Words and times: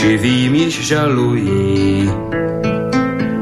živým 0.00 0.54
již 0.54 0.86
žalují 0.86 2.10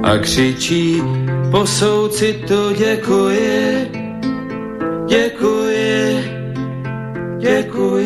a 0.03 0.19
křičí 0.19 1.03
po 1.51 1.67
soucitu 1.67 2.73
děkuji, 2.79 3.91
děkuji, 5.07 6.25
děkuji. 7.39 8.06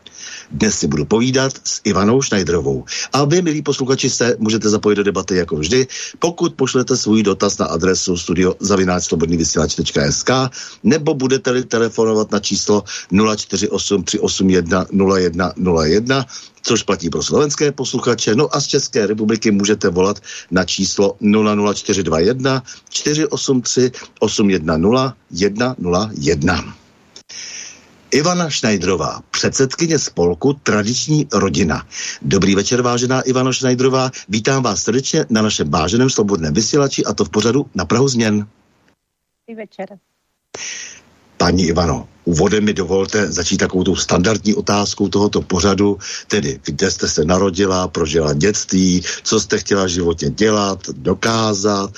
Dnes 0.51 0.79
si 0.79 0.87
budu 0.87 1.05
povídat 1.05 1.53
s 1.63 1.81
Ivanou 1.83 2.21
Šnajdrovou. 2.21 2.85
A 3.13 3.25
vy, 3.25 3.41
milí 3.41 3.61
posluchači, 3.61 4.09
se 4.09 4.35
můžete 4.39 4.69
zapojit 4.69 4.95
do 4.95 5.03
debaty 5.03 5.35
jako 5.35 5.55
vždy, 5.55 5.87
pokud 6.19 6.53
pošlete 6.53 6.97
svůj 6.97 7.23
dotaz 7.23 7.57
na 7.57 7.65
adresu 7.65 8.17
studiozavináčslobodnývysílač.sk 8.17 10.29
nebo 10.83 11.13
budete-li 11.13 11.63
telefonovat 11.63 12.31
na 12.31 12.39
číslo 12.39 12.83
048 13.37 14.03
381 14.03 14.85
0101 14.91 16.25
což 16.61 16.83
platí 16.83 17.09
pro 17.09 17.23
slovenské 17.23 17.71
posluchače. 17.71 18.35
No 18.35 18.55
a 18.55 18.61
z 18.61 18.67
České 18.67 19.07
republiky 19.07 19.51
můžete 19.51 19.89
volat 19.89 20.19
na 20.51 20.65
číslo 20.65 21.15
00421 21.73 22.63
483 22.89 23.91
810 24.19 25.15
101. 25.31 26.80
Ivana 28.11 28.49
Šnajdrová, 28.49 29.21
předsedkyně 29.31 29.99
spolku 29.99 30.53
Tradiční 30.53 31.27
rodina. 31.33 31.87
Dobrý 32.21 32.55
večer, 32.55 32.81
vážená 32.81 33.21
Ivana 33.21 33.53
Šnajdrová. 33.53 34.11
Vítám 34.29 34.63
vás 34.63 34.83
srdečně 34.83 35.25
na 35.29 35.41
našem 35.41 35.69
váženém 35.69 36.09
svobodném 36.09 36.53
vysílači 36.53 37.05
a 37.05 37.13
to 37.13 37.25
v 37.25 37.29
pořadu 37.29 37.65
na 37.75 37.85
Prahu 37.85 38.07
změn. 38.07 38.47
Dobrý 39.47 39.63
večer. 39.63 39.97
Paní 41.41 41.63
Ivano, 41.73 42.07
úvodem 42.23 42.63
mi 42.65 42.73
dovolte 42.73 43.31
začít 43.31 43.57
takovou 43.57 43.83
tou 43.83 43.95
standardní 43.95 44.55
otázkou 44.55 45.09
tohoto 45.09 45.41
pořadu, 45.41 45.97
tedy 46.27 46.59
kde 46.65 46.91
jste 46.91 47.09
se 47.09 47.25
narodila, 47.25 47.87
prožila 47.87 48.33
dětství, 48.33 49.01
co 49.23 49.39
jste 49.39 49.57
chtěla 49.57 49.87
životně 49.87 50.29
dělat, 50.29 50.79
dokázat, 50.93 51.91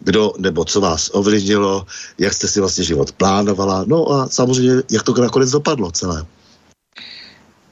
kdo 0.00 0.32
nebo 0.38 0.64
co 0.64 0.80
vás 0.80 1.10
ovlivnilo, 1.12 1.86
jak 2.18 2.32
jste 2.32 2.48
si 2.48 2.60
vlastně 2.60 2.84
život 2.84 3.12
plánovala, 3.12 3.84
no 3.86 4.12
a 4.12 4.28
samozřejmě, 4.28 4.82
jak 4.90 5.02
to 5.02 5.14
nakonec 5.14 5.50
dopadlo 5.50 5.90
celé. 5.90 6.26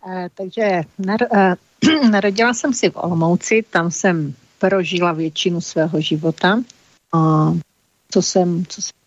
E, 0.08 0.28
takže 0.34 0.82
nar, 0.98 1.22
e, 1.22 1.56
narodila 2.10 2.54
jsem 2.54 2.74
si 2.74 2.90
v 2.90 2.96
Olomouci, 2.96 3.64
tam 3.70 3.90
jsem 3.90 4.34
prožila 4.58 5.12
většinu 5.12 5.60
svého 5.60 6.00
života. 6.00 6.62
A 7.12 7.52
co 8.10 8.22
jsem, 8.22 8.64
co 8.68 8.82
jsem 8.82 8.97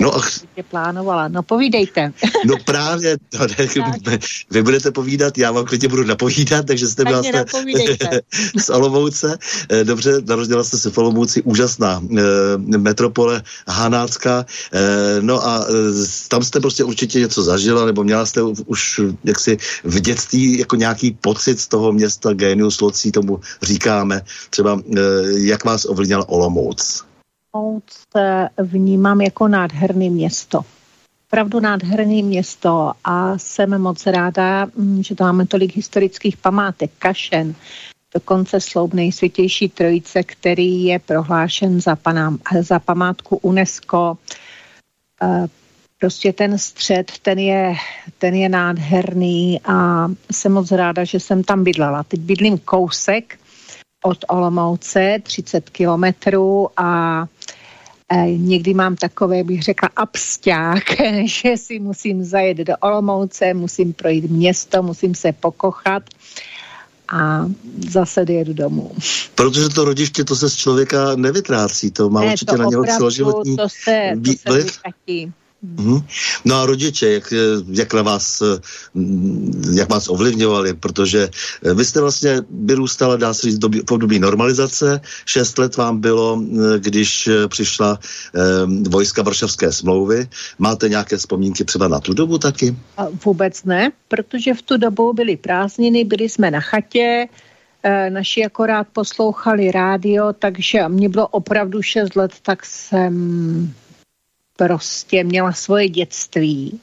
No, 0.00 0.20
tě 0.54 0.62
plánovala. 0.62 1.28
No 1.28 1.42
povídejte. 1.42 2.12
No 2.46 2.54
právě, 2.64 3.16
no, 3.38 3.46
ne, 4.06 4.18
vy 4.50 4.62
budete 4.62 4.90
povídat, 4.90 5.38
já 5.38 5.52
vám 5.52 5.64
klidně 5.64 5.88
budu 5.88 6.04
napovídat, 6.04 6.66
takže 6.66 6.88
jste 6.88 7.04
byla 7.04 7.22
jste 7.22 7.44
z 8.58 8.70
Olomouce. 8.70 9.38
Eh, 9.68 9.84
dobře, 9.84 10.12
narodila 10.28 10.64
jste 10.64 10.78
se 10.78 10.90
v 10.90 10.98
Olomouci, 10.98 11.42
úžasná 11.42 12.02
e, 12.18 12.78
metropole 12.78 13.42
Hanácká. 13.68 14.46
E, 14.72 15.22
no 15.22 15.46
a 15.46 15.66
e, 15.68 15.72
tam 16.28 16.42
jste 16.42 16.60
prostě 16.60 16.84
určitě 16.84 17.20
něco 17.20 17.42
zažila, 17.42 17.84
nebo 17.84 18.04
měla 18.04 18.26
jste 18.26 18.42
už 18.42 19.00
jaksi 19.24 19.58
v 19.84 20.00
dětství 20.00 20.58
jako 20.58 20.76
nějaký 20.76 21.10
pocit 21.20 21.60
z 21.60 21.68
toho 21.68 21.92
města 21.92 22.32
Genius 22.32 22.80
Locí, 22.80 23.12
tomu 23.12 23.40
říkáme. 23.62 24.22
Třeba 24.50 24.80
e, 24.96 25.00
jak 25.32 25.64
vás 25.64 25.84
ovlivnila 25.84 26.28
Olomouc? 26.28 27.09
Se 28.12 28.48
vnímám 28.58 29.20
jako 29.20 29.48
nádherný 29.48 30.10
město. 30.10 30.62
Opravdu 31.28 31.60
nádherný 31.60 32.22
město 32.22 32.92
a 33.04 33.38
jsem 33.38 33.80
moc 33.82 34.06
ráda, 34.06 34.66
mm, 34.76 35.02
že 35.02 35.14
tam 35.14 35.26
máme 35.26 35.46
tolik 35.46 35.76
historických 35.76 36.36
památek. 36.36 36.90
Kašen, 36.98 37.54
dokonce 38.14 38.60
sloub 38.60 38.94
nejsvětější 38.94 39.68
trojice, 39.68 40.22
který 40.22 40.84
je 40.84 40.98
prohlášen 40.98 41.80
za, 41.80 41.96
panám, 41.96 42.38
za 42.60 42.78
památku 42.78 43.36
UNESCO. 43.36 44.18
E, 45.22 45.48
prostě 45.98 46.32
ten 46.32 46.58
střed, 46.58 47.12
ten 47.22 47.38
je, 47.38 47.74
ten 48.18 48.34
je 48.34 48.48
nádherný 48.48 49.60
a 49.64 50.08
jsem 50.32 50.52
moc 50.52 50.70
ráda, 50.70 51.04
že 51.04 51.20
jsem 51.20 51.44
tam 51.44 51.64
bydlela. 51.64 52.02
Teď 52.02 52.20
bydlím 52.20 52.58
kousek 52.58 53.38
od 54.04 54.24
Olomouce, 54.28 55.18
30 55.22 55.70
kilometrů 55.70 56.68
a 56.76 57.26
někdy 58.36 58.74
mám 58.74 58.96
takové, 58.96 59.44
bych 59.44 59.62
řekla, 59.62 59.88
absťák, 59.96 60.84
že 61.24 61.56
si 61.56 61.78
musím 61.78 62.24
zajet 62.24 62.56
do 62.56 62.74
Olomouce, 62.80 63.54
musím 63.54 63.92
projít 63.92 64.30
město, 64.30 64.82
musím 64.82 65.14
se 65.14 65.32
pokochat 65.32 66.02
a 67.12 67.46
zase 67.90 68.24
jedu 68.28 68.52
domů. 68.52 68.92
Protože 69.34 69.68
to 69.68 69.84
rodiště, 69.84 70.24
to 70.24 70.36
se 70.36 70.50
z 70.50 70.56
člověka 70.56 71.16
nevytrácí, 71.16 71.90
to 71.90 72.10
má 72.10 72.20
ne, 72.20 72.26
určitě 72.26 72.52
to 72.52 72.56
na 72.56 72.64
něho 72.64 72.84
celoživotní 72.84 73.56
to 73.56 73.68
se, 73.68 74.12
to 74.46 74.52
se 74.52 74.64
Mm-hmm. 75.64 76.02
No 76.44 76.56
a 76.56 76.66
rodiče, 76.66 77.10
jak, 77.10 77.34
jak 77.68 77.94
na 77.94 78.02
vás, 78.02 78.42
mm, 78.94 79.74
jak 79.76 79.88
vás 79.88 80.08
ovlivňovali, 80.08 80.74
protože 80.74 81.28
eh, 81.64 81.74
vy 81.74 81.84
jste 81.84 82.00
vlastně 82.00 82.42
vyrůstala, 82.50 83.16
dá 83.16 83.34
se 83.34 83.46
říct, 83.46 83.64
v 83.88 83.92
období 83.92 84.18
normalizace. 84.18 85.00
Šest 85.26 85.58
let 85.58 85.76
vám 85.76 86.00
bylo, 86.00 86.42
eh, 86.42 86.78
když 86.78 87.26
eh, 87.26 87.48
přišla 87.48 87.98
eh, 88.34 88.40
vojska 88.88 89.22
Varšavské 89.22 89.72
smlouvy. 89.72 90.28
Máte 90.58 90.88
nějaké 90.88 91.16
vzpomínky 91.16 91.64
třeba 91.64 91.88
na 91.88 92.00
tu 92.00 92.14
dobu 92.14 92.38
taky? 92.38 92.76
A 92.96 93.06
vůbec 93.24 93.64
ne, 93.64 93.92
protože 94.08 94.54
v 94.54 94.62
tu 94.62 94.76
dobu 94.76 95.12
byly 95.12 95.36
prázdniny, 95.36 96.04
byli 96.04 96.28
jsme 96.28 96.50
na 96.50 96.60
chatě, 96.60 97.28
naši 98.08 98.44
akorát 98.44 98.86
poslouchali 98.92 99.70
rádio, 99.70 100.32
takže 100.32 100.88
mě 100.88 101.08
bylo 101.08 101.28
opravdu 101.28 101.82
6 101.82 102.16
let, 102.16 102.32
tak 102.42 102.66
jsem 102.66 103.74
prostě 104.66 105.24
měla 105.24 105.52
svoje 105.52 105.88
dětství 105.88 106.80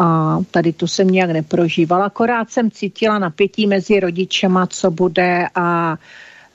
a 0.00 0.38
tady 0.50 0.72
tu 0.72 0.86
jsem 0.86 1.08
nějak 1.08 1.30
neprožívala. 1.30 2.06
Akorát 2.06 2.50
jsem 2.50 2.70
cítila 2.70 3.18
napětí 3.18 3.66
mezi 3.66 4.00
rodičema, 4.00 4.66
co 4.66 4.90
bude 4.90 5.46
a 5.54 5.96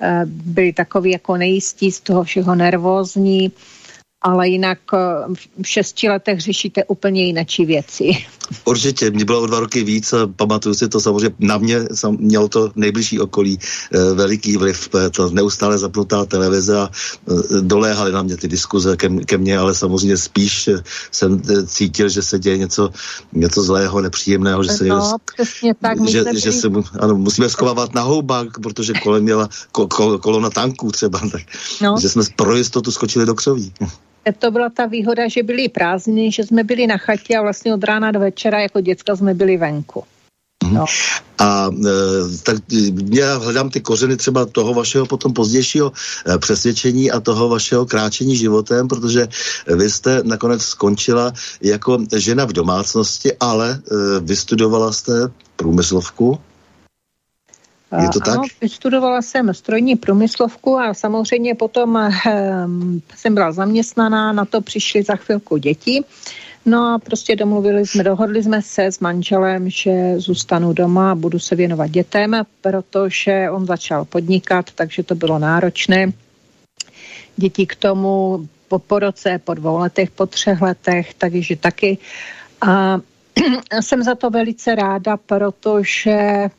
e, 0.02 0.22
byli 0.26 0.74
takový 0.74 1.12
jako 1.12 1.38
nejistí 1.38 1.92
z 1.92 2.00
toho 2.00 2.24
všeho 2.24 2.56
nervózní 2.56 3.52
ale 4.22 4.48
jinak 4.48 4.80
eh, 4.94 4.98
v 5.62 5.68
šesti 5.68 6.10
letech 6.10 6.40
řešíte 6.42 6.86
úplně 6.86 7.26
jinačí 7.26 7.66
věci. 7.66 8.12
Určitě, 8.66 9.12
mě 9.12 9.26
bylo 9.26 9.42
o 9.42 9.48
dva 9.48 9.60
roky 9.60 9.84
víc 9.84 10.14
a 10.14 10.28
pamatuju 10.28 10.76
si 10.76 10.88
to 10.90 11.00
samozřejmě, 11.00 11.36
na 11.40 11.58
mě 11.58 11.80
sam, 11.94 12.18
mělo 12.20 12.48
to 12.48 12.72
nejbližší 12.76 13.20
okolí 13.20 13.60
e, 13.60 14.14
veliký 14.14 14.58
vliv, 14.58 14.90
eh, 14.96 15.10
to 15.10 15.30
neustále 15.30 15.78
zapnutá 15.78 16.26
televize 16.26 16.80
a 16.80 16.90
e, 16.90 17.62
doléhaly 17.62 18.12
na 18.12 18.22
mě 18.22 18.38
ty 18.38 18.48
diskuze 18.48 18.98
ke, 18.98 19.10
ke 19.10 19.38
mně, 19.38 19.58
ale 19.58 19.76
samozřejmě 19.76 20.18
spíš 20.18 20.70
jsem 21.12 21.42
cítil, 21.66 22.10
že 22.10 22.22
se 22.22 22.40
děje 22.40 22.58
něco, 22.58 22.90
něco 23.34 23.64
zlého, 23.64 24.02
nepříjemného, 24.02 24.64
že 24.64 24.70
se 24.70 24.84
no, 24.84 25.16
přesně 25.34 25.74
tak. 25.76 26.10
Že, 26.10 26.24
že, 26.34 26.40
že 26.40 26.52
se, 26.52 26.68
ano, 27.00 27.16
musíme 27.16 27.50
schovávat 27.50 27.94
na 27.94 28.02
houbách, 28.02 28.48
protože 28.64 28.94
kolem 28.94 29.24
měla 29.24 29.50
ko, 29.72 29.88
ko, 29.88 30.20
kolona 30.20 30.50
tanků 30.50 30.92
třeba, 30.92 31.20
tak, 31.20 31.42
no. 31.82 31.96
že 32.02 32.10
jsme 32.10 32.24
pro 32.36 32.56
jistotu 32.56 32.92
skočili 32.92 33.26
do 33.26 33.36
křoví 33.36 33.74
to 34.34 34.52
byla 34.52 34.70
ta 34.70 34.86
výhoda, 34.86 35.28
že 35.28 35.44
byly 35.44 35.70
prázdniny, 35.70 36.32
že 36.32 36.44
jsme 36.44 36.64
byli 36.64 36.88
na 36.88 36.98
chatě 36.98 37.38
a 37.38 37.42
vlastně 37.42 37.74
od 37.74 37.84
rána 37.84 38.12
do 38.12 38.20
večera 38.20 38.60
jako 38.60 38.82
děcka 38.82 39.16
jsme 39.16 39.34
byli 39.34 39.58
venku. 39.58 40.04
Mhm. 40.64 40.74
No. 40.74 40.86
A 41.38 41.70
e, 41.70 42.38
tak 42.44 42.58
já 43.14 43.38
hledám 43.38 43.70
ty 43.70 43.82
kořeny 43.82 44.18
třeba 44.18 44.46
toho 44.46 44.74
vašeho 44.74 45.06
potom 45.06 45.34
pozdějšího 45.34 45.92
e, 46.28 46.38
přesvědčení 46.38 47.12
a 47.12 47.20
toho 47.20 47.50
vašeho 47.50 47.86
kráčení 47.86 48.36
životem, 48.36 48.88
protože 48.88 49.28
vy 49.76 49.90
jste 49.90 50.22
nakonec 50.24 50.62
skončila 50.62 51.34
jako 51.62 51.98
žena 52.16 52.46
v 52.46 52.54
domácnosti, 52.54 53.34
ale 53.40 53.72
e, 53.72 53.80
vystudovala 54.20 54.92
jste 54.94 55.14
průmyslovku. 55.56 56.40
Je 58.02 58.10
to 58.10 58.20
tak? 58.20 58.34
Ano, 58.34 58.44
vystudovala 58.62 59.22
jsem 59.22 59.54
strojní 59.54 59.96
průmyslovku 59.96 60.78
a 60.78 60.94
samozřejmě 60.94 61.56
potom 61.56 62.12
um, 62.66 63.02
jsem 63.16 63.34
byla 63.34 63.52
zaměstnaná, 63.52 64.32
na 64.32 64.46
to 64.46 64.62
přišly 64.62 65.04
za 65.04 65.16
chvilku 65.16 65.58
děti. 65.58 66.04
No 66.66 66.94
a 66.94 67.00
prostě 67.00 67.36
domluvili 67.36 67.88
jsme, 67.88 68.04
dohodli 68.04 68.44
jsme 68.44 68.62
se 68.62 68.86
s 68.86 69.00
manželem, 69.00 69.70
že 69.70 70.20
zůstanu 70.20 70.74
doma 70.74 71.12
a 71.12 71.16
budu 71.16 71.40
se 71.40 71.56
věnovat 71.56 71.88
dětem, 71.88 72.36
protože 72.62 73.50
on 73.52 73.66
začal 73.66 74.06
podnikat, 74.06 74.72
takže 74.72 75.04
to 75.04 75.16
bylo 75.16 75.40
náročné. 75.40 76.12
Děti 77.38 77.66
k 77.66 77.76
tomu 77.76 78.48
po, 78.68 78.80
po 78.80 79.00
roce, 79.00 79.40
po 79.44 79.54
dvou 79.54 79.78
letech, 79.78 80.12
po 80.12 80.26
třech 80.26 80.62
letech, 80.62 81.14
takže 81.14 81.56
taky. 81.56 81.98
A 82.62 83.00
jsem 83.82 84.04
za 84.04 84.16
to 84.16 84.30
velice 84.30 84.76
ráda, 84.76 85.18
protože 85.18 86.50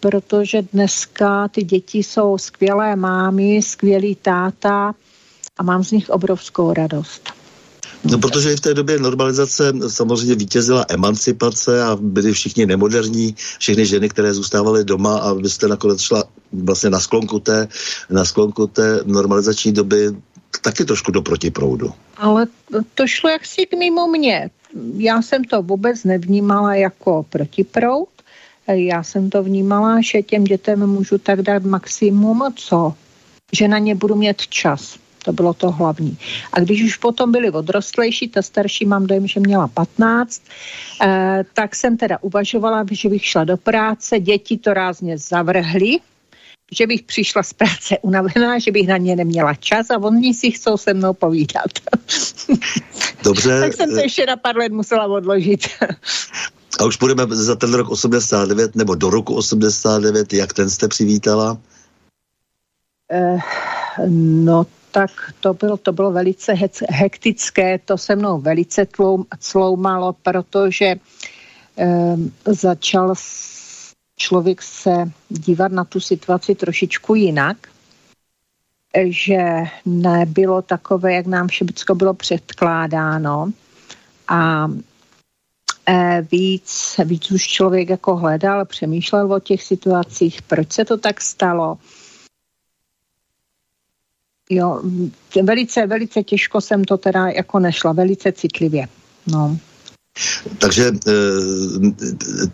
protože 0.00 0.62
dneska 0.72 1.48
ty 1.48 1.62
děti 1.62 1.98
jsou 1.98 2.38
skvělé 2.38 2.96
mámy, 2.96 3.62
skvělý 3.62 4.14
táta 4.14 4.94
a 5.58 5.62
mám 5.62 5.84
z 5.84 5.90
nich 5.90 6.10
obrovskou 6.10 6.72
radost. 6.72 7.32
No, 8.04 8.18
protože 8.18 8.52
i 8.52 8.56
v 8.56 8.60
té 8.60 8.74
době 8.74 8.98
normalizace 8.98 9.72
samozřejmě 9.88 10.34
vítězila 10.34 10.84
emancipace 10.88 11.82
a 11.82 11.96
byli 12.00 12.32
všichni 12.32 12.66
nemoderní, 12.66 13.34
všechny 13.58 13.86
ženy, 13.86 14.08
které 14.08 14.34
zůstávaly 14.34 14.84
doma 14.84 15.18
a 15.18 15.32
vy 15.32 15.50
jste 15.50 15.68
nakonec 15.68 16.00
šla 16.00 16.24
vlastně 16.52 16.90
na 16.90 17.00
sklonku 17.00 17.38
té, 17.38 17.68
na 18.10 18.24
sklonku 18.24 18.66
té 18.66 19.00
normalizační 19.04 19.72
doby 19.72 20.10
taky 20.62 20.84
trošku 20.84 21.12
do 21.12 21.22
protiproudu. 21.22 21.92
Ale 22.16 22.46
to 22.94 23.06
šlo 23.06 23.30
jaksi 23.30 23.66
mimo 23.78 24.08
mě. 24.08 24.50
Já 24.96 25.22
jsem 25.22 25.44
to 25.44 25.62
vůbec 25.62 26.04
nevnímala 26.04 26.74
jako 26.74 27.26
protiproud, 27.30 28.08
já 28.68 29.02
jsem 29.02 29.30
to 29.30 29.42
vnímala, 29.42 30.00
že 30.00 30.22
těm 30.22 30.44
dětem 30.44 30.86
můžu 30.86 31.18
tak 31.18 31.42
dát 31.42 31.64
maximum, 31.64 32.54
co? 32.56 32.94
Že 33.52 33.68
na 33.68 33.78
ně 33.78 33.94
budu 33.94 34.14
mít 34.14 34.42
čas. 34.46 34.98
To 35.24 35.32
bylo 35.32 35.54
to 35.54 35.70
hlavní. 35.70 36.18
A 36.52 36.60
když 36.60 36.82
už 36.82 36.96
potom 36.96 37.32
byli 37.32 37.50
odrostlejší, 37.50 38.28
ta 38.28 38.42
starší 38.42 38.84
mám 38.84 39.06
dojem, 39.06 39.26
že 39.26 39.40
měla 39.40 39.68
15, 39.68 40.42
eh, 41.02 41.44
tak 41.54 41.74
jsem 41.74 41.96
teda 41.96 42.18
uvažovala, 42.22 42.84
že 42.90 43.08
bych 43.08 43.24
šla 43.24 43.44
do 43.44 43.56
práce, 43.56 44.20
děti 44.20 44.58
to 44.58 44.74
rázně 44.74 45.18
zavrhly, 45.18 45.98
že 46.72 46.86
bych 46.86 47.02
přišla 47.02 47.42
z 47.42 47.52
práce 47.52 47.98
unavená, 48.02 48.58
že 48.58 48.72
bych 48.72 48.88
na 48.88 48.96
ně 48.96 49.16
neměla 49.16 49.54
čas 49.54 49.90
a 49.90 49.98
oni 49.98 50.34
si 50.34 50.50
chcou 50.50 50.76
se 50.76 50.94
mnou 50.94 51.12
povídat. 51.12 51.70
Dobře. 53.24 53.60
tak 53.60 53.74
jsem 53.74 53.90
to 53.90 53.96
eh, 53.96 54.02
ještě 54.02 54.26
na 54.26 54.36
pár 54.36 54.56
let 54.56 54.72
musela 54.72 55.06
odložit. 55.06 55.68
A 56.80 56.84
už 56.84 56.96
půjdeme 56.96 57.36
za 57.36 57.56
ten 57.56 57.74
rok 57.74 57.90
89 57.90 58.76
nebo 58.76 58.94
do 58.94 59.10
roku 59.10 59.34
89, 59.34 60.32
jak 60.32 60.52
ten 60.52 60.70
jste 60.70 60.88
přivítala? 60.88 61.58
Eh, 63.12 63.38
no 64.08 64.66
tak 64.90 65.10
to 65.40 65.54
bylo, 65.54 65.76
to 65.76 65.92
bylo 65.92 66.12
velice 66.12 66.52
hektické, 66.88 67.78
to 67.78 67.98
se 67.98 68.16
mnou 68.16 68.40
velice 68.40 68.86
tlou, 68.86 69.24
cloumalo, 69.38 70.12
protože 70.12 70.94
eh, 71.78 72.16
začal 72.46 73.14
člověk 74.16 74.62
se 74.62 75.10
dívat 75.28 75.72
na 75.72 75.84
tu 75.84 76.00
situaci 76.00 76.54
trošičku 76.54 77.14
jinak, 77.14 77.56
že 79.04 79.38
nebylo 79.86 80.62
takové, 80.62 81.14
jak 81.14 81.26
nám 81.26 81.48
všechno 81.48 81.94
bylo 81.94 82.14
předkládáno 82.14 83.52
a 84.28 84.68
víc, 86.30 87.00
víc 87.04 87.30
už 87.30 87.42
člověk 87.42 87.90
jako 87.90 88.16
hledal, 88.16 88.64
přemýšlel 88.64 89.32
o 89.32 89.40
těch 89.40 89.62
situacích, 89.62 90.42
proč 90.42 90.72
se 90.72 90.84
to 90.84 90.96
tak 90.96 91.20
stalo. 91.20 91.78
Jo, 94.50 94.82
velice, 95.42 95.86
velice 95.86 96.22
těžko 96.22 96.60
jsem 96.60 96.84
to 96.84 96.98
teda 96.98 97.28
jako 97.28 97.58
nešla, 97.58 97.92
velice 97.92 98.32
citlivě. 98.32 98.86
No. 99.26 99.58
Takže 100.58 100.86
e, 100.86 101.12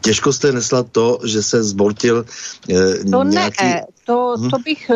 těžko 0.00 0.32
jste 0.32 0.52
nesla 0.52 0.82
to, 0.82 1.18
že 1.24 1.42
se 1.42 1.62
zbortil 1.62 2.24
e, 2.70 3.04
To 3.10 3.22
nějaký... 3.24 3.64
ne, 3.64 3.84
to, 4.04 4.34
to 4.50 4.58
bych, 4.58 4.90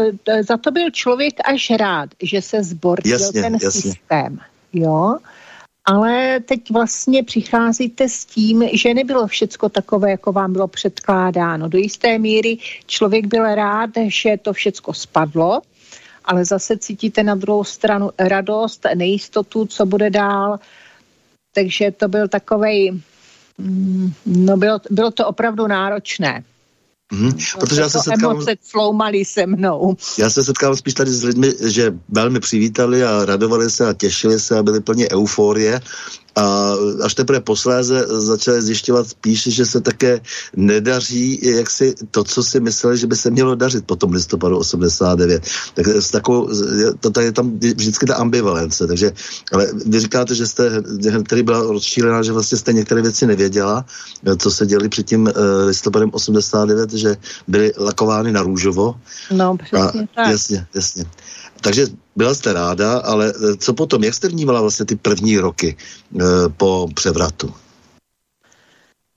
za 0.48 0.56
to 0.56 0.70
byl 0.70 0.90
člověk 0.90 1.34
až 1.44 1.70
rád, 1.70 2.10
že 2.22 2.42
se 2.42 2.62
zbortil 2.62 3.12
jasně, 3.12 3.42
ten 3.42 3.52
jasně. 3.62 3.70
systém. 3.70 4.38
Jo, 4.72 5.18
ale 5.84 6.40
teď 6.40 6.70
vlastně 6.70 7.22
přicházíte 7.22 8.08
s 8.08 8.24
tím, 8.24 8.68
že 8.72 8.94
nebylo 8.94 9.26
všecko 9.26 9.68
takové, 9.68 10.10
jako 10.10 10.32
vám 10.32 10.52
bylo 10.52 10.68
předkládáno. 10.68 11.68
Do 11.68 11.78
jisté 11.78 12.18
míry 12.18 12.58
člověk 12.86 13.26
byl 13.26 13.54
rád, 13.54 13.90
že 14.06 14.36
to 14.42 14.52
všecko 14.52 14.94
spadlo, 14.94 15.62
ale 16.24 16.44
zase 16.44 16.78
cítíte 16.78 17.22
na 17.22 17.34
druhou 17.34 17.64
stranu 17.64 18.10
radost, 18.18 18.86
nejistotu, 18.94 19.66
co 19.66 19.86
bude 19.86 20.10
dál. 20.10 20.58
Takže 21.54 21.90
to 21.90 22.08
byl 22.08 22.28
takovej, 22.28 23.00
mm, 23.58 24.12
no 24.26 24.56
bylo, 24.56 24.80
bylo 24.90 25.10
to 25.10 25.26
opravdu 25.26 25.66
náročné. 25.66 26.44
Mm, 27.12 27.32
protože 27.60 27.80
já 27.80 27.88
se 27.88 27.98
setkám... 27.98 28.30
Emoce 28.30 28.54
cloumaly 28.70 29.24
se 29.24 29.46
mnou. 29.46 29.96
Já 30.18 30.30
se 30.30 30.44
setkám 30.44 30.76
spíš 30.76 30.94
tady 30.94 31.10
s 31.10 31.24
lidmi, 31.24 31.52
že 31.60 31.94
velmi 32.08 32.40
přivítali 32.40 33.04
a 33.04 33.24
radovali 33.24 33.70
se 33.70 33.88
a 33.88 33.92
těšili 33.92 34.40
se 34.40 34.58
a 34.58 34.62
byli 34.62 34.80
plně 34.80 35.08
euforie 35.12 35.80
a 36.36 36.74
až 37.04 37.14
teprve 37.14 37.40
posléze 37.40 38.06
začali 38.08 38.62
zjišťovat 38.62 39.08
spíš, 39.08 39.42
že 39.42 39.66
se 39.66 39.80
také 39.80 40.20
nedaří 40.56 41.40
jak 41.42 41.70
si 41.70 41.94
to, 42.10 42.24
co 42.24 42.42
si 42.42 42.60
mysleli, 42.60 42.98
že 42.98 43.06
by 43.06 43.16
se 43.16 43.30
mělo 43.30 43.54
dařit 43.54 43.86
po 43.86 43.96
tom 43.96 44.12
listopadu 44.12 44.58
89. 44.58 45.42
Tak 45.74 45.86
s 45.86 46.10
takovou, 46.10 46.48
to 47.00 47.10
tady 47.10 47.26
je 47.26 47.32
tam 47.32 47.58
vždycky 47.58 48.06
ta 48.06 48.14
ambivalence, 48.14 48.86
takže, 48.86 49.12
ale 49.52 49.68
vy 49.86 50.00
říkáte, 50.00 50.34
že 50.34 50.46
jste 50.46 50.82
tady 51.28 51.42
byla 51.42 51.62
rozšílená, 51.62 52.22
že 52.22 52.32
vlastně 52.32 52.58
jste 52.58 52.72
některé 52.72 53.02
věci 53.02 53.26
nevěděla, 53.26 53.84
co 54.38 54.50
se 54.50 54.66
děli 54.66 54.88
před 54.88 55.06
tím 55.06 55.22
uh, 55.22 55.32
listopadem 55.66 56.10
89, 56.12 56.92
že 56.92 57.16
byly 57.48 57.72
lakovány 57.78 58.32
na 58.32 58.42
růžovo. 58.42 58.94
No, 59.30 59.56
přesně 59.56 60.02
a, 60.02 60.06
tak. 60.14 60.28
Jasně, 60.28 60.66
jasně. 60.74 61.04
Takže 61.62 61.86
byla 62.16 62.34
jste 62.34 62.52
ráda, 62.52 62.98
ale 62.98 63.32
co 63.58 63.74
potom, 63.74 64.04
jak 64.04 64.14
jste 64.14 64.28
vnímala 64.28 64.60
vlastně 64.60 64.86
ty 64.86 64.96
první 64.96 65.38
roky 65.38 65.76
e, 65.76 66.22
po 66.56 66.88
převratu? 66.94 67.54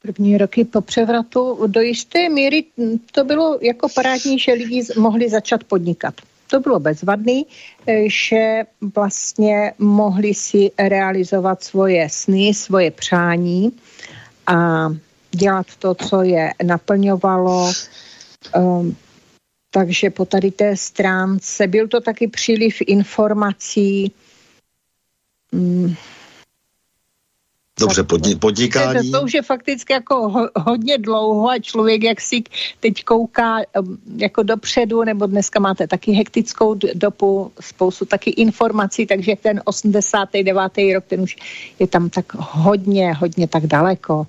První 0.01 0.37
roky 0.37 0.65
po 0.65 0.81
převratu 0.81 1.67
do 1.67 1.81
jisté 1.81 2.29
míry 2.29 2.65
to 3.11 3.23
bylo 3.23 3.57
jako 3.61 3.87
parádní, 3.95 4.39
že 4.39 4.53
lidi 4.53 4.83
mohli 4.97 5.29
začat 5.29 5.63
podnikat. 5.63 6.13
To 6.47 6.59
bylo 6.59 6.79
bezvadný, 6.79 7.45
že 8.05 8.63
vlastně 8.95 9.73
mohli 9.79 10.33
si 10.33 10.71
realizovat 10.79 11.63
svoje 11.63 12.09
sny, 12.09 12.53
svoje 12.53 12.91
přání 12.91 13.71
a 14.47 14.87
dělat 15.31 15.65
to, 15.79 15.95
co 15.95 16.21
je 16.21 16.53
naplňovalo. 16.63 17.71
Takže 19.75 20.09
po 20.09 20.25
tady 20.25 20.51
té 20.51 20.77
stránce 20.77 21.67
byl 21.67 21.87
to 21.87 22.01
taky 22.01 22.27
příliv 22.27 22.77
informací. 22.87 24.11
Um, 25.51 25.95
Dobře, 27.79 28.03
podni- 28.03 28.39
podnikání. 28.39 29.11
To, 29.11 29.19
to 29.19 29.23
už 29.25 29.33
je 29.33 29.41
fakticky 29.41 29.93
jako 29.93 30.29
ho, 30.29 30.49
hodně 30.55 30.97
dlouho 30.97 31.49
a 31.49 31.59
člověk 31.59 32.03
jak 32.03 32.21
si 32.21 32.43
teď 32.79 33.03
kouká 33.03 33.57
jako 34.17 34.43
dopředu, 34.43 35.03
nebo 35.03 35.25
dneska 35.25 35.59
máte 35.59 35.87
taky 35.87 36.11
hektickou 36.11 36.75
dobu, 36.93 37.51
spoustu 37.59 38.05
taky 38.05 38.29
informací, 38.29 39.05
takže 39.05 39.33
ten 39.41 39.61
89. 39.65 40.93
rok, 40.93 41.03
ten 41.07 41.21
už 41.21 41.35
je 41.79 41.87
tam 41.87 42.09
tak 42.09 42.25
hodně, 42.33 43.13
hodně 43.13 43.47
tak 43.47 43.67
daleko. 43.67 44.27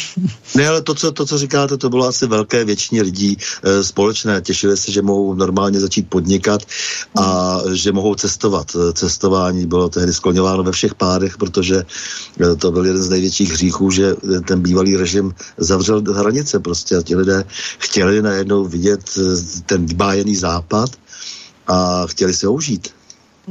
ne, 0.56 0.68
ale 0.68 0.82
to 0.82 0.94
co, 0.94 1.12
to, 1.12 1.26
co 1.26 1.38
říkáte, 1.38 1.76
to 1.76 1.90
bylo 1.90 2.06
asi 2.06 2.26
velké 2.26 2.64
většině 2.64 3.02
lidí 3.02 3.36
e, 3.62 3.84
společné. 3.84 4.40
Těšili 4.40 4.76
se, 4.76 4.92
že 4.92 5.02
mohou 5.02 5.34
normálně 5.34 5.80
začít 5.80 6.08
podnikat 6.08 6.62
a 7.14 7.56
hmm. 7.56 7.76
že 7.76 7.92
mohou 7.92 8.14
cestovat. 8.14 8.76
Cestování 8.92 9.66
bylo 9.66 9.88
tehdy 9.88 10.12
skloňováno 10.12 10.62
ve 10.62 10.72
všech 10.72 10.94
pádech, 10.94 11.36
protože 11.36 11.84
e, 12.40 12.56
to 12.56 12.77
byl 12.78 12.86
jeden 12.86 13.02
z 13.02 13.10
největších 13.10 13.50
hříchů, 13.50 13.90
že 13.90 14.14
ten 14.46 14.62
bývalý 14.62 14.96
režim 14.96 15.34
zavřel 15.56 16.02
hranice 16.14 16.60
prostě 16.60 16.96
a 16.96 17.02
ti 17.02 17.16
lidé 17.16 17.44
chtěli 17.78 18.22
najednou 18.22 18.64
vidět 18.64 19.02
eh, 19.18 19.62
ten 19.66 19.86
vybájený 19.86 20.36
západ 20.36 20.90
a 21.66 22.06
chtěli 22.06 22.34
se 22.34 22.48
užít. 22.48 22.94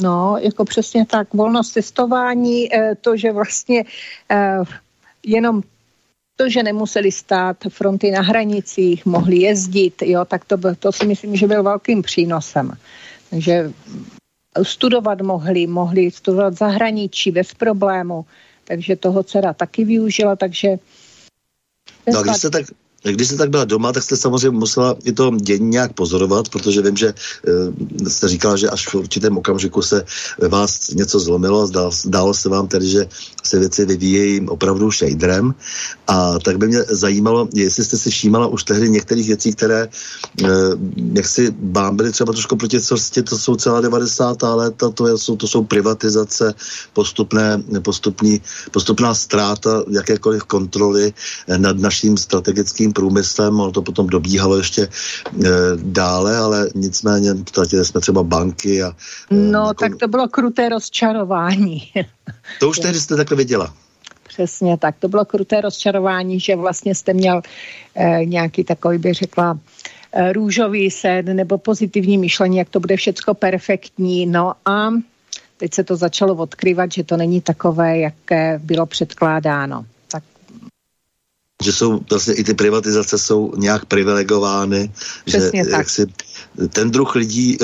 No, 0.01 0.37
jako 0.39 0.65
přesně 0.65 1.05
tak. 1.05 1.33
Volnost 1.33 1.71
cestování, 1.71 2.73
eh, 2.73 2.95
to, 3.01 3.17
že 3.17 3.31
vlastně 3.31 3.83
eh, 4.31 4.63
jenom 5.25 5.61
to, 6.35 6.49
že 6.49 6.63
nemuseli 6.63 7.11
stát 7.11 7.57
fronty 7.69 8.11
na 8.11 8.21
hranicích, 8.21 9.05
mohli 9.05 9.37
jezdit, 9.37 10.01
jo, 10.05 10.25
tak 10.25 10.45
to, 10.45 10.55
to 10.79 10.91
si 10.91 11.05
myslím, 11.05 11.35
že 11.35 11.47
byl 11.47 11.63
velkým 11.63 12.01
přínosem. 12.01 12.71
Takže 13.29 13.71
studovat 14.63 15.21
mohli, 15.21 15.67
mohli 15.67 16.11
studovat 16.11 16.57
zahraničí 16.57 17.31
bez 17.31 17.53
problému 17.53 18.25
takže 18.67 18.95
toho 18.95 19.23
dcera 19.23 19.53
taky 19.53 19.85
využila, 19.85 20.35
takže... 20.35 20.79
No, 22.13 22.23
když 22.23 22.37
se 22.37 22.49
tak, 22.49 22.65
když 23.03 23.27
jste 23.27 23.37
tak 23.37 23.49
byla 23.49 23.65
doma, 23.65 23.93
tak 23.93 24.03
jste 24.03 24.17
samozřejmě 24.17 24.49
musela 24.49 24.95
i 25.03 25.11
to 25.11 25.31
dění 25.35 25.69
nějak 25.69 25.93
pozorovat, 25.93 26.49
protože 26.49 26.81
vím, 26.81 26.97
že 26.97 27.07
e, 27.07 28.09
jste 28.09 28.27
říkala, 28.27 28.57
že 28.57 28.69
až 28.69 28.87
v 28.87 28.95
určitém 28.95 29.37
okamžiku 29.37 29.81
se 29.81 30.05
ve 30.39 30.47
vás 30.47 30.89
něco 30.89 31.19
zlomilo 31.19 31.67
zdálo, 31.67 31.91
zdálo 31.91 32.33
se 32.33 32.49
vám 32.49 32.67
tedy, 32.67 32.87
že 32.87 33.07
se 33.43 33.59
věci 33.59 33.85
vyvíjejí 33.85 34.47
opravdu 34.47 34.91
šejdrem. 34.91 35.53
A 36.07 36.39
tak 36.39 36.57
by 36.57 36.67
mě 36.67 36.83
zajímalo, 36.89 37.47
jestli 37.53 37.83
jste 37.83 37.97
si 37.97 38.09
všímala 38.09 38.47
už 38.47 38.63
tehdy 38.63 38.89
některých 38.89 39.27
věcí, 39.27 39.53
které 39.53 39.81
e, 39.83 39.89
jak 41.13 41.27
si 41.27 41.55
vám 41.61 41.95
byly 41.95 42.11
třeba 42.11 42.33
trošku 42.33 42.55
proti 42.55 42.81
cestě, 42.81 43.23
to 43.23 43.37
jsou 43.37 43.55
celá 43.55 43.81
90. 43.81 44.41
léta, 44.41 44.89
to 44.89 45.17
jsou, 45.17 45.35
to 45.35 45.47
jsou 45.47 45.63
privatizace, 45.63 46.53
postupné, 46.93 47.63
postupní, 47.81 48.41
postupná 48.71 49.13
ztráta 49.13 49.83
jakékoliv 49.89 50.43
kontroly 50.43 51.13
nad 51.57 51.77
naším 51.77 52.17
strategickým 52.17 52.86
průmyslem, 52.93 53.59
ono 53.59 53.71
to 53.71 53.81
potom 53.81 54.07
dobíhalo 54.07 54.57
ještě 54.57 54.81
e, 54.81 54.89
dále, 55.75 56.37
ale 56.37 56.69
nicméně 56.75 57.35
ztratili 57.49 57.85
jsme 57.85 58.01
třeba 58.01 58.23
banky. 58.23 58.83
A, 58.83 58.95
e, 59.31 59.35
no, 59.35 59.59
jako... 59.59 59.73
tak 59.73 59.95
to 59.95 60.07
bylo 60.07 60.27
kruté 60.27 60.69
rozčarování. 60.69 61.83
to 62.59 62.69
už 62.69 62.79
tehdy 62.79 62.99
jste 62.99 63.15
takhle 63.15 63.37
viděla. 63.37 63.73
Přesně 64.27 64.77
tak, 64.77 64.95
to 64.99 65.07
bylo 65.07 65.25
kruté 65.25 65.61
rozčarování, 65.61 66.39
že 66.39 66.55
vlastně 66.55 66.95
jste 66.95 67.13
měl 67.13 67.41
e, 67.95 68.25
nějaký 68.25 68.63
takový, 68.63 68.97
bych 68.97 69.13
řekla, 69.13 69.59
e, 70.11 70.33
růžový 70.33 70.91
sen 70.91 71.35
nebo 71.35 71.57
pozitivní 71.57 72.17
myšlení, 72.17 72.57
jak 72.57 72.69
to 72.69 72.79
bude 72.79 72.97
všecko 72.97 73.33
perfektní. 73.33 74.25
No 74.25 74.53
a 74.65 74.89
teď 75.57 75.73
se 75.73 75.83
to 75.83 75.95
začalo 75.95 76.35
odkryvat, 76.35 76.91
že 76.91 77.03
to 77.03 77.17
není 77.17 77.41
takové, 77.41 77.97
jaké 77.97 78.59
bylo 78.63 78.85
předkládáno 78.85 79.85
že 81.63 81.73
jsou 81.73 81.99
vlastně 82.09 82.33
i 82.33 82.43
ty 82.43 82.53
privatizace 82.53 83.17
jsou 83.17 83.53
nějak 83.55 83.85
privilegovány, 83.85 84.91
Přesně 85.25 85.63
že 85.63 85.69
tak. 85.69 85.79
Jak 85.79 85.89
si, 85.89 86.05
ten 86.69 86.91
druh 86.91 87.15
lidí, 87.15 87.57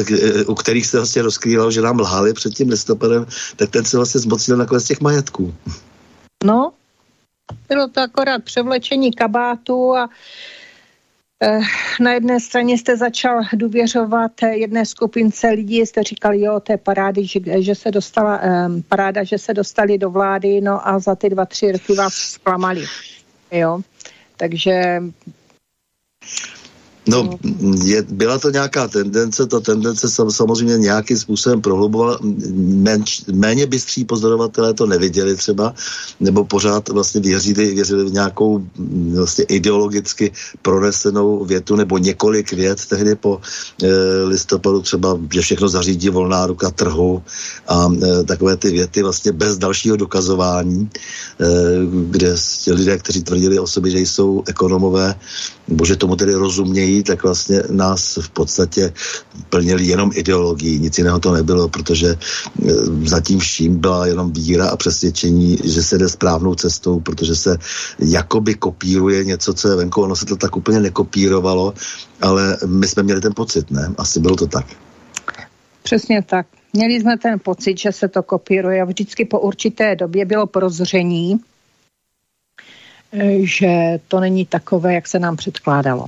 u 0.47 0.55
kterých 0.55 0.85
se 0.85 0.97
vlastně 0.97 1.21
rozkrýval, 1.21 1.71
že 1.71 1.81
nám 1.81 2.00
lhali 2.00 2.33
před 2.33 2.53
tím 2.53 2.69
listopadem, 2.69 3.25
tak 3.55 3.69
ten 3.69 3.85
se 3.85 3.97
vlastně 3.97 4.21
zmocnil 4.21 4.57
nakonec 4.57 4.83
těch 4.83 5.01
majetků. 5.01 5.53
No, 6.43 6.73
bylo 7.69 7.88
to 7.88 8.01
akorát 8.01 8.43
převlečení 8.43 9.12
kabátu 9.12 9.95
a 9.95 10.09
eh, 11.43 11.59
na 12.00 12.13
jedné 12.13 12.39
straně 12.39 12.77
jste 12.77 12.97
začal 12.97 13.41
důvěřovat 13.53 14.31
jedné 14.41 14.85
skupince 14.85 15.47
lidí, 15.47 15.79
jste 15.79 16.03
říkali, 16.03 16.41
jo, 16.41 16.59
to 16.59 16.71
je 16.71 16.77
parády, 16.77 17.27
že, 17.27 17.39
že 17.57 17.75
se 17.75 17.91
dostala, 17.91 18.39
eh, 18.43 18.67
paráda, 18.89 19.23
že 19.23 19.38
se 19.38 19.53
dostali 19.53 19.97
do 19.97 20.09
vlády, 20.09 20.62
no 20.62 20.88
a 20.88 21.00
za 21.00 21.15
ty 21.15 21.29
dva, 21.29 21.45
tři 21.45 21.71
roky 21.71 21.93
vás 21.93 22.13
zklamali 22.13 22.85
jo. 23.53 23.81
Takže 24.38 25.01
No, 27.07 27.29
je, 27.83 28.05
byla 28.10 28.39
to 28.39 28.50
nějaká 28.50 28.88
tendence, 28.88 29.45
ta 29.45 29.60
tendence 29.60 30.10
sam, 30.10 30.31
samozřejmě 30.31 30.77
nějakým 30.77 31.17
způsobem 31.17 31.62
prohlubovala. 31.62 32.19
Menč, 32.55 33.22
méně 33.33 33.65
bystří 33.65 34.05
pozorovatelé 34.05 34.74
to 34.74 34.86
neviděli 34.86 35.36
třeba, 35.36 35.74
nebo 36.19 36.45
pořád 36.45 36.89
vlastně 36.89 37.22
věřili, 37.22 37.74
věřili 37.75 38.03
v 38.05 38.13
nějakou 38.13 38.63
vlastně 39.15 39.43
ideologicky 39.43 40.31
pronesenou 40.62 41.45
větu, 41.45 41.75
nebo 41.75 41.98
několik 41.98 42.53
vět 42.53 42.86
tehdy 42.86 43.15
po 43.15 43.41
e, 43.83 43.88
listopadu 44.24 44.81
třeba, 44.81 45.19
že 45.33 45.41
všechno 45.41 45.69
zařídí 45.69 46.10
volná 46.10 46.48
ruka 46.48 46.72
trhu 46.72 47.24
a 47.67 47.88
e, 47.91 48.24
takové 48.24 48.57
ty 48.57 48.72
věty 48.72 49.03
vlastně 49.03 49.31
bez 49.31 49.57
dalšího 49.57 49.95
dokazování, 49.95 50.89
e, 50.89 51.48
kde 52.12 52.36
lidé, 52.67 52.98
kteří 52.98 53.24
tvrdili 53.24 53.60
o 53.60 53.67
sobě, 53.67 53.91
že 53.91 54.00
jsou 54.00 54.43
ekonomové, 54.48 55.15
nebo 55.67 55.86
že 55.86 55.95
tomu 55.95 56.15
tedy 56.15 56.33
rozumějí, 56.33 56.92
tak 57.01 57.23
vlastně 57.23 57.63
nás 57.69 58.19
v 58.21 58.29
podstatě 58.29 58.93
plnili 59.50 59.85
jenom 59.85 60.12
ideologii, 60.13 60.79
nic 60.79 60.97
jiného 60.97 61.19
to 61.19 61.33
nebylo, 61.33 61.69
protože 61.69 62.07
e, 62.07 62.17
zatím 63.05 63.39
vším 63.39 63.79
byla 63.79 64.07
jenom 64.07 64.31
víra 64.31 64.69
a 64.69 64.77
přesvědčení, 64.77 65.57
že 65.63 65.83
se 65.83 65.97
jde 65.97 66.09
správnou 66.09 66.55
cestou, 66.55 67.00
protože 67.00 67.35
se 67.35 67.57
jakoby 68.00 68.55
kopíruje 68.55 69.23
něco, 69.23 69.53
co 69.53 69.69
je 69.69 69.75
venku, 69.75 70.01
ono 70.01 70.15
se 70.15 70.25
to 70.25 70.35
tak 70.35 70.55
úplně 70.55 70.79
nekopírovalo, 70.79 71.73
ale 72.21 72.57
my 72.65 72.88
jsme 72.88 73.03
měli 73.03 73.21
ten 73.21 73.33
pocit, 73.33 73.71
ne? 73.71 73.93
Asi 73.97 74.19
bylo 74.19 74.35
to 74.35 74.47
tak. 74.47 74.65
Přesně 75.83 76.21
tak. 76.21 76.47
Měli 76.73 77.00
jsme 77.00 77.17
ten 77.17 77.39
pocit, 77.39 77.79
že 77.79 77.91
se 77.91 78.07
to 78.07 78.23
kopíruje 78.23 78.81
a 78.81 78.85
vždycky 78.85 79.25
po 79.25 79.39
určité 79.39 79.95
době 79.95 80.25
bylo 80.25 80.47
prozření, 80.47 81.39
že 83.39 84.00
to 84.07 84.19
není 84.19 84.45
takové, 84.45 84.93
jak 84.93 85.07
se 85.07 85.19
nám 85.19 85.35
předkládalo. 85.35 86.05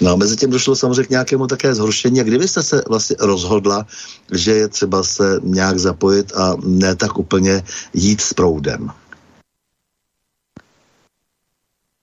No 0.00 0.10
a 0.12 0.16
mezi 0.16 0.36
tím 0.36 0.50
došlo 0.50 0.76
samozřejmě 0.76 1.04
k 1.04 1.10
nějakému 1.10 1.46
také 1.46 1.74
zhoršení. 1.74 2.20
A 2.20 2.24
kdybyste 2.24 2.62
se 2.62 2.82
vlastně 2.88 3.16
rozhodla, 3.20 3.86
že 4.32 4.52
je 4.52 4.68
třeba 4.68 5.02
se 5.02 5.40
nějak 5.42 5.78
zapojit 5.78 6.32
a 6.32 6.56
ne 6.64 6.96
tak 6.96 7.18
úplně 7.18 7.62
jít 7.94 8.20
s 8.20 8.32
proudem? 8.32 8.90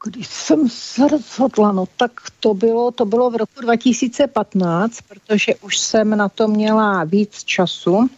Když 0.04 0.28
jsem 0.28 0.70
se 0.70 1.08
rozhodla, 1.08 1.72
no 1.72 1.86
tak 1.98 2.12
to 2.40 2.54
bylo, 2.54 2.92
to 2.92 3.06
bylo 3.06 3.30
v 3.30 3.36
roku 3.36 3.62
2015, 3.62 4.98
protože 5.08 5.56
už 5.56 5.78
jsem 5.78 6.18
na 6.18 6.30
to 6.30 6.48
měla 6.48 7.04
víc 7.04 7.44
času 7.44 8.10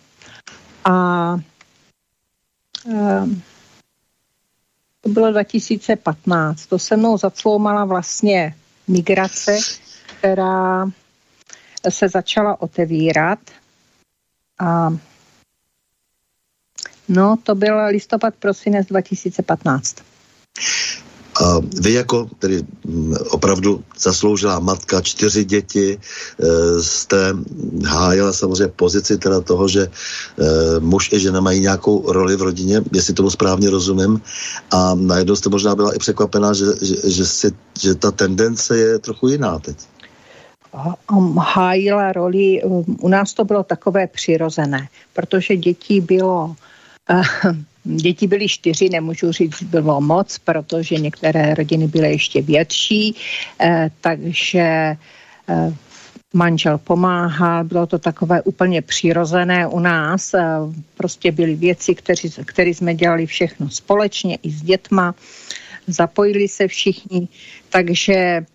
a 0.85 1.37
eh, 2.91 3.25
to 5.01 5.09
bylo 5.09 5.31
2015. 5.31 6.65
To 6.65 6.79
se 6.79 6.97
mnou 6.97 7.17
zacloumala 7.17 7.85
vlastně 7.85 8.55
migrace, 8.87 9.57
která 10.05 10.85
se 11.89 12.09
začala 12.09 12.61
otevírat. 12.61 13.39
A 14.59 14.89
no, 17.07 17.37
to 17.43 17.55
byl 17.55 17.85
listopad, 17.85 18.35
prosinec 18.35 18.87
2015. 18.87 19.95
A 21.41 21.59
vy 21.81 21.93
jako 21.93 22.29
tedy 22.39 22.63
mm, 22.85 23.15
opravdu 23.29 23.83
zasloužila 23.99 24.59
matka, 24.59 25.01
čtyři 25.01 25.45
děti, 25.45 25.97
e, 25.97 26.81
jste 26.83 27.33
hájila 27.85 28.33
samozřejmě 28.33 28.67
pozici 28.67 29.17
teda 29.17 29.41
toho, 29.41 29.67
že 29.67 29.81
e, 29.81 29.89
muž 30.79 31.11
i 31.13 31.19
žena 31.19 31.41
mají 31.41 31.59
nějakou 31.59 32.11
roli 32.11 32.35
v 32.35 32.41
rodině, 32.41 32.81
jestli 32.93 33.13
tomu 33.13 33.29
správně 33.29 33.69
rozumím. 33.69 34.21
A 34.71 34.95
najednou 34.95 35.35
jste 35.35 35.49
možná 35.49 35.75
byla 35.75 35.95
i 35.95 35.99
překvapená, 35.99 36.53
že, 36.53 36.65
že, 36.81 36.95
že, 37.11 37.25
si, 37.25 37.51
že 37.81 37.95
ta 37.95 38.11
tendence 38.11 38.77
je 38.77 38.99
trochu 38.99 39.27
jiná 39.27 39.59
teď 39.59 39.77
hájila 41.37 42.11
roli, 42.11 42.61
u 43.01 43.07
nás 43.07 43.33
to 43.33 43.45
bylo 43.45 43.63
takové 43.63 44.07
přirozené, 44.07 44.87
protože 45.13 45.55
dětí 45.57 46.01
bylo 46.01 46.55
eh, 47.09 47.21
Děti 47.83 48.27
byly 48.27 48.47
čtyři, 48.47 48.89
nemůžu 48.89 49.31
říct, 49.31 49.63
bylo 49.63 50.01
moc, 50.01 50.37
protože 50.37 50.95
některé 50.95 51.53
rodiny 51.55 51.87
byly 51.87 52.11
ještě 52.11 52.41
větší, 52.41 53.15
eh, 53.61 53.91
takže 54.01 54.97
eh, 55.49 55.73
manžel 56.33 56.77
pomáhal, 56.77 57.63
bylo 57.63 57.87
to 57.87 57.99
takové 57.99 58.41
úplně 58.41 58.81
přirozené 58.81 59.67
u 59.67 59.79
nás. 59.79 60.35
Prostě 60.97 61.31
byly 61.31 61.55
věci, 61.55 61.95
které 62.45 62.69
jsme 62.69 62.95
dělali 62.95 63.25
všechno 63.25 63.69
společně 63.69 64.37
i 64.43 64.51
s 64.51 64.61
dětma, 64.61 65.15
zapojili 65.87 66.47
se 66.47 66.67
všichni, 66.67 67.27
takže 67.69 68.45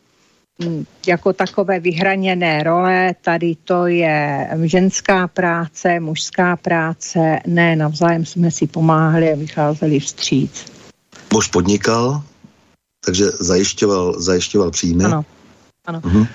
jako 1.07 1.33
takové 1.33 1.81
vyhraněné 1.81 2.63
role, 2.63 3.15
tady 3.21 3.57
to 3.65 3.87
je 3.87 4.51
ženská 4.65 5.29
práce, 5.29 6.01
mužská 6.01 6.57
práce, 6.57 7.39
ne, 7.47 7.77
navzájem 7.77 8.27
jsme 8.27 8.51
si 8.51 8.67
pomáhali 8.67 9.33
a 9.33 9.37
vycházeli 9.37 10.01
vstříc. 10.01 10.65
Muž 11.33 11.49
podnikal, 11.49 12.23
takže 13.05 13.25
zajišťoval, 13.41 14.21
zajišťoval 14.21 14.71
příjmy. 14.71 15.05
Ano, 15.05 15.25
ano. 15.87 16.01
Mhm. 16.05 16.27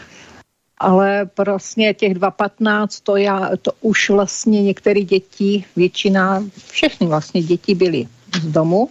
Ale 0.77 1.25
prostě 1.25 1.93
těch 1.93 2.13
2.15, 2.13 2.87
to, 3.03 3.15
já, 3.15 3.49
to 3.61 3.71
už 3.81 4.09
vlastně 4.09 4.63
některé 4.63 5.01
děti, 5.01 5.65
většina, 5.75 6.43
všechny 6.69 7.07
vlastně 7.07 7.43
děti 7.43 7.75
byly 7.75 8.07
z 8.41 8.45
domu, 8.45 8.89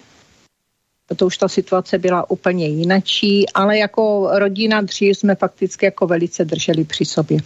to 1.14 1.26
už 1.26 1.36
ta 1.36 1.48
situace 1.48 1.98
byla 1.98 2.30
úplně 2.30 2.68
jinačí, 2.68 3.48
ale 3.54 3.78
jako 3.78 4.28
rodina 4.32 4.80
dřív 4.80 5.18
jsme 5.18 5.34
fakticky 5.34 5.84
jako 5.84 6.06
velice 6.06 6.44
drželi 6.44 6.84
při 6.84 7.04
sobě. 7.04 7.38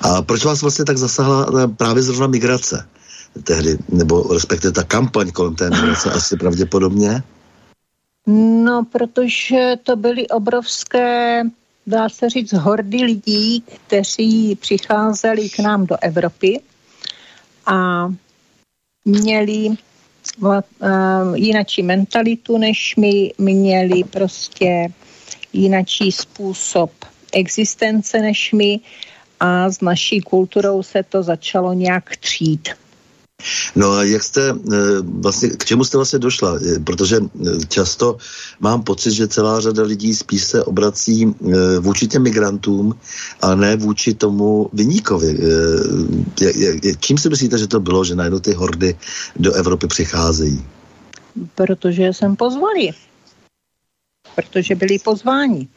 A 0.00 0.22
proč 0.22 0.44
vás 0.44 0.62
vlastně 0.62 0.84
tak 0.84 0.98
zasahla 0.98 1.46
eh, 1.64 1.68
právě 1.68 2.02
zrovna 2.02 2.26
migrace 2.26 2.88
tehdy, 3.44 3.78
nebo 3.88 4.32
respektive 4.32 4.72
ta 4.72 4.82
kampaň 4.82 5.30
kolem 5.30 5.54
té 5.54 5.70
migrace 5.70 6.10
asi 6.12 6.36
pravděpodobně? 6.36 7.22
No, 8.26 8.84
protože 8.92 9.74
to 9.82 9.96
byly 9.96 10.28
obrovské, 10.28 11.42
dá 11.86 12.08
se 12.08 12.30
říct, 12.30 12.52
hordy 12.52 13.04
lidí, 13.04 13.60
kteří 13.60 14.56
přicházeli 14.56 15.50
k 15.50 15.58
nám 15.58 15.86
do 15.86 15.96
Evropy 16.00 16.60
a 17.66 18.08
měli 19.04 19.76
jinačí 21.34 21.82
mentalitu, 21.82 22.58
než 22.58 22.96
my 22.96 23.32
měli 23.38 24.04
prostě 24.04 24.88
jinačí 25.52 26.12
způsob 26.12 26.90
existence 27.32 28.20
než 28.20 28.52
my 28.52 28.80
a 29.40 29.70
s 29.70 29.80
naší 29.80 30.20
kulturou 30.20 30.82
se 30.82 31.02
to 31.02 31.22
začalo 31.22 31.72
nějak 31.72 32.16
třít. 32.16 32.68
No 33.76 33.92
a 33.92 34.02
jak 34.02 34.22
jste, 34.22 34.50
eh, 34.50 34.76
vlastně, 35.02 35.48
k 35.48 35.64
čemu 35.64 35.84
jste 35.84 35.98
vlastně 35.98 36.18
došla? 36.18 36.58
Eh, 36.58 36.78
protože 36.78 37.16
eh, 37.16 37.66
často 37.68 38.16
mám 38.60 38.82
pocit, 38.82 39.12
že 39.12 39.28
celá 39.28 39.60
řada 39.60 39.82
lidí 39.82 40.14
spíš 40.14 40.44
se 40.44 40.64
obrací 40.64 41.34
vůči 41.80 42.08
těm 42.08 42.22
migrantům 42.22 42.94
a 43.42 43.54
ne 43.54 43.76
vůči 43.76 44.14
tomu 44.14 44.70
vyníkovi. 44.72 45.38
Čím 47.00 47.18
si 47.18 47.28
myslíte, 47.28 47.58
že 47.58 47.66
to 47.66 47.80
bylo, 47.80 48.04
že 48.04 48.14
najednou 48.14 48.38
ty 48.38 48.52
hordy 48.52 48.96
do 49.36 49.52
Evropy 49.52 49.86
přicházejí? 49.86 50.64
Protože 51.54 52.12
jsem 52.12 52.36
pozvali. 52.36 52.90
Protože 54.34 54.74
byli 54.74 54.98
pozváni. 54.98 55.68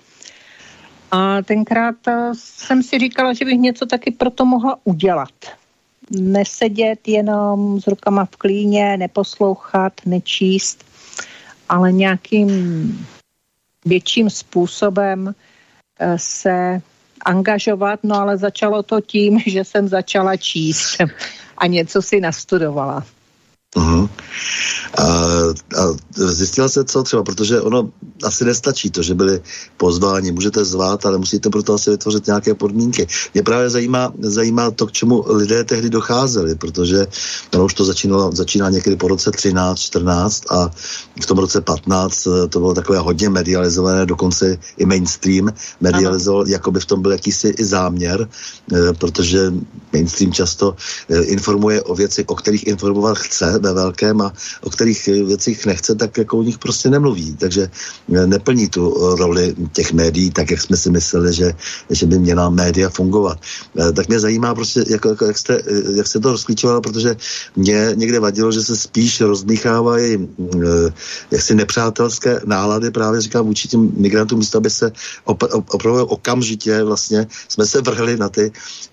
A 1.12 1.42
tenkrát 1.42 1.96
jsem 2.34 2.84
si 2.84 3.00
říkala, 3.00 3.34
že 3.34 3.46
bych 3.46 3.60
něco 3.60 3.86
taky 3.86 4.12
proto 4.12 4.46
mohla 4.46 4.78
udělat 4.84 5.34
nesedět 6.12 7.08
jenom 7.08 7.82
s 7.82 7.88
rukama 7.88 8.26
v 8.26 8.36
klíně, 8.36 8.98
neposlouchat, 8.98 9.94
nečíst, 10.06 10.86
ale 11.70 11.92
nějakým 11.92 12.48
větším 13.86 14.30
způsobem 14.30 15.36
eh, 16.00 16.18
se 16.20 16.82
angažovat, 17.26 18.00
no 18.04 18.16
ale 18.16 18.38
začalo 18.38 18.84
to 18.84 19.02
tím, 19.02 19.40
že 19.48 19.64
jsem 19.64 19.88
začala 19.88 20.38
číst 20.38 20.98
a 21.58 21.68
něco 21.68 22.02
si 22.02 22.20
nastudovala. 22.20 23.06
Uh-huh. 23.78 24.10
A, 24.98 25.04
a 25.78 25.94
zjistila 26.16 26.70
se 26.70 26.84
co 26.84 27.04
třeba, 27.04 27.24
protože 27.24 27.62
ono 27.62 27.90
asi 28.24 28.46
nestačí 28.46 28.90
to, 28.90 29.04
že 29.04 29.14
byli 29.14 29.42
pozváni, 29.78 30.32
můžete 30.32 30.66
zvát, 30.66 31.06
ale 31.06 31.18
musíte 31.18 31.50
proto 31.50 31.74
asi 31.74 31.90
vytvořit 31.90 32.28
nějaké 32.28 32.54
podmínky. 32.54 33.08
Mě 33.34 33.44
právě 33.44 33.70
zajímá, 33.70 34.14
zajímá 34.20 34.72
to, 34.72 34.88
k 34.88 34.92
čemu 34.92 35.24
lidé 35.28 35.64
tehdy 35.64 35.90
docházeli, 35.90 36.56
protože 36.56 37.08
ono 37.54 37.66
už 37.66 37.74
to 37.74 37.86
začínalo, 37.86 38.32
začíná 38.34 38.70
někdy 38.70 38.96
po 38.96 39.08
roce 39.08 39.32
13, 39.32 39.80
14 39.80 40.52
a 40.52 40.72
v 41.22 41.26
tom 41.26 41.38
roce 41.38 41.62
15 41.62 42.28
eh, 42.28 42.48
to 42.48 42.60
bylo 42.60 42.74
takové 42.74 43.00
hodně 43.00 43.30
medializované, 43.30 44.06
dokonce 44.06 44.58
i 44.78 44.86
mainstream 44.86 45.54
medializoval, 45.82 46.48
jako 46.48 46.72
by 46.72 46.80
v 46.80 46.86
tom 46.86 47.02
byl 47.02 47.12
jakýsi 47.12 47.48
i 47.48 47.66
záměr, 47.66 48.30
eh, 48.74 48.94
protože 48.94 49.54
mainstream 49.94 50.34
často 50.34 50.76
eh, 51.10 51.22
informuje 51.22 51.82
o 51.82 51.96
věci, 51.96 52.26
o 52.26 52.36
kterých 52.36 52.68
informovat 52.68 53.18
chce 53.18 53.60
ve 53.68 53.74
velkém 53.74 54.22
a 54.22 54.34
o 54.62 54.70
kterých 54.70 55.08
věcích 55.08 55.66
nechce, 55.66 55.96
tak 55.96 56.18
jako 56.18 56.38
o 56.38 56.44
nich 56.44 56.58
prostě 56.58 56.90
nemluví. 56.90 57.36
Takže 57.36 57.70
neplní 58.08 58.70
tu 58.70 59.16
roli 59.16 59.56
těch 59.74 59.94
médií, 59.94 60.32
tak 60.32 60.52
jak 60.52 60.62
jsme 60.62 60.78
si 60.78 60.90
mysleli, 60.90 61.34
že, 61.34 61.54
že 61.90 62.06
by 62.06 62.20
měla 62.20 62.50
média 62.50 62.90
fungovat. 62.90 63.40
Tak 63.96 64.08
mě 64.08 64.20
zajímá 64.20 64.56
prostě, 64.56 64.84
jak, 64.88 65.06
jak, 65.06 65.22
jak, 65.22 65.38
jste, 65.38 65.62
jak 65.96 66.08
jste 66.08 66.20
to 66.20 66.32
rozklíčovala, 66.32 66.82
protože 66.82 67.16
mě 67.56 67.92
někde 67.96 68.20
vadilo, 68.20 68.52
že 68.52 68.62
se 68.62 68.76
spíš 68.76 69.22
rozmíchávají 69.22 70.28
jaksi 71.32 71.56
nepřátelské 71.56 72.42
nálady 72.46 72.92
právě 72.92 73.22
říkám 73.22 73.46
vůči 73.46 73.68
těm 73.68 73.92
migrantům, 73.98 74.40
místo 74.40 74.58
aby 74.58 74.70
se 74.70 74.92
op- 75.26 75.64
opravdu 75.70 76.06
okamžitě 76.06 76.84
vlastně 76.84 77.28
jsme 77.48 77.66
se 77.66 77.82
vrhli 77.82 78.18
na 78.18 78.30
ty, 78.30 78.52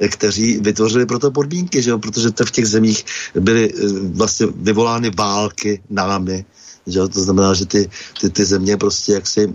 kteří 0.09 0.59
vytvořili 0.59 1.07
pro 1.07 1.19
to 1.19 1.31
podmínky, 1.31 1.83
že 1.83 1.91
jo? 1.91 1.99
protože 1.99 2.31
to 2.31 2.45
v 2.45 2.51
těch 2.51 2.67
zemích 2.67 3.05
byly 3.35 3.73
vlastně 4.15 4.47
vyvolány 4.55 5.11
války 5.11 5.83
námi, 5.91 6.45
že 6.87 7.09
to 7.09 7.21
znamená, 7.21 7.55
že 7.55 7.67
ty, 7.67 7.91
ty, 8.21 8.31
ty 8.31 8.45
země 8.45 8.77
prostě 8.77 9.13
jaksi 9.13 9.55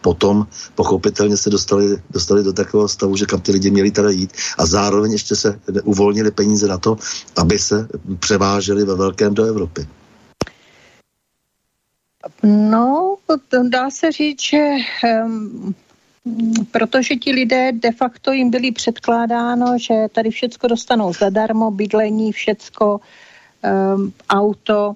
potom 0.00 0.46
pochopitelně 0.74 1.36
se 1.36 1.50
dostali, 1.50 1.96
dostali 2.10 2.42
do 2.42 2.52
takového 2.52 2.88
stavu, 2.88 3.16
že 3.16 3.26
kam 3.26 3.40
ty 3.40 3.52
lidi 3.52 3.70
měli 3.70 3.90
teda 3.90 4.10
jít 4.10 4.32
a 4.58 4.66
zároveň 4.66 5.12
ještě 5.12 5.36
se 5.36 5.60
uvolnili 5.84 6.30
peníze 6.30 6.66
na 6.68 6.78
to, 6.78 6.96
aby 7.36 7.58
se 7.58 7.88
převáželi 8.18 8.84
ve 8.84 8.94
velkém 8.94 9.34
do 9.34 9.44
Evropy. 9.44 9.86
No, 12.42 13.16
dá 13.68 13.90
se 13.90 14.12
říct, 14.12 14.42
že 14.42 14.68
um, 15.24 15.74
protože 16.70 17.16
ti 17.16 17.32
lidé 17.32 17.72
de 17.72 17.92
facto 17.92 18.32
jim 18.32 18.50
byli 18.50 18.72
předkládáno, 18.72 19.78
že 19.78 19.94
tady 20.12 20.30
všecko 20.30 20.66
dostanou 20.66 21.12
zadarmo, 21.12 21.70
bydlení, 21.70 22.32
všecko, 22.32 22.94
um, 22.94 23.00
auto, 24.28 24.94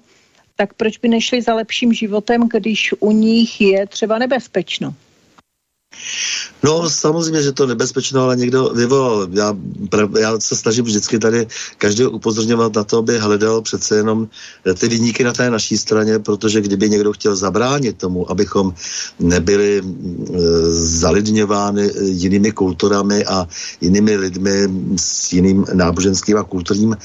tak 0.55 0.73
proč 0.73 0.97
by 0.97 1.09
nešli 1.09 1.41
za 1.41 1.53
lepším 1.53 1.93
životem, 1.93 2.47
když 2.47 2.93
u 2.99 3.11
nich 3.11 3.61
je 3.61 3.87
třeba 3.87 4.17
nebezpečno? 4.17 4.93
No 6.63 6.89
samozřejmě, 6.89 7.41
že 7.41 7.51
to 7.51 7.65
nebezpečno, 7.67 8.21
ale 8.21 8.35
někdo 8.35 8.69
vyvolal. 8.69 9.27
Já, 9.31 9.57
já 10.19 10.39
se 10.39 10.55
snažím 10.55 10.85
vždycky 10.85 11.19
tady 11.19 11.47
každého 11.77 12.11
upozorňovat 12.11 12.75
na 12.75 12.83
to, 12.83 12.97
aby 12.97 13.19
hledal 13.19 13.61
přece 13.61 13.95
jenom 13.95 14.27
eh, 14.65 14.73
ty 14.73 14.87
vyníky 14.87 15.23
na 15.23 15.33
té 15.33 15.49
naší 15.49 15.77
straně, 15.77 16.19
protože 16.19 16.61
kdyby 16.61 16.89
někdo 16.89 17.13
chtěl 17.13 17.35
zabránit 17.35 17.97
tomu, 17.97 18.31
abychom 18.31 18.73
nebyli 19.19 19.77
e, 19.77 19.83
zalidňováni 20.71 21.83
eh, 21.83 22.03
jinými 22.03 22.51
kulturami 22.51 23.25
a 23.25 23.47
jinými 23.81 24.17
lidmi 24.17 24.67
s 24.95 25.33
jiným 25.33 25.65
náboženským 25.73 26.37
a 26.37 26.43
kulturním 26.43 26.93
e, 26.93 26.97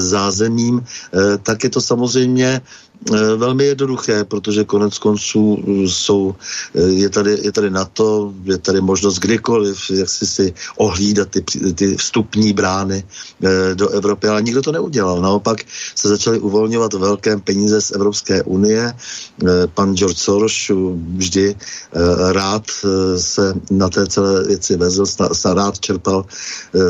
zázemím, 0.00 0.78
e, 0.78 1.38
tak 1.38 1.64
je 1.64 1.70
to 1.70 1.80
samozřejmě 1.80 2.60
Eh, 2.60 2.91
velmi 3.36 3.64
jednoduché, 3.64 4.24
protože 4.24 4.64
konec 4.64 4.98
konců 4.98 5.58
eh, 5.58 5.88
jsou, 5.88 6.34
eh, 6.74 6.80
je 6.82 7.08
tady, 7.08 7.38
je 7.42 7.52
tady 7.52 7.70
na 7.70 7.84
to, 7.84 8.32
je 8.44 8.58
tady 8.58 8.80
možnost 8.80 9.18
kdykoliv, 9.18 9.90
jak 9.90 10.08
si 10.08 10.26
si 10.26 10.54
ohlídat 10.76 11.28
ty, 11.28 11.40
ty 11.74 11.96
vstupní 11.96 12.52
brány 12.52 13.04
do 13.74 13.88
Evropy, 13.88 14.28
ale 14.28 14.42
nikdo 14.42 14.62
to 14.62 14.72
neudělal. 14.72 15.22
Naopak 15.22 15.58
se 15.94 16.08
začaly 16.08 16.38
uvolňovat 16.38 16.92
velké 16.92 17.36
peníze 17.36 17.80
z 17.80 17.90
Evropské 17.90 18.42
unie. 18.42 18.94
Pan 19.74 19.96
George 19.96 20.18
Soros 20.18 20.70
vždy 21.16 21.54
rád 22.32 22.64
se 23.16 23.54
na 23.70 23.88
té 23.88 24.06
celé 24.06 24.44
věci 24.46 24.76
vezl, 24.76 25.04
rád 25.54 25.80
čerpal 25.80 26.24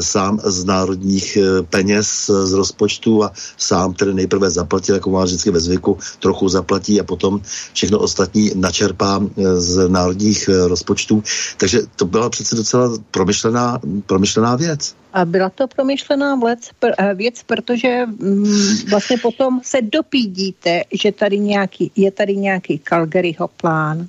sám 0.00 0.40
z 0.44 0.64
národních 0.64 1.38
peněz 1.70 2.30
z 2.44 2.52
rozpočtu 2.52 3.24
a 3.24 3.32
sám 3.56 3.94
tedy 3.94 4.14
nejprve 4.14 4.50
zaplatil, 4.50 4.94
jako 4.94 5.10
má 5.10 5.24
vždycky 5.24 5.50
ve 5.50 5.60
zvyku, 5.60 5.98
trochu 6.18 6.48
zaplatí 6.48 7.00
a 7.00 7.04
potom 7.04 7.40
všechno 7.72 7.98
ostatní 7.98 8.50
načerpá 8.54 9.20
eh, 9.22 9.60
z 9.60 9.88
národních 9.88 10.48
eh, 10.48 10.68
rozpočtů. 10.68 11.22
Takže 11.56 11.78
to 11.96 12.04
byla 12.04 12.30
přece 12.30 12.56
docela 12.56 12.98
promyšlená, 13.10 13.80
promyšlená 14.06 14.56
věc. 14.56 14.94
A 15.12 15.24
byla 15.24 15.50
to 15.50 15.68
promyšlená 15.68 16.36
věc, 16.36 16.70
eh, 16.98 17.14
věc 17.14 17.42
protože 17.46 18.06
mm, 18.06 18.90
vlastně 18.90 19.16
potom 19.18 19.60
se 19.64 19.82
dopídíte, 19.82 20.84
že 21.02 21.12
tady 21.12 21.38
nějaký, 21.38 21.92
je 21.96 22.10
tady 22.10 22.36
nějaký 22.36 22.80
Calgaryho 22.88 23.48
plán, 23.48 24.06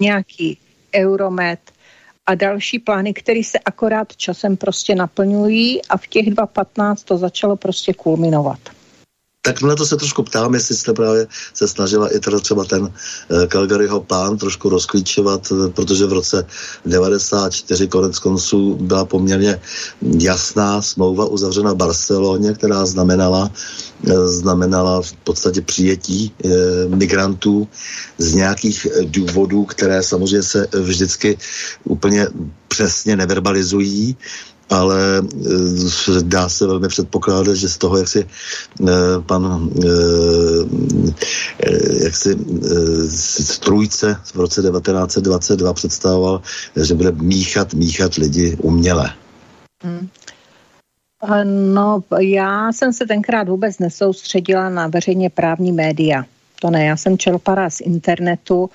nějaký 0.00 0.58
Euromed 0.94 1.60
a 2.26 2.34
další 2.34 2.78
plány, 2.78 3.14
které 3.14 3.44
se 3.44 3.58
akorát 3.58 4.16
časem 4.16 4.56
prostě 4.56 4.94
naplňují 4.94 5.82
a 5.82 5.96
v 5.96 6.06
těch 6.06 6.26
2.15 6.26 6.94
to 7.04 7.18
začalo 7.18 7.56
prostě 7.56 7.94
kulminovat 7.94 8.58
tak 9.42 9.62
na 9.62 9.76
to 9.76 9.86
se 9.86 9.96
trošku 9.96 10.22
ptám, 10.22 10.54
jestli 10.54 10.76
jste 10.76 10.92
právě 10.92 11.26
se 11.54 11.68
snažila 11.68 12.08
i 12.16 12.20
teda 12.20 12.38
třeba 12.38 12.64
ten 12.64 12.82
uh, 12.82 12.90
Calgaryho 13.46 14.00
plán 14.00 14.38
trošku 14.38 14.68
rozklíčovat, 14.68 15.50
uh, 15.50 15.70
protože 15.70 16.06
v 16.06 16.12
roce 16.12 16.46
94 16.86 17.88
konec 17.88 18.18
konců 18.18 18.74
byla 18.74 19.04
poměrně 19.04 19.60
jasná 20.02 20.82
smlouva 20.82 21.24
uzavřena 21.24 21.72
v 21.72 21.76
Barceloně, 21.76 22.52
která 22.52 22.86
znamenala, 22.86 23.50
uh, 24.06 24.26
znamenala 24.26 25.02
v 25.02 25.12
podstatě 25.12 25.60
přijetí 25.60 26.32
migrantů 26.88 27.68
z 28.18 28.34
nějakých 28.34 28.86
důvodů, 29.04 29.64
které 29.64 30.02
samozřejmě 30.02 30.42
se 30.42 30.68
vždycky 30.72 31.38
úplně 31.84 32.26
přesně 32.68 33.16
neverbalizují 33.16 34.16
ale 34.70 35.18
e, 35.18 36.22
dá 36.22 36.48
se 36.48 36.66
velmi 36.66 36.88
předpokládat, 36.88 37.54
že 37.54 37.68
z 37.68 37.78
toho, 37.78 37.98
jak 37.98 38.08
si 38.08 38.20
e, 38.20 38.26
pan 39.26 39.70
e, 39.84 39.88
jak 42.04 42.16
si 42.16 42.36
strůjce 43.44 44.16
v 44.34 44.36
roce 44.36 44.62
1922 44.62 45.72
představoval, 45.72 46.42
že 46.82 46.94
bude 46.94 47.12
míchat, 47.12 47.74
míchat 47.74 48.14
lidi 48.14 48.56
uměle. 48.60 49.12
Hmm. 49.82 50.08
No, 51.74 52.02
já 52.18 52.72
jsem 52.72 52.92
se 52.92 53.06
tenkrát 53.06 53.48
vůbec 53.48 53.78
nesoustředila 53.78 54.68
na 54.68 54.86
veřejně 54.86 55.30
právní 55.30 55.72
média. 55.72 56.24
To 56.60 56.70
ne, 56.70 56.84
já 56.84 56.96
jsem 56.96 57.18
čerpala 57.18 57.70
z 57.70 57.80
internetu, 57.80 58.70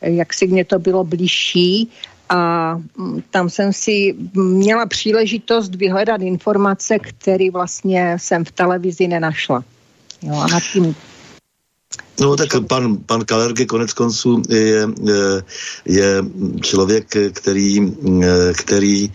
jak 0.00 0.34
si 0.34 0.46
mě 0.46 0.64
to 0.64 0.78
bylo 0.78 1.04
blížší 1.04 1.90
a 2.34 2.74
mm, 2.96 3.22
tam 3.30 3.50
jsem 3.50 3.72
si 3.72 4.14
měla 4.34 4.86
příležitost 4.86 5.74
vyhledat 5.74 6.20
informace, 6.20 6.98
které 6.98 7.50
vlastně 7.50 8.16
jsem 8.18 8.44
v 8.44 8.50
televizi 8.50 9.08
nenašla. 9.08 9.64
Jo, 10.22 10.34
a 10.34 10.46
nad 10.46 10.62
tím 10.72 10.96
No 12.20 12.36
tak 12.36 12.48
pan, 12.68 12.96
pan 12.96 13.24
Kalergy 13.24 13.66
konec 13.66 13.92
konců 13.92 14.42
je, 14.48 14.88
je 15.84 16.24
člověk, 16.62 17.06
který, 17.32 17.94
který 18.56 19.12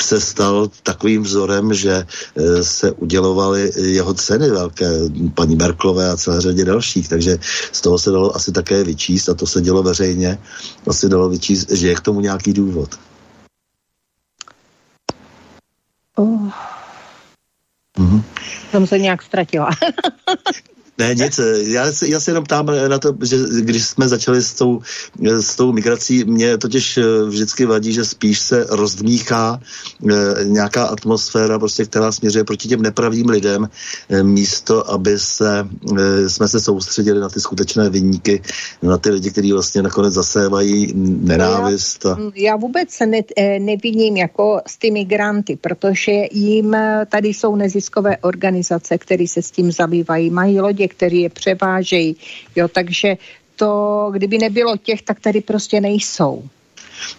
se 0.00 0.20
stal 0.20 0.70
takovým 0.82 1.22
vzorem, 1.22 1.74
že 1.74 2.06
se 2.62 2.92
udělovaly 2.92 3.70
jeho 3.76 4.14
ceny 4.14 4.50
velké, 4.50 4.90
paní 5.34 5.56
Merklové 5.56 6.10
a 6.10 6.16
celé 6.16 6.40
řadě 6.40 6.64
dalších, 6.64 7.08
takže 7.08 7.38
z 7.72 7.80
toho 7.80 7.98
se 7.98 8.10
dalo 8.10 8.36
asi 8.36 8.52
také 8.52 8.84
vyčíst 8.84 9.28
a 9.28 9.34
to 9.34 9.46
se 9.46 9.60
dělo 9.60 9.82
veřejně, 9.82 10.38
asi 10.86 11.08
dalo 11.08 11.28
vyčíst, 11.28 11.70
že 11.70 11.88
je 11.88 11.94
k 11.94 12.00
tomu 12.00 12.20
nějaký 12.20 12.52
důvod. 12.52 12.98
Oh. 16.14 16.50
Mm-hmm. 17.98 18.22
Jsem 18.70 18.86
se 18.86 18.98
nějak 18.98 19.22
ztratila. 19.22 19.70
Ne, 21.00 21.14
nic. 21.14 21.40
Já 21.62 21.92
se, 21.92 22.08
já 22.08 22.20
se 22.20 22.30
jenom 22.30 22.44
ptám 22.44 22.66
na 22.88 22.98
to, 22.98 23.14
že 23.22 23.36
když 23.60 23.84
jsme 23.84 24.08
začali 24.08 24.42
s 24.42 24.52
tou, 24.52 24.80
s 25.22 25.56
tou 25.56 25.72
migrací, 25.72 26.24
mě 26.24 26.58
totiž 26.58 26.98
eh, 26.98 27.02
vždycky 27.24 27.66
vadí, 27.66 27.92
že 27.92 28.04
spíš 28.04 28.38
se 28.38 28.66
rozdmíchá 28.70 29.60
e, 29.60 30.44
nějaká 30.44 30.84
atmosféra, 30.84 31.58
prostě, 31.58 31.84
která 31.84 32.12
směřuje 32.12 32.44
proti 32.44 32.68
těm 32.68 32.82
nepravým 32.82 33.28
lidem, 33.28 33.68
e, 34.08 34.22
místo, 34.22 34.90
aby 34.90 35.18
se, 35.18 35.68
jsme 36.28 36.48
se 36.48 36.60
soustředili 36.60 37.20
na 37.20 37.28
ty 37.28 37.40
skutečné 37.40 37.90
vyníky, 37.90 38.42
na 38.82 38.98
ty 38.98 39.10
lidi, 39.10 39.30
kteří 39.30 39.52
vlastně 39.52 39.82
nakonec 39.82 40.14
zasévají 40.14 40.92
nenávist. 40.96 42.04
Já, 42.04 42.16
já 42.34 42.56
vůbec 42.56 42.90
se 42.90 43.06
ne, 43.06 43.20
neviním 43.58 44.16
jako 44.16 44.60
s 44.66 44.76
ty 44.76 44.90
migranty, 44.90 45.56
protože 45.56 46.12
jim 46.32 46.76
tady 47.08 47.28
jsou 47.28 47.56
neziskové 47.56 48.16
organizace, 48.16 48.98
které 48.98 49.26
se 49.28 49.42
s 49.42 49.50
tím 49.50 49.72
zabývají, 49.72 50.30
mají 50.30 50.60
lodě, 50.60 50.88
který 50.90 51.20
je 51.20 51.30
převážejí. 51.30 52.16
Jo, 52.56 52.68
takže 52.68 53.16
to, 53.56 54.08
kdyby 54.12 54.38
nebylo 54.38 54.76
těch, 54.76 55.02
tak 55.02 55.20
tady 55.20 55.40
prostě 55.40 55.80
nejsou. 55.80 56.42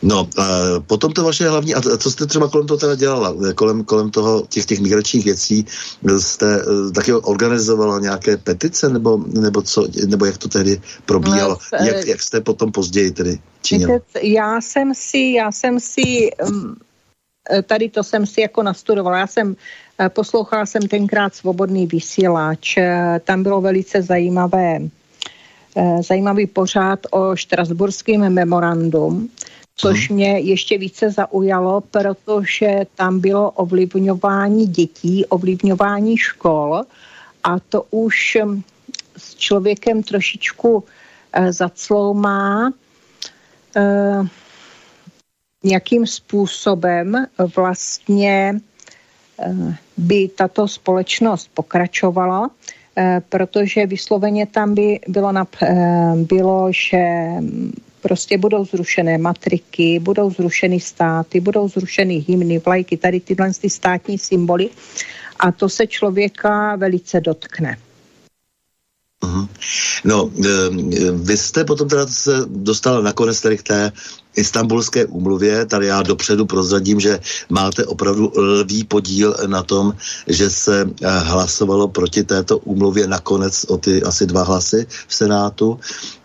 No, 0.02 0.30
a 0.38 0.46
potom 0.80 1.14
to 1.14 1.24
vaše 1.24 1.50
hlavní, 1.50 1.74
a 1.74 1.82
co 1.98 2.12
jste 2.12 2.26
třeba 2.26 2.50
kolem 2.50 2.68
toho 2.68 2.78
teda 2.78 2.96
dělala, 2.96 3.36
kolem, 3.56 3.84
kolem 3.84 4.10
toho 4.10 4.46
těch, 4.50 4.66
těch 4.66 4.80
migračních 4.80 5.26
věcí, 5.26 5.66
jste 6.18 6.66
uh, 6.66 6.92
taky 6.92 7.14
organizovala 7.14 8.00
nějaké 8.00 8.38
petice, 8.38 8.90
nebo, 8.90 9.18
nebo, 9.18 9.62
co, 9.62 9.88
nebo 10.08 10.26
jak 10.26 10.38
to 10.38 10.50
tedy 10.50 10.82
probíhalo, 11.06 11.58
no, 11.74 11.86
jak, 11.86 12.06
jak 12.06 12.22
jste 12.22 12.42
potom 12.42 12.72
později 12.72 13.12
tedy 13.12 13.40
činila? 13.62 14.00
Já 14.22 14.62
jsem 14.62 14.94
si, 14.96 15.34
já 15.38 15.52
jsem 15.52 15.80
si, 15.80 16.30
um, 16.48 16.76
tady 17.64 17.90
to 17.90 18.04
jsem 18.04 18.26
si 18.26 18.42
jako 18.42 18.64
nastudovala, 18.64 19.18
já 19.18 19.28
jsem 19.28 19.56
Eh, 19.56 19.91
poslouchala 20.10 20.66
jsem 20.66 20.82
tenkrát 20.88 21.36
Svobodný 21.36 21.88
vysílač. 21.88 22.78
Eh, 22.78 23.22
tam 23.24 23.44
bylo 23.44 23.62
velice 23.62 24.02
zajímavé, 24.02 24.80
eh, 25.76 26.04
zajímavý 26.04 26.48
pořád 26.48 27.00
o 27.12 27.36
štrasburském 27.36 28.34
memorandum, 28.34 29.30
což 29.76 30.10
mhm. 30.10 30.16
mě 30.16 30.40
ještě 30.40 30.78
více 30.78 31.12
zaujalo, 31.12 31.82
protože 31.82 32.86
tam 32.96 33.20
bylo 33.20 33.52
ovlivňování 33.52 34.68
dětí, 34.68 35.26
ovlivňování 35.26 36.18
škol 36.18 36.82
a 37.44 37.60
to 37.60 37.86
už 37.92 38.38
hm, 38.44 38.62
s 39.18 39.36
člověkem 39.36 40.04
trošičku 40.04 40.84
zacloumá, 41.50 42.74
jakým 45.64 46.08
způsobem 46.08 47.26
vlastně 47.56 48.60
by 49.98 50.28
tato 50.36 50.68
společnost 50.68 51.50
pokračovala, 51.54 52.50
eh, 52.98 53.22
protože 53.30 53.86
vysloveně 53.86 54.46
tam 54.46 54.76
by 54.76 55.00
bylo, 55.08 55.32
na, 55.32 55.48
eh, 55.62 56.14
bylo 56.16 56.72
že 56.72 57.04
prostě 58.02 58.38
budou 58.38 58.66
zrušené 58.66 59.18
matriky, 59.18 60.00
budou 60.00 60.32
zrušeny 60.32 60.80
státy, 60.80 61.40
budou 61.40 61.70
zrušeny 61.70 62.26
hymny, 62.28 62.60
vlajky, 62.60 62.98
tady 62.98 63.20
tyhle 63.20 63.52
ty 63.54 63.70
státní 63.70 64.18
symboly 64.18 64.70
a 65.40 65.52
to 65.52 65.70
se 65.70 65.88
člověka 65.88 66.76
velice 66.76 67.22
dotkne. 67.22 67.78
Mhm. 69.24 69.48
No, 70.04 70.32
eh, 70.46 70.50
vy 71.12 71.38
jste 71.38 71.64
potom 71.64 71.90
teda 71.90 72.08
se 72.08 72.32
dostala 72.46 73.02
nakonec 73.02 73.42
tady 73.42 73.58
k 73.58 73.64
té 73.64 73.92
istambulské 74.36 75.06
úmluvě, 75.06 75.65
tady 75.65 75.88
já 75.88 76.02
dopředu 76.02 76.46
prozradím, 76.46 77.00
že 77.00 77.20
máte 77.50 77.86
opravdu 77.86 78.32
lvý 78.36 78.84
podíl 78.84 79.36
na 79.48 79.63
tom, 79.63 79.94
že 80.28 80.50
se 80.50 80.89
eh, 81.02 81.20
hlasovalo 81.20 81.88
proti 81.88 82.24
této 82.24 82.58
úmluvě 82.58 83.08
nakonec 83.08 83.65
o 83.67 83.78
ty 83.78 84.04
asi 84.04 84.26
dva 84.26 84.44
hlasy 84.44 84.88
v 85.08 85.13
Senátu, 85.15 85.80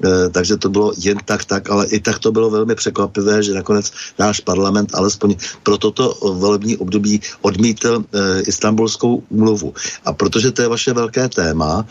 e, 0.04 0.28
takže 0.30 0.56
to 0.56 0.68
bylo 0.68 0.92
jen 0.98 1.18
tak 1.24 1.44
tak, 1.44 1.70
ale 1.70 1.86
i 1.86 2.00
tak 2.00 2.18
to 2.18 2.32
bylo 2.32 2.50
velmi 2.50 2.74
překvapivé, 2.74 3.42
že 3.42 3.54
nakonec 3.54 3.92
náš 4.18 4.40
parlament 4.40 4.94
alespoň 4.94 5.36
pro 5.62 5.78
toto 5.78 6.14
volební 6.22 6.76
období 6.76 7.20
odmítl 7.42 8.04
e, 8.04 8.40
istambulskou 8.40 9.22
úmluvu. 9.28 9.74
A 10.04 10.12
protože 10.12 10.52
to 10.52 10.62
je 10.62 10.68
vaše 10.68 10.92
velké 10.92 11.28
téma, 11.28 11.86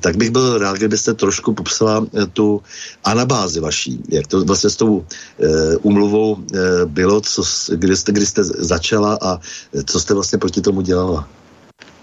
tak 0.00 0.16
bych 0.16 0.30
byl 0.30 0.58
rád, 0.58 0.76
kdybyste 0.76 1.14
trošku 1.14 1.54
popsala 1.54 2.06
tu 2.32 2.62
anabázi 3.04 3.60
vaší, 3.60 4.02
jak 4.08 4.26
to 4.26 4.44
vlastně 4.44 4.70
s 4.70 4.76
tou 4.76 5.04
umluvou 5.82 6.36
eh, 6.36 6.58
eh, 6.58 6.86
bylo, 6.86 7.20
co, 7.20 7.42
kdy, 7.76 7.96
jste, 7.96 8.12
kdy 8.12 8.26
jste 8.26 8.44
začala 8.44 9.18
a 9.22 9.40
co 9.86 10.00
jste 10.00 10.14
vlastně 10.14 10.38
proti 10.38 10.60
tomu 10.60 10.80
dělala? 10.80 11.28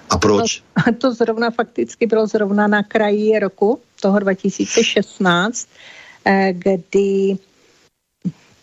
A 0.10 0.18
proč? 0.18 0.64
To, 0.86 0.94
to 0.98 1.14
zrovna 1.14 1.52
fakticky 1.52 2.06
bylo 2.08 2.28
zrovna 2.28 2.68
na 2.68 2.84
kraji 2.84 3.40
roku 3.40 3.80
toho 4.02 4.20
2016, 4.20 5.68
eh, 6.26 6.54
kdy 6.54 7.38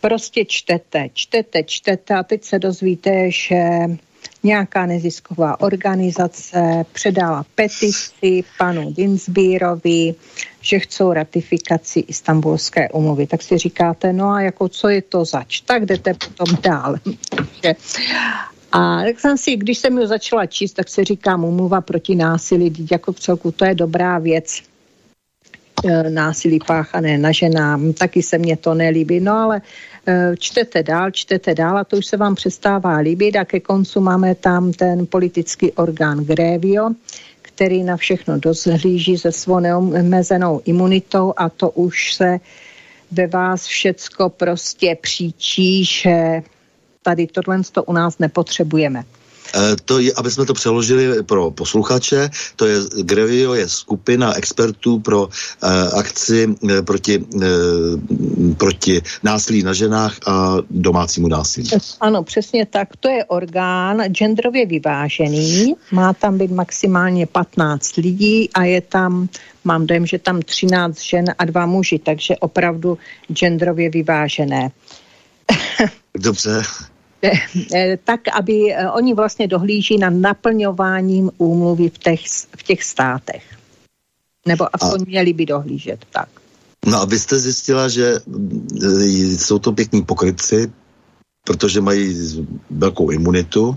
prostě 0.00 0.44
čtete, 0.44 1.08
čtete, 1.12 1.62
čtete 1.62 2.14
a 2.14 2.22
teď 2.22 2.44
se 2.44 2.58
dozvíte, 2.58 3.30
že 3.30 3.60
nějaká 4.42 4.86
nezisková 4.86 5.60
organizace 5.60 6.84
předala 6.92 7.44
petici 7.54 8.44
panu 8.58 8.92
Dinsbírovi, 8.92 10.14
že 10.60 10.78
chcou 10.78 11.12
ratifikaci 11.12 12.00
istambulské 12.00 12.88
umluvy. 12.88 13.26
Tak 13.26 13.42
si 13.42 13.58
říkáte, 13.58 14.12
no 14.12 14.30
a 14.30 14.40
jako 14.40 14.68
co 14.68 14.88
je 14.88 15.02
to 15.02 15.24
zač? 15.24 15.60
Tak 15.60 15.86
jdete 15.86 16.14
potom 16.14 16.56
dál. 16.62 16.96
A 18.72 19.02
tak 19.04 19.20
jsem 19.20 19.38
si, 19.38 19.56
když 19.56 19.78
jsem 19.78 19.98
ji 19.98 20.06
začala 20.06 20.46
číst, 20.46 20.72
tak 20.72 20.88
se 20.88 21.04
říkám 21.04 21.44
umluva 21.44 21.80
proti 21.80 22.14
násilí, 22.14 22.86
jako 22.90 23.12
v 23.12 23.20
celku 23.20 23.52
to 23.52 23.64
je 23.64 23.74
dobrá 23.74 24.18
věc 24.18 24.62
e, 25.84 26.10
násilí 26.10 26.58
páchané 26.66 27.18
na 27.18 27.32
ženám, 27.32 27.92
taky 27.92 28.22
se 28.22 28.38
mně 28.38 28.56
to 28.56 28.74
nelíbí, 28.74 29.20
no 29.20 29.32
ale 29.32 29.62
čtete 30.38 30.82
dál, 30.82 31.10
čtete 31.10 31.54
dál 31.54 31.78
a 31.78 31.84
to 31.84 31.96
už 31.96 32.06
se 32.06 32.16
vám 32.16 32.34
přestává 32.34 32.96
líbit 32.96 33.36
a 33.36 33.44
ke 33.44 33.60
koncu 33.60 34.00
máme 34.00 34.34
tam 34.34 34.72
ten 34.72 35.06
politický 35.06 35.72
orgán 35.72 36.24
Grevio, 36.24 36.90
který 37.42 37.82
na 37.82 37.96
všechno 37.96 38.38
dozhlíží 38.38 39.18
se 39.18 39.32
svou 39.32 39.58
neomezenou 39.58 40.60
imunitou 40.64 41.34
a 41.36 41.48
to 41.48 41.70
už 41.70 42.14
se 42.14 42.40
ve 43.10 43.26
vás 43.26 43.64
všecko 43.64 44.28
prostě 44.28 44.96
příčí, 45.00 45.84
že 45.84 46.42
tady 47.02 47.26
tohle 47.26 47.60
to 47.72 47.84
u 47.84 47.92
nás 47.92 48.18
nepotřebujeme. 48.18 49.04
Eh, 49.54 49.76
to 49.84 49.98
je, 49.98 50.12
aby 50.16 50.30
jsme 50.30 50.46
to 50.46 50.54
přeložili 50.54 51.22
pro 51.22 51.50
posluchače, 51.50 52.30
to 52.56 52.66
je 52.66 52.80
Grevio 53.02 53.54
je 53.54 53.68
skupina 53.68 54.36
expertů 54.36 54.98
pro 54.98 55.26
uh, 55.26 55.98
akci 55.98 56.46
uh, 56.46 56.70
proti, 56.84 57.18
uh, 57.18 57.42
proti 58.56 59.02
násilí 59.22 59.62
na 59.62 59.72
ženách 59.72 60.16
a 60.26 60.56
domácímu 60.70 61.28
násilí. 61.28 61.68
Ano, 62.00 62.22
přesně 62.22 62.66
tak. 62.66 62.88
To 63.00 63.08
je 63.08 63.24
orgán 63.24 64.02
genderově 64.02 64.66
vyvážený, 64.66 65.74
má 65.90 66.12
tam 66.12 66.38
být 66.38 66.50
maximálně 66.50 67.26
15 67.26 67.96
lidí 67.96 68.50
a 68.54 68.64
je 68.64 68.80
tam, 68.80 69.28
mám 69.64 69.86
dojem, 69.86 70.06
že 70.06 70.18
tam 70.18 70.42
13 70.42 71.00
žen 71.00 71.24
a 71.38 71.44
dva 71.44 71.66
muži, 71.66 71.98
takže 71.98 72.36
opravdu 72.36 72.98
genderově 73.32 73.90
vyvážené. 73.90 74.70
Dobře. 76.18 76.62
Eh, 77.22 77.98
tak, 78.04 78.20
aby 78.32 78.72
eh, 78.72 78.90
oni 78.90 79.14
vlastně 79.14 79.48
dohlíží 79.48 79.98
na 79.98 80.10
naplňováním 80.10 81.30
úmluvy 81.38 81.88
v 81.88 81.98
těch, 81.98 82.20
v 82.56 82.62
těch 82.62 82.82
státech. 82.84 83.44
Nebo 84.46 84.66
aspoň 84.72 85.00
a... 85.00 85.04
měli 85.08 85.32
by 85.32 85.46
dohlížet, 85.46 86.04
tak. 86.10 86.28
No 86.86 87.00
a 87.00 87.04
vy 87.04 87.18
jste 87.18 87.38
zjistila, 87.38 87.88
že 87.88 88.16
eh, 88.16 89.04
jsou 89.36 89.58
to 89.58 89.72
pěkní 89.72 90.02
pokrytci, 90.02 90.72
protože 91.44 91.80
mají 91.80 92.16
velkou 92.70 93.10
imunitu. 93.10 93.76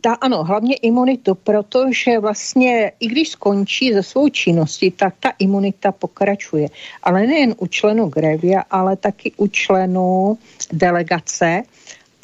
Ta, 0.00 0.14
ano, 0.14 0.44
hlavně 0.44 0.76
imunitu, 0.76 1.34
protože 1.34 2.18
vlastně 2.18 2.92
i 3.00 3.06
když 3.06 3.28
skončí 3.28 3.94
ze 3.94 4.02
svou 4.02 4.28
činnosti, 4.28 4.90
tak 4.90 5.14
ta 5.20 5.32
imunita 5.38 5.92
pokračuje. 5.92 6.68
Ale 7.02 7.26
nejen 7.26 7.54
u 7.58 7.66
členů 7.66 8.08
Grevia, 8.08 8.60
ale 8.70 8.96
taky 8.96 9.32
u 9.36 9.46
členů 9.46 10.38
delegace, 10.72 11.62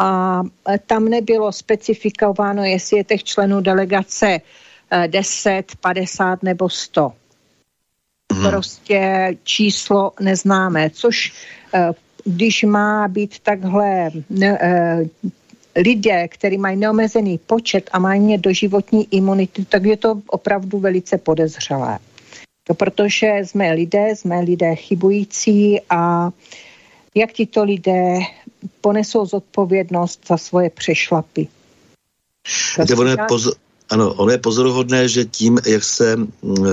a 0.00 0.42
e, 0.68 0.78
tam 0.78 1.04
nebylo 1.04 1.52
specifikováno, 1.52 2.64
jestli 2.64 2.96
je 2.96 3.04
těch 3.04 3.24
členů 3.24 3.60
delegace 3.60 4.40
10, 5.06 5.50
e, 5.50 5.62
50 5.80 6.42
nebo 6.42 6.68
100. 6.68 7.12
Hmm. 8.32 8.50
Prostě 8.50 9.30
číslo 9.42 10.12
neznámé, 10.20 10.90
což 10.90 11.32
e, 11.74 11.92
když 12.24 12.62
má 12.62 13.08
být 13.08 13.38
takhle 13.38 14.10
lidé, 15.76 16.28
kteří 16.28 16.58
mají 16.58 16.76
neomezený 16.76 17.38
počet 17.38 17.90
a 17.92 17.98
mají 17.98 18.38
doživotní 18.38 19.08
imunity, 19.10 19.64
tak 19.64 19.84
je 19.84 19.96
to 19.96 20.22
opravdu 20.26 20.78
velice 20.78 21.18
podezřelé. 21.18 21.98
To 22.64 22.74
protože 22.74 23.26
jsme 23.42 23.72
lidé, 23.72 24.16
jsme 24.16 24.40
lidé 24.40 24.74
chybující 24.74 25.80
a 25.90 26.30
jak 27.14 27.32
tito 27.32 27.64
lidé 27.64 28.18
ponesou 28.80 29.26
zodpovědnost 29.26 30.20
za 30.28 30.36
svoje 30.36 30.70
přešlapy. 30.70 31.48
Prostě 32.74 32.96
poz, 33.28 33.48
ano, 33.90 34.14
ono 34.14 34.32
je 34.32 34.38
pozoruhodné, 34.38 35.08
že 35.08 35.24
tím, 35.24 35.58
jak 35.66 35.84
se 35.84 36.16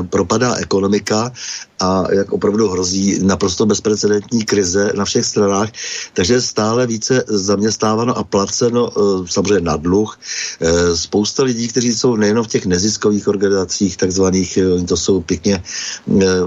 propadá 0.10 0.56
ekonomika 0.56 1.32
a 1.80 2.04
jak 2.12 2.32
opravdu 2.34 2.70
hrozí 2.70 3.20
naprosto 3.22 3.66
bezprecedentní 3.66 4.44
krize 4.44 4.92
na 4.96 5.06
všech 5.06 5.26
stranách, 5.26 5.70
takže 6.14 6.34
je 6.34 6.42
stále 6.42 6.88
více 6.88 7.24
zaměstnáváno 7.28 8.18
a 8.18 8.24
placeno 8.24 8.90
eh, 8.90 9.02
samozřejmě 9.30 9.62
na 9.62 9.78
dluh. 9.78 10.20
Eh, 10.62 10.98
spousta 10.98 11.44
lidí, 11.44 11.68
kteří 11.68 11.94
jsou 11.94 12.16
nejen 12.16 12.44
v 12.44 12.48
těch 12.48 12.66
neziskových 12.66 13.28
organizacích, 13.28 13.98
takzvaných, 13.98 14.58
eh, 14.58 14.84
to 14.84 14.98
jsou 14.98 15.22
pěkně 15.22 15.64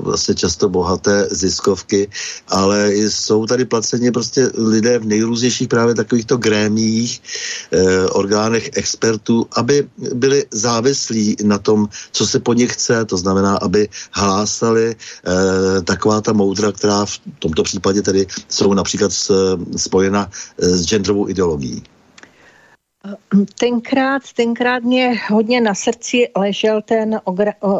vlastně 0.00 0.34
často 0.34 0.68
bohaté 0.68 1.28
ziskovky, 1.30 2.10
ale 2.48 2.92
jsou 2.94 3.46
tady 3.46 3.64
placeni 3.64 4.10
prostě 4.10 4.50
lidé 4.54 4.98
v 4.98 5.06
nejrůznějších 5.06 5.68
právě 5.68 5.94
takovýchto 5.94 6.36
grémích, 6.36 7.22
orgánech 8.12 8.70
expertů, 8.72 9.46
aby 9.56 9.88
byli 10.14 10.44
závislí 10.60 11.36
na 11.44 11.58
tom, 11.58 11.88
co 12.12 12.26
se 12.26 12.40
po 12.40 12.52
nich 12.52 12.72
chce, 12.72 13.04
to 13.04 13.16
znamená, 13.16 13.56
aby 13.56 13.88
hlásali 14.12 14.96
eh, 14.96 15.82
taková 15.82 16.20
ta 16.20 16.32
moudra, 16.32 16.72
která 16.72 17.04
v 17.04 17.18
tomto 17.38 17.62
případě 17.62 18.02
tedy 18.02 18.26
jsou 18.48 18.74
například 18.74 19.12
s, 19.12 19.56
spojena 19.76 20.30
eh, 20.58 20.68
s 20.68 20.86
genderovou 20.86 21.28
ideologií. 21.28 21.82
Tenkrát, 23.58 24.22
tenkrát 24.36 24.82
mě 24.82 25.20
hodně 25.30 25.60
na 25.60 25.74
srdci 25.74 26.28
ležel 26.36 26.82
ten 26.82 27.20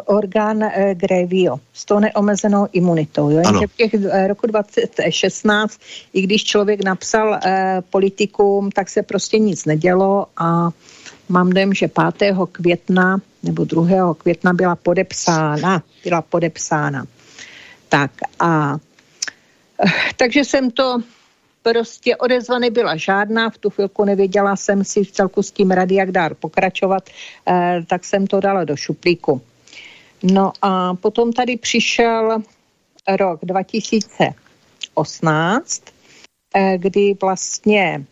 orgán 0.06 0.62
eh, 0.62 0.94
Grevio 0.94 1.56
s 1.72 1.84
tou 1.84 1.98
neomezenou 1.98 2.68
imunitou. 2.72 3.30
Jo? 3.30 3.40
Jenže 3.46 3.66
v 3.66 3.76
těch 3.76 3.94
eh, 3.94 4.26
roku 4.26 4.46
2016, 4.46 5.80
i 6.12 6.22
když 6.22 6.44
člověk 6.44 6.84
napsal 6.84 7.34
eh, 7.34 7.82
politikům, 7.90 8.70
tak 8.70 8.88
se 8.88 9.02
prostě 9.02 9.38
nic 9.38 9.64
nedělo 9.64 10.26
a 10.36 10.70
mám 11.30 11.50
dojem, 11.50 11.74
že 11.74 11.88
5. 12.18 12.36
května 12.52 13.20
nebo 13.42 13.64
2. 13.64 14.14
května 14.14 14.52
byla 14.52 14.76
podepsána. 14.76 15.82
Byla 16.04 16.22
podepsána. 16.22 17.06
Tak 17.88 18.10
a 18.38 18.76
eh, 19.84 19.90
takže 20.16 20.44
jsem 20.44 20.70
to 20.70 20.98
prostě 21.62 22.16
odezva 22.16 22.58
nebyla 22.58 22.96
žádná, 22.96 23.50
v 23.50 23.58
tu 23.58 23.70
chvilku 23.70 24.04
nevěděla 24.04 24.56
jsem 24.56 24.84
si 24.84 25.04
v 25.04 25.12
celku 25.12 25.42
s 25.42 25.50
tím 25.50 25.70
rady, 25.70 25.94
jak 25.94 26.12
dál 26.12 26.30
pokračovat, 26.34 27.10
eh, 27.48 27.80
tak 27.86 28.04
jsem 28.04 28.26
to 28.26 28.40
dala 28.40 28.64
do 28.64 28.76
šuplíku. 28.76 29.42
No 30.22 30.52
a 30.62 30.94
potom 30.94 31.32
tady 31.32 31.56
přišel 31.56 32.42
rok 33.16 33.40
2018, 33.42 35.82
eh, 36.54 36.78
kdy 36.78 37.16
vlastně 37.20 38.04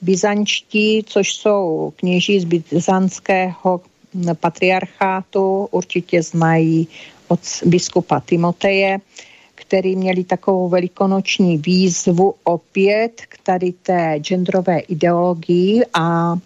byzančtí, 0.00 1.04
což 1.06 1.34
jsou 1.34 1.92
kněží 1.96 2.40
z 2.40 2.44
byzantského 2.44 3.80
patriarchátu, 4.40 5.68
určitě 5.70 6.22
znají 6.22 6.88
od 7.28 7.40
biskupa 7.64 8.20
Timoteje, 8.20 8.98
který 9.54 9.96
měli 9.96 10.24
takovou 10.24 10.68
velikonoční 10.68 11.58
výzvu 11.58 12.34
opět 12.44 13.22
k 13.28 13.38
tady 13.42 13.72
té 13.72 14.14
genderové 14.18 14.78
ideologii 14.78 15.82
a 15.94 16.36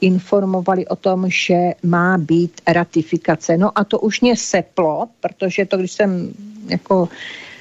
informovali 0.00 0.86
o 0.86 0.96
tom, 0.96 1.24
že 1.28 1.72
má 1.82 2.18
být 2.18 2.60
ratifikace. 2.66 3.56
No 3.56 3.78
a 3.78 3.84
to 3.84 3.98
už 3.98 4.20
mě 4.20 4.36
seplo, 4.36 5.08
protože 5.20 5.66
to, 5.66 5.76
když 5.76 5.92
jsem 5.92 6.32
jako 6.68 7.08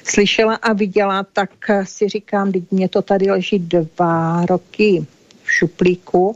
slyšela 0.04 0.56
a 0.56 0.74
viděla, 0.74 1.24
tak 1.34 1.50
si 1.84 2.10
říkám, 2.10 2.52
teď 2.52 2.64
mě 2.72 2.90
to 2.90 3.02
tady 3.02 3.32
leží 3.32 3.60
dva 3.60 4.46
roky 4.46 5.06
v 5.44 5.52
šuplíku. 5.52 6.36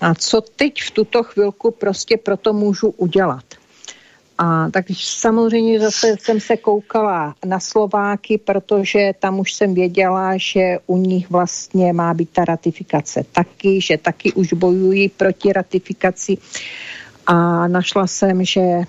A 0.00 0.14
co 0.14 0.40
teď 0.40 0.82
v 0.82 0.90
tuto 0.90 1.22
chvilku 1.22 1.70
prostě 1.70 2.16
proto 2.16 2.52
můžu 2.52 2.88
udělat? 2.88 3.44
A 4.38 4.70
tak 4.70 4.84
samozřejmě 4.94 5.80
zase 5.80 6.16
jsem 6.20 6.40
se 6.40 6.56
koukala 6.56 7.34
na 7.44 7.60
Slováky, 7.60 8.38
protože 8.38 9.12
tam 9.18 9.40
už 9.40 9.52
jsem 9.52 9.74
věděla, 9.74 10.32
že 10.36 10.78
u 10.86 10.96
nich 10.96 11.30
vlastně 11.30 11.92
má 11.92 12.14
být 12.14 12.30
ta 12.30 12.44
ratifikace 12.44 13.24
taky, 13.32 13.80
že 13.80 13.98
taky 13.98 14.32
už 14.32 14.52
bojují 14.52 15.08
proti 15.08 15.52
ratifikaci. 15.52 16.38
A 17.26 17.68
našla 17.68 18.06
jsem, 18.06 18.44
že 18.44 18.82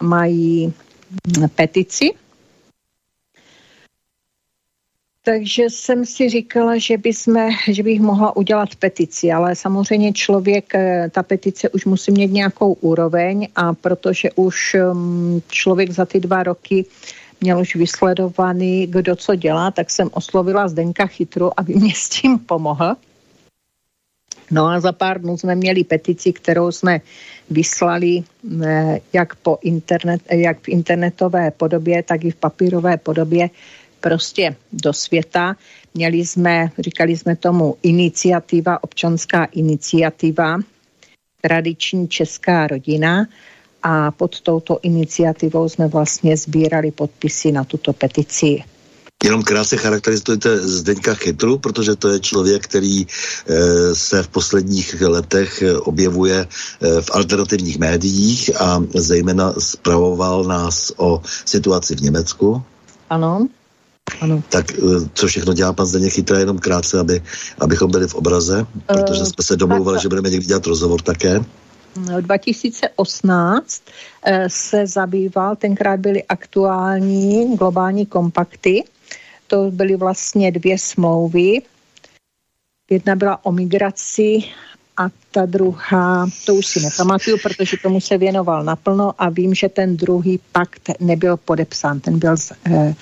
mají 0.00 0.72
petici 1.54 2.10
takže 5.28 5.64
jsem 5.68 6.06
si 6.06 6.28
říkala, 6.28 6.78
že, 6.78 6.98
by 6.98 7.12
jsme, 7.12 7.48
že 7.68 7.82
bych 7.82 8.00
mohla 8.00 8.36
udělat 8.36 8.74
petici, 8.80 9.32
ale 9.32 9.56
samozřejmě 9.56 10.12
člověk, 10.12 10.74
eh, 10.74 11.10
ta 11.12 11.22
petice 11.22 11.68
už 11.68 11.84
musí 11.84 12.12
mít 12.12 12.32
nějakou 12.32 12.72
úroveň 12.80 13.48
a 13.56 13.74
protože 13.74 14.30
už 14.40 14.76
mm, 14.92 15.40
člověk 15.48 15.90
za 15.90 16.04
ty 16.08 16.20
dva 16.20 16.42
roky 16.42 16.84
měl 17.40 17.60
už 17.60 17.76
vysledovaný, 17.76 18.86
kdo 18.86 19.16
co 19.16 19.34
dělá, 19.34 19.70
tak 19.70 19.90
jsem 19.90 20.08
oslovila 20.12 20.68
Zdenka 20.68 21.06
Chytru, 21.06 21.52
aby 21.60 21.74
mě 21.74 21.92
s 21.96 22.08
tím 22.08 22.38
pomohl. 22.38 22.96
No 24.50 24.66
a 24.66 24.80
za 24.80 24.92
pár 24.92 25.20
dnů 25.20 25.36
jsme 25.36 25.54
měli 25.54 25.84
petici, 25.84 26.32
kterou 26.32 26.72
jsme 26.72 27.00
vyslali 27.50 28.24
eh, 28.64 29.00
jak, 29.12 29.36
po 29.36 29.58
internet, 29.60 30.20
jak 30.32 30.60
v 30.60 30.68
internetové 30.68 31.50
podobě, 31.50 32.02
tak 32.02 32.24
i 32.24 32.30
v 32.30 32.36
papírové 32.36 32.96
podobě 32.96 33.50
prostě 34.00 34.56
do 34.72 34.92
světa. 34.92 35.56
Měli 35.94 36.18
jsme, 36.18 36.70
říkali 36.78 37.16
jsme 37.16 37.36
tomu 37.36 37.76
iniciativa, 37.82 38.84
občanská 38.84 39.44
iniciativa, 39.44 40.58
tradiční 41.40 42.08
česká 42.08 42.66
rodina 42.66 43.26
a 43.82 44.10
pod 44.10 44.40
touto 44.40 44.78
iniciativou 44.82 45.68
jsme 45.68 45.88
vlastně 45.88 46.36
sbírali 46.36 46.90
podpisy 46.90 47.52
na 47.52 47.64
tuto 47.64 47.92
petici. 47.92 48.64
Jenom 49.24 49.42
krásně 49.42 49.78
charakterizujete 49.78 50.58
Zdeňka 50.58 51.14
Chytru, 51.14 51.58
protože 51.58 51.96
to 51.96 52.08
je 52.08 52.20
člověk, 52.20 52.64
který 52.64 53.02
e, 53.02 53.06
se 53.94 54.22
v 54.22 54.28
posledních 54.28 55.00
letech 55.00 55.62
objevuje 55.80 56.38
e, 56.38 56.46
v 57.02 57.10
alternativních 57.12 57.78
médiích 57.78 58.60
a 58.60 58.82
zejména 58.94 59.52
zpravoval 59.58 60.44
nás 60.44 60.92
o 60.96 61.22
situaci 61.44 61.96
v 61.96 62.00
Německu. 62.00 62.62
Ano. 63.10 63.48
Ano. 64.20 64.42
Tak 64.48 64.72
eh, 64.72 65.08
co 65.14 65.26
všechno 65.26 65.54
dělá 65.54 65.72
pan 65.72 65.86
Zdeněk 65.86 66.12
Chytra, 66.12 66.38
jenom 66.38 66.58
krátce, 66.58 67.00
aby, 67.00 67.22
abychom 67.60 67.90
byli 67.90 68.08
v 68.08 68.14
obraze, 68.14 68.66
protože 68.86 69.26
jsme 69.26 69.44
se 69.44 69.56
domluvali, 69.56 69.98
že 70.00 70.08
budeme 70.08 70.30
někdy 70.30 70.46
dělat 70.46 70.66
rozhovor 70.66 71.02
také. 71.02 71.44
2018 72.20 73.82
se 74.48 74.86
zabýval, 74.86 75.56
tenkrát 75.56 76.00
byly 76.00 76.24
aktuální 76.24 77.56
globální 77.56 78.06
kompakty, 78.06 78.84
to 79.46 79.70
byly 79.70 79.96
vlastně 79.96 80.52
dvě 80.52 80.78
smlouvy. 80.78 81.62
Jedna 82.90 83.16
byla 83.16 83.44
o 83.44 83.52
migraci 83.52 84.38
a 84.98 85.08
ta 85.30 85.46
druhá, 85.46 86.26
to 86.46 86.54
už 86.54 86.66
si 86.66 86.80
nepamatuju, 86.80 87.38
protože 87.42 87.76
tomu 87.82 88.00
se 88.00 88.18
věnoval 88.18 88.64
naplno 88.64 89.12
a 89.18 89.28
vím, 89.28 89.54
že 89.54 89.68
ten 89.68 89.96
druhý 89.96 90.40
pakt 90.52 90.90
nebyl 91.00 91.36
podepsán, 91.36 92.00
ten 92.00 92.18
byl 92.18 92.34
eh, 92.66 92.94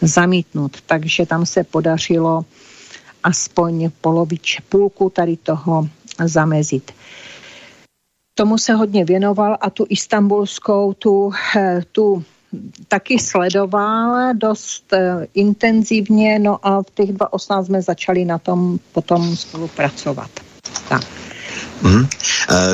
zamítnut, 0.00 0.80
takže 0.86 1.26
tam 1.26 1.46
se 1.46 1.64
podařilo 1.64 2.44
aspoň 3.22 3.90
polovič 4.00 4.60
půlku 4.68 5.10
tady 5.10 5.36
toho 5.36 5.88
zamezit. 6.24 6.92
Tomu 8.34 8.58
se 8.58 8.74
hodně 8.74 9.04
věnoval 9.04 9.56
a 9.60 9.70
tu 9.70 9.86
istambulskou, 9.88 10.92
tu, 10.92 11.32
eh, 11.56 11.82
tu 11.92 12.24
taky 12.88 13.18
sledoval 13.18 14.34
dost 14.34 14.92
uh, 14.92 15.24
intenzivně, 15.34 16.38
no 16.38 16.66
a 16.66 16.82
v 16.82 16.90
těch 16.94 17.12
2018 17.12 17.66
jsme 17.66 17.82
začali 17.82 18.24
na 18.24 18.38
tom 18.38 18.78
potom 18.92 19.36
spolupracovat. 19.36 20.30
Tak. 20.88 21.23
Mm. 21.84 22.06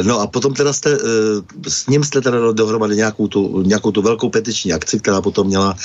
No 0.02 0.20
a 0.20 0.26
potom 0.26 0.54
teda 0.54 0.72
jste, 0.72 0.90
eh, 0.92 1.70
s 1.70 1.86
ním 1.86 2.04
jste 2.04 2.20
teda 2.20 2.52
dohromady 2.52 2.96
nějakou 2.96 3.28
tu, 3.28 3.62
nějakou 3.62 3.90
tu 3.90 4.02
velkou 4.02 4.28
petiční 4.30 4.72
akci, 4.72 5.00
která 5.00 5.20
potom 5.20 5.46
měla 5.46 5.76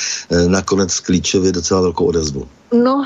nakonec 0.48 1.00
klíčově 1.00 1.52
docela 1.52 1.82
velkou 1.82 2.06
odezvu. 2.06 2.48
No, 2.74 3.04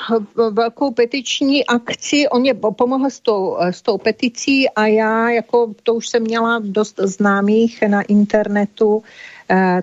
velkou 0.51 0.91
petiční 0.91 1.65
akci, 1.65 2.27
on 2.29 2.41
mě 2.41 2.53
pomohl 2.53 3.10
s 3.10 3.19
tou, 3.19 3.58
s 3.62 3.82
tou 3.82 3.97
peticí 3.97 4.69
a 4.69 4.88
já, 4.88 5.29
jako 5.29 5.73
to 5.84 5.93
už 5.93 6.10
jsem 6.10 6.23
měla 6.23 6.60
dost 6.63 6.99
známých 7.03 7.82
na 7.88 8.01
internetu, 8.01 9.03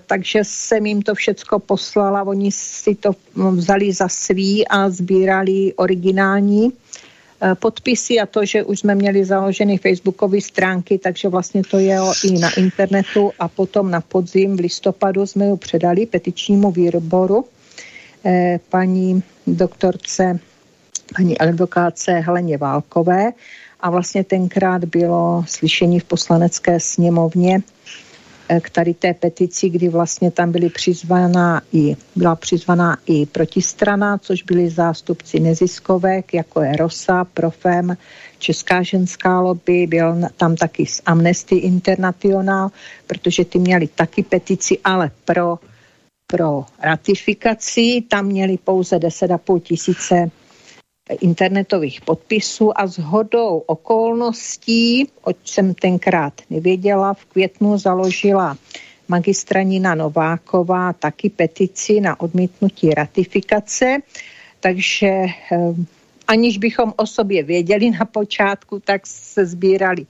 takže 0.07 0.41
jsem 0.43 0.87
jim 0.87 1.03
to 1.03 1.15
všecko 1.15 1.59
poslala, 1.59 2.23
oni 2.23 2.53
si 2.53 2.95
to 2.95 3.11
vzali 3.35 3.93
za 3.93 4.09
svý 4.09 4.69
a 4.69 4.91
sbírali 4.91 5.75
originální 5.77 6.73
podpisy 7.55 8.21
a 8.21 8.27
to, 8.27 8.45
že 8.45 8.65
už 8.65 8.79
jsme 8.79 8.95
měli 8.95 9.25
založeny 9.25 9.79
facebookové 9.79 10.41
stránky, 10.41 10.99
takže 10.99 11.29
vlastně 11.29 11.63
to 11.71 11.79
je 11.79 11.99
i 12.25 12.39
na 12.39 12.51
internetu 12.55 13.33
a 13.39 13.49
potom 13.49 13.91
na 13.91 14.01
podzim 14.01 14.57
v 14.57 14.61
listopadu 14.61 15.27
jsme 15.27 15.47
ju 15.47 15.57
předali 15.57 16.07
petičnímu 16.07 16.71
výboru. 16.71 17.45
Eh, 18.25 18.61
paní 18.69 19.23
doktorce, 19.47 20.39
paní 21.17 21.39
advokáce 21.39 22.13
Heleně 22.13 22.59
Válkové 22.59 23.33
a 23.81 23.91
vlastně 23.91 24.25
tenkrát 24.25 24.85
bylo 24.85 25.45
slyšení 25.47 26.01
v 26.01 26.05
poslanecké 26.05 26.81
sněmovně 26.81 27.63
Eh, 27.63 28.06
k 28.61 28.71
tady 28.71 28.95
té 28.95 29.15
petici, 29.15 29.69
kdy 29.69 29.89
vlastně 29.89 30.31
tam 30.31 30.53
byly 30.53 30.71
přizvaná 30.71 31.63
i, 31.73 31.97
byla 32.17 32.37
přizvaná 32.37 32.97
i 33.07 33.27
protistrana, 33.27 34.19
což 34.19 34.43
byli 34.43 34.71
zástupci 34.71 35.41
neziskovek, 35.41 36.35
jako 36.35 36.61
je 36.63 36.77
ROSA, 36.77 37.25
Profem, 37.25 37.97
Česká 38.39 38.83
ženská 38.83 39.41
lobby, 39.41 39.87
byl 39.87 40.17
tam 40.37 40.57
taky 40.57 40.87
z 40.87 41.03
Amnesty 41.07 41.57
International, 41.57 42.71
protože 43.07 43.45
ty 43.45 43.59
měli 43.59 43.87
taky 43.87 44.23
petici, 44.23 44.79
ale 44.85 45.11
pro, 45.25 45.59
pro 46.27 46.65
ratifikaci, 46.83 48.03
tam 48.09 48.27
měli 48.27 48.59
pouze 48.59 48.97
10,5 48.97 49.61
tisíce 49.61 50.31
internetových 51.21 52.01
podpisů 52.01 52.81
a 52.81 52.87
s 52.87 52.99
hodou 52.99 53.63
okolností, 53.67 55.09
o 55.25 55.31
jsem 55.45 55.75
tenkrát 55.75 56.33
nevěděla, 56.51 57.15
v 57.15 57.25
květnu 57.25 57.79
založila 57.79 58.57
magistra 59.09 59.63
Nina 59.63 59.95
Nováková 59.95 60.93
taky 60.93 61.31
petici 61.31 62.01
na 62.01 62.21
odmítnutí 62.21 62.91
ratifikace, 62.91 63.99
takže 64.61 65.07
eh, 65.07 65.31
aniž 66.29 66.59
bychom 66.59 66.93
o 66.97 67.07
sobě 67.07 67.43
věděli 67.43 67.91
na 67.91 68.05
počátku, 68.05 68.81
tak 68.85 69.07
se 69.07 69.47
sbírali 69.47 70.07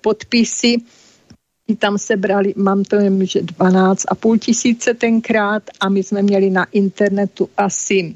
podpisy. 0.00 0.76
I 1.68 1.76
tam 1.76 1.98
se 1.98 2.16
brali, 2.16 2.54
mám 2.56 2.84
to 2.84 2.96
jen, 2.96 3.26
že 3.26 3.42
12 3.42 4.04
a 4.08 4.14
půl 4.14 4.38
tisíce 4.38 4.94
tenkrát 4.94 5.62
a 5.80 5.88
my 5.88 6.02
jsme 6.02 6.22
měli 6.22 6.50
na 6.50 6.66
internetu 6.72 7.48
asi 7.56 8.14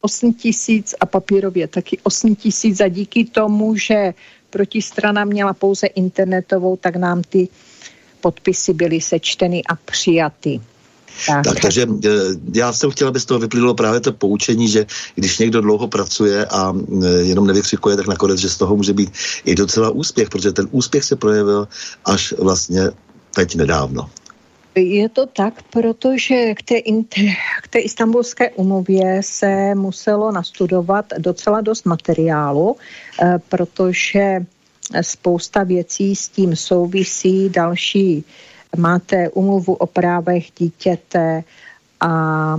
8 0.00 0.34
tisíc 0.34 0.94
a 1.00 1.06
papírově 1.06 1.68
taky 1.68 1.98
8 2.02 2.36
tisíc 2.36 2.80
a 2.80 2.88
díky 2.88 3.24
tomu, 3.24 3.76
že 3.76 4.14
protistrana 4.50 5.24
měla 5.24 5.52
pouze 5.52 5.86
internetovou, 5.86 6.76
tak 6.76 6.96
nám 6.96 7.22
ty 7.22 7.48
podpisy 8.20 8.72
byly 8.72 9.00
sečteny 9.00 9.62
a 9.64 9.74
přijaty. 9.74 10.60
Tak. 11.26 11.44
tak, 11.44 11.60
takže 11.60 11.86
eh, 12.04 12.08
já 12.54 12.72
jsem 12.72 12.90
chtěla, 12.90 13.08
aby 13.08 13.20
z 13.20 13.24
toho 13.24 13.40
vyplynulo 13.40 13.74
právě 13.74 14.00
to 14.00 14.12
poučení, 14.12 14.68
že 14.68 14.86
když 15.14 15.38
někdo 15.38 15.60
dlouho 15.60 15.88
pracuje 15.88 16.46
a 16.46 16.74
eh, 17.02 17.06
jenom 17.06 17.46
nevykřikuje, 17.46 17.96
tak 17.96 18.06
nakonec, 18.06 18.38
že 18.38 18.50
z 18.50 18.56
toho 18.56 18.76
může 18.76 18.92
být 18.92 19.10
i 19.44 19.54
docela 19.54 19.90
úspěch, 19.90 20.28
protože 20.28 20.52
ten 20.52 20.68
úspěch 20.70 21.04
se 21.04 21.16
projevil 21.16 21.68
až 22.04 22.34
vlastně 22.38 22.90
teď 23.34 23.56
nedávno. 23.56 24.10
Je 24.78 25.08
to 25.08 25.26
tak, 25.26 25.62
protože 25.62 26.54
k 26.54 26.62
té, 26.62 26.80
k 27.62 27.68
té 27.70 27.78
istambulské 27.78 28.50
umluvě 28.50 29.22
se 29.22 29.74
muselo 29.74 30.32
nastudovat 30.32 31.06
docela 31.18 31.60
dost 31.60 31.86
materiálu, 31.86 32.76
eh, 33.22 33.38
protože 33.48 34.46
spousta 35.02 35.62
věcí 35.62 36.16
s 36.16 36.28
tím 36.28 36.56
souvisí. 36.56 37.48
Další 37.48 38.24
máte 38.76 39.28
umluvu 39.28 39.74
o 39.74 39.86
právech 39.86 40.46
dítěte 40.58 41.44
a 42.00 42.56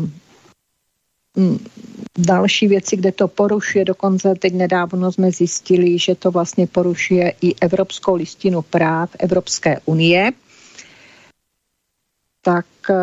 mm, 1.35 1.65
další 2.17 2.67
věci, 2.67 2.97
kde 2.97 3.11
to 3.11 3.27
porušuje, 3.27 3.85
dokonce 3.85 4.35
teď 4.35 4.53
nedávno 4.53 5.11
jsme 5.11 5.31
zjistili, 5.31 5.99
že 5.99 6.15
to 6.15 6.31
vlastně 6.31 6.67
porušuje 6.67 7.33
i 7.41 7.55
Evropskou 7.61 8.15
listinu 8.15 8.61
práv 8.61 9.09
Evropské 9.19 9.79
unie 9.85 10.31
tak 12.41 12.65
eh, 12.89 12.95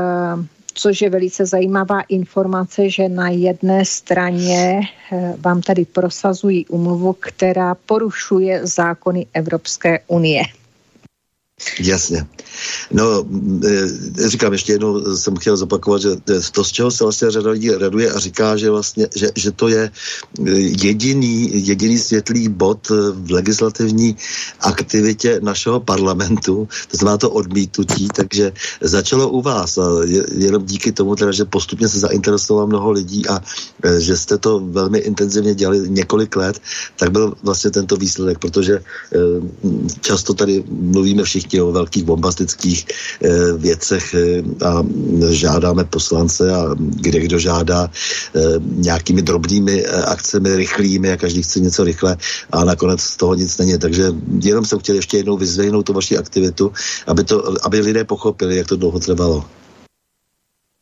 což 0.74 1.00
je 1.00 1.10
velice 1.10 1.46
zajímavá 1.46 2.00
informace, 2.00 2.90
že 2.90 3.08
na 3.08 3.28
jedné 3.28 3.84
straně 3.84 4.80
eh, 5.12 5.34
vám 5.38 5.62
tady 5.62 5.84
prosazují 5.84 6.66
umluvu, 6.66 7.12
která 7.12 7.74
porušuje 7.74 8.66
zákony 8.66 9.26
Evropské 9.34 9.98
unie. 10.06 10.42
Jasně. 11.80 12.26
No, 12.92 13.24
e, 13.64 14.28
říkám 14.28 14.52
ještě 14.52 14.72
jednou, 14.72 15.16
jsem 15.16 15.36
chtěl 15.36 15.56
zopakovat, 15.56 16.02
že 16.02 16.08
to, 16.52 16.64
z 16.64 16.72
čeho 16.72 16.90
se 16.90 17.04
vlastně 17.04 17.30
řada 17.30 17.50
lidí 17.50 17.70
raduje 17.70 18.12
a 18.12 18.18
říká, 18.18 18.56
že 18.56 18.70
vlastně, 18.70 19.08
že, 19.16 19.30
že 19.36 19.50
to 19.52 19.68
je 19.68 19.90
e, 20.46 20.50
jediný, 20.84 21.66
jediný 21.66 21.98
světlý 21.98 22.48
bod 22.48 22.88
v 23.12 23.30
legislativní 23.30 24.16
aktivitě 24.60 25.40
našeho 25.42 25.80
parlamentu, 25.80 26.68
to 26.90 26.96
znamená 26.96 27.18
to 27.18 27.30
odmítutí, 27.30 28.08
takže 28.08 28.52
začalo 28.80 29.28
u 29.28 29.42
vás 29.42 29.78
a 29.78 29.88
jenom 30.36 30.66
díky 30.66 30.92
tomu, 30.92 31.16
teda, 31.16 31.32
že 31.32 31.44
postupně 31.44 31.88
se 31.88 31.98
zainteresovalo 31.98 32.66
mnoho 32.66 32.90
lidí 32.90 33.28
a 33.28 33.40
e, 33.84 34.00
že 34.00 34.16
jste 34.16 34.38
to 34.38 34.60
velmi 34.60 34.98
intenzivně 34.98 35.54
dělali 35.54 35.88
několik 35.88 36.36
let, 36.36 36.60
tak 36.96 37.12
byl 37.12 37.34
vlastně 37.42 37.70
tento 37.70 37.96
výsledek, 37.96 38.38
protože 38.38 38.80
často 40.00 40.34
tady 40.34 40.64
mluvíme 40.68 41.22
všichni 41.24 41.45
všichni 41.46 41.60
o 41.60 41.72
velkých 41.72 42.04
bombastických 42.04 42.86
e, 42.86 43.52
věcech 43.52 44.14
e, 44.14 44.42
a 44.66 44.82
žádáme 45.30 45.84
poslance 45.84 46.54
a 46.54 46.74
kde 46.78 47.20
kdo 47.20 47.38
žádá 47.38 47.86
e, 47.86 48.40
nějakými 48.58 49.22
drobnými 49.22 49.86
akcemi, 49.86 50.56
rychlými 50.56 51.12
a 51.12 51.16
každý 51.16 51.42
chce 51.42 51.60
něco 51.60 51.84
rychle 51.84 52.16
a 52.50 52.64
nakonec 52.64 53.00
z 53.00 53.16
toho 53.16 53.34
nic 53.34 53.58
není. 53.58 53.78
Takže 53.78 54.04
jenom 54.42 54.64
jsem 54.64 54.78
chtěl 54.78 54.96
ještě 54.96 55.16
jednou 55.16 55.36
vyzvihnout 55.36 55.86
tu 55.86 55.92
vaši 55.92 56.18
aktivitu, 56.18 56.72
aby, 57.06 57.24
to, 57.24 57.54
aby 57.62 57.80
lidé 57.80 58.04
pochopili, 58.04 58.56
jak 58.56 58.66
to 58.66 58.76
dlouho 58.76 58.98
trvalo. 58.98 59.44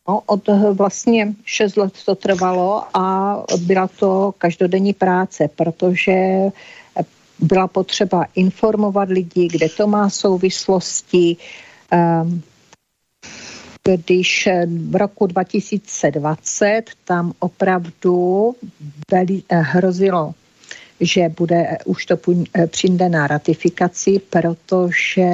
No, 0.08 0.20
od 0.26 0.40
vlastně 0.72 1.34
6 1.44 1.76
let 1.76 1.92
to 2.04 2.14
trvalo 2.14 2.82
a 2.94 3.36
byla 3.58 3.88
to 3.88 4.34
každodenní 4.38 4.92
práce, 4.92 5.48
protože 5.56 6.12
byla 7.38 7.68
potřeba 7.68 8.26
informovat 8.34 9.08
lidi, 9.08 9.48
kde 9.48 9.68
to 9.68 9.86
má 9.86 10.10
souvislosti. 10.10 11.36
Ehm, 11.90 12.42
když 13.88 14.46
eh, 14.46 14.66
v 14.66 14.96
roku 14.96 15.26
2020 15.26 16.82
tam 17.04 17.32
opravdu 17.38 18.54
byli, 19.10 19.42
eh, 19.48 19.56
hrozilo, 19.60 20.34
že 21.00 21.28
bude 21.28 21.56
eh, 21.56 21.78
už 21.84 22.06
to 22.06 22.16
přijde 22.66 23.08
na 23.08 23.26
ratifikaci, 23.26 24.20
protože 24.30 25.30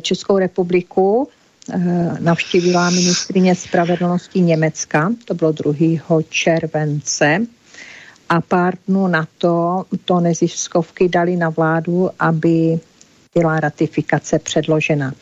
Českou 0.00 0.38
republiku 0.38 1.28
navštívila 2.20 2.90
ministrině 2.90 3.54
spravedlnosti 3.54 4.40
Německa, 4.40 5.12
to 5.24 5.34
bylo 5.34 5.52
2. 5.52 6.22
července 6.28 7.46
a 8.28 8.40
pár 8.40 8.74
dnů 8.88 9.06
na 9.06 9.28
to 9.38 9.84
to 10.04 10.20
neziskovky 10.20 11.08
dali 11.08 11.36
na 11.36 11.48
vládu, 11.48 12.10
aby 12.18 12.80
byla 13.34 13.60
ratifikace 13.60 14.38
předložena. 14.38 15.12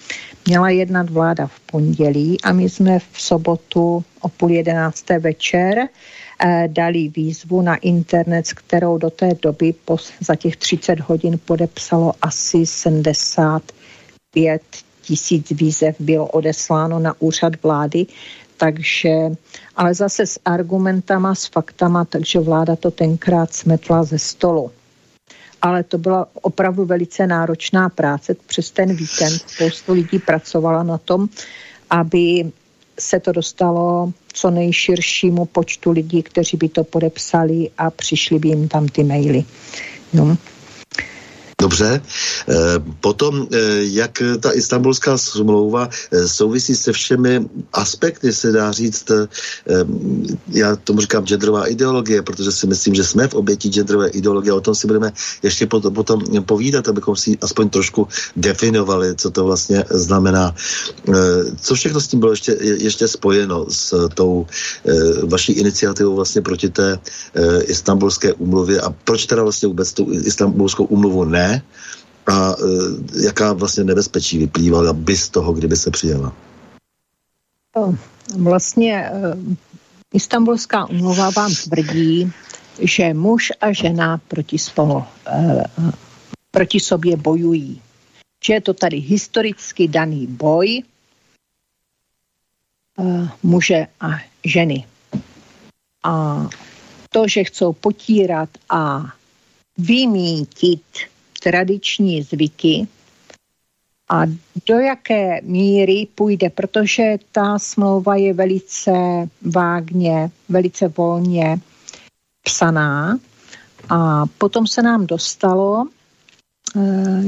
Měla 0.46 0.70
jednat 0.70 1.10
vláda 1.10 1.46
v 1.46 1.60
pondělí 1.60 2.40
a 2.40 2.52
my 2.52 2.70
jsme 2.70 2.98
v 2.98 3.20
sobotu 3.20 4.04
o 4.20 4.28
půl 4.28 4.50
jedenácté 4.50 5.18
večer 5.18 5.78
eh, 5.78 6.68
dali 6.68 7.08
výzvu 7.08 7.62
na 7.62 7.76
internet, 7.76 8.52
kterou 8.52 8.98
do 8.98 9.10
té 9.10 9.30
doby 9.42 9.74
za 10.20 10.34
těch 10.36 10.56
30 10.56 11.00
hodin 11.00 11.40
podepsalo 11.44 12.12
asi 12.22 12.66
75 12.66 14.62
tisíc 15.02 15.50
výzev 15.50 15.96
bylo 15.98 16.26
odesláno 16.26 16.98
na 16.98 17.14
úřad 17.18 17.62
vlády 17.62 18.06
takže, 18.56 19.10
ale 19.76 19.94
zase 19.94 20.26
s 20.26 20.40
argumentama, 20.44 21.34
s 21.34 21.46
faktama, 21.46 22.04
takže 22.04 22.40
vláda 22.40 22.76
to 22.76 22.90
tenkrát 22.90 23.54
smetla 23.54 24.04
ze 24.04 24.18
stolu. 24.18 24.70
Ale 25.62 25.82
to 25.82 25.98
byla 25.98 26.28
opravdu 26.42 26.84
velice 26.84 27.26
náročná 27.26 27.88
práce. 27.88 28.34
Přes 28.46 28.70
ten 28.70 28.94
víkend 28.96 29.38
spoustu 29.46 29.92
lidí 29.92 30.18
pracovala 30.18 30.82
na 30.82 30.98
tom, 30.98 31.28
aby 31.90 32.52
se 33.00 33.20
to 33.20 33.32
dostalo 33.32 34.12
co 34.32 34.50
nejširšímu 34.50 35.44
počtu 35.44 35.90
lidí, 35.90 36.22
kteří 36.22 36.56
by 36.56 36.68
to 36.68 36.84
podepsali 36.84 37.70
a 37.78 37.90
přišli 37.90 38.38
by 38.38 38.48
jim 38.48 38.68
tam 38.68 38.88
ty 38.88 39.04
maily. 39.04 39.44
No. 40.12 40.36
Dobře. 41.64 42.00
Eh, 42.48 42.54
potom, 43.00 43.48
eh, 43.48 43.58
jak 43.96 44.22
ta 44.40 44.52
istambulská 44.52 45.16
smlouva 45.18 45.88
eh, 45.88 46.28
souvisí 46.28 46.76
se 46.76 46.92
všemi 46.92 47.40
aspekty, 47.72 48.32
se 48.32 48.52
dá 48.52 48.72
říct, 48.72 49.08
já 50.48 50.76
tomu 50.76 51.00
říkám 51.00 51.24
genderová 51.24 51.66
ideologie, 51.66 52.22
protože 52.22 52.52
si 52.52 52.66
myslím, 52.66 52.94
že 52.94 53.04
jsme 53.04 53.28
v 53.28 53.34
obětí 53.34 53.72
genderové 53.72 54.08
ideologie, 54.12 54.52
o 54.52 54.60
tom 54.60 54.74
si 54.74 54.86
budeme 54.86 55.12
ještě 55.42 55.66
potom, 55.66 55.94
potom 55.94 56.20
povídat, 56.44 56.88
abychom 56.88 57.16
si 57.16 57.38
aspoň 57.40 57.68
trošku 57.68 58.08
definovali, 58.36 59.16
co 59.16 59.30
to 59.30 59.44
vlastně 59.44 59.84
znamená. 59.90 60.54
Co 61.60 61.74
všechno 61.74 62.00
s 62.00 62.06
tím 62.08 62.20
bylo 62.20 62.32
ještě, 62.32 62.56
ještě 62.60 63.08
spojeno 63.08 63.66
s 63.70 64.08
tou 64.14 64.46
vaší 65.24 65.52
iniciativou 65.52 66.14
vlastně 66.14 66.42
proti 66.42 66.68
té 66.68 66.98
istambulské 67.64 68.32
úmluvě 68.32 68.80
a 68.80 68.90
proč 69.04 69.26
teda 69.26 69.42
vlastně 69.42 69.68
vůbec 69.68 69.92
tu 69.92 70.12
istambulskou 70.12 70.84
úmluvu 70.84 71.24
ne? 71.24 71.53
A 72.26 72.52
e, 72.52 73.24
jaká 73.24 73.52
vlastně 73.52 73.84
nebezpečí 73.84 74.38
vyplývala 74.38 74.92
by 74.92 75.16
z 75.16 75.28
toho, 75.28 75.52
kdyby 75.52 75.76
se 75.76 75.90
přijela? 75.90 76.32
Vlastně 78.36 78.94
e, 78.94 79.12
Istanbulská 80.12 80.86
umluva 80.86 81.30
vám 81.30 81.54
tvrdí, 81.54 82.32
že 82.78 83.14
muž 83.14 83.52
a 83.60 83.72
žena 83.72 84.20
proti, 84.28 84.58
spolu, 84.58 85.04
e, 85.26 85.64
proti 86.50 86.80
sobě 86.80 87.16
bojují. 87.16 87.82
Že 88.44 88.52
je 88.54 88.60
to 88.60 88.74
tady 88.74 88.96
historicky 88.96 89.88
daný 89.88 90.26
boj 90.26 90.82
muže 93.42 93.86
a 94.00 94.08
ženy. 94.44 94.86
A 96.04 96.46
to, 97.10 97.28
že 97.28 97.44
chcou 97.44 97.72
potírat 97.72 98.48
a 98.70 99.12
vymítit 99.78 100.82
tradiční 101.44 102.22
zvyky 102.22 102.86
a 104.10 104.22
do 104.68 104.74
jaké 104.74 105.40
míry 105.42 106.06
půjde, 106.14 106.50
protože 106.50 107.16
ta 107.32 107.58
smlouva 107.58 108.16
je 108.16 108.34
velice 108.34 108.92
vágně, 109.42 110.30
velice 110.48 110.88
volně 110.88 111.56
psaná 112.42 113.18
a 113.88 114.26
potom 114.38 114.66
se 114.66 114.82
nám 114.82 115.06
dostalo, 115.06 115.86
eh, 116.76 116.80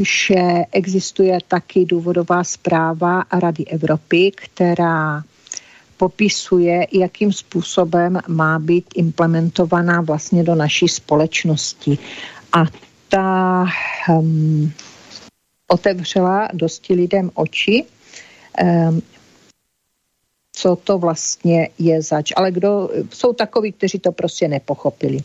že 0.02 0.40
existuje 0.72 1.38
taky 1.48 1.84
důvodová 1.84 2.44
zpráva 2.44 3.24
Rady 3.32 3.64
Evropy, 3.66 4.32
která 4.36 5.22
popisuje, 5.96 6.86
jakým 6.92 7.32
způsobem 7.32 8.20
má 8.28 8.58
být 8.58 8.86
implementovaná 8.94 10.00
vlastně 10.00 10.44
do 10.44 10.54
naší 10.54 10.88
společnosti. 10.88 11.98
A 12.52 12.64
ta 13.08 13.64
um, 14.08 14.72
otevřela 15.68 16.48
dosti 16.52 16.94
lidem 16.94 17.30
oči, 17.34 17.84
um, 18.62 19.02
co 20.52 20.76
to 20.76 20.98
vlastně 20.98 21.68
je 21.78 22.02
zač. 22.02 22.32
Ale 22.36 22.50
kdo, 22.50 22.90
jsou 23.12 23.32
takoví, 23.32 23.72
kteří 23.72 23.98
to 23.98 24.12
prostě 24.12 24.48
nepochopili. 24.48 25.18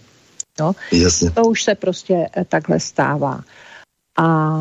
No? 0.59 0.75
Jasně. 0.91 1.31
To 1.31 1.41
už 1.41 1.63
se 1.63 1.75
prostě 1.75 2.27
eh, 2.37 2.45
takhle 2.45 2.79
stává. 2.79 3.43
A 4.17 4.59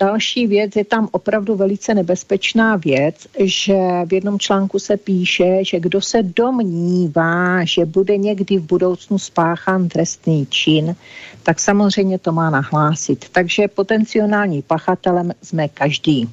Další 0.00 0.46
věc 0.46 0.76
je 0.76 0.84
tam 0.84 1.08
opravdu 1.12 1.54
velice 1.56 1.94
nebezpečná 1.94 2.76
věc, 2.76 3.26
že 3.38 3.76
v 4.06 4.12
jednom 4.12 4.38
článku 4.38 4.78
se 4.78 4.96
píše, 4.96 5.64
že 5.64 5.80
kdo 5.80 6.00
se 6.00 6.22
domnívá, 6.22 7.64
že 7.64 7.84
bude 7.84 8.16
někdy 8.16 8.58
v 8.58 8.62
budoucnu 8.62 9.18
spáchán 9.18 9.88
trestný 9.88 10.46
čin, 10.46 10.96
tak 11.42 11.60
samozřejmě 11.60 12.18
to 12.18 12.32
má 12.32 12.50
nahlásit. 12.50 13.24
Takže 13.32 13.68
potenciální 13.68 14.62
pachatelem 14.62 15.32
jsme 15.42 15.68
každý. 15.68 16.28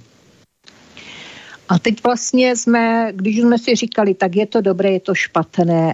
A 1.70 1.80
teď 1.80 2.03
vlastně 2.03 2.55
jsme, 2.55 3.11
když 3.16 3.38
jsme 3.38 3.57
si 3.57 3.76
říkali, 3.76 4.14
tak 4.14 4.36
je 4.36 4.45
to 4.45 4.61
dobré, 4.61 4.91
je 4.91 4.99
to 4.99 5.16
špatné, 5.16 5.93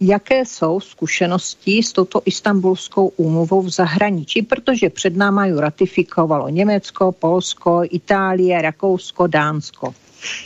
jaké 0.00 0.44
jsou 0.44 0.80
zkušenosti 0.80 1.82
s 1.82 1.92
touto 1.92 2.22
istambulskou 2.24 3.08
úmluvou 3.08 3.62
v 3.62 3.70
zahraničí, 3.70 4.42
protože 4.42 4.90
před 4.90 5.16
náma 5.16 5.46
ju 5.46 5.60
ratifikovalo 5.60 6.48
Německo, 6.48 7.12
Polsko, 7.12 7.82
Itálie, 7.90 8.62
Rakousko, 8.62 9.26
Dánsko. 9.26 9.94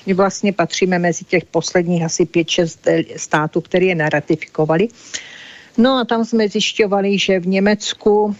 My 0.06 0.14
vlastně 0.14 0.52
patříme 0.52 0.98
mezi 0.98 1.24
těch 1.24 1.44
posledních 1.44 2.04
asi 2.04 2.24
5-6 2.24 2.78
eh, 2.86 3.18
států, 3.18 3.60
které 3.60 3.86
je 3.86 3.94
neratifikovali. 3.94 4.88
No 5.78 5.98
a 5.98 6.04
tam 6.04 6.24
jsme 6.24 6.48
zjišťovali, 6.48 7.18
že 7.18 7.40
v 7.40 7.46
Německu 7.46 8.36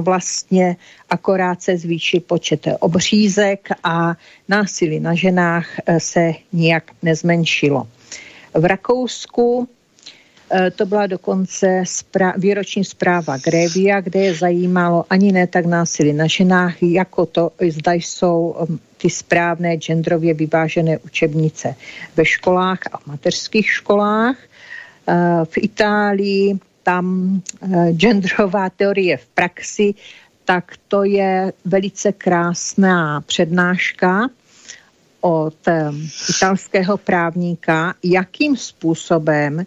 vlastně 0.00 0.76
akorát 1.10 1.62
se 1.62 1.78
zvýšil 1.78 2.20
počet 2.20 2.68
obřízek 2.80 3.68
a 3.84 4.14
násilí 4.48 5.00
na 5.00 5.14
ženách 5.14 5.66
eh, 5.86 6.00
se 6.00 6.32
nijak 6.52 6.90
nezmenšilo. 7.02 7.88
V 8.54 8.64
Rakousku 8.64 9.68
Eh, 9.68 9.81
to 10.76 10.86
byla 10.86 11.06
dokonce 11.06 11.82
zpráv, 11.86 12.34
výroční 12.36 12.84
zpráva 12.84 13.36
Grevia, 13.36 14.00
kde 14.00 14.20
je 14.20 14.34
zajímalo 14.34 15.04
ani 15.10 15.32
ne 15.32 15.46
tak 15.46 15.66
násilí 15.66 16.12
na 16.12 16.26
ženách, 16.26 16.82
jako 16.82 17.26
to, 17.26 17.50
zda 17.68 17.92
jsou 17.92 18.56
mm, 18.68 18.78
ty 18.98 19.10
správné 19.10 19.76
genderově 19.76 20.34
vyvážené 20.34 20.98
učebnice 20.98 21.74
ve 22.16 22.24
školách 22.24 22.78
a 22.92 22.98
v 22.98 23.06
mateřských 23.06 23.70
školách. 23.70 24.36
Eh, 25.08 25.44
v 25.44 25.58
Itálii 25.58 26.58
tam 26.82 27.40
eh, 27.62 27.92
genderová 27.92 28.70
teorie 28.70 29.16
v 29.16 29.26
praxi, 29.26 29.94
tak 30.44 30.72
to 30.88 31.04
je 31.04 31.52
velice 31.64 32.12
krásná 32.12 33.20
přednáška 33.20 34.28
od 35.20 35.54
italského 36.30 36.96
právníka, 36.96 37.94
jakým 38.02 38.56
způsobem 38.56 39.60
Eh, 39.60 39.66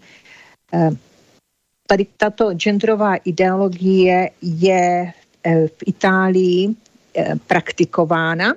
tady 1.87 2.05
tato 2.17 2.53
genderová 2.53 3.15
ideologie 3.15 4.29
je 4.41 5.11
eh, 5.43 5.67
v 5.67 5.79
Itálii 5.85 6.69
eh, 7.15 7.35
praktikována. 7.47 8.55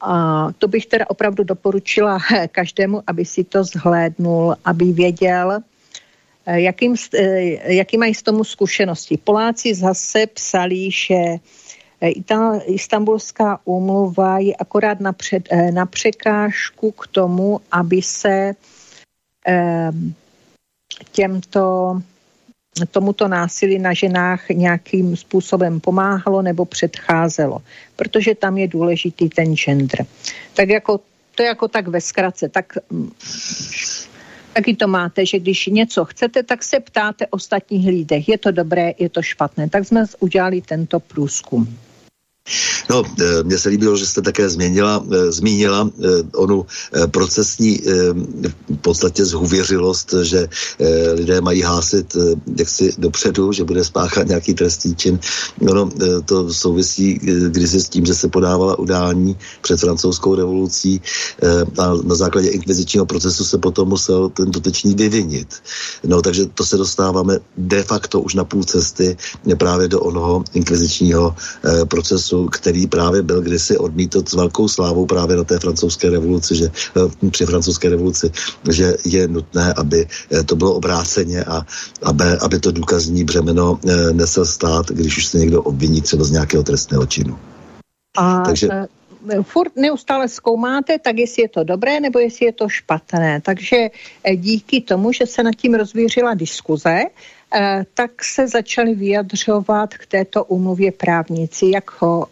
A 0.00 0.48
to 0.58 0.68
bych 0.68 0.86
teda 0.86 1.10
opravdu 1.10 1.44
doporučila 1.44 2.18
každému, 2.52 3.02
aby 3.06 3.24
si 3.24 3.44
to 3.44 3.64
zhlédnul, 3.64 4.56
aby 4.64 4.92
věděl, 4.92 5.58
jakým, 6.46 6.94
jaký 7.64 7.98
mají 7.98 8.14
z 8.14 8.22
tomu 8.22 8.44
zkušenosti. 8.44 9.16
Poláci 9.24 9.74
zase 9.74 10.26
psali, 10.26 10.90
že 10.90 11.38
Istanbulská 12.66 13.60
úmluva 13.64 14.38
je 14.38 14.56
akorát 14.56 15.00
na, 15.00 15.12
před, 15.12 15.48
na 15.70 15.86
překážku 15.86 16.90
k 16.90 17.06
tomu, 17.06 17.60
aby 17.70 18.02
se 18.02 18.54
těmto 21.12 21.96
tomuto 22.90 23.28
násilí 23.28 23.78
na 23.78 23.92
ženách 23.92 24.48
nějakým 24.48 25.16
způsobem 25.16 25.80
pomáhalo 25.80 26.42
nebo 26.42 26.64
předcházelo, 26.64 27.62
protože 27.96 28.34
tam 28.34 28.58
je 28.58 28.68
důležitý 28.68 29.28
ten 29.28 29.56
gender. 29.56 30.06
Tak 30.54 30.68
jako, 30.68 31.00
to 31.34 31.42
je 31.42 31.46
jako 31.46 31.68
tak 31.68 31.88
ve 31.88 32.00
zkratce, 32.00 32.48
tak 32.48 32.72
mm, 32.90 33.10
taky 34.52 34.76
to 34.76 34.88
máte, 34.88 35.26
že 35.26 35.38
když 35.38 35.66
něco 35.66 36.04
chcete, 36.04 36.42
tak 36.42 36.62
se 36.64 36.80
ptáte 36.80 37.26
ostatních 37.26 37.86
lidech, 37.86 38.28
je 38.28 38.38
to 38.38 38.50
dobré, 38.50 38.92
je 38.98 39.08
to 39.08 39.22
špatné. 39.22 39.68
Tak 39.68 39.84
jsme 39.84 40.04
udělali 40.20 40.60
tento 40.60 41.00
průzkum. 41.00 41.78
No, 42.90 43.02
eh, 43.20 43.42
mně 43.42 43.58
se 43.58 43.68
líbilo, 43.68 43.96
že 43.96 44.06
jste 44.06 44.22
také 44.22 44.48
změnila, 44.48 45.04
eh, 45.12 45.32
zmínila 45.32 45.90
eh, 45.90 46.06
onu 46.34 46.66
procesní 47.10 47.80
v 48.68 48.76
podstatě 48.80 49.24
zhuvěřilost, 49.24 50.14
že 50.22 50.48
lidé 51.14 51.40
mají 51.40 51.62
hásit 51.62 52.16
jaksi 52.56 52.94
dopředu, 52.98 53.52
že 53.52 53.64
bude 53.64 53.84
spáchat 53.84 54.28
nějaký 54.28 54.54
trestný 54.54 54.96
čin. 54.96 55.18
No, 55.60 55.74
no 55.74 55.88
to 56.24 56.54
souvisí 56.54 57.14
kdysi 57.48 57.80
s 57.80 57.88
tím, 57.88 58.06
že 58.06 58.14
se 58.14 58.28
podávala 58.28 58.78
udání 58.78 59.36
před 59.62 59.80
francouzskou 59.80 60.34
revolucí 60.34 61.00
a 61.78 61.94
na 62.04 62.14
základě 62.14 62.48
inkvizičního 62.48 63.06
procesu 63.06 63.44
se 63.44 63.58
potom 63.58 63.88
musel 63.88 64.28
ten 64.28 64.50
dotyčný 64.50 64.94
vyvinit. 64.94 65.48
No, 66.04 66.22
takže 66.22 66.46
to 66.46 66.64
se 66.64 66.76
dostáváme 66.76 67.38
de 67.56 67.82
facto 67.82 68.20
už 68.20 68.34
na 68.34 68.44
půl 68.44 68.64
cesty 68.64 69.16
právě 69.58 69.88
do 69.88 70.00
onoho 70.00 70.44
inkvizičního 70.54 71.34
procesu 71.88 72.31
procesu, 72.32 72.46
který 72.48 72.86
právě 72.86 73.22
byl 73.22 73.40
kdysi 73.42 73.78
odmítl 73.78 74.22
s 74.26 74.32
velkou 74.32 74.68
slávou 74.68 75.06
právě 75.06 75.36
na 75.36 75.44
té 75.44 75.58
francouzské 75.58 76.10
revoluci, 76.10 76.56
že 76.56 76.64
eh, 76.66 77.30
při 77.30 77.46
francouzské 77.46 77.88
revoluci, 77.88 78.30
že 78.70 78.96
je 79.04 79.28
nutné, 79.28 79.74
aby 79.76 80.06
eh, 80.06 80.42
to 80.44 80.56
bylo 80.56 80.74
obráceně 80.74 81.44
a 81.44 81.62
aby, 82.02 82.24
aby 82.40 82.58
to 82.58 82.72
důkazní 82.72 83.24
břemeno 83.24 83.78
eh, 83.88 84.12
nesl 84.12 84.44
stát, 84.44 84.86
když 84.86 85.18
už 85.18 85.26
se 85.26 85.38
někdo 85.38 85.62
obviní 85.62 86.02
třeba 86.02 86.24
z 86.24 86.30
nějakého 86.30 86.62
trestného 86.62 87.06
činu. 87.06 87.38
A 88.16 88.40
Takže 88.40 88.68
furt 89.42 89.76
neustále 89.76 90.28
zkoumáte, 90.28 90.98
tak 90.98 91.18
jestli 91.18 91.42
je 91.42 91.48
to 91.48 91.64
dobré, 91.64 92.00
nebo 92.00 92.18
jestli 92.18 92.46
je 92.46 92.52
to 92.52 92.68
špatné. 92.68 93.40
Takže 93.40 93.76
díky 94.36 94.80
tomu, 94.80 95.12
že 95.12 95.26
se 95.26 95.42
nad 95.42 95.54
tím 95.54 95.74
rozvířila 95.74 96.34
diskuze, 96.34 97.14
tak 97.94 98.24
se 98.24 98.48
začali 98.48 98.94
vyjadřovat 98.94 99.94
k 99.94 100.06
této 100.06 100.44
úmluvě 100.44 100.92
právníci, 100.92 101.70
jako 101.70 102.26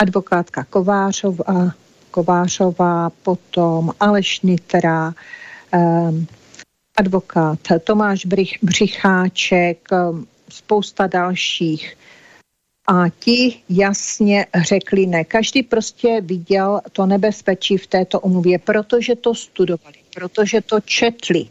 advokátka 0.00 0.64
Kovářová, 0.64 1.72
Kovářová, 2.10 3.10
potom 3.10 3.92
Aleš 4.00 4.40
Nitra, 4.40 5.14
eh, 5.74 6.10
advokát 6.96 7.58
Tomáš 7.84 8.26
Břicháček, 8.62 9.88
eh, 9.92 9.96
spousta 10.48 11.06
dalších. 11.06 11.96
A 12.88 13.08
ti 13.08 13.62
jasně 13.68 14.46
řekli 14.68 15.06
ne. 15.06 15.24
Každý 15.24 15.62
prostě 15.62 16.20
viděl 16.20 16.80
to 16.92 17.06
nebezpečí 17.06 17.76
v 17.76 17.86
této 17.86 18.20
umluvě, 18.20 18.58
protože 18.58 19.14
to 19.14 19.34
studovali, 19.34 19.96
protože 20.14 20.60
to 20.60 20.80
četli. 20.80 21.48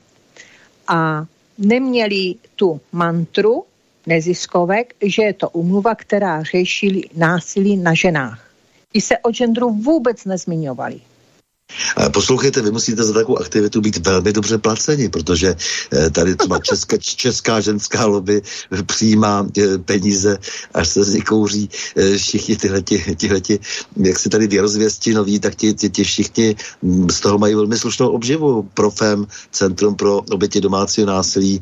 A 0.87 1.25
neměli 1.57 2.35
tu 2.55 2.81
mantru 2.91 3.63
neziskovek, 4.07 4.93
že 5.05 5.23
je 5.23 5.33
to 5.33 5.49
umluva, 5.49 5.95
která 5.95 6.43
řeší 6.43 7.09
násilí 7.15 7.77
na 7.77 7.93
ženách. 7.93 8.51
Ti 8.91 9.01
se 9.01 9.17
o 9.17 9.31
genderu 9.31 9.69
vůbec 9.69 10.25
nezmiňovali. 10.25 11.01
Poslouchejte, 12.13 12.61
vy 12.61 12.71
musíte 12.71 13.03
za 13.03 13.13
takovou 13.13 13.39
aktivitu 13.39 13.81
být 13.81 14.07
velmi 14.07 14.33
dobře 14.33 14.57
placeni, 14.57 15.09
protože 15.09 15.55
eh, 15.93 16.09
tady 16.09 16.35
třeba 16.35 16.59
česká, 16.59 16.97
česká 16.97 17.59
ženská 17.59 18.05
lobby 18.05 18.41
přijímá 18.85 19.47
eh, 19.57 19.77
peníze, 19.77 20.37
až 20.73 20.87
se 20.87 21.03
z 21.03 21.13
nich 21.13 21.23
kouří 21.23 21.69
eh, 21.95 22.17
všichni 22.17 22.55
tyhleti, 22.55 23.15
tyhleti 23.15 23.59
jak 23.97 24.19
si 24.19 24.29
tady 24.29 24.47
věrozvěsti 24.47 25.13
noví, 25.13 25.39
tak 25.39 25.55
ti, 25.55 25.73
ti, 25.73 25.89
ti 25.89 26.03
všichni 26.03 26.55
hm, 26.83 27.09
z 27.09 27.19
toho 27.19 27.37
mají 27.37 27.55
velmi 27.55 27.77
slušnou 27.77 28.09
obživu. 28.09 28.69
Profem, 28.73 29.27
Centrum 29.51 29.95
pro 29.95 30.17
oběti 30.17 30.61
domácího 30.61 31.07
násilí, 31.07 31.61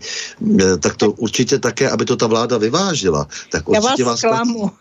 tak 0.79 0.97
to 0.97 1.11
určitě 1.11 1.59
také, 1.59 1.89
aby 1.89 2.05
to 2.05 2.15
ta 2.15 2.27
vláda 2.27 2.57
vyvážila. 2.57 3.27
Tak 3.51 3.63
Já 3.73 3.79
vás, 3.79 3.99
vás 3.99 4.19
zklamu. 4.19 4.71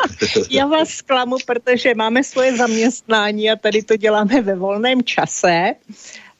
Já 0.50 0.66
vás 0.66 0.88
zklamu, 0.88 1.36
protože 1.46 1.94
máme 1.94 2.24
svoje 2.24 2.56
zaměstnání 2.56 3.50
a 3.50 3.56
tady 3.56 3.82
to 3.82 3.96
děláme 3.96 4.40
ve 4.40 4.54
volné 4.54 4.71
volném 4.72 5.02
čase 5.02 5.74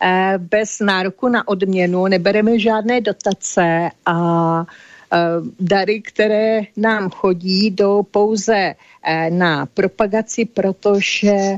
eh, 0.01 0.35
bez 0.39 0.81
nároku 0.81 1.29
na 1.29 1.49
odměnu, 1.49 2.07
nebereme 2.07 2.59
žádné 2.59 3.01
dotace 3.01 3.91
a 4.07 4.17
eh, 4.65 5.19
dary, 5.61 6.01
které 6.01 6.61
nám 6.77 7.11
chodí, 7.11 7.71
jdou 7.71 8.03
pouze 8.03 8.75
eh, 9.05 9.31
na 9.31 9.67
propagaci, 9.67 10.45
protože 10.45 11.57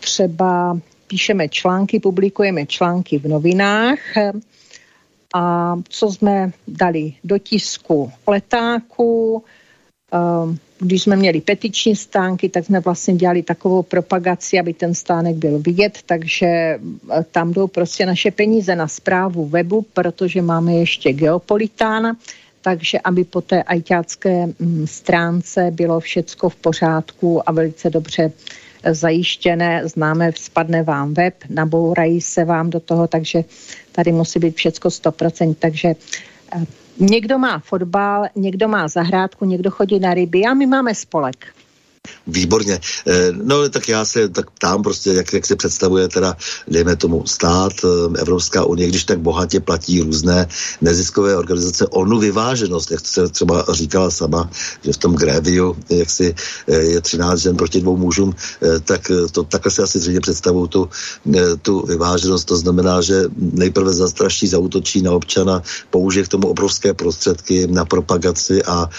třeba 0.00 0.78
píšeme 1.06 1.48
články, 1.48 2.00
publikujeme 2.00 2.66
články 2.66 3.18
v 3.18 3.28
novinách 3.28 3.98
a 5.34 5.76
co 5.88 6.12
jsme 6.12 6.50
dali 6.68 7.12
do 7.24 7.38
tisku? 7.38 8.12
Letáku, 8.26 9.44
když 10.78 11.02
jsme 11.02 11.16
měli 11.16 11.40
petiční 11.40 11.96
stánky, 11.96 12.48
tak 12.48 12.64
jsme 12.64 12.80
vlastně 12.80 13.14
dělali 13.14 13.42
takovou 13.42 13.82
propagaci, 13.82 14.58
aby 14.58 14.72
ten 14.72 14.94
stánek 14.94 15.36
byl 15.36 15.58
vidět, 15.58 15.98
takže 16.06 16.46
eh, 16.46 16.80
tam 17.32 17.52
jdou 17.52 17.66
prostě 17.66 18.06
naše 18.06 18.30
peníze 18.30 18.76
na 18.76 18.88
zprávu 18.88 19.46
webu, 19.46 19.86
protože 19.92 20.42
máme 20.42 20.74
ještě 20.74 21.12
Geopolitán, 21.12 22.16
takže 22.62 22.98
aby 23.04 23.24
po 23.24 23.40
té 23.40 23.62
ajťácké 23.62 24.46
mm, 24.46 24.86
stránce 24.86 25.70
bylo 25.70 26.00
všecko 26.00 26.48
v 26.48 26.56
pořádku 26.56 27.48
a 27.48 27.52
velice 27.52 27.90
dobře 27.90 28.32
eh, 28.82 28.94
zajištěné, 28.94 29.88
známe, 29.88 30.30
spadne 30.36 30.82
vám 30.82 31.14
web, 31.14 31.34
nabourají 31.48 32.20
se 32.20 32.44
vám 32.44 32.70
do 32.70 32.80
toho, 32.80 33.06
takže 33.06 33.44
tady 33.92 34.12
musí 34.12 34.38
být 34.38 34.56
všecko 34.56 34.88
100%, 34.88 35.56
takže 35.58 35.88
eh, 35.88 36.64
Někdo 37.00 37.38
má 37.38 37.58
fotbal, 37.58 38.26
někdo 38.36 38.68
má 38.68 38.88
zahrádku, 38.88 39.44
někdo 39.44 39.70
chodí 39.70 39.98
na 39.98 40.14
ryby 40.14 40.44
a 40.44 40.54
my 40.54 40.66
máme 40.66 40.94
spolek. 40.94 41.57
Výborně. 42.28 42.80
Eh, 43.06 43.32
no 43.32 43.68
tak 43.68 43.88
já 43.88 44.04
se 44.04 44.28
tak 44.28 44.50
ptám 44.50 44.82
prostě, 44.82 45.12
jak, 45.12 45.32
jak 45.32 45.46
se 45.46 45.56
představuje 45.56 46.08
teda, 46.08 46.36
dejme 46.68 46.96
tomu 46.96 47.26
stát, 47.26 47.72
eh, 47.84 48.20
Evropská 48.20 48.64
unie, 48.64 48.88
když 48.88 49.04
tak 49.04 49.18
bohatě 49.20 49.60
platí 49.60 50.00
různé 50.00 50.48
neziskové 50.80 51.36
organizace 51.36 51.86
onu 51.86 52.18
vyváženost, 52.18 52.90
jak 52.90 53.00
se 53.06 53.28
třeba 53.28 53.64
říkala 53.72 54.10
sama, 54.10 54.50
že 54.84 54.92
v 54.92 54.96
tom 54.96 55.14
Gréviu, 55.14 55.76
jak 55.88 56.10
si 56.10 56.34
eh, 56.68 56.76
je 56.76 57.00
13 57.00 57.38
žen 57.38 57.56
proti 57.56 57.80
dvou 57.80 57.96
mužům, 57.96 58.34
tak 58.84 59.10
to 59.32 59.42
takhle 59.42 59.72
si 59.72 59.82
asi 59.82 59.98
zřejmě 59.98 60.20
představují 60.20 60.68
tu, 60.68 60.88
tu 61.62 61.86
vyváženost. 61.86 62.44
To 62.44 62.56
znamená, 62.56 63.00
že 63.00 63.24
nejprve 63.36 63.92
zastraší, 63.92 64.48
zautočí 64.48 65.02
na 65.02 65.12
občana, 65.12 65.62
použije 65.90 66.24
k 66.24 66.28
tomu 66.28 66.48
obrovské 66.48 66.94
prostředky 66.94 67.66
na 67.66 67.84
propagaci 67.84 68.62
a 68.64 68.90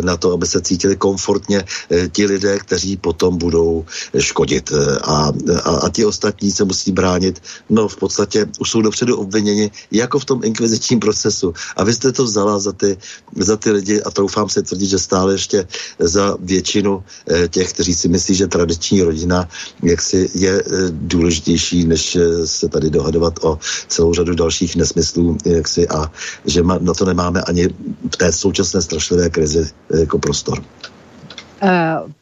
na 0.00 0.16
to, 0.16 0.32
aby 0.32 0.46
se 0.46 0.60
cítili 0.60 0.96
komfortně 0.96 1.64
ti 2.12 2.26
lidé 2.26 2.39
lidé, 2.40 2.58
kteří 2.58 2.96
potom 2.96 3.36
budou 3.36 3.84
škodit 4.18 4.72
a, 5.02 5.32
a, 5.64 5.70
a 5.84 5.88
ti 5.88 6.04
ostatní 6.04 6.52
se 6.52 6.64
musí 6.64 6.92
bránit. 6.92 7.42
No 7.70 7.88
v 7.88 7.96
podstatě 7.96 8.46
už 8.58 8.70
jsou 8.70 8.82
dopředu 8.82 9.16
obviněni 9.16 9.70
jako 9.92 10.18
v 10.18 10.24
tom 10.24 10.40
inkvizičním 10.44 11.00
procesu. 11.00 11.52
A 11.76 11.84
vy 11.84 11.92
jste 11.94 12.12
to 12.12 12.24
vzala 12.24 12.58
za 12.58 12.72
ty, 12.72 12.96
za 13.36 13.56
ty 13.56 13.70
lidi 13.70 14.02
a 14.02 14.10
troufám 14.10 14.48
se 14.48 14.62
tvrdit, 14.62 14.86
že 14.86 14.98
stále 14.98 15.34
ještě 15.34 15.66
za 15.98 16.36
většinu 16.40 17.04
těch, 17.48 17.72
kteří 17.72 17.94
si 17.94 18.08
myslí, 18.08 18.34
že 18.34 18.46
tradiční 18.46 19.02
rodina 19.02 19.48
jaksi 19.82 20.30
je 20.34 20.64
důležitější, 20.90 21.84
než 21.84 22.16
se 22.44 22.68
tady 22.68 22.90
dohadovat 22.90 23.44
o 23.44 23.58
celou 23.88 24.14
řadu 24.14 24.34
dalších 24.34 24.76
nesmyslů 24.76 25.36
jaksi 25.44 25.88
a 25.88 26.12
že 26.44 26.62
na 26.62 26.94
to 26.94 27.04
nemáme 27.04 27.42
ani 27.42 27.68
v 28.12 28.16
té 28.16 28.32
současné 28.32 28.82
strašlivé 28.82 29.30
krizi 29.30 29.68
jako 30.00 30.18
prostor. 30.18 30.62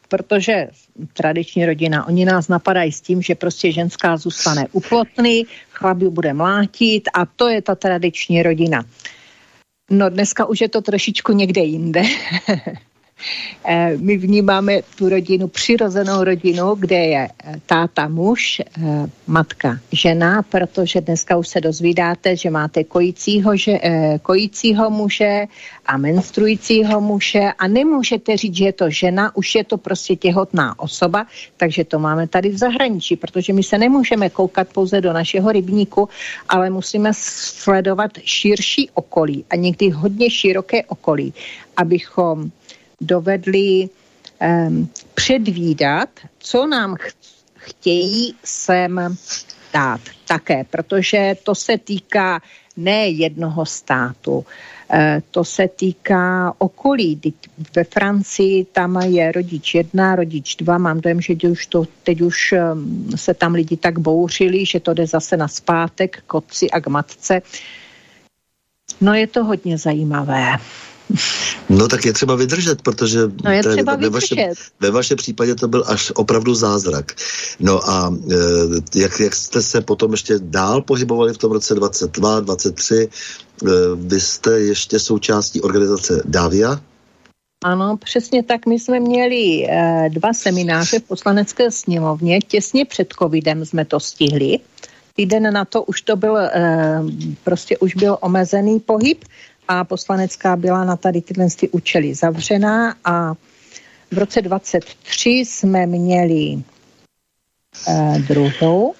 Protože 0.09 0.67
tradiční 1.13 1.65
rodina, 1.65 2.07
oni 2.07 2.25
nás 2.25 2.47
napadají 2.47 2.91
s 2.91 3.01
tím, 3.01 3.21
že 3.21 3.35
prostě 3.35 3.71
ženská 3.71 4.17
zůstane 4.17 4.65
u 4.71 4.79
plotny, 4.79 5.45
chlap 5.71 5.97
bude 5.97 6.33
mlátit 6.33 7.03
a 7.13 7.25
to 7.25 7.47
je 7.47 7.61
ta 7.61 7.75
tradiční 7.75 8.43
rodina. 8.43 8.83
No 9.91 10.09
dneska 10.09 10.45
už 10.45 10.61
je 10.61 10.69
to 10.69 10.81
trošičku 10.81 11.31
někde 11.31 11.61
jinde. 11.61 12.01
Eh, 13.65 13.97
my 13.97 14.17
vnímáme 14.17 14.81
tu 14.95 15.09
rodinu, 15.09 15.47
přirozenou 15.47 16.23
rodinu, 16.23 16.75
kde 16.75 16.95
je 16.95 17.27
eh, 17.27 17.55
táta 17.65 18.07
muž, 18.07 18.61
eh, 18.61 19.09
matka 19.27 19.79
žena, 19.91 20.41
protože 20.41 21.01
dneska 21.01 21.37
už 21.37 21.47
se 21.47 21.61
dozvídáte, 21.61 22.35
že 22.35 22.49
máte 22.49 22.83
kojícího, 22.83 23.57
že, 23.57 23.79
kojícího 24.21 24.89
muže 24.89 25.45
a 25.85 25.97
menstruujícího 25.97 27.01
muže. 27.01 27.51
A 27.59 27.67
nemůžete 27.67 28.37
říct, 28.37 28.55
že 28.55 28.65
je 28.65 28.73
to 28.73 28.89
žena, 28.89 29.35
už 29.35 29.55
je 29.55 29.63
to 29.63 29.77
prostě 29.77 30.15
těhotná 30.15 30.79
osoba, 30.79 31.27
takže 31.57 31.83
to 31.83 31.99
máme 31.99 32.27
tady 32.27 32.49
v 32.49 32.57
zahraničí, 32.57 33.15
protože 33.15 33.53
my 33.53 33.63
se 33.63 33.77
nemůžeme 33.77 34.29
koukat 34.29 34.67
pouze 34.73 35.01
do 35.01 35.13
našeho 35.13 35.51
rybníku, 35.51 36.09
ale 36.49 36.69
musíme 36.69 37.11
sledovat 37.13 38.11
širší 38.23 38.89
okolí 38.93 39.45
a 39.49 39.55
někdy 39.55 39.89
hodně 39.89 40.29
široké 40.29 40.83
okolí, 40.83 41.33
abychom 41.77 42.51
dovedli 43.01 43.89
um, 44.41 44.89
předvídat, 45.13 46.09
co 46.39 46.67
nám 46.67 46.95
ch- 46.95 47.13
chtějí 47.55 48.35
sem 48.43 49.17
dát 49.73 50.01
také, 50.27 50.63
protože 50.63 51.35
to 51.43 51.55
se 51.55 51.77
týká 51.77 52.41
ne 52.77 53.07
jednoho 53.07 53.65
státu, 53.65 54.45
e, 54.93 55.21
to 55.31 55.43
se 55.43 55.67
týká 55.67 56.53
okolí. 56.57 57.21
Ve 57.75 57.83
Francii 57.83 58.65
tam 58.65 59.01
je 59.01 59.31
rodič 59.31 59.75
jedna, 59.75 60.15
rodič 60.15 60.55
dva. 60.55 60.77
Mám 60.77 61.01
dojem, 61.01 61.21
že 61.21 61.33
už 61.33 61.67
to, 61.67 61.85
teď 62.03 62.21
už 62.21 62.53
se 63.15 63.33
tam 63.33 63.53
lidi 63.53 63.77
tak 63.77 63.99
bouřili, 63.99 64.65
že 64.65 64.79
to 64.79 64.93
jde 64.93 65.07
zase 65.07 65.37
na 65.37 65.47
zpátek 65.47 66.23
k 66.27 66.33
otci 66.33 66.69
a 66.69 66.79
k 66.79 66.87
matce. 66.87 67.41
No 69.01 69.13
je 69.13 69.27
to 69.27 69.43
hodně 69.43 69.77
zajímavé. 69.77 70.57
No 71.69 71.87
tak 71.87 72.05
je 72.05 72.13
třeba 72.13 72.35
vydržet, 72.35 72.81
protože 72.81 73.19
no 73.43 73.51
je 73.51 73.63
třeba 73.63 73.95
ve, 73.95 74.09
vašem, 74.09 74.37
ve 74.79 74.91
vašem 74.91 75.17
případě 75.17 75.55
to 75.55 75.67
byl 75.67 75.83
až 75.87 76.11
opravdu 76.15 76.55
zázrak. 76.55 77.11
No 77.59 77.89
a 77.89 78.13
e, 78.31 78.99
jak, 78.99 79.19
jak 79.19 79.35
jste 79.35 79.61
se 79.61 79.81
potom 79.81 80.11
ještě 80.11 80.39
dál 80.39 80.81
pohybovali 80.81 81.33
v 81.33 81.37
tom 81.37 81.51
roce 81.51 81.75
22, 81.75 82.39
23, 82.39 82.95
e, 82.95 83.67
vy 83.95 84.19
jste 84.19 84.59
ještě 84.59 84.99
součástí 84.99 85.61
organizace 85.61 86.21
Davia? 86.25 86.81
Ano, 87.63 87.97
přesně 87.97 88.43
tak. 88.43 88.65
My 88.65 88.79
jsme 88.79 88.99
měli 88.99 89.67
e, 89.69 90.09
dva 90.09 90.33
semináře 90.33 90.99
v 90.99 91.03
poslanecké 91.03 91.71
sněmovně. 91.71 92.39
Těsně 92.39 92.85
před 92.85 93.13
covidem 93.19 93.65
jsme 93.65 93.85
to 93.85 93.99
stihli. 93.99 94.59
Týden 95.15 95.53
na 95.53 95.65
to 95.65 95.83
už 95.83 96.01
to 96.01 96.15
byl, 96.15 96.37
e, 96.37 96.51
prostě 97.43 97.77
už 97.77 97.95
byl 97.95 98.17
omezený 98.21 98.79
pohyb 98.79 99.25
a 99.69 99.83
poslanecká 99.83 100.55
byla 100.55 100.83
na 100.83 100.95
tady 100.95 101.21
tyhle 101.21 101.47
ty 101.59 101.69
účely 101.69 102.15
zavřená 102.15 102.95
a 103.05 103.33
v 104.11 104.17
roce 104.17 104.41
23 104.41 105.29
jsme 105.29 105.85
měli 105.85 106.63
eh, 107.87 108.19
druhou, 108.27 108.93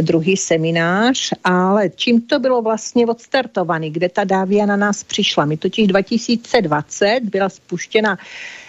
druhý 0.00 0.36
seminář, 0.36 1.32
ale 1.44 1.90
čím 1.90 2.20
to 2.20 2.38
bylo 2.38 2.62
vlastně 2.62 3.06
odstartovaný, 3.06 3.90
kde 3.90 4.08
ta 4.08 4.24
dávia 4.24 4.66
na 4.66 4.76
nás 4.76 5.04
přišla. 5.04 5.44
My 5.44 5.56
totiž 5.56 5.86
2020 5.86 7.20
byla 7.20 7.48
spuštěna 7.48 8.18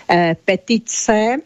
eh, 0.10 0.36
petice 0.46 1.38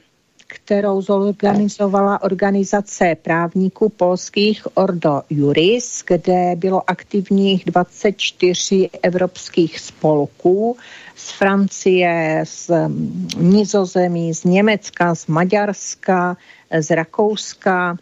kterou 0.53 1.01
zorganizovala 1.01 2.21
organizace 2.21 3.15
právníků 3.21 3.89
polských 3.89 4.67
Ordo 4.77 5.21
Juris, 5.29 6.03
kde 6.07 6.55
bylo 6.55 6.89
aktivních 6.89 7.65
24 7.65 8.89
evropských 9.03 9.79
spolků 9.79 10.77
z 11.15 11.31
Francie, 11.31 12.43
z 12.47 12.69
mm, 12.69 13.27
Nizozemí, 13.37 14.33
z 14.33 14.43
Německa, 14.43 15.15
z 15.15 15.27
Maďarska, 15.27 16.37
z 16.79 16.95
Rakouska, 16.95 17.97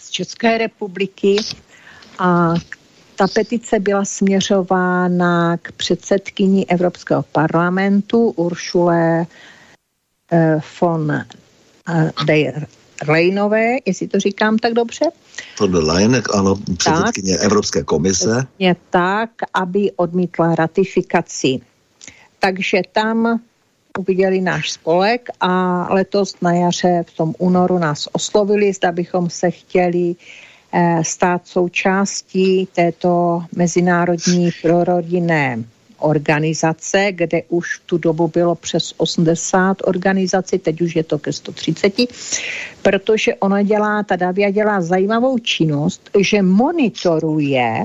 z 0.00 0.10
České 0.10 0.58
republiky. 0.58 1.36
A 2.18 2.54
ta 3.16 3.26
petice 3.34 3.80
byla 3.80 4.04
směřována 4.04 5.56
k 5.56 5.72
předsedkyni 5.72 6.66
Evropského 6.66 7.22
parlamentu 7.22 8.30
Uršule 8.30 9.26
eh, 10.32 10.60
von 10.80 11.12
der 12.26 12.66
Leinové, 13.08 13.76
jestli 13.86 14.08
to 14.08 14.20
říkám 14.20 14.58
tak 14.58 14.72
dobře. 14.72 15.04
Der 15.60 15.84
Leyen, 15.84 16.22
ano, 16.34 16.56
předsedkyně 16.78 17.36
Evropské 17.36 17.82
komise. 17.82 18.46
Je 18.58 18.76
tak, 18.90 19.30
aby 19.54 19.92
odmítla 19.96 20.54
ratifikaci. 20.54 21.60
Takže 22.38 22.82
tam 22.92 23.40
uviděli 23.98 24.40
náš 24.40 24.70
spolek 24.70 25.28
a 25.40 25.86
letos 25.94 26.34
na 26.42 26.52
jaře 26.52 27.04
v 27.08 27.16
tom 27.16 27.34
únoru 27.38 27.78
nás 27.78 28.08
oslovili, 28.12 28.72
zda 28.72 28.92
bychom 28.92 29.30
se 29.30 29.50
chtěli 29.50 30.16
eh, 30.72 31.04
stát 31.04 31.46
součástí 31.46 32.68
této 32.74 33.42
mezinárodní 33.56 34.50
prorodinné 34.62 35.64
organizace, 35.98 37.12
kde 37.12 37.42
už 37.48 37.76
v 37.76 37.86
tu 37.86 37.98
dobu 37.98 38.28
bylo 38.28 38.54
přes 38.54 38.94
80 38.96 39.76
organizací, 39.84 40.58
teď 40.58 40.80
už 40.80 40.96
je 40.96 41.02
to 41.02 41.18
ke 41.18 41.32
130, 41.32 41.94
protože 42.82 43.34
ona 43.34 43.62
dělá, 43.62 44.02
ta 44.02 44.16
Davia 44.16 44.50
dělá 44.50 44.80
zajímavou 44.80 45.38
činnost, 45.38 46.10
že 46.20 46.42
monitoruje 46.42 47.84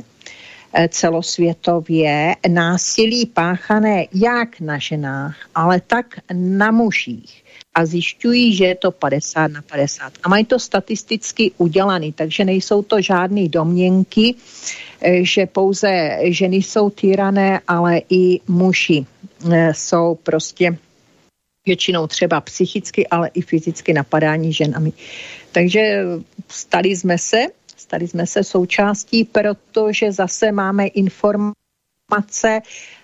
eh, 0.73 0.87
celosvětově 0.87 2.35
násilí 2.47 3.25
páchané 3.25 4.05
jak 4.13 4.59
na 4.59 4.77
ženách, 4.77 5.35
ale 5.55 5.81
tak 5.87 6.05
na 6.33 6.71
mužích 6.71 7.43
a 7.75 7.85
zjišťují, 7.85 8.55
že 8.55 8.65
je 8.65 8.75
to 8.75 8.91
50 8.91 9.47
na 9.47 9.61
50. 9.61 10.13
A 10.23 10.29
mají 10.29 10.45
to 10.45 10.59
statisticky 10.59 11.51
udělané, 11.57 12.11
takže 12.11 12.45
nejsou 12.45 12.81
to 12.81 13.01
žádné 13.01 13.49
domněnky, 13.49 14.35
eh, 15.01 15.25
že 15.25 15.45
pouze 15.45 16.19
ženy 16.23 16.55
jsou 16.55 16.89
týrané, 16.89 17.61
ale 17.67 18.01
i 18.09 18.39
muži 18.47 19.05
eh, 19.51 19.73
jsou 19.73 20.15
prostě 20.15 20.77
většinou 21.65 22.07
třeba 22.07 22.41
psychicky, 22.41 23.07
ale 23.07 23.29
i 23.33 23.41
fyzicky 23.41 23.93
napadání 23.93 24.53
ženami. 24.53 24.93
Takže 25.51 26.03
stali 26.47 26.89
jsme 26.89 27.17
se, 27.17 27.41
stali 27.77 28.07
jsme 28.07 28.27
se 28.27 28.43
součástí, 28.43 29.23
protože 29.23 30.11
zase 30.11 30.51
máme 30.51 30.87
informace, 30.87 32.61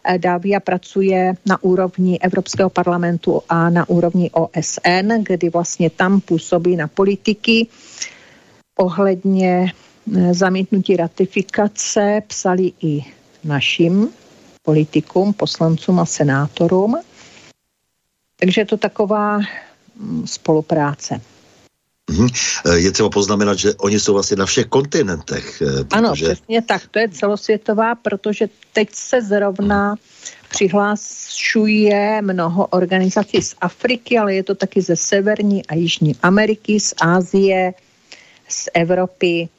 Eh, 0.08 0.18
Davia 0.18 0.60
pracuje 0.60 1.34
na 1.46 1.64
úrovni 1.64 2.20
Evropského 2.20 2.70
parlamentu 2.70 3.42
a 3.50 3.70
na 3.70 3.90
úrovni 3.90 4.32
OSN, 4.32 5.24
kdy 5.24 5.50
vlastně 5.50 5.90
tam 5.90 6.22
působí 6.22 6.76
na 6.76 6.88
politiky 6.88 7.68
ohledně 8.80 9.72
eh, 10.16 10.34
zamítnutí 10.34 10.96
ratifikace 10.96 12.22
psali 12.28 12.72
i 12.82 13.04
našim 13.44 14.10
politikům, 14.64 15.34
poslancům 15.34 16.00
a 16.00 16.06
senátorům. 16.06 17.00
Takže 18.40 18.62
je 18.62 18.66
to 18.66 18.78
taková 18.78 19.40
mm, 19.96 20.28
spolupráce. 20.28 21.22
Mhm. 22.10 22.28
Eh, 22.66 22.78
je 22.78 22.92
třeba 22.92 23.10
poznamenat, 23.10 23.58
že 23.60 23.74
oni 23.74 24.00
jsou 24.00 24.14
vlastně 24.14 24.38
na 24.38 24.46
všech 24.46 24.66
kontinentech. 24.66 25.62
Eh, 25.62 25.84
protože... 25.84 25.98
Ano, 25.98 26.14
přesně 26.14 26.62
tak. 26.62 26.88
To 26.92 27.00
je 27.00 27.10
celosvětová, 27.10 27.96
protože 27.96 28.50
teď 28.74 28.90
se 28.94 29.22
zrovna 29.22 29.96
přihlášuje 30.50 32.22
mnoho 32.22 32.66
organizací 32.66 33.42
z 33.42 33.56
Afriky, 33.62 34.18
ale 34.18 34.36
je 34.36 34.44
to 34.44 34.56
taky 34.56 34.82
ze 34.82 34.96
Severní 34.96 35.66
a 35.66 35.76
Jižní 35.76 36.16
Ameriky, 36.24 36.80
z 36.80 36.94
Ázie, 37.02 37.74
z 38.48 38.70
Evropy, 38.74 39.50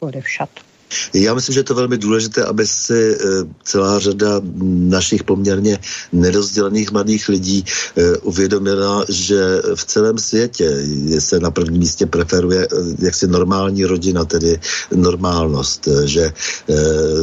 odevšad. 0.00 0.71
Já 1.14 1.34
myslím, 1.34 1.52
že 1.54 1.60
je 1.60 1.64
to 1.64 1.74
velmi 1.74 1.98
důležité, 1.98 2.44
aby 2.44 2.66
si 2.66 3.16
eh, 3.16 3.18
celá 3.64 3.98
řada 3.98 4.40
našich 4.64 5.24
poměrně 5.24 5.78
nerozdělených 6.12 6.92
mladých 6.92 7.28
lidí 7.28 7.64
eh, 7.64 8.16
uvědomila, 8.16 9.04
že 9.08 9.62
v 9.74 9.84
celém 9.84 10.18
světě 10.18 10.70
se 11.18 11.40
na 11.40 11.50
prvním 11.50 11.78
místě 11.78 12.06
preferuje 12.06 12.68
eh, 12.72 12.76
jaksi 12.98 13.26
normální 13.26 13.84
rodina, 13.84 14.24
tedy 14.24 14.60
normálnost, 14.94 15.88
že 16.04 16.32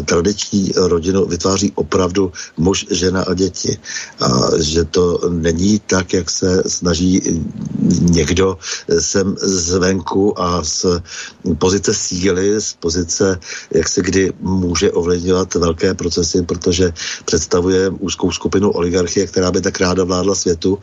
tradiční 0.06 0.72
rodinu 0.76 1.26
vytváří 1.26 1.72
opravdu 1.76 2.32
muž, 2.58 2.86
žena 2.92 3.24
a 3.24 3.34
děti. 3.34 3.78
A 4.20 4.50
že 4.60 4.86
to 4.86 5.20
není 5.30 5.80
tak, 5.80 6.14
jak 6.14 6.30
se 6.30 6.64
snaží 6.68 7.22
někdo 8.00 8.58
sem 9.00 9.36
zvenku 9.42 10.42
a 10.42 10.64
z 10.64 10.86
pozice 11.58 11.94
síly, 11.94 12.62
z 12.62 12.74
pozice 12.74 13.40
jak 13.72 13.88
se 13.90 14.02
kdy 14.02 14.34
může 14.40 14.92
ovlivňovat 14.92 15.54
velké 15.56 15.94
procesy, 15.94 16.42
protože 16.42 16.94
představuje 17.26 17.90
úzkou 17.90 18.32
skupinu 18.32 18.72
oligarchie, 18.72 19.28
která 19.28 19.52
by 19.52 19.62
tak 19.62 19.80
ráda 19.80 20.04
vládla 20.04 20.36
světu, 20.36 20.80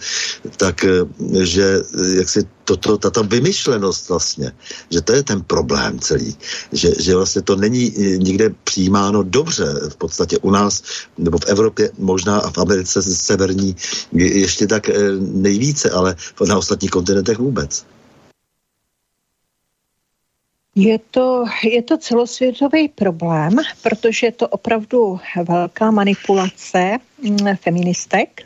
tak 0.56 0.84
eh, 0.84 1.06
že 1.44 1.82
eh, 1.82 2.16
jak 2.16 2.28
si 2.28 2.44
toto, 2.64 2.98
tato 2.98 3.22
vymyšlenost 3.22 4.08
vlastně, 4.08 4.52
že 4.90 5.00
to 5.00 5.12
je 5.12 5.22
ten 5.22 5.42
problém 5.42 5.98
celý, 5.98 6.36
že, 6.72 6.92
že 6.98 7.16
vlastně 7.16 7.42
to 7.42 7.56
není 7.56 7.92
eh, 7.96 8.18
nikde 8.18 8.50
přijímáno 8.64 9.22
dobře, 9.22 9.66
v 9.88 9.96
podstatě 9.96 10.38
u 10.38 10.50
nás, 10.50 10.82
nebo 11.18 11.38
v 11.38 11.46
Evropě, 11.46 11.90
možná 11.98 12.38
a 12.38 12.50
v 12.50 12.58
Americe 12.58 13.02
severní 13.02 13.76
ještě 14.12 14.66
tak 14.66 14.90
nejvíce, 15.20 15.90
ale 15.90 16.16
na 16.46 16.58
ostatních 16.58 16.90
kontinentech 16.90 17.38
vůbec. 17.38 17.84
Je 20.78 20.98
to, 21.10 21.44
je 21.64 21.82
to 21.82 21.98
celosvětový 21.98 22.88
problém, 22.88 23.56
protože 23.82 24.26
je 24.26 24.32
to 24.32 24.48
opravdu 24.48 25.20
velká 25.48 25.90
manipulace 25.90 26.98
mm, 27.22 27.56
feministek, 27.56 28.42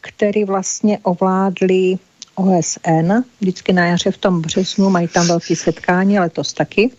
který 0.00 0.44
vlastně 0.44 0.98
ovládli 1.02 1.96
OSN. 2.34 3.12
Vždycky 3.40 3.72
na 3.72 3.86
jaře 3.86 4.10
v 4.10 4.18
tom 4.18 4.42
březnu 4.42 4.90
mají 4.90 5.08
tam 5.08 5.26
velké 5.26 5.56
setkání, 5.56 6.18
letos 6.18 6.52
taky. 6.52 6.90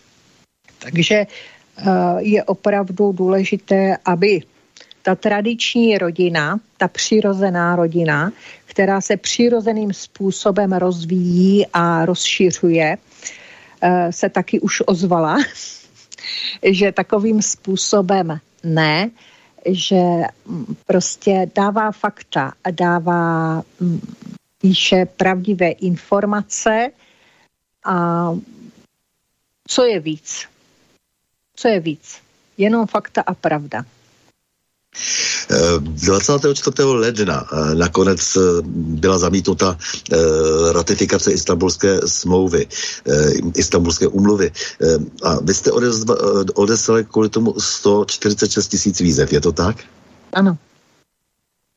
Takže 0.80 1.15
eh, 1.15 1.84
je 2.19 2.43
opravdu 2.43 3.11
důležité, 3.11 3.97
aby 4.05 4.41
ta 5.01 5.15
tradiční 5.15 5.97
rodina, 5.97 6.59
ta 6.78 6.88
přirozená 6.88 7.76
rodina, 7.76 8.32
která 8.65 9.01
se 9.01 9.17
přirozeným 9.17 9.93
způsobem 9.93 10.73
rozvíjí 10.73 11.65
a 11.73 12.05
rozšiřuje, 12.05 12.97
se 14.11 14.29
taky 14.29 14.59
už 14.59 14.81
ozvala, 14.86 15.38
že 16.71 16.91
takovým 16.91 17.41
způsobem 17.41 18.39
ne, 18.63 19.11
že 19.65 20.01
mm, 20.45 20.75
prostě 20.86 21.51
dává 21.55 21.91
fakta 21.91 22.53
a 22.63 22.71
dává, 22.71 23.63
mm, 23.79 23.99
píše 24.61 25.05
pravdivé 25.05 25.69
informace 25.69 26.89
a 27.86 28.29
co 29.67 29.86
je 29.86 29.99
víc? 29.99 30.45
Co 31.55 31.67
je 31.67 31.79
víc? 31.79 32.21
Jenom 32.57 32.88
fakta 32.88 33.21
a 33.21 33.33
pravda. 33.33 33.86
24. 36.05 36.83
ledna 36.83 37.45
eh, 37.51 37.75
nakonec 37.75 38.35
eh, 38.35 38.41
byla 38.71 39.17
zamítnuta 39.17 39.77
eh, 40.11 40.17
ratifikace 40.73 41.31
istambulské 41.31 41.99
smlouvy, 42.05 42.67
istambulské 43.55 44.07
umluvy. 44.07 44.51
A 45.23 45.39
vy 45.41 45.53
jste 45.53 45.71
odeslali 46.53 47.05
kvůli 47.05 47.29
tomu 47.29 47.53
146 47.59 48.67
tisíc 48.67 48.99
výzev, 48.99 49.33
je 49.33 49.41
to 49.41 49.51
tak? 49.51 49.77
Ano. 50.33 50.57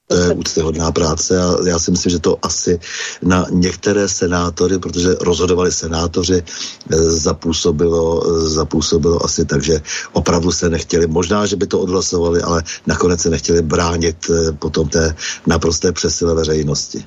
To 0.08 0.16
je 0.16 0.32
úctyhodná 0.32 0.92
práce 0.92 1.36
a 1.42 1.68
já 1.68 1.78
si 1.78 1.90
myslím, 1.90 2.10
že 2.10 2.18
to 2.18 2.38
asi 2.42 2.80
na 3.22 3.46
některé 3.50 4.08
senátory, 4.08 4.78
protože 4.78 5.08
rozhodovali 5.20 5.72
senátoři, 5.72 6.42
eh, 6.42 6.96
zapůsobilo, 6.96 8.24
eh, 8.24 8.48
zapůsobilo 8.48 9.24
asi 9.24 9.44
tak, 9.44 9.62
že 9.62 9.80
opravdu 10.12 10.52
se 10.52 10.70
nechtěli, 10.70 11.06
možná, 11.06 11.46
že 11.46 11.56
by 11.56 11.66
to 11.66 11.80
odhlasovali, 11.80 12.40
ale 12.42 12.62
nakonec 12.86 13.20
se 13.20 13.30
nechtěli 13.30 13.62
bránit 13.62 14.16
eh, 14.30 14.52
potom 14.52 14.88
té 14.88 15.14
naprosté 15.46 15.92
přesile 15.92 16.34
veřejnosti. 16.34 17.04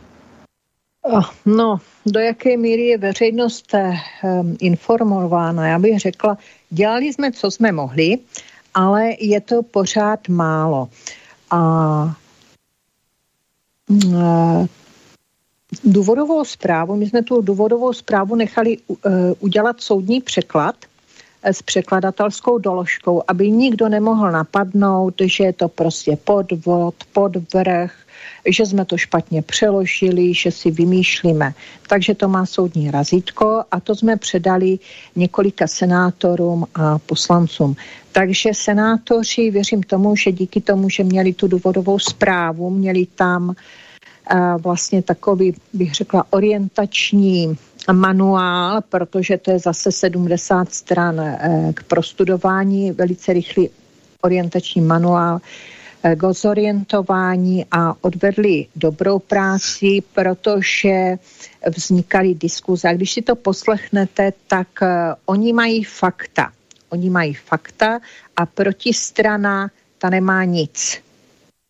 No, 1.45 1.81
do 2.05 2.19
jaké 2.19 2.57
míry 2.57 2.87
je 2.87 2.97
veřejnost 2.97 3.73
informována? 4.59 5.67
Já 5.67 5.79
bych 5.79 5.99
řekla, 5.99 6.37
dělali 6.69 7.13
jsme, 7.13 7.31
co 7.31 7.51
jsme 7.51 7.71
mohli, 7.71 8.17
ale 8.73 9.17
je 9.19 9.41
to 9.41 9.63
pořád 9.63 10.29
málo. 10.29 10.89
A 11.51 12.20
důvodovou 15.83 16.45
zprávu, 16.45 16.95
my 16.95 17.09
jsme 17.09 17.23
tu 17.23 17.41
důvodovou 17.41 17.93
zprávu 17.93 18.35
nechali 18.35 18.77
uh, 18.77 18.97
udělat 19.39 19.81
soudní 19.81 20.21
překlad 20.21 20.75
uh, 20.75 20.91
s 21.43 21.61
překladatelskou 21.61 22.57
doložkou, 22.57 23.23
aby 23.27 23.51
nikdo 23.51 23.89
nemohl 23.89 24.31
napadnout, 24.31 25.13
že 25.21 25.43
je 25.43 25.53
to 25.53 25.67
prostě 25.67 26.17
podvod, 26.23 26.95
podvrh, 27.13 27.93
že 28.45 28.65
jsme 28.65 28.85
to 28.85 28.97
špatně 28.97 29.41
přeložili, 29.41 30.33
že 30.33 30.51
si 30.51 30.71
vymýšlíme. 30.71 31.53
Takže 31.87 32.15
to 32.15 32.27
má 32.27 32.45
soudní 32.45 32.91
razítko 32.91 33.63
a 33.71 33.79
to 33.79 33.95
jsme 33.95 34.17
předali 34.17 34.79
několika 35.15 35.67
senátorům 35.67 36.65
a 36.75 36.99
poslancům. 36.99 37.75
Takže 38.11 38.49
senátoři, 38.53 39.51
věřím 39.51 39.83
tomu, 39.83 40.15
že 40.15 40.31
díky 40.31 40.61
tomu, 40.61 40.89
že 40.89 41.03
měli 41.03 41.33
tu 41.33 41.47
důvodovou 41.47 41.99
zprávu, 41.99 42.69
měli 42.69 43.05
tam 43.05 43.55
vlastně 44.57 45.01
takový, 45.01 45.55
bych 45.73 45.93
řekla, 45.93 46.25
orientační 46.29 47.57
manuál, 47.91 48.81
protože 48.89 49.37
to 49.37 49.51
je 49.51 49.59
zase 49.59 49.91
70 49.91 50.73
stran 50.73 51.19
eh, 51.19 51.73
k 51.73 51.83
prostudování, 51.83 52.91
velice 52.91 53.33
rychlý 53.33 53.69
orientační 54.21 54.81
manuál 54.81 55.39
eh, 56.03 56.15
k 56.15 56.33
zorientování 56.33 57.65
a 57.71 57.95
odvedli 58.01 58.67
dobrou 58.75 59.19
práci, 59.19 60.03
protože 60.13 61.15
vznikaly 61.75 62.33
diskuze. 62.33 62.89
A 62.89 62.93
když 62.93 63.11
si 63.11 63.21
to 63.21 63.35
poslechnete, 63.35 64.33
tak 64.47 64.67
eh, 64.81 65.15
oni 65.25 65.53
mají 65.53 65.83
fakta. 65.83 66.51
Oni 66.89 67.09
mají 67.09 67.33
fakta 67.33 67.99
a 68.37 68.45
protistrana 68.45 69.71
ta 69.97 70.09
nemá 70.09 70.43
nic 70.43 71.01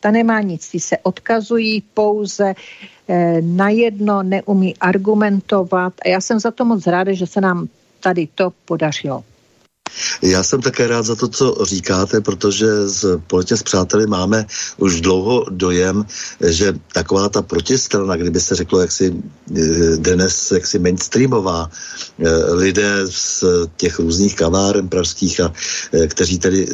ta 0.01 0.11
nemá 0.11 0.41
nic, 0.41 0.71
ty 0.71 0.79
se 0.79 0.97
odkazují 0.97 1.83
pouze 1.93 2.53
eh, 3.07 3.41
na 3.41 3.69
jedno, 3.69 4.23
neumí 4.23 4.75
argumentovat 4.77 5.93
a 6.05 6.09
já 6.09 6.21
jsem 6.21 6.39
za 6.39 6.51
to 6.51 6.65
moc 6.65 6.87
ráda, 6.87 7.13
že 7.13 7.27
se 7.27 7.41
nám 7.41 7.67
tady 7.99 8.27
to 8.35 8.53
podařilo. 8.65 9.23
Já 10.21 10.43
jsem 10.43 10.61
také 10.61 10.87
rád 10.87 11.05
za 11.05 11.15
to, 11.15 11.27
co 11.27 11.57
říkáte, 11.63 12.21
protože 12.21 12.87
z 12.87 13.19
Politě 13.27 13.57
s 13.57 13.63
přáteli 13.63 14.07
máme 14.07 14.45
už 14.77 15.01
dlouho 15.01 15.45
dojem, 15.49 16.05
že 16.47 16.73
taková 16.93 17.29
ta 17.29 17.41
protistrana, 17.41 18.15
kdyby 18.15 18.39
se 18.39 18.55
řeklo 18.55 18.79
jaksi 18.79 19.15
eh, 19.57 19.97
dnes 19.97 20.51
jaksi 20.51 20.79
mainstreamová, 20.79 21.69
eh, 22.19 22.53
lidé 22.53 23.07
z 23.09 23.43
těch 23.77 23.99
různých 23.99 24.35
kaváren 24.35 24.89
pražských, 24.89 25.39
a, 25.39 25.53
eh, 25.93 26.07
kteří 26.07 26.39
tedy 26.39 26.67